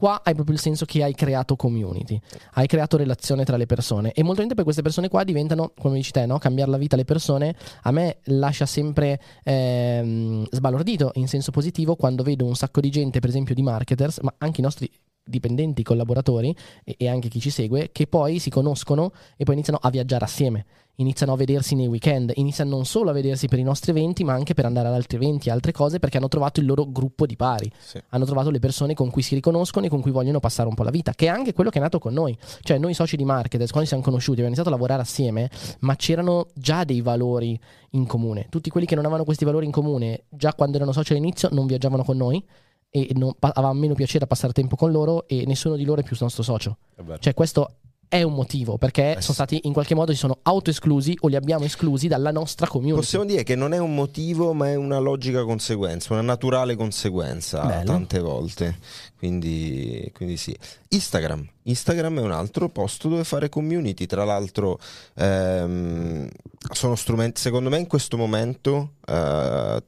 Qua 0.00 0.22
hai 0.24 0.32
proprio 0.32 0.54
il 0.54 0.62
senso 0.62 0.86
che 0.86 1.02
hai 1.02 1.12
creato 1.12 1.56
community, 1.56 2.18
hai 2.54 2.66
creato 2.66 2.96
relazione 2.96 3.44
tra 3.44 3.58
le 3.58 3.66
persone 3.66 4.12
e 4.12 4.22
molto 4.22 4.46
poi 4.46 4.64
queste 4.64 4.80
persone 4.80 5.10
qua 5.10 5.24
diventano, 5.24 5.74
come 5.78 5.96
dici 5.96 6.10
te, 6.10 6.24
no? 6.24 6.38
cambiare 6.38 6.70
la 6.70 6.78
vita 6.78 6.94
alle 6.94 7.04
persone 7.04 7.54
a 7.82 7.90
me 7.90 8.16
lascia 8.24 8.64
sempre 8.64 9.20
ehm, 9.44 10.46
sbalordito 10.50 11.10
in 11.16 11.28
senso 11.28 11.50
positivo 11.50 11.96
quando 11.96 12.22
vedo 12.22 12.46
un 12.46 12.54
sacco 12.54 12.80
di 12.80 12.88
gente, 12.88 13.20
per 13.20 13.28
esempio 13.28 13.54
di 13.54 13.60
marketers, 13.60 14.20
ma 14.22 14.32
anche 14.38 14.62
i 14.62 14.64
nostri 14.64 14.90
dipendenti, 15.22 15.82
collaboratori 15.82 16.56
e, 16.82 16.94
e 16.96 17.06
anche 17.06 17.28
chi 17.28 17.38
ci 17.38 17.50
segue, 17.50 17.90
che 17.92 18.06
poi 18.06 18.38
si 18.38 18.48
conoscono 18.48 19.12
e 19.36 19.44
poi 19.44 19.52
iniziano 19.52 19.78
a 19.82 19.90
viaggiare 19.90 20.24
assieme 20.24 20.64
iniziano 21.00 21.32
a 21.32 21.36
vedersi 21.36 21.74
nei 21.74 21.86
weekend, 21.86 22.32
iniziano 22.34 22.70
non 22.70 22.84
solo 22.84 23.10
a 23.10 23.12
vedersi 23.12 23.48
per 23.48 23.58
i 23.58 23.62
nostri 23.62 23.90
eventi, 23.90 24.22
ma 24.22 24.34
anche 24.34 24.54
per 24.54 24.64
andare 24.66 24.88
ad 24.88 24.94
altri 24.94 25.16
eventi 25.16 25.50
altre 25.50 25.72
cose 25.72 25.98
perché 25.98 26.18
hanno 26.18 26.28
trovato 26.28 26.60
il 26.60 26.66
loro 26.66 26.86
gruppo 26.90 27.26
di 27.26 27.36
pari, 27.36 27.70
Sì. 27.78 28.00
hanno 28.10 28.24
trovato 28.24 28.50
le 28.50 28.58
persone 28.58 28.94
con 28.94 29.10
cui 29.10 29.22
si 29.22 29.34
riconoscono 29.34 29.86
e 29.86 29.88
con 29.88 30.00
cui 30.00 30.10
vogliono 30.10 30.40
passare 30.40 30.68
un 30.68 30.74
po' 30.74 30.82
la 30.82 30.90
vita, 30.90 31.12
che 31.14 31.26
è 31.26 31.28
anche 31.28 31.52
quello 31.52 31.70
che 31.70 31.78
è 31.78 31.80
nato 31.82 31.98
con 31.98 32.12
noi. 32.12 32.36
Cioè, 32.62 32.78
noi 32.78 32.94
soci 32.94 33.16
di 33.16 33.24
Marketers, 33.24 33.70
quando 33.70 33.88
ci 33.88 33.94
siamo 33.94 34.02
conosciuti, 34.02 34.40
abbiamo 34.40 34.48
iniziato 34.54 34.68
a 34.68 34.72
lavorare 34.72 35.02
assieme, 35.02 35.50
ma 35.80 35.96
c'erano 35.96 36.48
già 36.54 36.84
dei 36.84 37.00
valori 37.00 37.58
in 37.90 38.06
comune. 38.06 38.46
Tutti 38.50 38.70
quelli 38.70 38.86
che 38.86 38.94
non 38.94 39.04
avevano 39.04 39.24
questi 39.24 39.44
valori 39.44 39.64
in 39.66 39.72
comune, 39.72 40.24
già 40.28 40.54
quando 40.54 40.76
erano 40.76 40.92
soci 40.92 41.12
all'inizio, 41.12 41.48
non 41.52 41.66
viaggiavano 41.66 42.04
con 42.04 42.16
noi 42.16 42.44
e 42.90 43.08
non, 43.14 43.32
avevamo 43.38 43.78
meno 43.78 43.94
piacere 43.94 44.24
a 44.24 44.26
passare 44.26 44.52
tempo 44.52 44.76
con 44.76 44.90
loro 44.90 45.26
e 45.28 45.44
nessuno 45.46 45.76
di 45.76 45.84
loro 45.84 46.00
è 46.00 46.04
più 46.04 46.16
nostro 46.20 46.42
socio. 46.42 46.76
Cioè, 47.20 47.34
questo 47.34 47.74
è 48.10 48.24
un 48.24 48.34
motivo 48.34 48.76
perché 48.76 49.14
sì. 49.18 49.22
sono 49.22 49.34
stati 49.34 49.60
in 49.62 49.72
qualche 49.72 49.94
modo 49.94 50.10
si 50.10 50.18
sono 50.18 50.40
autoesclusi 50.42 51.16
o 51.20 51.28
li 51.28 51.36
abbiamo 51.36 51.64
esclusi 51.64 52.08
dalla 52.08 52.32
nostra 52.32 52.66
community. 52.66 52.98
Possiamo 52.98 53.24
dire 53.24 53.44
che 53.44 53.54
non 53.54 53.72
è 53.72 53.78
un 53.78 53.94
motivo, 53.94 54.52
ma 54.52 54.68
è 54.68 54.74
una 54.74 54.98
logica 54.98 55.44
conseguenza, 55.44 56.12
una 56.12 56.22
naturale 56.22 56.74
conseguenza 56.74 57.64
Bello. 57.64 57.84
tante 57.84 58.18
volte. 58.18 58.78
Quindi, 59.16 60.10
quindi 60.12 60.36
sì. 60.36 60.56
Instagram. 60.88 61.48
Instagram 61.62 62.18
è 62.18 62.22
un 62.22 62.32
altro 62.32 62.68
posto 62.68 63.08
dove 63.08 63.22
fare 63.22 63.48
community. 63.48 64.06
Tra 64.06 64.24
l'altro, 64.24 64.80
ehm, 65.14 66.28
sono 66.72 66.96
strumenti. 66.96 67.40
Secondo 67.40 67.68
me, 67.68 67.78
in 67.78 67.86
questo 67.86 68.16
momento. 68.16 68.94
eh, 69.06 69.82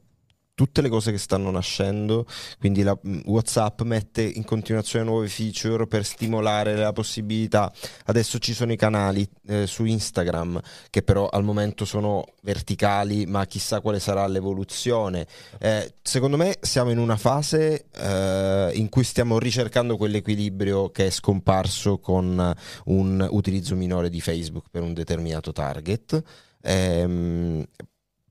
tutte 0.55 0.81
le 0.81 0.89
cose 0.89 1.11
che 1.11 1.17
stanno 1.17 1.49
nascendo, 1.49 2.25
quindi 2.59 2.83
la, 2.83 2.97
mh, 2.99 3.21
WhatsApp 3.25 3.81
mette 3.81 4.21
in 4.21 4.43
continuazione 4.43 5.05
nuove 5.05 5.27
feature 5.27 5.87
per 5.87 6.05
stimolare 6.05 6.75
la 6.75 6.93
possibilità. 6.93 7.71
Adesso 8.05 8.37
ci 8.37 8.53
sono 8.53 8.71
i 8.71 8.77
canali 8.77 9.27
eh, 9.47 9.65
su 9.65 9.83
Instagram 9.85 10.59
che 10.89 11.01
però 11.01 11.27
al 11.27 11.43
momento 11.43 11.85
sono 11.85 12.25
verticali, 12.43 13.25
ma 13.25 13.45
chissà 13.45 13.81
quale 13.81 13.99
sarà 13.99 14.27
l'evoluzione. 14.27 15.25
Eh, 15.59 15.95
secondo 16.01 16.37
me 16.37 16.57
siamo 16.61 16.91
in 16.91 16.99
una 16.99 17.17
fase 17.17 17.87
eh, 17.91 18.71
in 18.75 18.89
cui 18.89 19.03
stiamo 19.03 19.39
ricercando 19.39 19.97
quell'equilibrio 19.97 20.91
che 20.91 21.07
è 21.07 21.09
scomparso 21.09 21.97
con 21.97 22.53
un 22.85 23.27
utilizzo 23.31 23.75
minore 23.75 24.09
di 24.09 24.21
Facebook 24.21 24.65
per 24.69 24.83
un 24.83 24.93
determinato 24.93 25.51
target. 25.51 26.21
Ehm, 26.61 27.65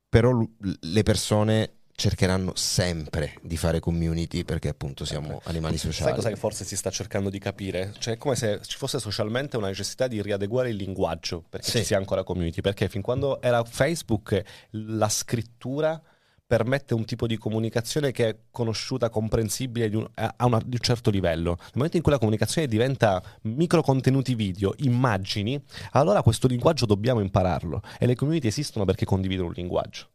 però 0.09 0.31
l- 0.31 0.49
le 0.79 1.03
persone 1.03 1.82
cercheranno 1.95 2.53
sempre 2.57 3.35
di 3.43 3.57
fare 3.57 3.79
community 3.79 4.45
perché 4.45 4.69
appunto 4.69 5.05
siamo 5.05 5.41
animali 5.45 5.77
Sai 5.77 5.93
sociali. 5.93 6.15
cosa 6.15 6.29
che 6.31 6.37
forse 6.37 6.65
si 6.65 6.77
sta 6.77 6.91
cercando 6.91 7.31
di 7.31 7.39
capire? 7.39 7.93
Cioè 7.99 8.15
è 8.15 8.17
come 8.17 8.35
se 8.35 8.61
ci 8.65 8.77
fosse 8.77 8.99
socialmente 8.99 9.57
una 9.57 9.69
necessità 9.69 10.07
di 10.09 10.21
riadeguare 10.23 10.71
il 10.71 10.77
linguaggio 10.77 11.45
perché 11.49 11.71
Sì. 11.71 11.79
ci 11.79 11.85
sia 11.85 11.99
ancora 11.99 12.25
community. 12.25 12.61
Perché 12.61 12.89
fin 12.89 13.03
quando 13.03 13.41
era 13.43 13.63
Facebook 13.65 14.43
la 14.71 15.09
scrittura 15.09 16.01
permette 16.45 16.93
un 16.93 17.05
tipo 17.07 17.27
di 17.27 17.39
comunicazione 17.39 18.11
che 18.13 18.29
è 18.29 18.37
conosciuta, 18.51 19.09
comprensibile 19.09 19.89
di 19.89 19.97
un- 19.97 20.07
a 20.15 20.35
a 20.37 20.45
una- 20.47 20.59
di 20.63 20.75
un 20.77 20.83
certo 20.83 21.09
livello. 21.09 21.57
Nel 21.59 21.71
momento 21.75 21.97
in 21.97 22.03
cui 22.03 22.13
la 22.13 22.19
comunicazione 22.19 22.67
diventa 22.67 23.23
micro 23.43 23.81
contenuti 23.81 24.35
video, 24.35 24.75
immagini, 24.79 25.59
allora 25.93 26.21
questo 26.23 26.49
linguaggio 26.49 26.85
dobbiamo 26.85 27.21
impararlo 27.21 27.81
e 27.99 28.05
le 28.07 28.15
community 28.17 28.49
esistono 28.49 28.85
perché 28.85 29.07
condividono 29.07 29.49
un 29.49 29.55
linguaggio. 29.55 30.09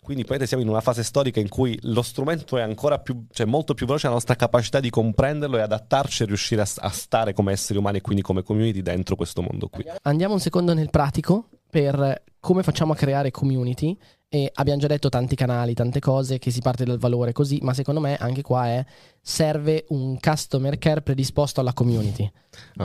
Quindi 0.00 0.24
praticamente 0.24 0.46
siamo 0.46 0.62
in 0.62 0.68
una 0.68 0.80
fase 0.80 1.02
storica 1.02 1.40
in 1.40 1.48
cui 1.48 1.78
lo 1.82 2.02
strumento 2.02 2.56
è 2.56 2.62
ancora 2.62 2.98
più, 2.98 3.26
cioè 3.30 3.46
molto 3.46 3.74
più 3.74 3.86
veloce 3.86 4.06
la 4.06 4.14
nostra 4.14 4.34
capacità 4.36 4.80
di 4.80 4.90
comprenderlo 4.90 5.56
e 5.56 5.60
adattarci 5.60 6.22
e 6.22 6.26
riuscire 6.26 6.62
a, 6.62 6.66
a 6.76 6.90
stare 6.90 7.32
come 7.32 7.52
esseri 7.52 7.78
umani 7.78 7.98
e 7.98 8.00
quindi 8.00 8.22
come 8.22 8.42
community 8.42 8.82
dentro 8.82 9.16
questo 9.16 9.42
mondo 9.42 9.68
qui. 9.68 9.84
Andiamo 10.02 10.34
un 10.34 10.40
secondo 10.40 10.74
nel 10.74 10.90
pratico 10.90 11.48
per 11.70 12.22
come 12.44 12.62
facciamo 12.62 12.92
a 12.92 12.96
creare 12.96 13.30
community 13.30 13.96
e 14.28 14.50
abbiamo 14.52 14.80
già 14.80 14.86
detto 14.86 15.08
tanti 15.08 15.34
canali, 15.34 15.72
tante 15.72 15.98
cose 15.98 16.38
che 16.38 16.50
si 16.50 16.60
parte 16.60 16.84
dal 16.84 16.98
valore 16.98 17.32
così, 17.32 17.60
ma 17.62 17.72
secondo 17.72 18.00
me 18.00 18.16
anche 18.16 18.42
qua 18.42 18.66
è 18.66 18.84
serve 19.26 19.86
un 19.88 20.18
customer 20.20 20.76
care 20.76 21.00
predisposto 21.00 21.60
alla 21.60 21.72
community. 21.72 22.30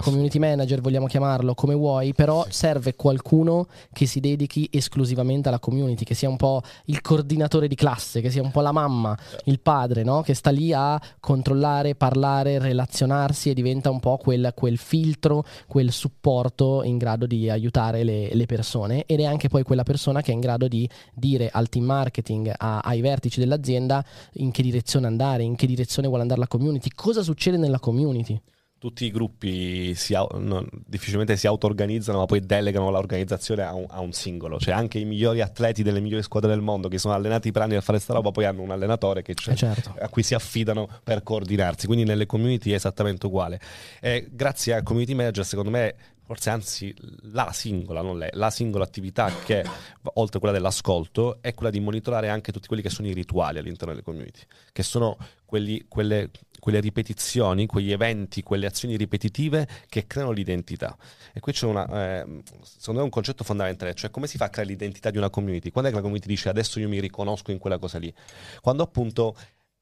Community 0.02 0.40
manager 0.40 0.80
vogliamo 0.80 1.06
chiamarlo 1.06 1.54
come 1.54 1.76
vuoi, 1.76 2.14
però 2.14 2.46
serve 2.50 2.96
qualcuno 2.96 3.68
che 3.92 4.06
si 4.06 4.20
dedichi 4.20 4.68
esclusivamente 4.72 5.50
alla 5.50 5.60
community, 5.60 6.06
che 6.06 6.14
sia 6.14 6.30
un 6.30 6.38
po' 6.38 6.62
il 6.86 7.02
coordinatore 7.02 7.68
di 7.68 7.76
classe, 7.76 8.22
che 8.22 8.30
sia 8.30 8.42
un 8.42 8.52
po' 8.52 8.62
la 8.62 8.72
mamma, 8.72 9.18
il 9.46 9.60
padre, 9.60 10.04
no? 10.04 10.22
che 10.22 10.34
sta 10.34 10.50
lì 10.50 10.72
a 10.72 11.00
controllare, 11.20 11.96
parlare, 11.96 12.58
relazionarsi 12.58 13.50
e 13.50 13.54
diventa 13.54 13.90
un 13.90 14.00
po' 14.00 14.18
quel, 14.18 14.54
quel 14.56 14.78
filtro, 14.78 15.44
quel 15.68 15.92
supporto 15.92 16.84
in 16.84 16.98
grado 16.98 17.26
di 17.26 17.50
aiutare 17.50 18.04
le, 18.04 18.34
le 18.34 18.46
persone 18.46 19.04
ed 19.06 19.20
è 19.20 19.26
anche 19.26 19.49
poi 19.50 19.64
quella 19.64 19.84
persona 19.84 20.22
che 20.22 20.32
è 20.32 20.34
in 20.34 20.40
grado 20.40 20.68
di 20.68 20.90
dire 21.14 21.50
al 21.52 21.68
team 21.68 21.84
marketing, 21.86 22.54
a- 22.56 22.80
ai 22.80 23.02
vertici 23.02 23.40
dell'azienda 23.40 24.04
in 24.34 24.52
che 24.52 24.62
direzione 24.62 25.08
andare, 25.08 25.44
in 25.44 25.56
che 25.56 25.68
direzione 25.68 26.08
vuole 26.08 26.22
andare 26.22 26.40
la 26.40 26.48
community, 26.48 26.90
cosa 26.96 27.22
succede 27.22 27.58
nella 27.58 27.80
community. 27.80 28.40
Tutti 28.80 29.04
i 29.04 29.12
gruppi 29.12 29.94
si 29.94 30.14
non- 30.14 30.66
difficilmente 30.88 31.36
si 31.36 31.48
auto-organizzano, 31.48 32.20
ma 32.20 32.26
poi 32.26 32.40
delegano 32.40 32.90
l'organizzazione 32.90 33.62
a 33.64 33.74
un, 33.74 33.86
a 33.90 34.00
un 34.00 34.14
singolo. 34.14 34.58
Cioè 34.58 34.74
anche 34.74 35.00
i 35.00 35.04
migliori 35.04 35.42
atleti 35.42 35.84
delle 35.84 36.00
migliori 36.00 36.24
squadre 36.24 36.50
del 36.52 36.62
mondo 36.62 36.88
che 36.88 36.98
sono 36.98 37.14
allenati 37.14 37.52
per 37.52 37.64
anni 37.64 37.76
a 37.76 37.82
fare 37.82 38.00
sta 38.00 38.14
roba, 38.14 38.32
poi 38.32 38.46
hanno 38.46 38.62
un 38.62 38.72
allenatore 38.72 39.22
c'è 39.22 39.52
Eh 39.52 39.56
certo. 39.58 39.94
a 40.00 40.08
cui 40.08 40.24
si 40.24 40.34
affidano 40.34 40.88
per 41.04 41.24
coordinarsi. 41.24 41.88
Quindi 41.88 42.06
nelle 42.06 42.26
community 42.26 42.72
è 42.72 42.76
esattamente 42.76 43.26
uguale. 43.26 43.60
E 44.00 44.30
grazie 44.32 44.76
al 44.76 44.84
community 44.84 45.14
manager, 45.14 45.44
secondo 45.44 45.72
me, 45.72 45.96
forse 46.30 46.52
anzi 46.52 46.94
la 47.32 47.52
singola, 47.52 48.04
non 48.04 48.20
lei, 48.20 48.30
la 48.34 48.52
singola 48.52 48.84
attività 48.84 49.34
che 49.44 49.66
oltre 50.14 50.38
a 50.38 50.40
quella 50.40 50.54
dell'ascolto 50.54 51.40
è 51.42 51.56
quella 51.56 51.72
di 51.72 51.80
monitorare 51.80 52.30
anche 52.30 52.52
tutti 52.52 52.68
quelli 52.68 52.84
che 52.84 52.92
sono 52.92 53.08
i 53.08 53.14
rituali 53.14 53.58
all'interno 53.58 53.94
delle 53.94 54.06
community, 54.06 54.42
che 54.72 54.84
sono 54.84 55.18
quelli- 55.44 55.86
quelle, 55.88 56.30
quelle 56.60 56.82
ripetizioni, 56.82 57.66
quegli 57.66 57.92
eventi, 57.92 58.44
quelle 58.44 58.68
azioni 58.68 58.96
ripetitive 58.96 59.68
che 59.88 60.06
creano 60.06 60.30
l'identità. 60.30 60.96
E 61.34 61.40
qui 61.40 61.52
c'è 61.52 61.66
una, 61.66 62.20
eh, 62.22 62.44
secondo 62.62 63.00
me 63.00 63.06
un 63.06 63.10
concetto 63.10 63.44
fondamentale, 63.44 63.96
cioè 63.96 64.12
come 64.12 64.28
si 64.28 64.38
fa 64.38 64.46
a 64.46 64.50
creare 64.50 64.70
l'identità 64.70 65.10
di 65.10 65.18
una 65.18 65.32
community? 65.32 65.72
Quando 65.72 65.90
è 65.90 65.92
che 65.92 65.98
la 65.98 66.04
community 66.04 66.30
dice 66.30 66.50
adesso 66.50 66.80
io 66.80 66.88
mi 66.88 67.00
riconosco 67.00 67.50
in 67.50 67.58
quella 67.58 67.80
cosa 67.80 67.98
lì? 67.98 68.14
Quando 68.62 68.84
appunto 68.84 69.36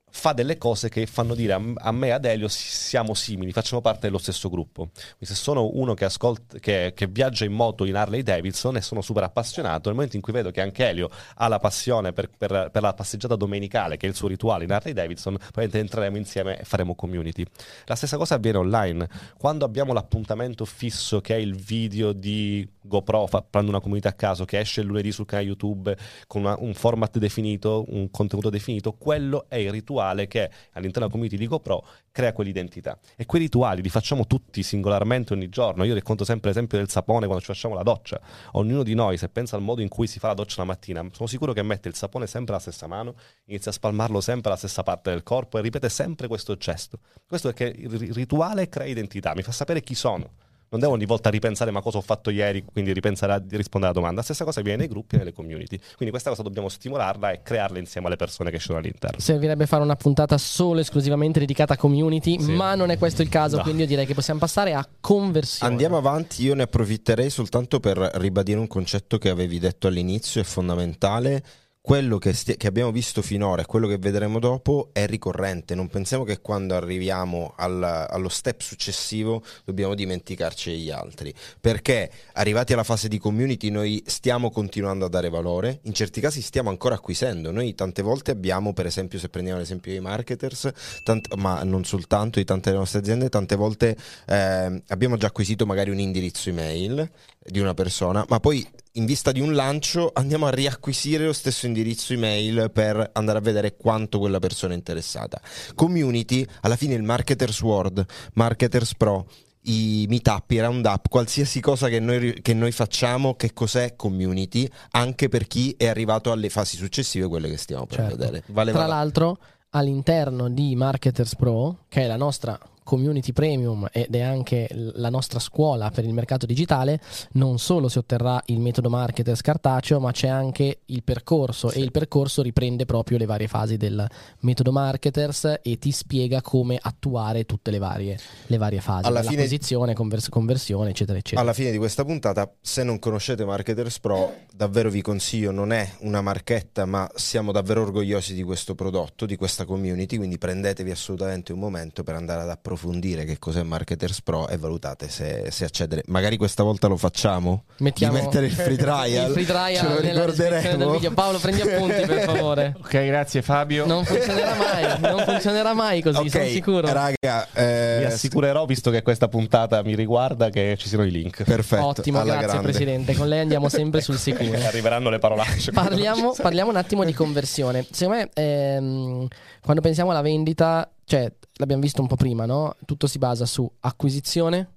fa 0.09 0.33
delle 0.33 0.57
cose 0.57 0.89
che 0.89 1.05
fanno 1.05 1.35
dire 1.35 1.53
a, 1.53 1.61
a 1.75 1.91
me 1.91 2.07
e 2.07 2.11
ad 2.11 2.25
Elio 2.25 2.47
si- 2.47 2.67
siamo 2.69 3.13
simili, 3.13 3.51
facciamo 3.51 3.81
parte 3.81 4.07
dello 4.07 4.17
stesso 4.17 4.49
gruppo. 4.49 4.89
Quindi 4.93 5.25
se 5.25 5.35
sono 5.35 5.69
uno 5.73 5.93
che, 5.93 6.05
ascolta, 6.05 6.57
che, 6.59 6.93
che 6.95 7.07
viaggia 7.07 7.45
in 7.45 7.51
moto 7.51 7.85
in 7.85 7.95
Harley 7.95 8.23
Davidson 8.23 8.77
e 8.77 8.81
sono 8.81 9.01
super 9.01 9.23
appassionato, 9.23 9.89
nel 9.89 9.93
momento 9.93 10.15
in 10.15 10.21
cui 10.21 10.33
vedo 10.33 10.49
che 10.49 10.61
anche 10.61 10.87
Elio 10.87 11.09
ha 11.35 11.47
la 11.47 11.59
passione 11.59 12.13
per, 12.13 12.29
per- 12.35 12.69
per 12.71 12.81
la 12.81 12.93
passeggiata 12.93 13.35
domenicale, 13.35 13.97
che 13.97 14.07
è 14.07 14.09
il 14.09 14.15
suo 14.15 14.27
rituale 14.27 14.63
in 14.63 14.71
Harley 14.71 14.93
Davidson, 14.93 15.35
probabilmente 15.35 15.79
entreremo 15.79 16.17
insieme 16.17 16.59
e 16.59 16.63
faremo 16.63 16.95
community. 16.95 17.45
La 17.85 17.95
stessa 17.95 18.17
cosa 18.17 18.35
avviene 18.35 18.57
online. 18.57 19.07
Quando 19.37 19.65
abbiamo 19.65 19.93
l'appuntamento 19.93 20.65
fisso 20.65 21.21
che 21.21 21.35
è 21.35 21.39
il 21.39 21.55
video 21.55 22.13
di 22.13 22.67
GoPro, 22.81 23.27
fa- 23.27 23.45
prendo 23.47 23.69
una 23.69 23.81
comunità 23.81 24.09
a 24.09 24.13
caso, 24.13 24.45
che 24.45 24.57
esce 24.59 24.81
il 24.81 24.87
lunedì 24.87 25.11
sul 25.11 25.25
canale 25.25 25.47
YouTube 25.47 25.95
con 26.25 26.41
una- 26.41 26.55
un 26.57 26.73
format 26.73 27.17
definito, 27.17 27.85
un 27.89 28.09
contenuto 28.09 28.49
definito, 28.49 28.93
quello 28.93 29.45
è 29.49 29.57
il 29.57 29.69
rituale 29.69 29.96
che 30.27 30.49
all'interno 30.73 31.07
della 31.07 31.09
community 31.09 31.37
di 31.37 31.47
GoPro 31.47 31.85
crea 32.11 32.33
quell'identità. 32.33 32.97
E 33.15 33.25
quei 33.25 33.41
rituali 33.41 33.81
li 33.81 33.89
facciamo 33.89 34.25
tutti 34.25 34.63
singolarmente 34.63 35.33
ogni 35.33 35.49
giorno. 35.49 35.83
Io 35.83 35.93
racconto 35.93 36.25
sempre 36.25 36.49
l'esempio 36.49 36.77
del 36.77 36.89
sapone 36.89 37.25
quando 37.25 37.43
ci 37.43 37.51
facciamo 37.51 37.75
la 37.75 37.83
doccia. 37.83 38.19
Ognuno 38.53 38.83
di 38.83 38.93
noi, 38.93 39.17
se 39.17 39.29
pensa 39.29 39.55
al 39.55 39.61
modo 39.61 39.81
in 39.81 39.87
cui 39.87 40.07
si 40.07 40.19
fa 40.19 40.27
la 40.27 40.33
doccia 40.33 40.55
la 40.59 40.65
mattina, 40.65 41.05
sono 41.11 41.27
sicuro 41.27 41.53
che 41.53 41.61
mette 41.61 41.87
il 41.87 41.95
sapone 41.95 42.27
sempre 42.27 42.53
alla 42.53 42.61
stessa 42.61 42.87
mano, 42.87 43.15
inizia 43.45 43.71
a 43.71 43.73
spalmarlo 43.73 44.21
sempre 44.21 44.49
alla 44.49 44.57
stessa 44.57 44.83
parte 44.83 45.11
del 45.11 45.23
corpo 45.23 45.57
e 45.57 45.61
ripete 45.61 45.89
sempre 45.89 46.27
questo 46.27 46.55
gesto. 46.55 46.99
Questo 47.27 47.49
perché 47.53 47.65
il 47.65 47.89
ri- 47.89 48.11
rituale 48.13 48.69
crea 48.69 48.87
identità, 48.87 49.33
mi 49.35 49.41
fa 49.41 49.51
sapere 49.51 49.81
chi 49.81 49.95
sono. 49.95 50.45
Non 50.69 50.81
devo 50.81 50.91
ogni 50.93 51.05
volta 51.05 51.29
ripensare 51.29 51.71
ma 51.71 51.81
cosa 51.81 51.97
ho 51.99 52.01
fatto 52.01 52.29
ieri, 52.29 52.63
quindi 52.63 52.91
ripensare 52.91 53.33
a 53.33 53.39
di 53.39 53.55
rispondere 53.55 53.91
alla 53.91 53.99
domanda. 54.01 54.17
La 54.19 54.23
stessa 54.25 54.43
cosa 54.43 54.59
avviene 54.59 54.79
nei 54.79 54.87
gruppi 54.89 55.15
e 55.15 55.19
nelle 55.19 55.31
community. 55.31 55.77
Quindi 55.77 56.09
questa 56.09 56.29
cosa 56.29 56.43
dobbiamo 56.43 56.67
stimolarla 56.67 57.31
e 57.31 57.41
crearla 57.41 57.79
insieme 57.79 58.07
alle 58.07 58.17
persone 58.17 58.51
che 58.51 58.57
ci 58.59 58.65
sono 58.65 58.79
all'interno. 58.79 59.19
Servirebbe 59.19 59.65
fare 59.65 59.83
una 59.83 59.95
puntata 59.95 60.37
solo 60.37 60.79
esclusivamente 60.81 61.39
dedicata 61.39 61.75
a 61.75 61.77
community, 61.77 62.37
Sì. 62.41 62.51
ma 62.51 62.75
non 62.75 62.89
è 62.89 62.97
questo 62.97 63.21
il 63.21 63.29
caso, 63.29 63.57
No. 63.57 63.63
quindi 63.63 63.83
io 63.83 63.87
direi 63.87 64.05
che 64.05 64.13
possiamo 64.13 64.39
passare 64.39 64.73
a 64.73 64.85
conversione. 64.99 65.71
Andiamo 65.71 65.95
avanti, 65.97 66.43
io 66.43 66.53
ne 66.53 66.63
approfitterei 66.63 67.29
soltanto 67.29 67.79
per 67.79 67.97
ribadire 68.15 68.59
un 68.59 68.67
concetto 68.67 69.17
che 69.17 69.29
avevi 69.29 69.59
detto 69.59 69.87
all'inizio, 69.87 70.41
è 70.41 70.43
fondamentale. 70.43 71.43
Quello 71.87 72.17
che, 72.17 72.33
stia- 72.33 72.55
che 72.55 72.67
abbiamo 72.67 72.91
visto 72.91 73.21
finora 73.21 73.61
e 73.61 73.65
quello 73.65 73.87
che 73.87 73.97
vedremo 73.97 74.39
dopo 74.39 74.89
è 74.91 75.05
ricorrente. 75.07 75.73
Non 75.73 75.87
pensiamo 75.87 76.25
che 76.25 76.41
quando 76.41 76.75
arriviamo 76.75 77.53
al- 77.55 77.81
allo 78.09 78.27
step 78.27 78.59
successivo 78.59 79.41
dobbiamo 79.63 79.95
dimenticarci 79.95 80.71
degli 80.71 80.89
altri. 80.89 81.33
Perché 81.61 82.11
arrivati 82.33 82.73
alla 82.73 82.83
fase 82.83 83.07
di 83.07 83.17
community 83.17 83.69
noi 83.69 84.03
stiamo 84.05 84.51
continuando 84.51 85.05
a 85.05 85.07
dare 85.07 85.29
valore, 85.29 85.79
in 85.83 85.93
certi 85.93 86.19
casi 86.19 86.41
stiamo 86.41 86.69
ancora 86.69 86.95
acquisendo. 86.95 87.51
Noi 87.51 87.73
tante 87.73 88.01
volte 88.01 88.31
abbiamo, 88.31 88.73
per 88.73 88.85
esempio, 88.85 89.17
se 89.17 89.29
prendiamo 89.29 89.59
l'esempio 89.59 89.93
dei 89.93 90.01
marketers, 90.01 90.69
tant- 91.05 91.33
ma 91.35 91.63
non 91.63 91.85
soltanto 91.85 92.39
di 92.39 92.43
tante 92.43 92.67
delle 92.67 92.81
nostre 92.81 92.99
aziende, 92.99 93.29
tante 93.29 93.55
volte 93.55 93.95
eh, 94.25 94.83
abbiamo 94.87 95.15
già 95.15 95.27
acquisito 95.27 95.65
magari 95.65 95.89
un 95.89 95.99
indirizzo 95.99 96.49
email 96.49 97.09
di 97.47 97.59
una 97.59 97.73
persona, 97.73 98.25
ma 98.29 98.39
poi 98.39 98.65
in 98.93 99.05
vista 99.05 99.31
di 99.31 99.39
un 99.41 99.53
lancio 99.53 100.11
andiamo 100.13 100.47
a 100.47 100.49
riacquisire 100.49 101.25
lo 101.25 101.33
stesso 101.33 101.65
indirizzo 101.65 102.13
email 102.13 102.71
per 102.71 103.11
andare 103.13 103.37
a 103.37 103.41
vedere 103.41 103.75
quanto 103.77 104.19
quella 104.19 104.39
persona 104.39 104.73
è 104.73 104.75
interessata. 104.75 105.39
Community, 105.75 106.45
alla 106.61 106.75
fine 106.75 106.95
il 106.95 107.03
Marketers 107.03 107.61
World, 107.61 108.03
Marketers 108.33 108.95
Pro, 108.95 109.27
i 109.69 110.05
meetup, 110.07 110.49
i 110.51 110.59
roundup, 110.61 111.09
qualsiasi 111.09 111.59
cosa 111.59 111.89
che 111.89 111.99
noi, 111.99 112.41
che 112.41 112.53
noi 112.53 112.71
facciamo, 112.71 113.35
che 113.35 113.53
cos'è 113.53 113.95
community, 113.95 114.67
anche 114.91 115.27
per 115.29 115.45
chi 115.45 115.75
è 115.77 115.87
arrivato 115.87 116.31
alle 116.31 116.49
fasi 116.49 116.77
successive, 116.77 117.27
quelle 117.27 117.49
che 117.49 117.57
stiamo 117.57 117.85
per 117.85 117.97
Certo. 117.97 118.15
vedere. 118.15 118.43
Vale, 118.47 118.71
Tra 118.71 118.81
vale. 118.81 118.93
l'altro, 118.93 119.37
all'interno 119.71 120.49
di 120.49 120.75
Marketers 120.75 121.35
Pro, 121.35 121.79
che 121.89 122.01
è 122.03 122.07
la 122.07 122.15
nostra 122.15 122.57
community 122.87 123.33
premium 123.33 123.85
ed 123.91 124.15
è 124.15 124.21
anche 124.21 124.69
la 124.71 125.09
nostra 125.09 125.39
scuola 125.39 125.91
per 125.91 126.05
il 126.05 126.13
mercato 126.13 126.45
digitale, 126.45 127.01
non 127.33 127.59
solo 127.59 127.89
si 127.89 127.97
otterrà 127.97 128.41
il 128.45 128.61
metodo 128.61 128.89
Marketers 128.89 129.41
cartaceo, 129.41 129.99
ma 129.99 130.13
c'è 130.13 130.29
anche 130.29 130.79
il 130.85 131.03
percorso 131.03 131.69
e 131.69 131.81
il 131.81 131.91
percorso 131.91 132.41
riprende 132.41 132.85
proprio 132.85 133.17
le 133.17 133.25
varie 133.25 133.49
fasi 133.49 133.75
del 133.75 134.07
metodo 134.39 134.71
Marketers 134.71 135.59
e 135.61 135.77
ti 135.77 135.91
spiega 135.91 136.41
come 136.41 136.79
attuare 136.81 137.43
tutte 137.43 137.71
le 137.71 137.77
varie, 137.77 138.17
le 138.45 138.57
varie 138.57 138.79
fasi, 138.79 139.07
Alla 139.07 139.21
fine- 139.21 139.33
l'acquisizione, 139.35 139.93
convers- 139.93 140.29
conversione, 140.29 140.91
eccetera, 140.91 141.17
eccetera. 141.17 141.41
Alla 141.41 141.53
fine 141.53 141.71
di 141.71 141.77
questa 141.77 142.05
puntata, 142.05 142.49
se 142.61 142.83
non 142.83 142.99
conoscete 142.99 143.43
Marketers 143.43 143.99
Pro, 143.99 144.33
davvero 144.55 144.89
vi 144.89 145.01
consiglio, 145.01 145.51
non 145.51 145.73
è 145.73 145.85
una 145.99 146.21
marchetta, 146.21 146.85
ma 146.85 147.09
siamo 147.15 147.51
davvero 147.51 147.81
orgogliosi 147.81 148.33
di 148.33 148.43
questo 148.43 148.75
prodotto, 148.75 149.25
di 149.25 149.35
questa 149.35 149.65
community, 149.65 150.15
quindi 150.15 150.37
prendetevi 150.37 150.89
assolutamente 150.89 151.51
un 151.51 151.59
momento 151.59 152.03
per 152.03 152.15
andare 152.15 152.43
ad 152.43 152.49
approfondire 152.49 152.75
che 152.77 153.37
cos'è 153.39 153.63
Marketers 153.63 154.21
Pro 154.21 154.47
e 154.47 154.57
valutate 154.57 155.09
se, 155.09 155.47
se 155.49 155.65
accedere. 155.65 156.03
Magari 156.07 156.37
questa 156.37 156.63
volta 156.63 156.87
lo 156.87 156.95
facciamo, 156.97 157.63
Mettiamo 157.79 158.17
di 158.17 158.21
mettere 158.23 158.45
il 158.45 158.51
free 158.51 158.75
trial, 158.77 159.27
il 159.27 159.31
free 159.33 159.45
trial 159.45 159.75
ce 159.75 159.87
lo 159.87 159.99
ricorderemo. 159.99 160.91
video. 160.91 161.11
Paolo, 161.13 161.39
prendi 161.39 161.61
appunti 161.61 162.05
per 162.05 162.19
favore. 162.29 162.75
Ok, 162.77 163.05
grazie 163.05 163.41
Fabio. 163.41 163.85
Non 163.85 164.05
funzionerà 164.05 164.53
mai, 164.55 164.99
non 164.99 165.23
funzionerà 165.25 165.73
mai 165.73 166.01
così, 166.01 166.17
Ok, 166.19 166.29
sono 166.29 166.45
sicuro. 166.45 166.91
raga, 166.93 167.47
eh, 167.53 167.97
Vi 167.99 168.05
assicurerò, 168.05 168.65
visto 168.65 168.91
che 168.91 169.01
questa 169.01 169.27
puntata 169.27 169.81
mi 169.83 169.95
riguarda, 169.95 170.49
che 170.49 170.75
ci 170.77 170.87
siano 170.87 171.03
i 171.05 171.11
link. 171.11 171.43
perfetto, 171.43 171.85
Ottimo, 171.85 172.21
grazie 172.23 172.45
grande. 172.47 172.61
Presidente. 172.63 173.15
Con 173.15 173.27
lei 173.27 173.39
andiamo 173.39 173.69
sempre 173.69 174.01
sul 174.01 174.17
sicuro. 174.19 174.57
Arriveranno 174.65 175.09
le 175.09 175.19
parolacce. 175.19 175.71
Parliamo, 175.71 176.33
parliamo 176.39 176.69
un 176.69 176.77
attimo 176.77 177.03
di 177.03 177.13
conversione. 177.13 177.85
Secondo 177.91 178.19
me, 178.21 178.29
ehm, 178.33 179.27
quando 179.61 179.81
pensiamo 179.81 180.11
alla 180.11 180.21
vendita, 180.21 180.89
cioè, 181.09 181.33
l'abbiamo 181.53 181.81
visto 181.81 182.01
un 182.01 182.07
po' 182.07 182.17
prima, 182.17 182.45
no? 182.45 182.75
Tutto 182.83 183.07
si 183.07 183.17
basa 183.17 183.45
su 183.45 183.65
acquisizione, 183.79 184.73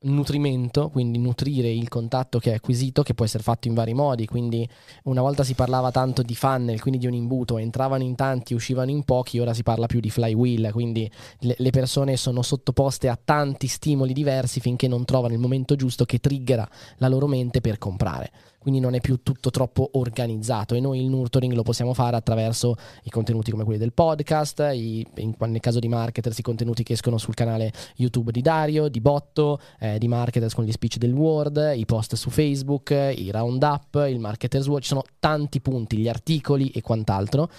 nutrimento, 0.00 0.88
quindi 0.88 1.20
nutrire 1.20 1.70
il 1.70 1.86
contatto 1.86 2.40
che 2.40 2.50
è 2.50 2.54
acquisito, 2.54 3.04
che 3.04 3.14
può 3.14 3.24
essere 3.24 3.44
fatto 3.44 3.68
in 3.68 3.74
vari 3.74 3.94
modi. 3.94 4.26
Quindi, 4.26 4.68
una 5.04 5.20
volta 5.20 5.44
si 5.44 5.54
parlava 5.54 5.92
tanto 5.92 6.22
di 6.22 6.34
funnel, 6.34 6.80
quindi 6.80 6.98
di 6.98 7.06
un 7.06 7.14
imbuto, 7.14 7.58
entravano 7.58 8.02
in 8.02 8.16
tanti, 8.16 8.54
uscivano 8.54 8.90
in 8.90 9.04
pochi, 9.04 9.38
ora 9.38 9.54
si 9.54 9.62
parla 9.62 9.86
più 9.86 10.00
di 10.00 10.10
flywheel, 10.10 10.72
quindi 10.72 11.08
le, 11.42 11.54
le 11.56 11.70
persone 11.70 12.16
sono 12.16 12.42
sottoposte 12.42 13.08
a 13.08 13.16
tanti 13.22 13.68
stimoli 13.68 14.12
diversi 14.12 14.58
finché 14.58 14.88
non 14.88 15.04
trovano 15.04 15.34
il 15.34 15.38
momento 15.38 15.76
giusto 15.76 16.04
che 16.04 16.18
triggera 16.18 16.68
la 16.96 17.06
loro 17.06 17.28
mente 17.28 17.60
per 17.60 17.78
comprare 17.78 18.32
quindi 18.62 18.80
non 18.80 18.94
è 18.94 19.00
più 19.00 19.22
tutto 19.22 19.50
troppo 19.50 19.90
organizzato. 19.94 20.74
E 20.74 20.80
noi 20.80 21.00
il 21.00 21.08
nurturing 21.08 21.52
lo 21.52 21.62
possiamo 21.62 21.92
fare 21.92 22.16
attraverso 22.16 22.76
i 23.02 23.10
contenuti 23.10 23.50
come 23.50 23.64
quelli 23.64 23.78
del 23.78 23.92
podcast, 23.92 24.70
i- 24.72 25.06
in- 25.16 25.34
nel 25.38 25.60
caso 25.60 25.80
di 25.80 25.88
marketers 25.88 26.38
i 26.38 26.42
contenuti 26.42 26.84
che 26.84 26.94
escono 26.94 27.18
sul 27.18 27.34
canale 27.34 27.72
YouTube 27.96 28.30
di 28.30 28.40
Dario, 28.40 28.88
di 28.88 29.00
Botto, 29.00 29.60
eh, 29.80 29.98
di 29.98 30.08
marketers 30.08 30.54
con 30.54 30.64
gli 30.64 30.72
speech 30.72 30.96
del 30.98 31.12
Word, 31.12 31.72
i 31.76 31.84
post 31.84 32.14
su 32.14 32.30
Facebook, 32.30 32.90
i 32.90 33.30
roundup, 33.30 34.04
il 34.08 34.20
marketers 34.20 34.66
watch, 34.68 34.82
ci 34.82 34.88
sono 34.88 35.02
tanti 35.18 35.60
punti, 35.60 35.96
gli 35.96 36.08
articoli 36.08 36.70
e 36.70 36.80
quant'altro. 36.80 37.50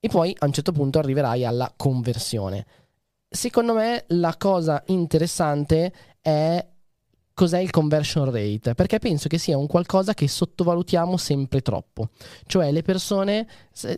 E 0.00 0.08
poi 0.08 0.34
a 0.38 0.46
un 0.46 0.52
certo 0.52 0.72
punto 0.72 0.98
arriverai 0.98 1.44
alla 1.44 1.72
conversione. 1.76 2.64
Secondo 3.28 3.74
me 3.74 4.04
la 4.08 4.34
cosa 4.38 4.82
interessante 4.86 5.92
è 6.20 6.64
cos'è 7.36 7.58
il 7.58 7.68
conversion 7.70 8.30
rate, 8.30 8.74
perché 8.74 8.98
penso 8.98 9.28
che 9.28 9.36
sia 9.36 9.58
un 9.58 9.66
qualcosa 9.66 10.14
che 10.14 10.26
sottovalutiamo 10.26 11.18
sempre 11.18 11.60
troppo. 11.60 12.08
Cioè 12.46 12.72
le 12.72 12.80
persone 12.80 13.46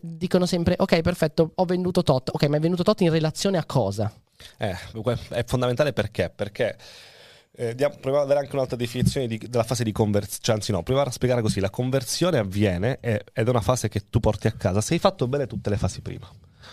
dicono 0.00 0.44
sempre 0.44 0.74
ok, 0.76 1.00
perfetto, 1.02 1.52
ho 1.54 1.64
venduto 1.64 2.02
tot. 2.02 2.30
Ok, 2.32 2.42
ma 2.48 2.56
hai 2.56 2.60
venduto 2.60 2.82
tot 2.82 3.00
in 3.02 3.10
relazione 3.10 3.56
a 3.56 3.64
cosa? 3.64 4.12
Eh, 4.56 4.74
è 5.28 5.44
fondamentale 5.44 5.92
perché? 5.92 6.32
Perché 6.34 6.76
eh, 7.52 7.76
diamo- 7.76 7.94
proviamo 7.94 8.18
ad 8.18 8.24
avere 8.24 8.40
anche 8.40 8.56
un'altra 8.56 8.76
definizione 8.76 9.28
di- 9.28 9.38
della 9.48 9.62
fase 9.62 9.84
di 9.84 9.92
conversione, 9.92 10.40
cioè, 10.42 10.54
anzi 10.56 10.72
no, 10.72 10.82
proviamo 10.82 11.08
a 11.08 11.12
spiegare 11.12 11.40
così, 11.40 11.60
la 11.60 11.70
conversione 11.70 12.38
avviene 12.38 12.98
e- 13.00 13.24
ed 13.32 13.46
è 13.46 13.50
una 13.50 13.60
fase 13.60 13.88
che 13.88 14.02
tu 14.10 14.18
porti 14.18 14.48
a 14.48 14.52
casa 14.52 14.80
se 14.80 14.94
hai 14.94 14.98
fatto 15.00 15.28
bene 15.28 15.46
tutte 15.46 15.70
le 15.70 15.76
fasi 15.76 16.00
prima. 16.00 16.28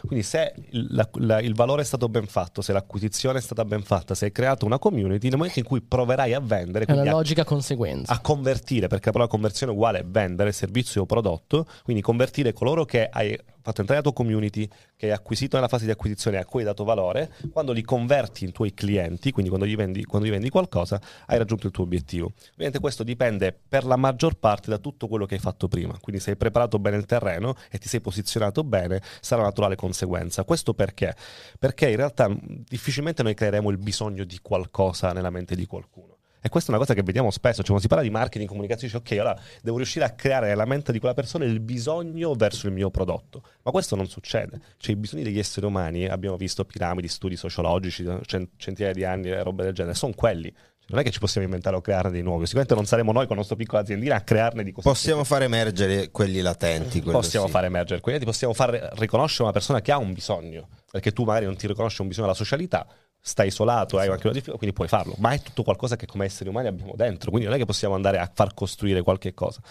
Quindi 0.06 0.24
se 0.26 0.54
il, 0.72 0.88
la- 0.92 1.10
la- 1.14 1.40
il 1.42 1.54
valore 1.56 1.82
è 1.82 1.86
stato 1.86 2.08
ben 2.10 2.26
fatto, 2.28 2.62
se 2.62 2.74
l'acquisizione 2.74 3.40
è 3.40 3.42
stata 3.42 3.66
ben 3.66 3.84
fatta, 3.84 4.16
se 4.16 4.26
hai 4.26 4.32
creato 4.32 4.66
una 4.66 4.80
community, 4.80 5.28
nel 5.30 5.38
momento 5.38 5.60
in 5.60 5.66
cui 5.66 5.82
proverai 5.82 6.34
a 6.34 6.40
vendere, 6.40 6.86
È 6.86 6.92
una 6.92 7.02
quindi 7.02 7.10
a, 7.10 7.12
logica 7.18 7.44
conseguenza. 7.44 8.12
a 8.14 8.20
convertire, 8.20 8.88
perché 8.88 9.06
la 9.08 9.12
parola 9.12 9.30
conversione 9.30 9.72
è 9.72 9.76
uguale 9.76 10.04
vendere 10.06 10.52
servizio 10.52 11.02
o 11.02 11.06
prodotto, 11.06 11.66
quindi 11.84 12.02
convertire 12.02 12.54
coloro 12.54 12.86
che 12.86 13.08
hai 13.12 13.38
fatto 13.66 13.82
entrare 13.82 14.00
nella 14.00 14.02
tua 14.02 14.14
community, 14.14 14.70
che 14.96 15.08
hai 15.08 15.12
acquisito 15.12 15.56
nella 15.56 15.68
fase 15.68 15.86
di 15.86 15.92
acquisizione 15.92 16.38
a 16.38 16.46
cui 16.46 16.60
hai 16.60 16.66
dato 16.68 16.84
valore, 16.84 17.34
quando 17.52 17.72
li 17.72 17.82
converti 17.82 18.46
in 18.46 18.52
tuoi 18.52 18.76
clienti, 18.76 19.32
quindi 19.32 19.50
quando 19.50 19.68
gli 19.68 19.76
vendi, 19.76 20.06
quando 20.06 20.28
gli 20.28 20.32
vendi 20.32 20.50
qualcosa, 20.50 21.02
hai 21.26 21.40
raggiunto 21.40 21.66
il 21.66 21.74
tuo 21.74 21.84
obiettivo. 21.84 22.34
Ovviamente 22.52 22.80
questo 22.80 23.04
dipende 23.04 23.58
per 23.68 23.84
la 23.86 23.96
maggior 23.96 24.36
parte 24.36 24.70
da 24.70 24.78
tutto 24.78 25.08
quello 25.08 25.26
che 25.26 25.34
hai 25.34 25.40
fatto 25.40 25.68
prima, 25.68 25.98
quindi 26.00 26.22
se 26.22 26.32
hai 26.32 26.38
preparato 26.38 26.78
bene 26.78 26.98
il 26.98 27.06
terreno 27.06 27.56
e 27.72 27.80
ti 27.80 27.88
sei 27.88 28.02
posizionato 28.02 28.64
bene, 28.64 29.02
sarà 29.20 29.42
una 29.42 29.50
naturale 29.50 29.76
conseguenza. 29.76 30.44
Questo 30.44 30.76
perché? 30.76 31.16
Perché 31.58 31.90
in 31.90 31.96
realtà 31.96 32.30
difficilmente 32.68 33.24
noi 33.24 33.34
creeremo 33.34 33.72
il 33.72 33.78
bisogno 33.78 34.26
di 34.26 34.38
qualcosa 34.42 35.12
nella 35.12 35.32
mente 35.32 35.56
di 35.56 35.66
qualcuno. 35.66 36.15
E 36.46 36.50
questa 36.50 36.70
è 36.72 36.76
una 36.76 36.84
cosa 36.84 36.94
che 36.94 37.02
vediamo 37.02 37.32
spesso, 37.32 37.64
cioè 37.64 37.66
quando 37.66 37.82
si 37.82 37.88
parla 37.88 38.04
di 38.04 38.12
marketing, 38.12 38.48
comunicazione, 38.48 38.94
dice 38.94 39.04
ok, 39.04 39.20
allora 39.20 39.42
devo 39.64 39.78
riuscire 39.78 40.06
a 40.06 40.12
creare 40.12 40.50
nella 40.50 40.66
mente 40.66 40.92
di 40.92 41.00
quella 41.00 41.16
persona 41.16 41.44
il 41.44 41.60
bisogno 41.60 42.36
verso 42.36 42.68
il 42.68 42.74
mio 42.74 42.92
prodotto. 42.92 43.42
Ma 43.64 43.72
questo 43.72 43.96
non 43.96 44.06
succede. 44.08 44.62
Cioè 44.78 44.94
i 44.94 44.96
bisogni 44.96 45.24
degli 45.24 45.40
esseri 45.40 45.66
umani, 45.66 46.06
abbiamo 46.06 46.38
visto 46.38 46.64
piramidi, 46.64 47.08
studi 47.08 47.36
sociologici, 47.36 48.06
cent- 48.28 48.52
centinaia 48.58 48.94
di 48.94 49.04
anni 49.04 49.32
e 49.32 49.42
robe 49.42 49.64
del 49.64 49.74
genere, 49.74 49.96
sono 49.96 50.14
quelli. 50.16 50.52
Cioè, 50.52 50.90
non 50.90 51.00
è 51.00 51.04
che 51.04 51.10
ci 51.10 51.18
possiamo 51.18 51.48
inventare 51.48 51.78
o 51.78 51.82
crearne 51.82 52.12
di 52.12 52.22
nuovi, 52.22 52.44
sicuramente 52.44 52.76
non 52.76 52.86
saremo 52.86 53.12
noi 53.12 53.26
con 53.26 53.32
la 53.32 53.38
nostra 53.38 53.56
piccola 53.56 53.82
aziendina 53.82 54.14
a 54.18 54.22
crearne 54.22 54.64
di 54.64 54.72
così. 54.72 54.88
Possiamo 54.88 55.24
far 55.24 55.42
emergere 55.42 56.12
quelli 56.12 56.42
latenti. 56.42 57.02
Possiamo 57.02 57.48
sì. 57.48 57.52
fare 57.52 57.66
emergere, 57.66 58.02
quindi 58.02 58.24
possiamo 58.24 58.54
far 58.54 58.92
riconoscere 58.98 59.46
una 59.46 59.52
persona 59.52 59.82
che 59.82 59.92
ha 59.92 59.98
un 59.98 60.14
bisogno, 60.14 60.68
perché 60.92 61.12
tu 61.12 61.24
magari 61.24 61.46
non 61.46 61.56
ti 61.56 61.66
riconosci 61.66 62.02
un 62.02 62.08
bisogno 62.08 62.28
della 62.28 62.38
socialità, 62.38 62.86
stai 63.28 63.48
isolato, 63.48 63.98
hai 63.98 64.08
anche 64.08 64.28
una 64.28 64.34
difficoltà, 64.34 64.60
quindi 64.60 64.76
puoi 64.76 64.88
farlo, 64.88 65.16
ma 65.18 65.32
è 65.32 65.42
tutto 65.42 65.64
qualcosa 65.64 65.96
che 65.96 66.06
come 66.06 66.26
esseri 66.26 66.48
umani 66.48 66.68
abbiamo 66.68 66.94
dentro, 66.96 67.32
quindi 67.32 67.48
non 67.48 67.56
è 67.56 67.60
che 67.60 67.66
possiamo 67.66 67.96
andare 67.96 68.20
a 68.20 68.30
far 68.32 68.54
costruire 68.54 69.02
qualche 69.02 69.34
cosa. 69.34 69.62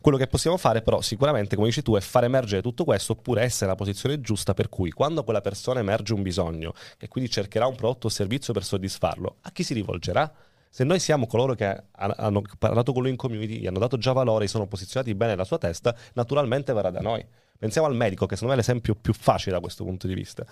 Quello 0.00 0.16
che 0.16 0.28
possiamo 0.28 0.56
fare 0.56 0.80
però 0.80 1.00
sicuramente, 1.00 1.56
come 1.56 1.66
dici 1.66 1.82
tu, 1.82 1.96
è 1.96 2.00
far 2.00 2.22
emergere 2.22 2.62
tutto 2.62 2.84
questo 2.84 3.12
oppure 3.12 3.42
essere 3.42 3.64
nella 3.64 3.74
posizione 3.74 4.20
giusta 4.20 4.54
per 4.54 4.68
cui 4.68 4.92
quando 4.92 5.24
quella 5.24 5.40
persona 5.40 5.80
emerge 5.80 6.14
un 6.14 6.22
bisogno 6.22 6.72
e 6.98 7.08
quindi 7.08 7.28
cercherà 7.28 7.66
un 7.66 7.74
prodotto 7.74 8.06
o 8.06 8.10
servizio 8.10 8.52
per 8.52 8.62
soddisfarlo, 8.62 9.38
a 9.40 9.50
chi 9.50 9.64
si 9.64 9.74
rivolgerà? 9.74 10.32
Se 10.68 10.84
noi 10.84 11.00
siamo 11.00 11.26
coloro 11.26 11.56
che 11.56 11.64
ha- 11.64 11.84
hanno 11.90 12.42
parlato 12.60 12.92
con 12.92 13.02
lui 13.02 13.10
in 13.10 13.16
community, 13.16 13.58
gli 13.58 13.66
hanno 13.66 13.80
dato 13.80 13.98
già 13.98 14.12
valore, 14.12 14.46
sono 14.46 14.68
posizionati 14.68 15.16
bene 15.16 15.32
nella 15.32 15.42
sua 15.42 15.58
testa, 15.58 15.96
naturalmente 16.12 16.72
verrà 16.72 16.90
da 16.90 17.00
noi. 17.00 17.26
Pensiamo 17.58 17.88
al 17.88 17.96
medico, 17.96 18.26
che 18.26 18.36
secondo 18.36 18.54
me 18.54 18.60
è 18.60 18.64
l'esempio 18.64 18.94
più 18.94 19.12
facile 19.12 19.56
da 19.56 19.60
questo 19.60 19.82
punto 19.82 20.06
di 20.06 20.14
vista. 20.14 20.46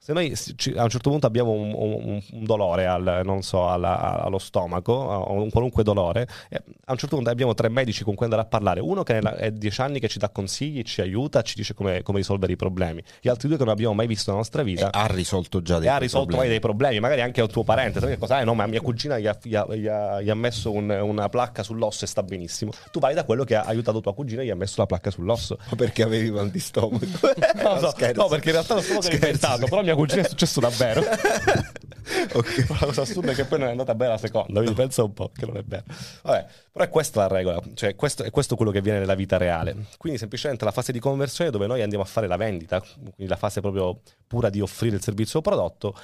Se 0.00 0.12
noi 0.14 0.32
a 0.76 0.82
un 0.84 0.88
certo 0.88 1.10
punto 1.10 1.26
abbiamo 1.26 1.50
un, 1.50 1.72
un- 1.74 2.22
un 2.32 2.44
dolore 2.44 2.86
al- 2.86 3.20
non 3.24 3.42
so, 3.42 3.68
alla- 3.68 4.22
allo 4.22 4.38
stomaco 4.38 4.92
o 4.92 5.32
un 5.32 5.50
qualunque 5.50 5.82
dolore, 5.82 6.26
e 6.48 6.56
a 6.84 6.92
un 6.92 6.96
certo 6.96 7.16
punto 7.16 7.28
abbiamo 7.30 7.52
tre 7.52 7.68
medici 7.68 8.04
con 8.04 8.14
cui 8.14 8.24
andare 8.24 8.42
a 8.42 8.46
parlare. 8.46 8.80
Uno 8.80 9.02
che 9.02 9.18
è 9.18 9.50
dieci 9.50 9.80
anni 9.82 9.98
che 9.98 10.08
ci 10.08 10.18
dà 10.18 10.30
consigli, 10.30 10.82
ci 10.84 11.00
aiuta, 11.02 11.42
ci 11.42 11.56
dice 11.56 11.74
come, 11.74 12.02
come 12.02 12.18
risolvere 12.18 12.52
i 12.52 12.56
problemi. 12.56 13.02
Gli 13.20 13.28
altri 13.28 13.48
due 13.48 13.58
che 13.58 13.64
non 13.64 13.72
abbiamo 13.72 13.92
mai 13.92 14.06
visto 14.06 14.30
nella 14.30 14.38
nostra 14.42 14.62
E 14.62 14.64
vita. 14.64 14.92
ha 14.92 15.06
risolto 15.08 15.60
già 15.62 15.78
dei 15.78 15.88
E 15.88 15.90
ha 15.90 15.98
risolto 15.98 16.26
problemi. 16.28 16.50
dei 16.52 16.60
problemi, 16.60 17.00
magari 17.00 17.20
anche 17.20 17.42
un 17.42 17.48
tuo 17.48 17.64
parente. 17.64 17.98
Sai 18.00 18.08
che 18.10 18.18
cosa? 18.18 18.40
Eh, 18.40 18.44
no, 18.44 18.54
ma 18.54 18.66
mia 18.66 18.80
cugina 18.80 19.18
gli 19.18 19.26
ha, 19.26 19.36
gli 19.42 19.54
ha- 19.56 19.66
gli 19.74 19.88
ha- 19.88 20.22
gli 20.22 20.30
ha 20.30 20.34
messo 20.34 20.70
un- 20.70 20.88
una 20.90 21.28
placca 21.28 21.62
sull'osso 21.64 22.04
e 22.04 22.06
sta 22.08 22.22
benissimo. 22.22 22.70
Tu 22.92 23.00
vai 23.00 23.14
da 23.14 23.24
quello 23.24 23.42
che 23.44 23.56
ha 23.56 23.62
aiutato 23.62 24.00
tua 24.00 24.14
cugina 24.14 24.40
e 24.42 24.46
gli 24.46 24.50
ha 24.50 24.56
messo 24.56 24.76
la 24.78 24.86
placca 24.86 25.10
sull'osso. 25.10 25.58
Ma 25.68 25.76
perché 25.76 26.02
avevi 26.04 26.30
mal 26.30 26.48
di 26.50 26.60
stomaco? 26.60 27.04
No, 27.68 27.78
so- 27.80 27.90
scherzo. 27.90 28.22
no, 28.22 28.28
perché 28.28 28.48
in 28.48 28.54
realtà 28.54 28.74
lo 28.74 28.80
stomaco 28.80 29.08
è 29.08 29.12
inventato, 29.14 29.66
però 29.66 29.82
mia 29.88 29.96
cugina 29.96 30.22
è 30.22 30.28
successo 30.28 30.60
davvero. 30.60 31.02
Ok. 32.32 32.66
La 32.70 32.86
cosa 32.86 33.02
assurda 33.02 33.32
è 33.32 33.34
che 33.34 33.44
poi 33.44 33.58
non 33.58 33.68
è 33.68 33.70
andata 33.72 33.94
bene 33.94 34.12
la 34.12 34.18
seconda, 34.18 34.60
quindi 34.60 34.72
pensa 34.72 35.02
un 35.02 35.12
po' 35.12 35.30
che 35.34 35.44
non 35.44 35.58
è 35.58 35.62
vero. 35.62 35.84
Vabbè, 36.22 36.46
però 36.72 36.84
è 36.84 36.88
questa 36.88 37.20
la 37.20 37.36
regola, 37.36 37.60
cioè 37.74 37.94
questo, 37.96 38.22
è 38.22 38.30
questo 38.30 38.56
quello 38.56 38.70
che 38.70 38.80
viene 38.80 38.98
nella 38.98 39.14
vita 39.14 39.36
reale. 39.36 39.76
Quindi 39.98 40.18
semplicemente 40.18 40.64
la 40.64 40.70
fase 40.70 40.90
di 40.90 41.00
conversione 41.00 41.50
dove 41.50 41.66
noi 41.66 41.82
andiamo 41.82 42.04
a 42.04 42.06
fare 42.06 42.26
la 42.26 42.36
vendita, 42.36 42.80
quindi 42.80 43.26
la 43.26 43.36
fase 43.36 43.60
proprio 43.60 44.00
pura 44.26 44.48
di 44.48 44.60
offrire 44.62 44.96
il 44.96 45.02
servizio 45.02 45.40
o 45.40 45.42
prodotto, 45.42 45.94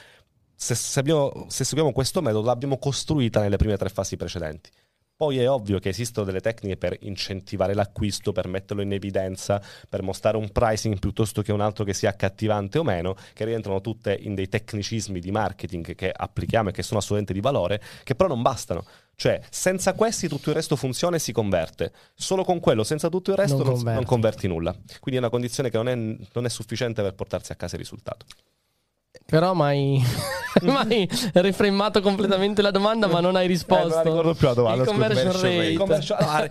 se, 0.55 0.74
se 0.74 1.01
abbiamo- 1.01 1.47
se 1.49 1.64
seguiamo 1.64 1.91
questo 1.93 2.20
metodo 2.20 2.47
l'abbiamo 2.47 2.78
costruita 2.78 3.41
nelle 3.41 3.57
prime 3.57 3.76
tre 3.78 3.89
fasi 3.89 4.16
precedenti. 4.16 4.70
Poi 5.16 5.38
è 5.38 5.48
ovvio 5.48 5.78
che 5.78 5.90
esistono 5.90 6.26
delle 6.26 6.40
tecniche 6.40 6.76
per 6.76 6.96
incentivare 7.02 7.72
l'acquisto, 7.72 8.32
per 8.32 8.48
metterlo 8.48 8.82
in 8.82 8.92
evidenza, 8.92 9.62
per 9.88 10.02
mostrare 10.02 10.36
un 10.36 10.50
pricing 10.50 10.98
piuttosto 10.98 11.40
che 11.40 11.52
un 11.52 11.60
altro 11.60 11.84
che 11.84 11.94
sia 11.94 12.08
accattivante 12.10 12.78
o 12.78 12.82
meno, 12.82 13.14
che 13.32 13.44
rientrano 13.44 13.80
tutte 13.80 14.12
in 14.12 14.34
dei 14.34 14.48
tecnicismi 14.48 15.20
di 15.20 15.30
marketing 15.30 15.94
che 15.94 16.10
applichiamo 16.10 16.70
e 16.70 16.72
che 16.72 16.82
sono 16.82 16.98
assolutamente 16.98 17.32
di 17.32 17.40
valore, 17.40 17.80
che 18.02 18.16
però 18.16 18.28
non 18.28 18.42
bastano. 18.42 18.84
Cioè, 19.14 19.40
senza 19.50 19.92
questi 19.94 20.26
tutto 20.26 20.50
il 20.50 20.56
resto 20.56 20.74
funziona 20.74 21.14
e 21.14 21.20
si 21.20 21.30
converte. 21.30 21.92
Solo 22.16 22.42
con 22.42 22.58
quello, 22.58 22.82
senza 22.82 23.08
tutto 23.08 23.30
il 23.30 23.36
resto, 23.36 23.58
Non 23.58 23.66
non, 23.66 23.74
converti. 23.76 23.98
non 24.00 24.08
converti 24.08 24.48
nulla. 24.48 24.72
Quindi 24.72 25.14
è 25.14 25.18
una 25.18 25.30
condizione 25.30 25.70
che 25.70 25.76
non 25.76 25.88
è, 25.88 25.94
non 25.94 26.44
è 26.44 26.48
sufficiente 26.48 27.02
per 27.02 27.14
portarsi 27.14 27.52
a 27.52 27.54
casa 27.54 27.76
il 27.76 27.82
risultato. 27.82 28.26
Però 29.26 29.54
mai, 29.54 30.04
mai 30.62 31.08
refremato 31.32 32.02
completamente 32.02 32.60
la 32.60 32.70
domanda, 32.70 33.06
ma 33.06 33.20
non 33.20 33.36
hai 33.36 33.46
risposto. 33.46 33.86
Eh, 33.86 33.88
non 33.88 33.96
la 33.96 34.02
ricordo 34.02 34.34
più 34.34 34.46
la 34.48 34.54
domanda, 34.54 34.82
Il 34.82 34.88
conversion 34.88 35.32
rate. 35.32 35.64
Il 35.64 35.78
conversion- 35.78 36.18
ah, 36.20 36.50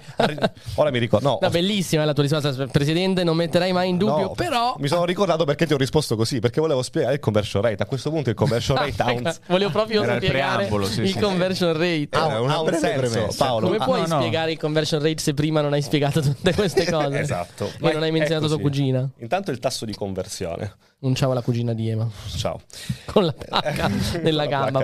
ora 0.76 0.90
mi 0.90 0.98
ricordo. 0.98 1.28
No, 1.30 1.38
No, 1.40 1.50
bellissima 1.50 2.02
è 2.02 2.06
la 2.06 2.14
tua 2.14 2.24
risposta, 2.24 2.66
Presidente, 2.68 3.24
non 3.24 3.36
metterai 3.38 3.72
mai 3.72 3.90
in 3.90 3.98
dubbio, 3.98 4.24
No, 4.24 4.32
però... 4.32 4.76
mi 4.80 4.88
sono 4.88 5.06
ricordato 5.06 5.46
perché 5.46 5.68
ti 5.68 5.74
ho 5.74 5.78
risposto 5.78 6.16
così, 6.16 6.40
perché 6.40 6.60
volevo 6.60 6.82
spiegare 6.82 7.14
il 7.14 7.20
conversion 7.20 7.62
rate. 7.62 7.84
A 7.84 7.86
questo 7.86 8.10
punto 8.10 8.30
il 8.32 8.36
conversion 8.36 8.76
rate 8.76 9.02
ha 9.04 9.12
un, 9.12 9.36
Volevo 9.48 9.72
proprio 9.72 10.02
Era 10.02 10.16
il 10.16 10.24
spiegare 10.24 10.56
preambolo, 10.56 10.86
sì, 10.88 11.02
il 11.02 11.10
sì. 11.10 11.20
conversion 11.20 11.74
rate. 11.74 12.08
ha 12.12 12.42
un- 12.42 12.50
ha 12.50 12.60
un 12.60 12.74
senso, 12.74 12.88
premessa. 13.12 13.46
Paolo. 13.46 13.68
Come 13.68 13.78
Ah, 13.78 13.86
puoi 13.86 14.02
no, 14.02 14.08
no. 14.08 14.20
spiegare 14.20 14.52
il 14.52 14.58
conversion 14.58 15.00
rate 15.02 15.20
se 15.22 15.34
prima 15.36 15.62
non 15.62 15.74
hai 15.74 15.82
spiegato 15.84 16.22
tutte 16.22 16.54
queste 16.56 16.86
cose? 16.92 17.20
Esatto. 17.20 17.70
E 17.80 17.94
non 17.94 18.02
hai 18.02 18.12
menzionato 18.12 18.48
tua 18.48 18.60
cugina. 18.60 19.08
Intanto 19.20 19.52
il 19.52 19.60
tasso 19.60 19.86
di 19.86 19.94
conversione. 19.94 20.74
Un 21.04 21.14
ciao 21.16 21.32
alla 21.32 21.42
cugina 21.42 21.74
di 21.74 21.90
Ema. 21.90 22.10
Ciao. 22.36 22.62
Con 23.06 23.26
la 23.26 23.34
placca 23.34 23.90
nella 24.22 24.44
La 24.44 24.46
gamba. 24.46 24.80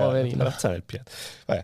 Vabbè. 1.45 1.63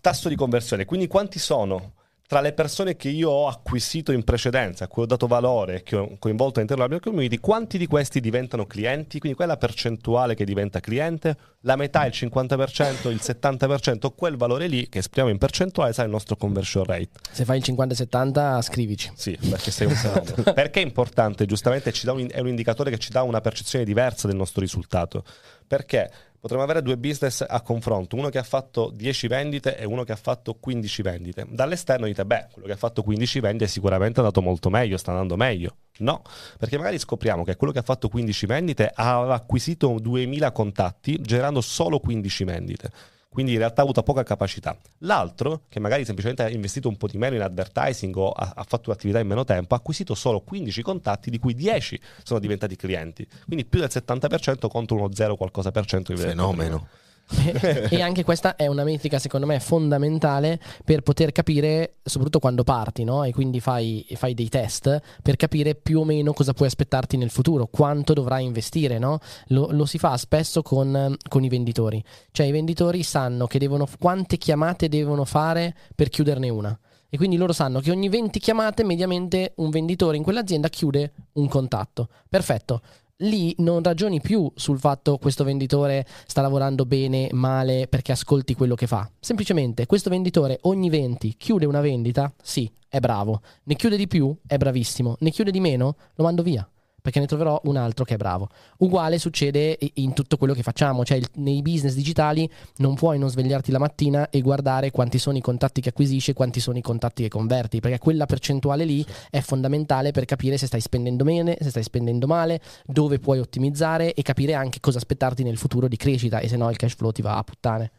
Tasso 0.00 0.28
di 0.28 0.36
conversione. 0.36 0.84
Quindi 0.84 1.06
quanti 1.06 1.38
sono 1.38 1.94
tra 2.26 2.40
le 2.40 2.52
persone 2.52 2.96
che 2.96 3.08
io 3.08 3.30
ho 3.30 3.46
acquisito 3.46 4.10
in 4.12 4.24
precedenza, 4.24 4.84
a 4.84 4.88
cui 4.88 5.04
ho 5.04 5.06
dato 5.06 5.26
valore, 5.26 5.82
che 5.82 5.96
ho 5.96 6.16
coinvolto 6.18 6.58
all'interno 6.58 6.84
della 6.84 6.96
mia 6.96 7.00
community, 7.00 7.38
quanti 7.38 7.78
di 7.78 7.86
questi 7.86 8.20
diventano 8.20 8.66
clienti? 8.66 9.18
Quindi 9.18 9.36
quella 9.36 9.56
percentuale 9.56 10.34
che 10.34 10.44
diventa 10.44 10.80
cliente, 10.80 11.36
la 11.60 11.76
metà, 11.76 12.04
il 12.04 12.12
50%, 12.14 13.08
il 13.10 13.20
70%, 13.22 14.12
quel 14.14 14.36
valore 14.36 14.66
lì 14.66 14.88
che 14.88 14.98
esprimiamo 14.98 15.30
in 15.30 15.38
percentuale 15.38 15.92
sarà 15.92 16.06
il 16.06 16.12
nostro 16.12 16.36
conversion 16.36 16.84
rate. 16.84 17.10
Se 17.30 17.44
fai 17.44 17.58
il 17.58 17.64
50-70 17.66 18.62
scrivici. 18.62 19.10
Sì, 19.14 19.38
perché 19.48 19.70
sei 19.70 19.86
un 19.86 19.94
fenomeno. 19.94 20.42
perché 20.52 20.80
è 20.80 20.84
importante? 20.84 21.46
Giustamente 21.46 21.92
un- 22.06 22.28
è 22.30 22.40
un 22.40 22.48
indicatore 22.48 22.90
che 22.90 22.98
ci 22.98 23.10
dà 23.10 23.22
una 23.22 23.40
percezione 23.40 23.84
diversa 23.84 24.26
del 24.26 24.36
nostro 24.36 24.60
risultato. 24.60 25.24
Perché 25.66 26.10
potremmo 26.38 26.62
avere 26.62 26.82
due 26.82 26.96
business 26.96 27.44
a 27.46 27.60
confronto, 27.62 28.16
uno 28.16 28.28
che 28.28 28.38
ha 28.38 28.42
fatto 28.42 28.90
10 28.94 29.26
vendite 29.26 29.76
e 29.76 29.84
uno 29.84 30.04
che 30.04 30.12
ha 30.12 30.16
fatto 30.16 30.54
15 30.54 31.02
vendite. 31.02 31.46
Dall'esterno 31.48 32.06
dite, 32.06 32.24
beh, 32.24 32.48
quello 32.52 32.66
che 32.66 32.74
ha 32.74 32.78
fatto 32.78 33.02
15 33.02 33.40
vendite 33.40 33.66
sicuramente 33.66 34.16
è 34.16 34.18
andato 34.20 34.42
molto 34.42 34.70
meglio, 34.70 34.96
sta 34.96 35.10
andando 35.12 35.36
meglio. 35.36 35.76
No, 35.98 36.22
perché 36.58 36.76
magari 36.76 36.98
scopriamo 36.98 37.42
che 37.42 37.56
quello 37.56 37.72
che 37.72 37.78
ha 37.78 37.82
fatto 37.82 38.08
15 38.08 38.46
vendite 38.46 38.90
ha 38.94 39.32
acquisito 39.32 39.98
2000 39.98 40.52
contatti 40.52 41.20
generando 41.20 41.60
solo 41.60 42.00
15 42.00 42.44
vendite. 42.44 42.90
Quindi 43.36 43.52
in 43.52 43.58
realtà 43.58 43.82
ha 43.82 43.84
avuto 43.84 44.02
poca 44.02 44.22
capacità. 44.22 44.74
L'altro, 45.00 45.64
che 45.68 45.78
magari 45.78 46.06
semplicemente 46.06 46.42
ha 46.42 46.48
investito 46.48 46.88
un 46.88 46.96
po' 46.96 47.06
di 47.06 47.18
meno 47.18 47.34
in 47.34 47.42
advertising 47.42 48.16
o 48.16 48.30
ha, 48.30 48.54
ha 48.56 48.64
fatto 48.66 48.90
attività 48.90 49.18
in 49.18 49.26
meno 49.26 49.44
tempo, 49.44 49.74
ha 49.74 49.76
acquisito 49.76 50.14
solo 50.14 50.40
15 50.40 50.80
contatti, 50.80 51.28
di 51.28 51.38
cui 51.38 51.54
10 51.54 52.00
sono 52.22 52.40
diventati 52.40 52.76
clienti. 52.76 53.28
Quindi 53.44 53.66
più 53.66 53.80
del 53.80 53.90
70% 53.92 54.68
contro 54.68 54.96
uno 54.96 55.12
0 55.12 55.36
qualcosa 55.36 55.70
per 55.70 55.84
cento 55.84 56.14
di 56.14 56.18
Fenomeno. 56.18 56.88
e 57.90 58.00
anche 58.00 58.22
questa 58.22 58.54
è 58.54 58.66
una 58.66 58.84
metrica 58.84 59.18
secondo 59.18 59.46
me 59.46 59.58
fondamentale 59.58 60.60
per 60.84 61.02
poter 61.02 61.32
capire 61.32 61.96
soprattutto 62.04 62.38
quando 62.38 62.62
parti 62.62 63.02
no? 63.02 63.24
e 63.24 63.32
quindi 63.32 63.58
fai, 63.58 64.06
fai 64.14 64.34
dei 64.34 64.48
test 64.48 65.00
per 65.22 65.36
capire 65.36 65.74
più 65.74 66.00
o 66.00 66.04
meno 66.04 66.32
cosa 66.32 66.52
puoi 66.52 66.68
aspettarti 66.68 67.16
nel 67.16 67.30
futuro 67.30 67.66
quanto 67.66 68.12
dovrai 68.12 68.44
investire 68.44 68.98
no? 68.98 69.18
lo, 69.48 69.68
lo 69.72 69.86
si 69.86 69.98
fa 69.98 70.16
spesso 70.16 70.62
con, 70.62 71.16
con 71.28 71.42
i 71.42 71.48
venditori 71.48 72.02
cioè 72.30 72.46
i 72.46 72.52
venditori 72.52 73.02
sanno 73.02 73.48
devono 73.56 73.88
quante 73.98 74.36
chiamate 74.36 74.88
devono 74.88 75.24
fare 75.24 75.74
per 75.94 76.08
chiuderne 76.10 76.48
una 76.48 76.78
e 77.08 77.16
quindi 77.16 77.36
loro 77.36 77.52
sanno 77.52 77.80
che 77.80 77.90
ogni 77.90 78.08
20 78.08 78.38
chiamate 78.38 78.84
mediamente 78.84 79.52
un 79.56 79.70
venditore 79.70 80.16
in 80.16 80.22
quell'azienda 80.22 80.68
chiude 80.68 81.12
un 81.34 81.48
contatto 81.48 82.08
perfetto 82.28 82.82
lì 83.18 83.54
non 83.58 83.82
ragioni 83.82 84.20
più 84.20 84.50
sul 84.54 84.78
fatto 84.78 85.16
questo 85.18 85.44
venditore 85.44 86.06
sta 86.26 86.42
lavorando 86.42 86.84
bene, 86.84 87.28
male, 87.32 87.86
perché 87.88 88.12
ascolti 88.12 88.54
quello 88.54 88.74
che 88.74 88.86
fa. 88.86 89.08
Semplicemente 89.20 89.86
questo 89.86 90.10
venditore 90.10 90.58
ogni 90.62 90.90
20 90.90 91.34
chiude 91.36 91.66
una 91.66 91.80
vendita, 91.80 92.32
sì, 92.42 92.70
è 92.88 92.98
bravo. 92.98 93.40
Ne 93.64 93.74
chiude 93.74 93.96
di 93.96 94.06
più, 94.06 94.34
è 94.46 94.56
bravissimo. 94.56 95.16
Ne 95.20 95.30
chiude 95.30 95.50
di 95.50 95.60
meno, 95.60 95.96
lo 96.14 96.24
mando 96.24 96.42
via. 96.42 96.68
Perché 97.06 97.20
ne 97.20 97.26
troverò 97.26 97.60
un 97.66 97.76
altro 97.76 98.04
che 98.04 98.14
è 98.14 98.16
bravo. 98.16 98.48
Uguale 98.78 99.18
succede 99.18 99.78
in 99.94 100.12
tutto 100.12 100.36
quello 100.36 100.54
che 100.54 100.64
facciamo, 100.64 101.04
cioè 101.04 101.20
nei 101.34 101.62
business 101.62 101.94
digitali 101.94 102.50
non 102.78 102.96
puoi 102.96 103.16
non 103.16 103.30
svegliarti 103.30 103.70
la 103.70 103.78
mattina 103.78 104.28
e 104.28 104.40
guardare 104.40 104.90
quanti 104.90 105.16
sono 105.16 105.38
i 105.38 105.40
contatti 105.40 105.80
che 105.80 105.90
acquisisci 105.90 106.32
e 106.32 106.34
quanti 106.34 106.58
sono 106.58 106.78
i 106.78 106.80
contatti 106.80 107.22
che 107.22 107.28
converti, 107.28 107.78
perché 107.78 108.00
quella 108.00 108.26
percentuale 108.26 108.84
lì 108.84 109.06
è 109.30 109.38
fondamentale 109.38 110.10
per 110.10 110.24
capire 110.24 110.58
se 110.58 110.66
stai 110.66 110.80
spendendo 110.80 111.22
bene, 111.22 111.56
se 111.60 111.70
stai 111.70 111.84
spendendo 111.84 112.26
male, 112.26 112.60
dove 112.84 113.20
puoi 113.20 113.38
ottimizzare 113.38 114.12
e 114.12 114.22
capire 114.22 114.54
anche 114.54 114.80
cosa 114.80 114.98
aspettarti 114.98 115.44
nel 115.44 115.58
futuro 115.58 115.86
di 115.86 115.96
crescita 115.96 116.40
e 116.40 116.48
se 116.48 116.56
no 116.56 116.68
il 116.70 116.76
cash 116.76 116.96
flow 116.96 117.12
ti 117.12 117.22
va 117.22 117.36
a 117.36 117.44
puttane. 117.44 117.92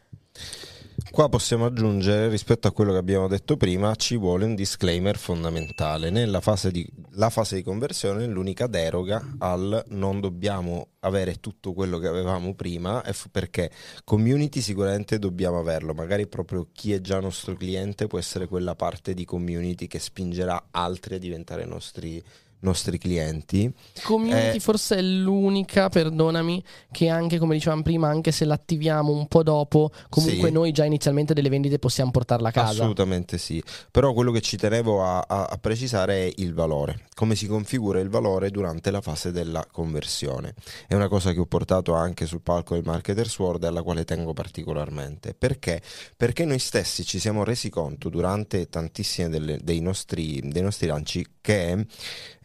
Qua 1.10 1.28
possiamo 1.28 1.64
aggiungere, 1.64 2.28
rispetto 2.28 2.66
a 2.66 2.72
quello 2.72 2.90
che 2.90 2.98
abbiamo 2.98 3.28
detto 3.28 3.56
prima, 3.56 3.94
ci 3.94 4.16
vuole 4.16 4.44
un 4.44 4.54
disclaimer 4.54 5.16
fondamentale. 5.16 6.10
Nella 6.10 6.40
fase 6.40 6.72
di, 6.72 6.86
la 7.12 7.30
fase 7.30 7.54
di 7.54 7.62
conversione 7.62 8.24
è 8.24 8.26
l'unica 8.26 8.66
deroga 8.66 9.36
al 9.38 9.84
non 9.88 10.20
dobbiamo 10.20 10.88
avere 11.00 11.36
tutto 11.36 11.72
quello 11.72 11.98
che 11.98 12.08
avevamo 12.08 12.54
prima, 12.54 13.02
perché 13.30 13.70
community 14.04 14.60
sicuramente 14.60 15.20
dobbiamo 15.20 15.60
averlo, 15.60 15.94
magari 15.94 16.26
proprio 16.26 16.68
chi 16.72 16.92
è 16.92 17.00
già 17.00 17.20
nostro 17.20 17.54
cliente 17.54 18.08
può 18.08 18.18
essere 18.18 18.46
quella 18.46 18.74
parte 18.74 19.14
di 19.14 19.24
community 19.24 19.86
che 19.86 20.00
spingerà 20.00 20.68
altri 20.72 21.14
a 21.14 21.18
diventare 21.18 21.64
nostri, 21.64 22.22
nostri 22.60 22.98
clienti. 22.98 23.72
Community 24.02 24.56
Eh. 24.56 24.60
forse 24.60 24.96
è 24.96 25.02
l'unica, 25.02 25.88
perdonami, 25.88 26.62
che 26.90 27.08
anche 27.08 27.38
come 27.38 27.54
dicevamo 27.54 27.82
prima, 27.82 28.08
anche 28.08 28.32
se 28.32 28.44
l'attiviamo 28.44 29.12
un 29.12 29.26
po' 29.28 29.42
dopo, 29.42 29.90
comunque 30.08 30.48
Sì. 30.48 30.52
noi 30.52 30.72
già 30.72 30.84
inizialmente 30.84 31.34
delle 31.34 31.48
vendite 31.48 31.78
possiamo 31.78 32.10
portarla 32.10 32.48
a 32.48 32.52
casa. 32.52 32.70
Assolutamente 32.70 33.38
sì, 33.38 33.62
però 33.90 34.12
quello 34.12 34.32
che 34.32 34.40
ci 34.40 34.56
tenevo 34.56 35.04
a, 35.04 35.18
a- 35.20 35.44
a 35.44 35.58
precisare 35.58 36.26
è 36.26 36.32
il 36.36 36.54
valore, 36.54 37.06
come 37.14 37.34
si 37.34 37.46
configura 37.46 38.00
il 38.00 38.08
valore 38.08 38.50
durante 38.50 38.90
la 38.90 39.00
fase 39.00 39.30
della 39.30 39.64
conversione. 39.70 40.54
È 40.86 40.94
una 40.94 41.08
cosa 41.08 41.32
che 41.32 41.40
ho 41.40 41.46
portato 41.46 41.94
anche 41.94 42.26
sul 42.26 42.40
palco 42.42 42.74
del 42.74 42.82
Marketers 42.84 43.38
World 43.38 43.64
alla 43.64 43.82
quale 43.82 44.04
tengo 44.04 44.32
particolarmente. 44.32 45.34
Perché? 45.34 45.80
Perché 46.16 46.44
noi 46.44 46.58
stessi 46.58 47.04
ci 47.04 47.18
siamo 47.18 47.44
resi 47.44 47.70
conto 47.70 48.08
durante 48.08 48.68
tantissimi 48.68 49.28
delle- 49.28 49.58
dei, 49.62 49.80
nostri, 49.80 50.40
dei 50.44 50.62
nostri 50.62 50.86
lanci 50.86 51.26
che 51.40 51.86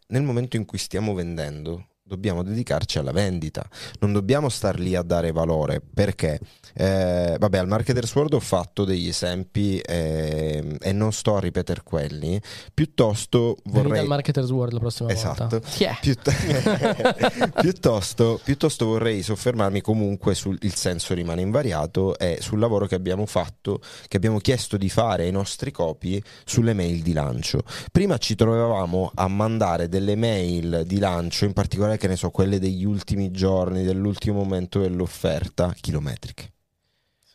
nel 0.07 0.23
momento 0.23 0.55
in 0.57 0.65
cui 0.65 0.77
stiamo 0.77 1.13
vendendo 1.13 1.87
dobbiamo 2.05 2.43
dedicarci 2.43 2.99
alla 2.99 3.11
vendita, 3.13 3.65
non 3.99 4.11
dobbiamo 4.11 4.49
star 4.49 4.77
lì 4.77 4.93
a 4.93 5.01
dare 5.01 5.31
valore 5.31 5.81
perché, 5.81 6.39
eh, 6.73 7.37
vabbè, 7.39 7.57
al 7.57 7.67
Marketers 7.67 8.13
World 8.13 8.33
ho 8.33 8.39
fatto 8.41 8.83
degli 8.83 9.07
esempi 9.07 9.79
eh, 9.79 10.77
e 10.81 10.91
non 10.91 11.13
sto 11.13 11.37
a 11.37 11.39
ripetere 11.39 11.81
quelli, 11.83 12.39
piuttosto 12.73 13.57
Vorrei... 13.63 13.83
vorrei... 13.83 13.99
al 14.01 14.07
Marketers 14.07 14.49
World 14.49 14.73
la 14.73 14.79
prossima 14.79 15.09
Esatto. 15.11 15.47
volta. 15.47 15.67
È? 15.77 15.97
Piutt- 16.01 17.51
piuttosto, 17.61 18.39
piuttosto 18.43 18.85
vorrei 18.85 19.23
soffermarmi 19.23 19.79
comunque 19.81 20.35
sul 20.35 20.57
il 20.61 20.75
senso 20.75 21.13
rimane 21.13 21.41
invariato 21.41 22.17
e 22.17 22.37
sul 22.41 22.59
lavoro 22.59 22.85
che 22.85 22.95
abbiamo 22.95 23.25
fatto, 23.25 23.79
che 24.07 24.17
abbiamo 24.17 24.39
chiesto 24.39 24.77
di 24.77 24.89
fare 24.89 25.23
ai 25.23 25.31
nostri 25.31 25.71
copi 25.71 26.21
sulle 26.43 26.73
mail 26.73 27.01
di 27.01 27.13
lancio. 27.13 27.63
Prima 27.91 28.17
ci 28.17 28.35
trovavamo 28.35 29.11
a 29.15 29.27
mandare 29.27 29.87
delle 29.87 30.15
mail 30.15 30.83
di 30.85 30.99
lancio, 30.99 31.45
in 31.45 31.53
particolare 31.53 31.92
che 31.97 32.07
ne 32.07 32.15
so, 32.15 32.29
quelle 32.29 32.59
degli 32.59 32.83
ultimi 32.83 33.31
giorni, 33.31 33.83
dell'ultimo 33.83 34.39
momento 34.39 34.79
dell'offerta, 34.79 35.73
chilometriche. 35.73 36.51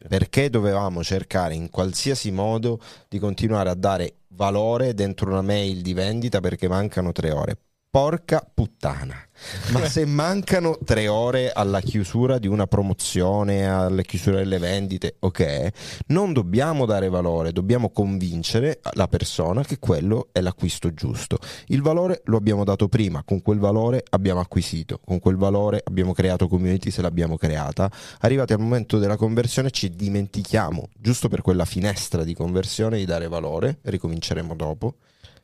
Perché 0.07 0.49
dovevamo 0.49 1.03
cercare 1.03 1.55
in 1.55 1.71
qualsiasi 1.71 2.31
modo 2.31 2.81
di 3.09 3.19
continuare 3.19 3.71
a 3.71 3.75
dare 3.75 4.19
valore 4.29 4.95
dentro 4.95 5.29
una 5.29 5.43
mail 5.43 5.83
di 5.83 5.93
vendita 5.93 6.41
perché 6.41 6.69
mancano 6.69 7.11
tre 7.11 7.33
ore. 7.33 7.59
Porca 7.91 8.47
puttana. 8.53 9.16
Ma 9.72 9.86
se 9.86 10.05
mancano 10.05 10.78
tre 10.84 11.09
ore 11.09 11.51
alla 11.51 11.80
chiusura 11.80 12.39
di 12.39 12.47
una 12.47 12.66
promozione, 12.66 13.66
alla 13.66 14.03
chiusura 14.03 14.36
delle 14.36 14.59
vendite, 14.59 15.16
ok, 15.20 15.68
non 16.09 16.34
dobbiamo 16.34 16.84
dare 16.84 17.09
valore, 17.09 17.51
dobbiamo 17.51 17.89
convincere 17.89 18.80
la 18.93 19.09
persona 19.09 19.62
che 19.62 19.78
quello 19.78 20.28
è 20.32 20.43
l'acquisto 20.43 20.93
giusto. 20.93 21.39
Il 21.68 21.80
valore 21.80 22.20
lo 22.26 22.36
abbiamo 22.36 22.62
dato 22.62 22.89
prima, 22.89 23.22
con 23.24 23.41
quel 23.41 23.59
valore 23.59 24.05
abbiamo 24.11 24.41
acquisito, 24.41 25.01
con 25.03 25.18
quel 25.18 25.36
valore 25.36 25.80
abbiamo 25.82 26.12
creato 26.12 26.47
community 26.47 26.91
se 26.91 27.01
l'abbiamo 27.01 27.39
creata. 27.39 27.91
Arrivati 28.20 28.53
al 28.53 28.61
momento 28.61 28.99
della 28.99 29.16
conversione 29.16 29.70
ci 29.70 29.89
dimentichiamo, 29.89 30.91
giusto 30.95 31.28
per 31.28 31.41
quella 31.41 31.64
finestra 31.64 32.22
di 32.22 32.34
conversione, 32.34 32.99
di 32.99 33.07
dare 33.07 33.28
valore, 33.28 33.78
ricominceremo 33.80 34.55
dopo. 34.55 34.97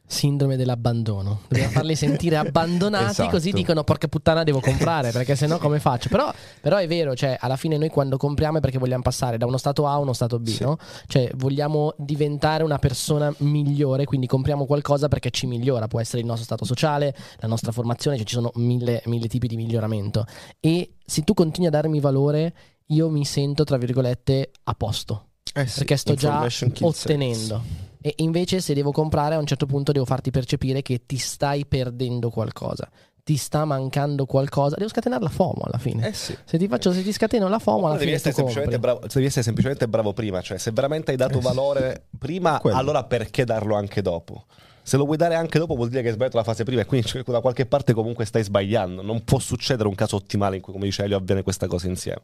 Sindrome 0.06 0.56
dell'abbandono. 0.56 1.40
Dobbiamo 1.48 1.70
farli 1.72 1.96
sentire 1.96 2.36
abbandonati 2.36 3.10
Esatto. 3.10 3.30
così 3.30 3.52
dicono 3.52 3.84
porca 3.84 4.06
puttana 4.06 4.44
devo 4.44 4.60
comprare 4.60 5.10
perché 5.10 5.34
sennò 5.34 5.58
come 5.58 5.80
faccio? 5.80 6.08
Però, 6.10 6.32
però 6.60 6.76
è 6.76 6.86
vero, 6.86 7.14
cioè 7.16 7.36
alla 7.40 7.56
fine 7.56 7.78
noi 7.78 7.88
quando 7.88 8.16
compriamo 8.16 8.58
è 8.58 8.60
perché 8.60 8.78
vogliamo 8.78 9.02
passare 9.02 9.38
da 9.38 9.46
uno 9.46 9.56
stato 9.56 9.86
A 9.86 9.92
a 9.92 9.98
uno 9.98 10.12
stato 10.12 10.38
B, 10.38 10.46
Sì. 10.48 10.62
no? 10.62 10.76
Cioè 11.06 11.30
vogliamo 11.36 11.94
diventare 11.96 12.62
una 12.64 12.78
persona 12.78 13.32
migliore, 13.38 14.04
quindi 14.04 14.26
compriamo 14.26 14.66
qualcosa 14.66 15.08
perché 15.08 15.30
ci 15.30 15.46
migliora, 15.46 15.88
può 15.88 16.00
essere 16.00 16.20
il 16.20 16.26
nostro 16.26 16.44
stato 16.44 16.64
sociale, 16.64 17.14
la 17.38 17.48
nostra 17.48 17.72
formazione, 17.72 18.16
cioè 18.18 18.26
ci 18.26 18.34
sono 18.34 18.50
mille, 18.56 19.02
mille 19.06 19.26
tipi 19.26 19.46
di 19.48 19.56
miglioramento. 19.56 20.26
E 20.60 20.96
se 21.04 21.22
tu 21.22 21.32
continui 21.34 21.68
a 21.68 21.70
darmi 21.70 21.98
valore, 22.00 22.54
io 22.88 23.08
mi 23.08 23.24
sento 23.24 23.64
tra 23.64 23.78
virgolette 23.78 24.50
a 24.64 24.74
posto 24.74 25.28
Eh 25.54 25.66
sì, 25.66 25.78
perché 25.78 25.96
sto 25.96 26.14
già 26.14 26.46
ottenendo. 26.80 27.92
E 28.06 28.12
invece 28.18 28.60
se 28.60 28.74
devo 28.74 28.92
comprare 28.92 29.34
a 29.34 29.38
un 29.38 29.46
certo 29.46 29.64
punto 29.64 29.90
devo 29.90 30.04
farti 30.04 30.30
percepire 30.30 30.82
che 30.82 31.06
ti 31.06 31.16
stai 31.16 31.64
perdendo 31.64 32.28
qualcosa, 32.28 32.86
ti 33.22 33.38
sta 33.38 33.64
mancando 33.64 34.26
qualcosa, 34.26 34.76
devo 34.76 34.90
scatenare 34.90 35.22
la 35.22 35.30
FOMO 35.30 35.62
alla 35.64 35.78
fine. 35.78 36.08
Eh 36.08 36.12
sì. 36.12 36.36
Se 36.44 36.58
ti 36.58 36.68
faccio 36.68 36.92
se 36.92 37.02
ti 37.02 37.12
scateno 37.14 37.48
la 37.48 37.58
FOMO 37.58 37.86
alla 37.86 37.94
devi 37.94 38.04
fine 38.04 38.16
essere, 38.16 38.34
semplicemente 38.34 38.78
bravo, 38.78 39.00
devi 39.10 39.24
essere 39.24 39.42
semplicemente 39.42 39.88
bravo 39.88 40.12
prima, 40.12 40.42
cioè 40.42 40.58
se 40.58 40.70
veramente 40.72 41.12
hai 41.12 41.16
dato 41.16 41.38
Eh 41.38 41.40
sì. 41.40 41.46
valore 41.46 42.04
prima, 42.18 42.58
Quello. 42.60 42.76
allora 42.76 43.04
perché 43.04 43.46
darlo 43.46 43.74
anche 43.74 44.02
dopo? 44.02 44.44
Se 44.82 44.98
lo 44.98 45.06
vuoi 45.06 45.16
dare 45.16 45.34
anche 45.34 45.58
dopo 45.58 45.74
vuol 45.74 45.88
dire 45.88 46.02
che 46.02 46.08
hai 46.08 46.12
sbagliato 46.12 46.36
la 46.36 46.44
fase 46.44 46.62
prima 46.64 46.82
e 46.82 46.84
quindi 46.84 47.06
cioè, 47.06 47.22
da 47.22 47.40
qualche 47.40 47.64
parte 47.64 47.94
comunque 47.94 48.26
stai 48.26 48.42
sbagliando. 48.44 49.00
Non 49.00 49.24
può 49.24 49.38
succedere 49.38 49.88
un 49.88 49.94
caso 49.94 50.16
ottimale 50.16 50.56
in 50.56 50.60
cui, 50.60 50.74
come 50.74 50.84
dice 50.84 51.04
Elio, 51.04 51.16
avviene 51.16 51.42
questa 51.42 51.66
cosa 51.66 51.86
insieme. 51.86 52.20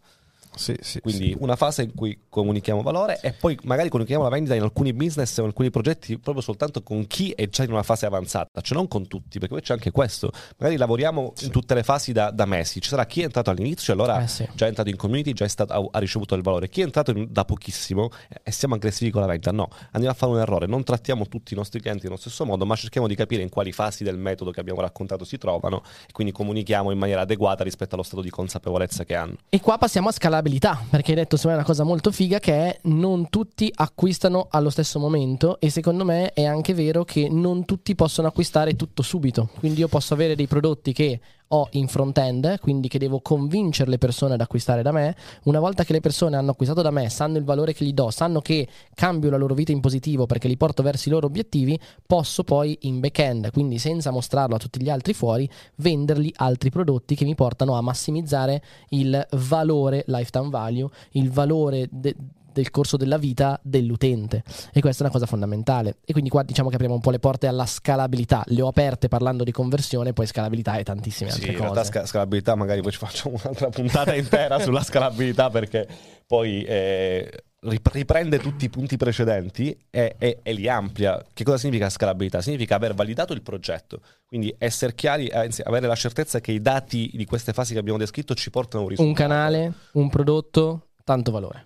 Sì, 0.55 0.77
sì, 0.81 1.01
Quindi 1.01 1.28
sì. 1.28 1.36
una 1.39 1.56
fase 1.56 1.82
in 1.82 1.94
cui 1.94 2.24
comunichiamo 2.28 2.82
valore 2.82 3.20
e 3.22 3.32
poi 3.32 3.59
magari 3.64 3.89
comunichiamo 3.89 4.22
la 4.24 4.28
vendita 4.28 4.55
in 4.55 4.62
alcuni 4.62 4.93
business 4.93 5.36
o 5.39 5.43
in 5.43 5.47
alcuni 5.48 5.70
progetti 5.70 6.18
proprio 6.18 6.43
soltanto 6.43 6.82
con 6.82 7.06
chi 7.06 7.31
è 7.31 7.48
già 7.48 7.62
in 7.62 7.72
una 7.72 7.82
fase 7.82 8.06
avanzata, 8.06 8.60
cioè 8.60 8.77
non 8.77 8.89
con 8.89 9.06
tutti, 9.06 9.39
perché 9.39 9.55
poi 9.55 9.62
c'è 9.62 9.72
anche 9.72 9.90
questo. 9.90 10.31
Magari 10.59 10.77
lavoriamo 10.78 11.32
in 11.40 11.51
tutte 11.51 11.74
le 11.74 11.82
fasi 11.82 12.12
da, 12.12 12.31
da 12.31 12.44
mesi, 12.47 12.81
ci 12.81 12.89
sarà 12.89 13.06
chi 13.06 13.20
è 13.20 13.24
entrato 13.24 13.51
all'inizio 13.51 13.93
allora 13.93 14.22
Eh 14.22 14.48
già 14.55 14.64
è 14.66 14.68
entrato 14.68 14.89
in 14.90 14.97
community, 14.97 15.32
già 15.32 15.44
è 15.44 15.48
stato- 15.48 15.72
ha, 15.72 15.89
ha 15.93 15.98
ricevuto 15.98 16.35
il 16.35 16.43
valore. 16.43 16.68
Chi 16.68 16.81
è 16.81 16.85
entrato 16.85 17.10
in- 17.12 17.27
da 17.31 17.44
pochissimo 17.44 18.10
eh, 18.28 18.40
e 18.43 18.51
siamo 18.51 18.74
aggressivi 18.74 19.10
con 19.10 19.20
la 19.20 19.27
vendita, 19.28 19.52
no, 19.52 19.68
andiamo 19.93 20.10
a 20.10 20.14
fare 20.18 20.32
un 20.32 20.39
errore, 20.40 20.66
non 20.66 20.82
trattiamo 20.85 21.27
tutti 21.27 21.55
i 21.55 21.56
nostri 21.56 21.81
clienti 21.81 22.05
nello 22.05 22.16
stesso 22.18 22.44
modo, 22.44 22.66
ma 22.66 22.74
cerchiamo 22.77 23.06
di 23.06 23.14
capire 23.14 23.43
in 23.43 23.48
quali 23.48 23.72
fasi 23.72 24.05
del 24.05 24.18
metodo 24.18 24.51
che 24.51 24.60
abbiamo 24.60 24.81
raccontato 24.81 25.24
si 25.24 25.39
trovano 25.39 25.82
e 26.06 26.12
quindi 26.12 26.32
comunichiamo 26.32 26.90
in 26.90 26.98
maniera 26.98 27.22
adeguata 27.22 27.64
rispetto 27.64 27.94
allo 27.94 28.05
stato 28.05 28.22
di 28.22 28.31
consapevolezza 28.31 29.05
che 29.05 29.14
hanno. 29.14 29.35
E 29.48 29.60
qua 29.60 29.78
passiamo 29.78 30.09
a 30.09 30.12
scalabilità, 30.40 30.82
perché 30.88 31.10
hai 31.10 31.18
detto 31.18 31.36
secondo 31.36 31.58
me 31.58 31.62
una 31.62 31.72
cosa 31.72 31.84
molto 31.84 32.10
figa 32.10 32.38
che 32.38 32.52
è 32.52 32.78
non 32.84 33.28
tutti 33.28 33.70
acquistano 33.72 34.48
allo 34.50 34.70
stesso 34.70 34.98
momento 34.98 35.60
e 35.60 35.70
secondo 35.70 36.04
me 36.04 36.32
è 36.32 36.44
anche 36.44 36.74
vero 36.74 37.04
che 37.04 37.28
non 37.30 37.64
tutti 37.64 37.94
possono 37.94 38.28
acquistare 38.28 38.74
tutto 38.74 39.02
subito. 39.02 39.50
Quindi 39.58 39.80
io 39.80 39.88
posso 39.88 40.14
avere 40.14 40.34
dei 40.34 40.46
prodotti 40.46 40.92
che 40.92 41.20
ho 41.52 41.68
in 41.72 41.89
front-end, 41.89 42.60
quindi 42.60 42.89
che 42.89 42.98
devo 42.98 43.20
convincere 43.20 43.90
le 43.90 43.98
persone 43.98 44.35
ad 44.35 44.40
acquistare 44.40 44.82
da 44.82 44.93
me. 44.93 45.16
Una 45.44 45.59
volta 45.59 45.85
che 45.85 45.93
le 45.93 46.01
persone 46.01 46.36
hanno 46.36 46.52
acquistato 46.52 46.82
da 46.82 46.90
me, 46.90 47.09
sanno 47.09 47.39
il 47.39 47.44
valore 47.44 47.72
che 47.72 47.85
gli 47.85 47.93
do, 47.93 48.10
sanno 48.10 48.40
che 48.40 48.68
cambio 48.94 49.31
la 49.31 49.36
loro 49.36 49.55
vita 49.55 49.72
in 49.72 49.81
positivo 49.81 50.27
perché 50.27 50.47
li 50.47 50.56
porto 50.56 50.82
verso 50.82 51.09
i 51.09 51.12
loro 51.12 51.27
obiettivi, 51.27 51.78
posso 52.06 52.44
poi 52.44 52.77
in 52.82 53.01
back-end, 53.01 53.51
quindi 53.51 53.78
senza 53.78 54.10
mostrarlo 54.10 54.55
a 54.55 54.59
tutti 54.59 54.81
gli 54.81 54.90
altri 54.90 55.12
fuori, 55.12 55.48
vendergli 55.77 56.32
altri 56.36 56.70
prodotti 56.70 57.14
che 57.14 57.24
mi 57.24 57.35
portano 57.35 57.74
a 57.74 57.81
massimizzare 57.81 58.62
il 58.90 59.27
valore 59.32 60.05
lifetime 60.06 60.51
value, 60.51 60.89
il 61.12 61.31
valore 61.31 61.89
de- 61.90 62.14
del 62.52 62.70
corso 62.70 62.97
della 62.97 63.18
vita 63.18 63.59
dell'utente 63.62 64.43
e 64.72 64.81
questa 64.81 65.02
è 65.02 65.06
una 65.06 65.12
cosa 65.12 65.27
fondamentale 65.27 65.97
e 66.05 66.12
quindi 66.12 66.31
qua 66.31 66.43
diciamo 66.43 66.68
che 66.68 66.74
apriamo 66.74 66.94
un 66.94 67.01
po' 67.01 67.10
le 67.10 67.18
porte 67.18 67.47
alla 67.47 67.66
scalabilità 67.66 68.43
le 68.47 68.62
ho 68.62 68.68
aperte 68.68 69.09
parlando 69.09 69.44
di 69.44 69.52
conversione 69.52 70.12
poi 70.12 70.27
scalabilità 70.27 70.77
e 70.77 70.82
tantissime 70.85 71.31
Sì, 71.31 71.36
altre 71.36 71.52
in 71.52 71.59
realtà 71.59 71.78
cose 71.78 71.90
sca- 71.90 72.06
scalabilità 72.06 72.55
magari 72.55 72.81
poi 72.82 72.93
ci 72.93 72.98
facciamo 72.98 73.36
un'altra 73.43 73.68
puntata 73.68 74.14
intera 74.14 74.59
sulla 74.60 74.82
scalabilità 74.82 75.51
perché 75.51 75.86
poi 76.27 76.62
eh, 76.62 77.28
rip- 77.60 77.89
riprende 77.93 78.39
tutti 78.39 78.64
i 78.66 78.68
punti 78.70 78.97
precedenti 78.97 79.77
e, 79.90 80.14
e- 80.16 80.39
e 80.43 80.52
li 80.52 80.68
amplia. 80.68 81.20
Che 81.35 81.43
cosa 81.43 81.59
significa 81.59 81.90
scalabilità? 81.90 82.40
Significa 82.40 82.77
aver 82.77 82.94
validato 82.94 83.32
il 83.32 83.43
progetto, 83.43 84.01
quindi 84.27 84.55
essere 84.56 84.94
chiari, 84.94 85.27
eh, 85.27 85.51
avere 85.64 85.89
la 85.89 85.97
certezza 85.97 86.40
che 86.40 86.52
i 86.52 86.60
dati 86.62 87.10
di 87.14 87.24
queste 87.24 87.52
fasi 87.52 87.72
che 87.72 87.81
abbiamo 87.81 87.98
descritto 87.98 88.35
ci 88.35 88.48
portano 88.51 88.82
a 88.82 88.86
un 88.86 88.90
risultato. 88.90 89.22
un 89.22 89.28
canale 89.28 89.72
un 89.94 90.09
prodotto 90.09 90.90
tanto 91.02 91.32
valore 91.32 91.64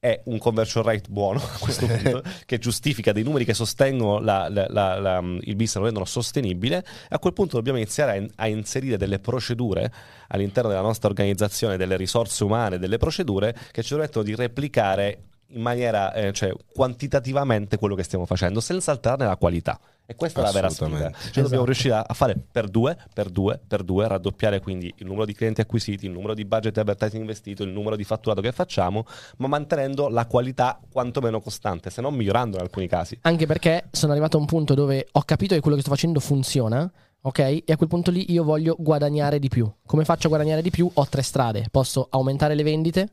è 0.00 0.18
un 0.24 0.38
conversion 0.38 0.82
rate 0.82 1.10
buono 1.10 1.40
a 1.40 1.58
questo 1.58 1.84
punto, 1.86 2.22
che 2.46 2.58
giustifica 2.58 3.12
dei 3.12 3.22
numeri 3.22 3.44
che 3.44 3.52
sostengono 3.52 4.18
la- 4.18 4.48
la- 4.48 4.98
la- 4.98 5.18
il 5.18 5.54
business, 5.54 5.76
lo 5.76 5.84
rendono 5.84 6.06
sostenibile. 6.06 6.82
A 7.10 7.18
quel 7.18 7.34
punto 7.34 7.56
dobbiamo 7.56 7.76
iniziare 7.78 8.12
a, 8.12 8.14
in- 8.14 8.30
a 8.36 8.48
inserire 8.48 8.96
delle 8.96 9.18
procedure 9.18 9.92
all'interno 10.28 10.70
della 10.70 10.80
nostra 10.80 11.10
organizzazione, 11.10 11.76
delle 11.76 11.98
risorse 11.98 12.42
umane, 12.44 12.78
delle 12.78 12.96
procedure 12.96 13.54
che 13.70 13.82
ci 13.82 13.90
permettono 13.92 14.24
di 14.24 14.34
replicare 14.34 15.24
in 15.50 15.62
maniera, 15.62 16.12
eh, 16.12 16.32
cioè 16.32 16.52
quantitativamente 16.72 17.78
quello 17.78 17.94
che 17.94 18.02
stiamo 18.02 18.26
facendo, 18.26 18.60
senza 18.60 18.90
alterare 18.90 19.24
la 19.24 19.36
qualità. 19.36 19.78
E 20.06 20.16
questa 20.16 20.40
è 20.40 20.42
la 20.42 20.50
vera 20.50 20.68
sfida. 20.68 20.88
Cioè 20.88 21.10
Esatto. 21.10 21.42
dobbiamo 21.42 21.64
riuscire 21.64 21.94
a 21.94 22.04
a 22.06 22.14
fare 22.14 22.36
per 22.50 22.68
due, 22.68 22.96
per 23.14 23.28
due, 23.28 23.60
per 23.64 23.84
due, 23.84 24.08
raddoppiare 24.08 24.60
quindi 24.60 24.92
il 24.96 25.06
numero 25.06 25.24
di 25.24 25.32
clienti 25.32 25.60
acquisiti, 25.60 26.06
il 26.06 26.10
numero 26.10 26.34
di 26.34 26.44
budget 26.44 26.72
di 26.72 26.80
advertising 26.80 27.20
investito, 27.20 27.62
il 27.62 27.70
numero 27.70 27.94
di 27.94 28.02
fatturato 28.02 28.40
che 28.40 28.50
facciamo, 28.50 29.04
ma 29.36 29.46
mantenendo 29.46 30.08
la 30.08 30.26
qualità 30.26 30.80
quantomeno 30.90 31.40
costante, 31.40 31.90
se 31.90 32.00
non 32.00 32.14
migliorando 32.14 32.56
in 32.56 32.62
alcuni 32.62 32.88
casi. 32.88 33.18
anche 33.22 33.46
perché 33.46 33.84
sono 33.92 34.10
arrivato 34.10 34.36
a 34.36 34.40
un 34.40 34.46
punto 34.46 34.74
dove 34.74 35.06
ho 35.12 35.22
capito 35.22 35.54
che 35.54 35.60
quello 35.60 35.76
che 35.76 35.82
sto 35.82 35.92
facendo 35.92 36.18
funziona 36.18 36.90
Ok? 37.22 37.38
E 37.38 37.64
a 37.66 37.76
quel 37.76 37.88
punto 37.88 38.10
lì 38.10 38.32
io 38.32 38.42
voglio 38.44 38.76
guadagnare 38.78 39.38
di 39.38 39.48
più. 39.48 39.70
Come 39.84 40.04
faccio 40.04 40.26
a 40.26 40.30
guadagnare 40.30 40.62
di 40.62 40.70
più? 40.70 40.90
Ho 40.90 41.06
tre 41.06 41.20
strade. 41.20 41.66
Posso 41.70 42.06
aumentare 42.10 42.54
le 42.54 42.62
vendite, 42.62 43.08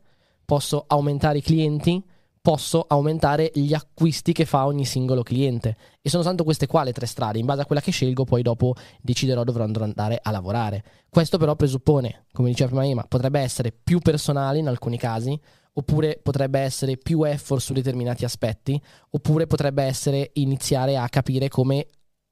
posso 0.45 0.85
aumentare 0.87 1.39
i 1.39 1.41
clienti, 1.41 2.01
posso 2.47 2.85
aumentare 2.87 3.51
gli 3.53 3.73
acquisti 3.73 4.31
che 4.31 4.45
fa 4.45 4.67
ogni 4.67 4.85
singolo 4.85 5.21
cliente. 5.21 5.75
E 6.01 6.07
sono 6.07 6.21
soltanto 6.21 6.45
queste 6.45 6.65
qua 6.65 6.85
le 6.85 6.93
tre 6.93 7.05
strade. 7.05 7.39
In 7.39 7.45
base 7.45 7.59
a 7.59 7.65
quella 7.65 7.81
che 7.81 7.91
scelgo, 7.91 8.23
poi 8.23 8.41
dopo 8.41 8.73
deciderò 9.01 9.43
dove 9.43 9.61
andrò 9.63 9.83
andare 9.83 10.17
a 10.21 10.31
lavorare. 10.31 10.81
Questo 11.09 11.37
però 11.37 11.57
presuppone, 11.57 12.23
come 12.31 12.47
diceva 12.47 12.69
prima 12.69 12.85
Ema, 12.85 13.03
potrebbe 13.03 13.41
essere 13.41 13.73
più 13.73 13.99
personale 13.99 14.59
in 14.59 14.69
alcuni 14.69 14.97
casi, 14.97 15.37
oppure 15.73 16.21
potrebbe 16.23 16.61
essere 16.61 16.95
più 16.95 17.23
effort 17.23 17.61
su 17.61 17.73
determinati 17.73 18.23
aspetti, 18.23 18.81
oppure 19.09 19.45
potrebbe 19.45 19.83
essere 19.83 20.29
iniziare 20.35 20.95
a 20.95 21.09
capire 21.09 21.49
come 21.49 21.85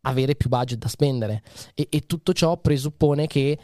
avere 0.04 0.36
più 0.36 0.48
budget 0.48 0.78
da 0.78 0.88
spendere. 0.88 1.44
E, 1.74 1.88
e 1.90 2.06
tutto 2.06 2.32
ciò 2.32 2.56
presuppone 2.56 3.28
che 3.28 3.60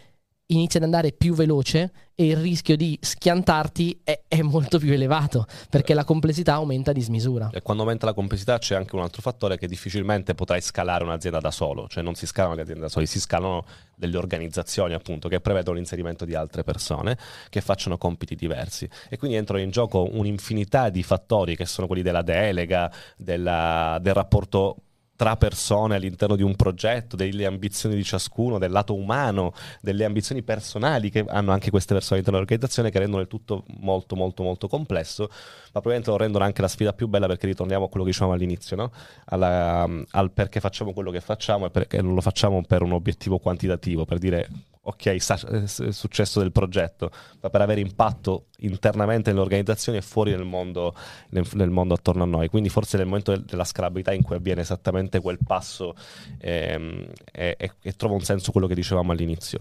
inizia 0.52 0.80
ad 0.80 0.86
andare 0.86 1.12
più 1.12 1.34
veloce 1.34 1.92
e 2.14 2.26
il 2.28 2.38
rischio 2.38 2.76
di 2.76 2.98
schiantarti 3.02 4.02
è, 4.04 4.22
è 4.28 4.42
molto 4.42 4.78
più 4.78 4.94
elevato 4.94 5.46
perché 5.70 5.94
la 5.94 6.04
complessità 6.04 6.54
aumenta 6.54 6.92
di 6.92 7.02
smisura. 7.02 7.50
E 7.52 7.62
quando 7.62 7.84
aumenta 7.84 8.06
la 8.06 8.14
complessità 8.14 8.58
c'è 8.58 8.76
anche 8.76 8.96
un 8.96 9.02
altro 9.02 9.22
fattore 9.22 9.58
che 9.58 9.68
difficilmente 9.68 10.36
potrai 10.36 10.62
scalare 10.62 11.04
un'azienda 11.04 11.40
da 11.40 11.52
solo, 11.52 11.88
cioè 11.88 12.04
non 12.04 12.16
si 12.16 12.26
scalano 12.26 12.56
le 12.56 12.62
aziende 12.62 12.82
da 12.82 12.90
soli, 12.90 13.08
si 13.08 13.20
scalano 13.20 13.66
delle 13.96 14.18
organizzazioni 14.18 14.94
appunto 14.94 15.28
che 15.30 15.40
prevedono 15.40 15.78
l'inserimento 15.78 16.26
di 16.26 16.36
altre 16.36 16.64
persone 16.64 17.18
che 17.50 17.62
facciano 17.62 17.98
compiti 17.98 18.36
diversi 18.36 18.90
e 19.10 19.18
quindi 19.18 19.38
entrano 19.38 19.62
in 19.62 19.72
gioco 19.72 20.08
un'infinità 20.12 20.90
di 20.90 21.04
fattori 21.04 21.56
che 21.56 21.66
sono 21.66 21.88
quelli 21.88 22.02
della 22.02 22.24
delega, 22.24 22.92
della, 23.16 23.98
del 24.02 24.14
rapporto 24.14 24.76
tra 25.22 25.38
persone 25.38 25.94
all'interno 25.94 26.36
di 26.36 26.42
un 26.42 26.56
progetto, 26.56 27.16
delle 27.16 27.46
ambizioni 27.46 27.94
di 27.94 28.04
ciascuno, 28.04 28.58
del 28.58 28.72
lato 28.72 28.96
umano, 28.96 29.54
delle 29.80 30.04
ambizioni 30.04 30.42
personali 30.42 31.12
che 31.12 31.24
hanno 31.28 31.52
anche 31.52 31.70
queste 31.70 31.94
persone 31.94 32.16
all'interno 32.16 32.40
dell'organizzazione 32.40 32.90
che 32.90 32.98
rendono 32.98 33.22
il 33.22 33.28
tutto 33.28 33.64
molto 33.82 34.16
molto 34.16 34.42
molto 34.42 34.68
complesso, 34.68 35.28
ma 35.30 35.80
probabilmente 35.80 36.10
lo 36.10 36.18
rendono 36.18 36.44
anche 36.44 36.64
la 36.64 36.68
sfida 36.68 36.94
più 36.94 37.08
bella 37.08 37.28
perché 37.28 37.46
ritorniamo 37.46 37.86
a 37.86 37.88
quello 37.88 38.04
che 38.04 38.10
dicevamo 38.10 38.34
all'inizio, 38.34 38.76
no? 38.76 38.92
Alla, 39.26 39.88
al 40.10 40.32
perché 40.32 40.60
facciamo 40.60 40.92
quello 40.92 41.12
che 41.12 41.22
facciamo 41.22 41.68
e 41.68 41.70
perché 41.70 42.02
non 42.02 42.16
lo 42.16 42.22
facciamo 42.22 42.64
per 42.64 42.82
un 42.82 42.94
obiettivo 42.94 43.38
quantitativo, 43.38 44.06
per 44.06 44.18
dire 44.18 44.50
ok, 44.84 45.22
sa- 45.22 45.40
il 45.48 45.94
successo 45.94 46.40
del 46.40 46.52
progetto, 46.52 47.12
ma 47.42 47.50
per 47.50 47.62
avere 47.62 47.82
impatto 47.82 48.48
internamente 48.60 49.32
nell'organizzazione 49.32 50.00
e 50.00 50.02
fuori 50.02 50.32
nel 50.32 50.44
mondo, 50.44 50.96
nel, 51.30 51.48
nel 51.54 51.70
mondo 51.70 51.94
attorno 51.94 52.24
a 52.24 52.26
noi. 52.26 52.48
Quindi 52.50 52.70
forse 52.70 52.98
nel 52.98 53.06
momento 53.06 53.32
del- 53.32 53.44
della 53.44 53.64
scalabilità 53.64 54.14
in 54.14 54.24
cui 54.24 54.36
avviene 54.36 54.62
esattamente 54.62 55.20
quel 55.20 55.38
passo 55.46 55.94
ehm, 56.40 57.12
e, 57.32 57.56
e- 57.60 57.72
e 57.82 57.92
trova 57.94 58.16
un 58.16 58.22
senso 58.22 58.52
quello 58.52 58.68
che 58.68 58.76
dicevamo 58.76 59.12
all'inizio. 59.12 59.60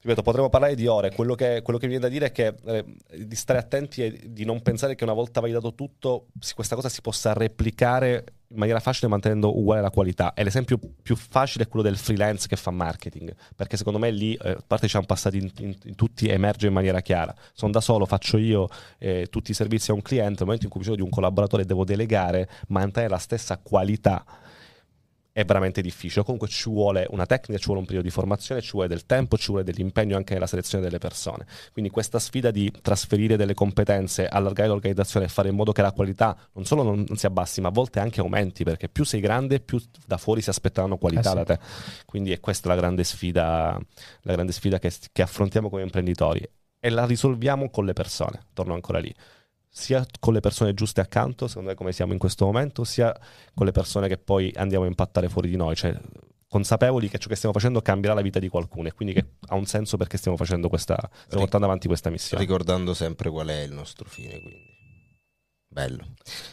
Ripeto, 0.00 0.22
potremmo 0.22 0.48
parlare 0.48 0.76
di 0.76 0.86
ore. 0.86 1.12
Quello 1.12 1.34
che, 1.34 1.60
quello 1.62 1.78
che 1.78 1.88
viene 1.88 2.02
da 2.02 2.08
dire 2.08 2.26
è 2.26 2.32
che 2.32 2.54
eh, 2.64 2.84
di 3.26 3.34
stare 3.34 3.58
attenti 3.58 4.04
e 4.04 4.30
di 4.30 4.44
non 4.44 4.62
pensare 4.62 4.94
che 4.94 5.02
una 5.04 5.12
volta 5.12 5.40
validato 5.40 5.74
tutto, 5.74 6.28
si- 6.38 6.54
questa 6.54 6.76
cosa 6.76 6.88
si 6.88 7.00
possa 7.00 7.32
replicare 7.32 8.24
in 8.50 8.58
maniera 8.58 8.80
facile 8.80 9.08
mantenendo 9.08 9.58
uguale 9.58 9.80
la 9.80 9.90
qualità. 9.90 10.32
E 10.34 10.42
l'esempio 10.42 10.78
più 11.02 11.16
facile 11.16 11.64
è 11.64 11.68
quello 11.68 11.84
del 11.84 11.96
freelance 11.96 12.48
che 12.48 12.56
fa 12.56 12.70
marketing, 12.70 13.34
perché 13.54 13.76
secondo 13.76 13.98
me 13.98 14.10
lì, 14.10 14.34
eh, 14.34 14.50
a 14.50 14.64
parte 14.66 14.84
ci 14.84 14.92
siamo 14.92 15.06
passati 15.06 15.38
in, 15.38 15.50
in- 15.58 15.76
in 15.84 15.94
tutti, 15.94 16.28
emerge 16.28 16.66
in 16.66 16.72
maniera 16.72 17.00
chiara. 17.00 17.34
Sono 17.52 17.72
da 17.72 17.80
solo, 17.80 18.06
faccio 18.06 18.38
io 18.38 18.68
eh, 18.98 19.26
tutti 19.30 19.50
i 19.50 19.54
servizi 19.54 19.90
a 19.90 19.94
un 19.94 20.02
cliente, 20.02 20.36
nel 20.38 20.44
momento 20.44 20.64
in 20.64 20.70
cui 20.70 20.80
ho 20.80 20.82
bisogno 20.82 21.02
di 21.02 21.04
un 21.04 21.10
collaboratore 21.10 21.64
devo 21.64 21.84
delegare, 21.84 22.48
mantenere 22.68 23.12
la 23.12 23.18
stessa 23.18 23.58
qualità 23.58 24.24
è 25.38 25.44
veramente 25.44 25.80
difficile. 25.82 26.24
Comunque 26.24 26.48
ci 26.48 26.68
vuole 26.68 27.06
una 27.10 27.24
tecnica, 27.24 27.60
ci 27.60 27.66
vuole 27.66 27.78
un 27.78 27.86
periodo 27.86 28.08
di 28.08 28.12
formazione, 28.12 28.60
ci 28.60 28.72
vuole 28.72 28.88
del 28.88 29.06
tempo, 29.06 29.38
ci 29.38 29.46
vuole 29.50 29.62
dell'impegno 29.62 30.16
anche 30.16 30.34
nella 30.34 30.48
selezione 30.48 30.82
delle 30.82 30.98
persone. 30.98 31.46
Quindi 31.70 31.92
questa 31.92 32.18
sfida 32.18 32.50
di 32.50 32.72
trasferire 32.82 33.36
delle 33.36 33.54
competenze, 33.54 34.26
allargare 34.26 34.68
l'organizzazione 34.68 35.26
e 35.26 35.28
fare 35.28 35.48
in 35.48 35.54
modo 35.54 35.70
che 35.70 35.80
la 35.80 35.92
qualità 35.92 36.36
non 36.54 36.64
solo 36.64 36.82
non, 36.82 37.04
non 37.06 37.16
si 37.16 37.26
abbassi, 37.26 37.60
ma 37.60 37.68
a 37.68 37.70
volte 37.70 38.00
anche 38.00 38.18
aumenti, 38.18 38.64
perché 38.64 38.88
più 38.88 39.04
sei 39.04 39.20
grande, 39.20 39.60
più 39.60 39.80
da 40.04 40.16
fuori 40.16 40.40
si 40.40 40.50
aspettano 40.50 40.98
qualità 40.98 41.20
Eh 41.20 41.30
sì. 41.30 41.34
da 41.36 41.44
te. 41.44 41.58
Quindi 42.04 42.32
è 42.32 42.40
questa 42.40 42.66
la 42.66 42.74
grande 42.74 43.04
sfida, 43.04 43.78
la 44.22 44.32
grande 44.32 44.50
sfida 44.50 44.80
che, 44.80 44.90
che 45.12 45.22
affrontiamo 45.22 45.70
come 45.70 45.82
imprenditori 45.82 46.42
e 46.80 46.90
la 46.90 47.06
risolviamo 47.06 47.70
con 47.70 47.84
le 47.84 47.92
persone. 47.92 48.40
Torno 48.52 48.74
ancora 48.74 48.98
lì. 48.98 49.14
Sia 49.78 50.04
con 50.18 50.32
le 50.32 50.40
persone 50.40 50.74
giuste 50.74 51.00
accanto, 51.00 51.46
secondo 51.46 51.68
me 51.70 51.76
come 51.76 51.92
siamo 51.92 52.12
in 52.12 52.18
questo 52.18 52.44
momento, 52.44 52.82
sia 52.82 53.16
con 53.54 53.64
le 53.64 53.70
persone 53.72 54.08
che 54.08 54.18
poi 54.18 54.52
andiamo 54.56 54.84
a 54.84 54.88
impattare 54.88 55.28
fuori 55.28 55.48
di 55.48 55.54
noi, 55.56 55.76
cioè 55.76 55.96
consapevoli 56.48 57.08
che 57.08 57.18
ciò 57.18 57.28
che 57.28 57.36
stiamo 57.36 57.54
facendo 57.54 57.80
cambierà 57.80 58.14
la 58.14 58.20
vita 58.22 58.38
di 58.40 58.48
qualcuno 58.48 58.88
e 58.88 58.92
quindi 58.92 59.14
che 59.14 59.24
ha 59.48 59.54
un 59.54 59.66
senso 59.66 59.96
perché 59.96 60.16
stiamo 60.16 60.36
facendo 60.36 60.68
questa, 60.68 60.96
stiamo 61.24 61.42
portando 61.42 61.66
avanti 61.66 61.86
questa 61.86 62.10
missione. 62.10 62.42
Ricordando 62.42 62.92
sempre 62.92 63.30
qual 63.30 63.46
è 63.48 63.60
il 63.60 63.72
nostro 63.72 64.08
fine, 64.08 64.40
quindi. 64.40 64.76
Bello. 65.70 66.04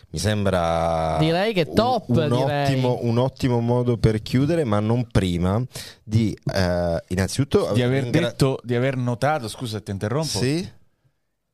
Mi 0.10 0.20
sembra 0.20 1.16
Direi 1.20 1.54
che 1.54 1.72
top, 1.74 2.10
un, 2.10 2.18
un 2.18 2.30
direi. 2.30 2.64
ottimo, 2.66 3.00
un 3.02 3.18
ottimo 3.18 3.60
modo 3.60 3.98
per 3.98 4.22
chiudere, 4.22 4.66
ma 4.66 4.80
non 4.80 5.08
prima 5.08 5.64
di 6.04 6.38
eh, 6.54 7.04
innanzitutto 7.08 7.72
Di 7.74 7.82
aver 7.82 8.04
ringra- 8.04 8.28
detto, 8.28 8.60
di 8.62 8.76
aver 8.76 8.98
notato, 8.98 9.48
scusa 9.48 9.80
ti 9.82 9.90
interrompo, 9.92 10.28
Sì? 10.38 10.70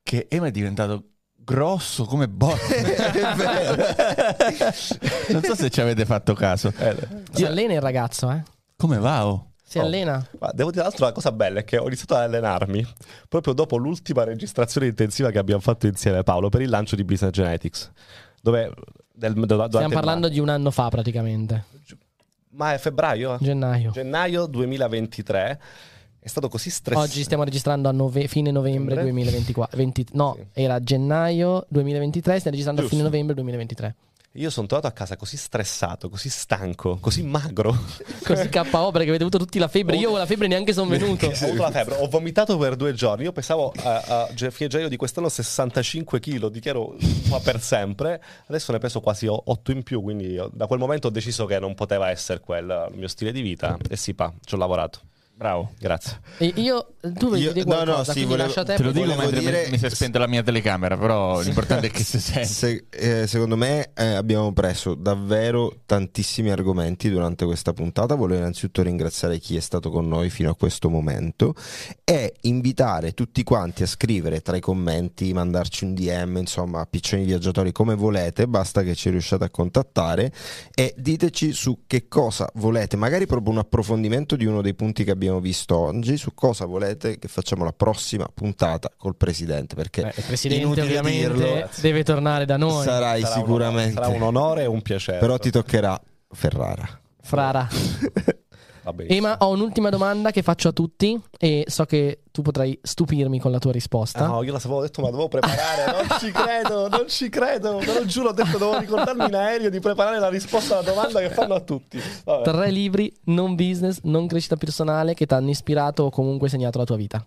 che 0.02 0.26
Ema 0.28 0.48
è 0.48 0.50
diventato 0.50 1.04
grosso 1.44 2.04
come 2.04 2.28
botte. 2.28 2.96
Non 5.30 5.42
so 5.42 5.54
se 5.54 5.70
ci 5.70 5.80
avete 5.80 6.04
fatto 6.04 6.34
caso. 6.34 6.72
Si 7.32 7.44
allena 7.44 7.74
il 7.74 7.80
ragazzo, 7.80 8.30
eh? 8.30 8.42
Come 8.76 8.98
va? 8.98 9.26
oh? 9.26 9.46
Si 9.64 9.78
Oh. 9.78 9.82
allena. 9.82 10.24
Ma 10.38 10.50
devo 10.52 10.70
dire, 10.70 10.82
tra 10.82 10.90
l'altro, 10.90 11.06
la 11.06 11.12
cosa 11.12 11.32
bella 11.32 11.60
è 11.60 11.64
che 11.64 11.78
ho 11.78 11.86
iniziato 11.86 12.14
ad 12.14 12.22
allenarmi 12.22 12.86
proprio 13.28 13.54
dopo 13.54 13.76
l'ultima 13.76 14.24
registrazione 14.24 14.86
intensiva 14.86 15.30
che 15.30 15.38
abbiamo 15.38 15.60
fatto 15.62 15.86
insieme 15.86 16.22
Paolo 16.22 16.50
per 16.50 16.60
il 16.60 16.68
lancio 16.68 16.94
di 16.94 17.04
Business 17.04 17.32
Genetics. 17.32 17.90
Dove, 18.42 18.70
del, 19.12 19.32
do- 19.32 19.66
Stiamo 19.68 19.88
parlando 19.94 20.28
di 20.28 20.40
un 20.40 20.50
anno 20.50 20.70
fa 20.70 20.88
praticamente. 20.88 21.64
Ma 22.50 22.74
è 22.74 22.78
febbraio? 22.78 23.38
Gennaio. 23.40 23.92
Gennaio 23.92 24.44
2023. 24.46 25.60
È 26.24 26.28
stato 26.28 26.48
così 26.48 26.70
stressante. 26.70 27.10
Oggi 27.10 27.24
stiamo 27.24 27.42
registrando 27.42 27.88
a 27.88 27.92
nove- 27.92 28.28
fine 28.28 28.52
novembre 28.52 28.94
Novembre? 28.94 29.02
2024. 29.10 29.76
20 29.76 30.06
no, 30.12 30.36
Sì. 30.38 30.60
era 30.62 30.78
gennaio 30.80 31.66
2023, 31.68 32.38
stiamo 32.38 32.50
registrando 32.56 32.82
a 32.82 32.84
fine 32.84 33.00
Giusto. 33.00 33.10
novembre 33.12 33.34
2023. 33.34 33.94
Io 34.36 34.48
sono 34.48 34.66
tornato 34.68 34.88
a 34.88 34.92
casa 34.92 35.16
così 35.16 35.36
stressato, 35.36 36.08
così 36.08 36.28
stanco, 36.30 36.96
così 37.00 37.22
magro. 37.24 37.76
Così 38.24 38.48
KO 38.48 38.90
perché 38.92 39.08
avete 39.08 39.24
avuto 39.24 39.36
tutti 39.36 39.58
la 39.58 39.66
febbre. 39.68 39.96
Io 39.96 40.10
con 40.10 40.18
la 40.20 40.24
febbre 40.26 40.46
neanche 40.46 40.72
sono 40.72 40.88
venuto. 40.88 41.26
Ho 41.28 41.30
avuto 41.32 41.60
la 41.62 41.70
febbre, 41.72 41.96
ho 41.96 42.06
vomitato 42.08 42.56
per 42.56 42.76
due 42.76 42.94
giorni. 42.94 43.24
Io 43.24 43.32
pesavo 43.32 43.72
a, 43.76 44.00
a 44.22 44.26
fine 44.50 44.68
gennaio 44.68 44.88
di 44.88 44.96
quest'anno 44.96 45.28
65 45.28 46.20
kg, 46.20 46.46
dichiaro 46.46 46.96
qua 47.28 47.40
per 47.40 47.60
sempre. 47.60 48.22
Adesso 48.46 48.70
ne 48.72 48.78
peso 48.78 49.00
quasi 49.00 49.26
8 49.28 49.70
in 49.72 49.82
più. 49.82 50.00
Quindi 50.00 50.40
da 50.52 50.66
quel 50.66 50.78
momento 50.78 51.08
ho 51.08 51.10
deciso 51.10 51.44
che 51.46 51.58
non 51.58 51.74
poteva 51.74 52.08
essere 52.08 52.38
quello 52.40 52.86
il 52.90 52.96
mio 52.96 53.08
stile 53.08 53.32
di 53.32 53.42
vita. 53.42 53.76
E 53.90 53.96
sì, 53.96 54.14
pa, 54.14 54.32
ci 54.44 54.54
ho 54.54 54.56
lavorato. 54.56 55.00
Bravo. 55.34 55.72
Grazie. 55.78 56.20
E 56.38 56.52
io, 56.56 56.94
tu 57.00 57.26
vuoi 57.26 57.40
Io- 57.40 57.52
dire 57.52 57.64
no, 57.66 57.78
no, 57.78 57.82
qualcosa? 57.84 58.12
sì, 58.12 58.24
volevo- 58.24 58.52
te. 58.52 58.74
Te 58.76 58.82
lo 58.82 58.92
dico 58.92 59.06
mentre 59.16 59.40
dire- 59.40 59.66
mi 59.70 59.78
si 59.78 59.86
è 59.86 59.90
spenta 59.90 60.20
la 60.20 60.28
mia 60.28 60.42
telecamera, 60.44 60.96
però 60.96 61.40
l'importante 61.42 61.88
è 61.88 61.90
che 61.90 62.04
si 62.04 62.20
sente. 62.20 62.44
Se- 62.46 62.84
eh, 62.90 63.26
secondo 63.26 63.56
me 63.56 63.90
eh, 63.94 64.04
abbiamo 64.14 64.52
preso 64.52 64.94
davvero 64.94 65.78
tantissimi 65.84 66.50
argomenti 66.50 67.10
durante 67.10 67.44
questa 67.44 67.72
puntata. 67.72 68.14
Volevo 68.14 68.38
innanzitutto 68.40 68.82
ringraziare 68.82 69.38
chi 69.38 69.56
è 69.56 69.60
stato 69.60 69.90
con 69.90 70.06
noi 70.06 70.30
fino 70.30 70.50
a 70.50 70.54
questo 70.54 70.88
momento 70.88 71.54
e 72.04 72.34
invitare 72.42 73.12
tutti 73.12 73.42
quanti 73.42 73.82
a 73.82 73.86
scrivere 73.86 74.42
tra 74.42 74.56
i 74.56 74.60
commenti, 74.60 75.32
mandarci 75.32 75.84
un 75.84 75.94
DM, 75.94 76.36
insomma, 76.36 76.82
a 76.82 76.86
piccioni 76.86 77.24
viaggiatori 77.24 77.72
come 77.72 77.96
volete, 77.96 78.46
basta 78.46 78.82
che 78.84 78.94
ci 78.94 79.10
riusciate 79.10 79.42
a 79.42 79.50
contattare 79.50 80.30
e 80.72 80.94
diteci 80.96 81.52
su 81.52 81.80
che 81.88 82.06
cosa 82.06 82.48
volete, 82.54 82.96
magari 82.96 83.26
proprio 83.26 83.50
un 83.52 83.58
approfondimento 83.58 84.36
di 84.36 84.44
uno 84.44 84.62
dei 84.62 84.74
punti 84.74 85.02
che 85.02 85.10
abbiamo 85.10 85.21
visto 85.40 85.76
oggi, 85.76 86.16
su 86.16 86.34
cosa 86.34 86.64
volete 86.64 87.18
che 87.18 87.28
facciamo 87.28 87.64
la 87.64 87.72
prossima 87.72 88.28
puntata 88.32 88.90
col 88.96 89.16
presidente, 89.16 89.74
perché 89.74 90.02
Eh, 90.02 90.12
il 90.16 90.24
presidente 90.26 90.62
inutile 90.64 90.86
ovviamente 90.86 91.18
dirlo, 91.34 91.68
deve 91.80 92.02
tornare 92.04 92.44
da 92.44 92.56
noi. 92.56 92.84
sarai 92.84 93.20
Sarà 93.22 93.34
un 93.34 93.40
sicuramente 93.40 93.98
onore- 93.98 94.04
sarà 94.12 94.16
un 94.16 94.22
onore 94.36 94.62
e 94.62 94.66
un 94.66 94.82
piacere. 94.82 95.18
però 95.18 95.38
ti 95.38 95.50
toccherà 95.50 96.00
Ferrara. 96.30 97.00
Frara. 97.22 97.68
Va 98.82 98.92
benissimo. 98.92 99.26
Ema, 99.28 99.36
ho 99.38 99.50
un'ultima 99.50 99.90
domanda 99.90 100.30
che 100.30 100.42
faccio 100.42 100.68
a 100.68 100.72
tutti 100.72 101.20
e 101.38 101.64
so 101.68 101.84
che 101.84 102.22
tu 102.32 102.42
potrai 102.42 102.78
stupirmi 102.82 103.38
con 103.38 103.50
la 103.52 103.58
tua 103.58 103.70
risposta. 103.72 104.24
Ah, 104.24 104.28
no, 104.28 104.42
io 104.42 104.52
la 104.52 104.58
sapevo 104.58 104.80
detto, 104.80 105.00
ma 105.02 105.10
dovevo 105.10 105.28
preparare. 105.28 105.92
Non 105.92 106.18
ci 106.18 106.30
credo, 106.32 106.88
non 106.88 107.04
ci 107.08 107.28
credo. 107.28 107.78
Te 107.78 107.92
lo 107.92 108.04
giuro, 108.06 108.30
ho 108.30 108.32
detto, 108.32 108.58
devo 108.58 108.78
ricordarmi 108.78 109.26
in 109.26 109.34
aereo 109.34 109.70
di 109.70 109.78
preparare 109.78 110.18
la 110.18 110.28
risposta 110.28 110.78
alla 110.78 110.90
domanda 110.90 111.20
che 111.20 111.30
fanno 111.30 111.54
a 111.54 111.60
tutti. 111.60 112.00
Vabbè. 112.24 112.42
Tre 112.42 112.70
libri, 112.70 113.12
non 113.24 113.54
business, 113.54 114.00
non 114.02 114.26
crescita 114.26 114.56
personale, 114.56 115.14
che 115.14 115.26
ti 115.26 115.34
hanno 115.34 115.50
ispirato 115.50 116.04
o 116.04 116.10
comunque 116.10 116.48
segnato 116.48 116.78
la 116.78 116.84
tua 116.84 116.96
vita. 116.96 117.24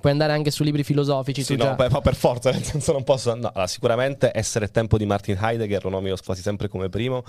Puoi 0.00 0.12
andare 0.12 0.32
anche 0.32 0.50
su 0.50 0.64
libri 0.64 0.82
filosofici. 0.82 1.44
Sì, 1.44 1.54
tu 1.54 1.62
no, 1.62 1.70
già- 1.70 1.74
beh, 1.76 1.90
ma 1.90 2.00
per 2.00 2.16
forza, 2.16 2.50
nel 2.50 2.64
senso 2.64 2.90
non 2.90 3.04
posso. 3.04 3.32
No, 3.36 3.50
allora, 3.52 3.68
sicuramente 3.68 4.32
Essere 4.34 4.68
tempo 4.72 4.98
di 4.98 5.06
Martin 5.06 5.38
Heidegger 5.40 5.84
lo 5.84 5.90
nomino 5.90 6.16
quasi 6.24 6.42
sempre 6.42 6.66
come 6.66 6.88
primo. 6.88 7.22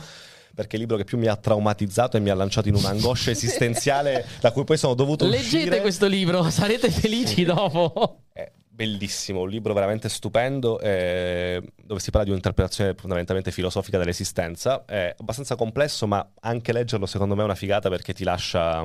Perché 0.56 0.72
è 0.72 0.76
il 0.76 0.82
libro 0.82 0.98
che 0.98 1.04
più 1.04 1.18
mi 1.18 1.28
ha 1.28 1.36
traumatizzato 1.36 2.18
e 2.18 2.20
mi 2.20 2.30
ha 2.30 2.36
lanciato 2.36 2.68
in 2.68 2.76
un'angoscia 2.76 3.32
esistenziale 3.32 4.26
da 4.40 4.52
cui 4.52 4.64
poi 4.64 4.78
sono 4.78 4.94
dovuto 4.94 5.26
Leggete 5.26 5.58
uscire. 5.58 5.82
questo 5.82 6.08
libro, 6.08 6.48
sarete 6.52 6.92
felici 6.92 7.44
dopo. 7.44 8.22
È 8.32 8.52
bellissimo, 8.74 9.42
un 9.42 9.50
libro 9.50 9.74
veramente 9.74 10.10
stupendo 10.10 10.80
eh, 10.80 11.62
dove 11.84 12.00
si 12.00 12.10
parla 12.10 12.26
di 12.26 12.32
un'interpretazione 12.32 12.96
fondamentalmente 12.96 13.52
filosofica 13.52 13.98
dell'esistenza. 13.98 14.84
È 14.86 15.16
abbastanza 15.18 15.56
complesso, 15.56 16.08
ma 16.08 16.28
anche 16.42 16.74
leggerlo 16.74 17.06
secondo 17.06 17.36
me 17.36 17.42
è 17.42 17.46
una 17.46 17.56
figata 17.56 17.90
perché 17.90 18.14
ti 18.14 18.24
lascia, 18.24 18.84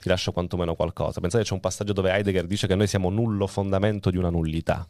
ti 0.00 0.08
lascia 0.08 0.30
quantomeno 0.32 0.74
qualcosa. 0.74 1.20
Pensate 1.20 1.44
c'è 1.44 1.52
un 1.52 1.60
passaggio 1.60 1.92
dove 1.92 2.10
Heidegger 2.10 2.46
dice 2.46 2.66
che 2.66 2.74
noi 2.74 2.86
siamo 2.86 3.10
nullo 3.10 3.46
fondamento 3.46 4.10
di 4.10 4.16
una 4.16 4.30
nullità. 4.30 4.86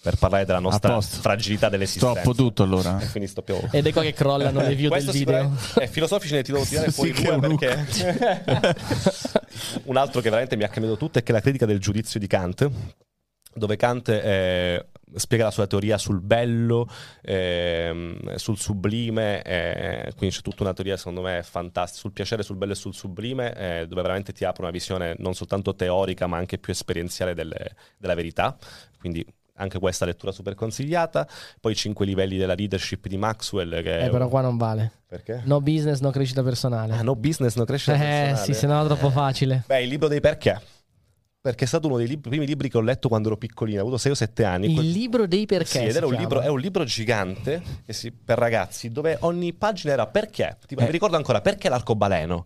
Per 0.00 0.16
parlare 0.16 0.44
della 0.44 0.60
nostra 0.60 1.00
fragilità 1.00 1.68
dell'esistenza. 1.68 2.20
Stoppo 2.20 2.36
tutto 2.36 2.62
allora. 2.62 3.00
E 3.00 3.08
quindi 3.10 3.28
stoppiamo. 3.28 3.68
Ed 3.72 3.86
ecco 3.86 4.00
che 4.00 4.12
crollano 4.12 4.60
le 4.60 4.74
view 4.74 4.90
del 4.90 5.00
video. 5.00 5.12
sicuramente- 5.12 5.82
eh, 5.82 5.88
filosofici 5.88 6.34
ne 6.34 6.42
ti 6.42 6.52
devo 6.52 6.64
tirare 6.64 6.90
Sì, 6.90 6.92
fuori 6.92 7.10
è 7.12 7.22
due 7.22 7.46
un 7.46 7.56
perché 7.56 8.76
un 9.84 9.96
altro 9.96 10.20
che 10.20 10.28
veramente 10.28 10.56
mi 10.56 10.64
ha 10.64 10.68
cambiato 10.68 10.96
tutto 10.96 11.18
è 11.18 11.22
che 11.22 11.32
la 11.32 11.40
critica 11.40 11.66
del 11.66 11.80
giudizio 11.80 12.20
di 12.20 12.26
Kant 12.26 12.70
dove 13.58 13.76
Kant 13.76 14.08
eh, 14.08 14.86
spiega 15.16 15.44
la 15.44 15.50
sua 15.50 15.66
teoria 15.66 15.98
sul 15.98 16.20
bello, 16.20 16.88
ehm, 17.22 18.36
sul 18.36 18.56
sublime, 18.56 19.42
eh, 19.42 20.12
quindi 20.16 20.36
c'è 20.36 20.42
tutta 20.42 20.62
una 20.62 20.72
teoria 20.72 20.96
secondo 20.96 21.22
me 21.22 21.42
fantastica 21.42 22.00
sul 22.00 22.12
piacere, 22.12 22.42
sul 22.44 22.56
bello 22.56 22.72
e 22.72 22.76
sul 22.76 22.94
sublime, 22.94 23.54
eh, 23.56 23.86
dove 23.88 24.02
veramente 24.02 24.32
ti 24.32 24.44
apre 24.44 24.62
una 24.62 24.70
visione 24.70 25.16
non 25.18 25.34
soltanto 25.34 25.74
teorica 25.74 26.28
ma 26.28 26.36
anche 26.36 26.58
più 26.58 26.72
esperienziale 26.72 27.34
delle- 27.34 27.74
della 27.96 28.14
verità, 28.14 28.56
quindi 29.00 29.26
anche 29.58 29.78
questa 29.78 30.04
lettura 30.04 30.32
super 30.32 30.54
consigliata, 30.54 31.26
poi 31.60 31.72
i 31.72 31.76
cinque 31.76 32.04
livelli 32.06 32.36
della 32.36 32.54
leadership 32.54 33.06
di 33.06 33.16
Maxwell 33.16 33.82
che 33.82 34.04
Eh, 34.04 34.08
però 34.08 34.28
qua 34.28 34.40
non 34.40 34.56
vale. 34.56 34.90
perché? 35.06 35.42
No 35.44 35.60
business, 35.60 36.00
no 36.00 36.10
crescita 36.10 36.42
personale. 36.42 36.94
Ah, 36.94 37.02
no 37.02 37.14
business, 37.14 37.54
no 37.56 37.64
crescita 37.64 37.94
eh 37.94 37.98
personale. 37.98 38.36
sì, 38.44 38.54
se 38.54 38.66
no 38.66 38.82
è 38.82 38.86
troppo 38.86 39.10
facile. 39.10 39.64
Beh, 39.66 39.82
il 39.82 39.88
libro 39.88 40.08
dei 40.08 40.20
perché. 40.20 40.60
Perché 41.40 41.64
è 41.64 41.66
stato 41.68 41.86
uno 41.86 41.96
dei 41.98 42.08
lib- 42.08 42.28
primi 42.28 42.44
libri 42.44 42.68
che 42.68 42.76
ho 42.76 42.80
letto 42.80 43.08
quando 43.08 43.28
ero 43.28 43.36
piccolino, 43.36 43.78
ho 43.78 43.82
avuto 43.82 43.96
6 43.96 44.10
o 44.12 44.14
7 44.14 44.44
anni. 44.44 44.72
Il 44.72 44.90
libro 44.90 45.26
dei 45.26 45.46
perché. 45.46 45.66
Sì, 45.78 45.84
ed 45.86 45.94
era 45.96 46.06
un 46.06 46.14
libro, 46.14 46.40
è 46.40 46.48
un 46.48 46.58
libro 46.58 46.82
gigante 46.84 47.62
si- 47.86 48.10
per 48.10 48.38
ragazzi 48.38 48.90
dove 48.90 49.16
ogni 49.20 49.52
pagina 49.54 49.92
era 49.92 50.06
perché. 50.08 50.58
Tipo, 50.66 50.80
Eh. 50.82 50.84
Mi 50.86 50.90
ricordo 50.90 51.16
ancora 51.16 51.40
perché 51.40 51.68
l'arcobaleno. 51.68 52.44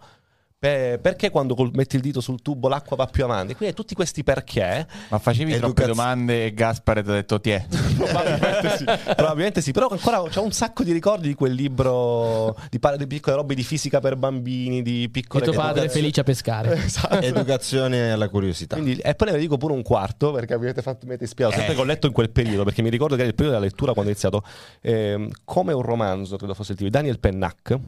Pe- 0.62 1.00
perché 1.02 1.28
quando 1.30 1.56
col- 1.56 1.72
metti 1.74 1.96
il 1.96 2.02
dito 2.02 2.20
sul 2.20 2.40
tubo 2.40 2.68
l'acqua 2.68 2.94
va 2.96 3.06
più 3.06 3.24
avanti? 3.24 3.56
Quindi 3.56 3.74
tutti 3.74 3.96
questi 3.96 4.22
perché. 4.22 4.86
Ma 5.08 5.18
facevi 5.18 5.56
troppe 5.56 5.82
Educaz- 5.82 5.88
domande 5.88 6.44
e 6.44 6.54
Gaspare 6.54 7.02
ti 7.02 7.08
ha 7.10 7.14
detto 7.14 7.40
ti 7.40 7.50
è. 7.50 7.66
Probabilmente 7.98 8.76
sì, 8.76 8.84
probabilmente 9.16 9.60
sì, 9.60 9.72
però 9.72 9.88
ancora 9.88 10.22
c'è 10.28 10.38
un 10.38 10.52
sacco 10.52 10.84
di 10.84 10.92
ricordi 10.92 11.26
di 11.26 11.34
quel 11.34 11.52
libro 11.54 12.56
di, 12.70 12.78
pa- 12.78 12.94
di 12.94 13.08
piccole 13.08 13.34
robe 13.34 13.56
di 13.56 13.64
fisica 13.64 13.98
per 13.98 14.14
bambini, 14.14 14.82
di 14.82 15.02
E 15.02 15.08
piccole 15.08 15.42
tuo 15.42 15.52
padre 15.52 15.66
è 15.66 15.70
educazioni. 15.86 16.00
felice 16.00 16.20
a 16.20 16.22
pescare. 16.24 16.74
Esatto. 16.92 17.18
Educazione 17.20 18.12
alla 18.12 18.28
curiosità. 18.28 18.76
Quindi, 18.76 19.00
e 19.00 19.16
poi 19.16 19.32
ne 19.32 19.38
dico 19.38 19.56
pure 19.56 19.72
un 19.72 19.82
quarto 19.82 20.30
perché 20.30 20.56
mi 20.56 20.62
avete 20.62 20.80
fatto 20.82 21.06
mi 21.06 21.14
avete 21.14 21.26
sempre 21.26 21.74
che 21.74 21.80
ho 21.80 21.84
letto 21.84 22.06
in 22.06 22.12
quel 22.12 22.30
periodo 22.30 22.62
perché 22.62 22.82
mi 22.82 22.88
ricordo 22.90 23.14
che 23.16 23.22
era 23.22 23.28
il 23.30 23.34
periodo 23.34 23.56
della 23.58 23.68
lettura 23.68 23.94
quando 23.94 24.10
ho 24.10 24.12
iniziato 24.12 24.44
ehm, 24.80 25.28
come 25.44 25.72
un 25.72 25.82
romanzo 25.82 26.36
credo 26.36 26.54
fosse 26.54 26.70
il 26.72 26.78
titolo 26.78 26.90
di 26.94 26.96
Daniel 27.02 27.18
Pennack 27.18 27.78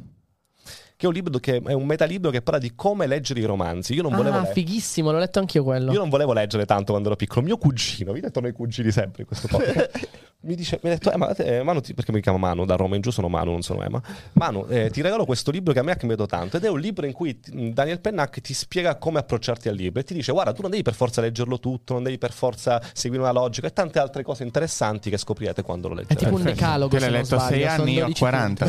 che 1.04 1.06
è 1.06 1.08
un 1.08 1.12
libro 1.14 1.38
che 1.38 1.60
è 1.64 1.72
un 1.72 1.84
metalibro 1.86 2.30
che 2.30 2.42
parla 2.42 2.58
di 2.60 2.72
come 2.74 3.06
leggere 3.06 3.40
i 3.40 3.44
romanzi 3.44 3.94
io 3.94 4.02
non 4.02 4.14
volevo 4.14 4.36
Ah, 4.38 4.40
leggere 4.40 4.52
fighissimo, 4.52 5.10
l'ho 5.12 5.18
letto 5.18 5.38
anch'io 5.38 5.62
quello. 5.62 5.92
io 5.92 5.98
non 5.98 6.08
volevo 6.08 6.32
leggere 6.32 6.64
tanto 6.64 6.92
quando 6.92 7.08
ero 7.08 7.16
piccolo. 7.16 7.42
Mio 7.44 7.56
cugino, 7.56 8.12
vi 8.12 8.20
detto 8.20 8.40
noi 8.40 8.52
cugini 8.52 8.90
sempre 8.90 9.22
in 9.22 9.26
questo 9.28 9.48
podcast. 9.48 10.08
mi, 10.44 10.54
dice, 10.54 10.78
mi 10.82 10.90
ha 10.90 10.92
detto, 10.92 11.10
eh, 11.12 11.16
ma, 11.16 11.34
eh, 11.34 11.62
Manu, 11.62 11.80
ti- 11.80 11.94
perché 11.94 12.12
mi 12.12 12.20
chiamo 12.20 12.38
Manu? 12.38 12.64
Da 12.64 12.76
Roma 12.76 12.94
in 12.96 13.00
giù 13.02 13.10
sono 13.10 13.28
Manu, 13.28 13.50
non 13.52 13.62
sono 13.62 13.82
Emma. 13.82 14.00
Manu, 14.32 14.66
eh, 14.68 14.90
ti 14.90 15.00
regalo 15.02 15.24
questo 15.24 15.50
libro 15.50 15.72
che 15.72 15.78
a 15.78 15.82
me 15.82 15.92
ha 15.92 15.96
cambiato 15.96 16.26
tanto. 16.26 16.56
Ed 16.56 16.64
è 16.64 16.68
un 16.68 16.78
libro 16.80 17.06
in 17.06 17.12
cui 17.12 17.40
t- 17.40 17.50
Daniel 17.72 18.00
Pennac 18.00 18.40
ti 18.40 18.52
spiega 18.54 18.96
come 18.96 19.18
approcciarti 19.18 19.68
al 19.68 19.74
libro. 19.76 20.00
E 20.00 20.04
ti 20.04 20.14
dice, 20.14 20.32
guarda, 20.32 20.52
tu 20.52 20.62
non 20.62 20.70
devi 20.70 20.82
per 20.82 20.94
forza 20.94 21.20
leggerlo 21.20 21.58
tutto, 21.58 21.94
non 21.94 22.02
devi 22.02 22.18
per 22.18 22.32
forza 22.32 22.80
seguire 22.92 23.22
una 23.22 23.32
logica 23.32 23.66
e 23.66 23.72
tante 23.72 23.98
altre 23.98 24.22
cose 24.22 24.42
interessanti 24.44 25.10
che 25.10 25.16
scoprirete 25.16 25.62
quando 25.62 25.88
lo 25.88 25.94
È 25.94 25.96
leggerete. 25.98 26.24
tipo 26.24 26.36
un 26.36 26.42
decalogo. 26.42 26.88
Te 26.94 27.00
l'hai 27.00 27.10
letto 27.10 27.36
a 27.36 27.40
6 27.40 27.48
sbaglio, 27.48 27.68
sono 27.70 27.82
anni, 27.82 27.92
io 27.92 28.00
a 28.00 28.04
12 28.04 28.18
40. 28.20 28.66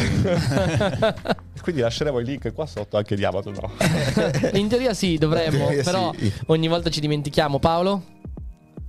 Quindi 1.61 1.81
lasceremo 1.81 2.19
il 2.19 2.26
link 2.27 2.53
qua 2.53 2.65
sotto 2.65 2.97
anche 2.97 3.15
di 3.15 3.23
Amazon. 3.26 3.53
No? 3.60 3.72
In 4.53 4.68
teoria 4.68 4.93
sì, 4.93 5.18
dovremmo, 5.18 5.65
teoria 5.68 5.84
però 5.84 6.14
sì. 6.18 6.31
ogni 6.47 6.68
volta 6.68 6.89
ci 6.89 6.99
dimentichiamo. 6.99 7.60
Paolo? 7.60 8.03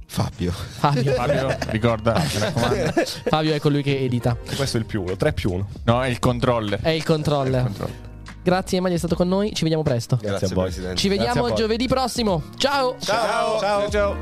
Fabio. 0.07 0.53
Fabio. 0.53 1.13
Fabio, 1.13 1.57
ricorda, 1.69 2.15
mi 2.15 2.39
raccomando. 2.39 2.93
Fabio 3.25 3.55
è 3.55 3.61
colui 3.61 3.83
che 3.83 3.99
edita. 3.99 4.37
E 4.49 4.55
questo 4.55 4.77
è 4.77 4.81
il 4.81 4.87
più 4.87 5.03
uno, 5.03 5.17
3 5.17 5.33
più 5.33 5.53
1. 5.53 5.69
No, 5.85 6.03
è 6.03 6.09
il 6.09 6.19
controller. 6.19 6.81
È 6.81 6.89
il 6.91 7.05
controller. 7.05 7.55
È 7.55 7.59
il 7.59 7.65
controller. 7.65 8.05
Grazie 8.43 8.79
Emanuele, 8.79 8.95
è 8.95 8.99
stato 8.99 9.17
con 9.17 9.29
noi. 9.29 9.53
Ci 9.53 9.63
vediamo 9.63 9.83
presto. 9.83 10.17
Grazie, 10.17 10.39
Grazie 10.39 10.47
a 10.47 10.55
voi. 10.55 10.65
Presidente. 10.67 10.97
Ci 10.97 11.09
vediamo 11.09 11.53
giovedì 11.53 11.89
prossimo. 11.89 12.45
Ciao. 12.57 12.95
Ciao. 13.01 13.59
Ciao. 13.59 13.91
ciao. 13.91 14.17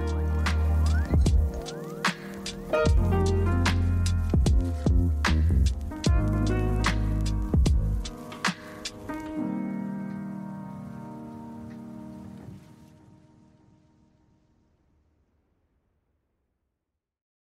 ciao. 2.71 3.24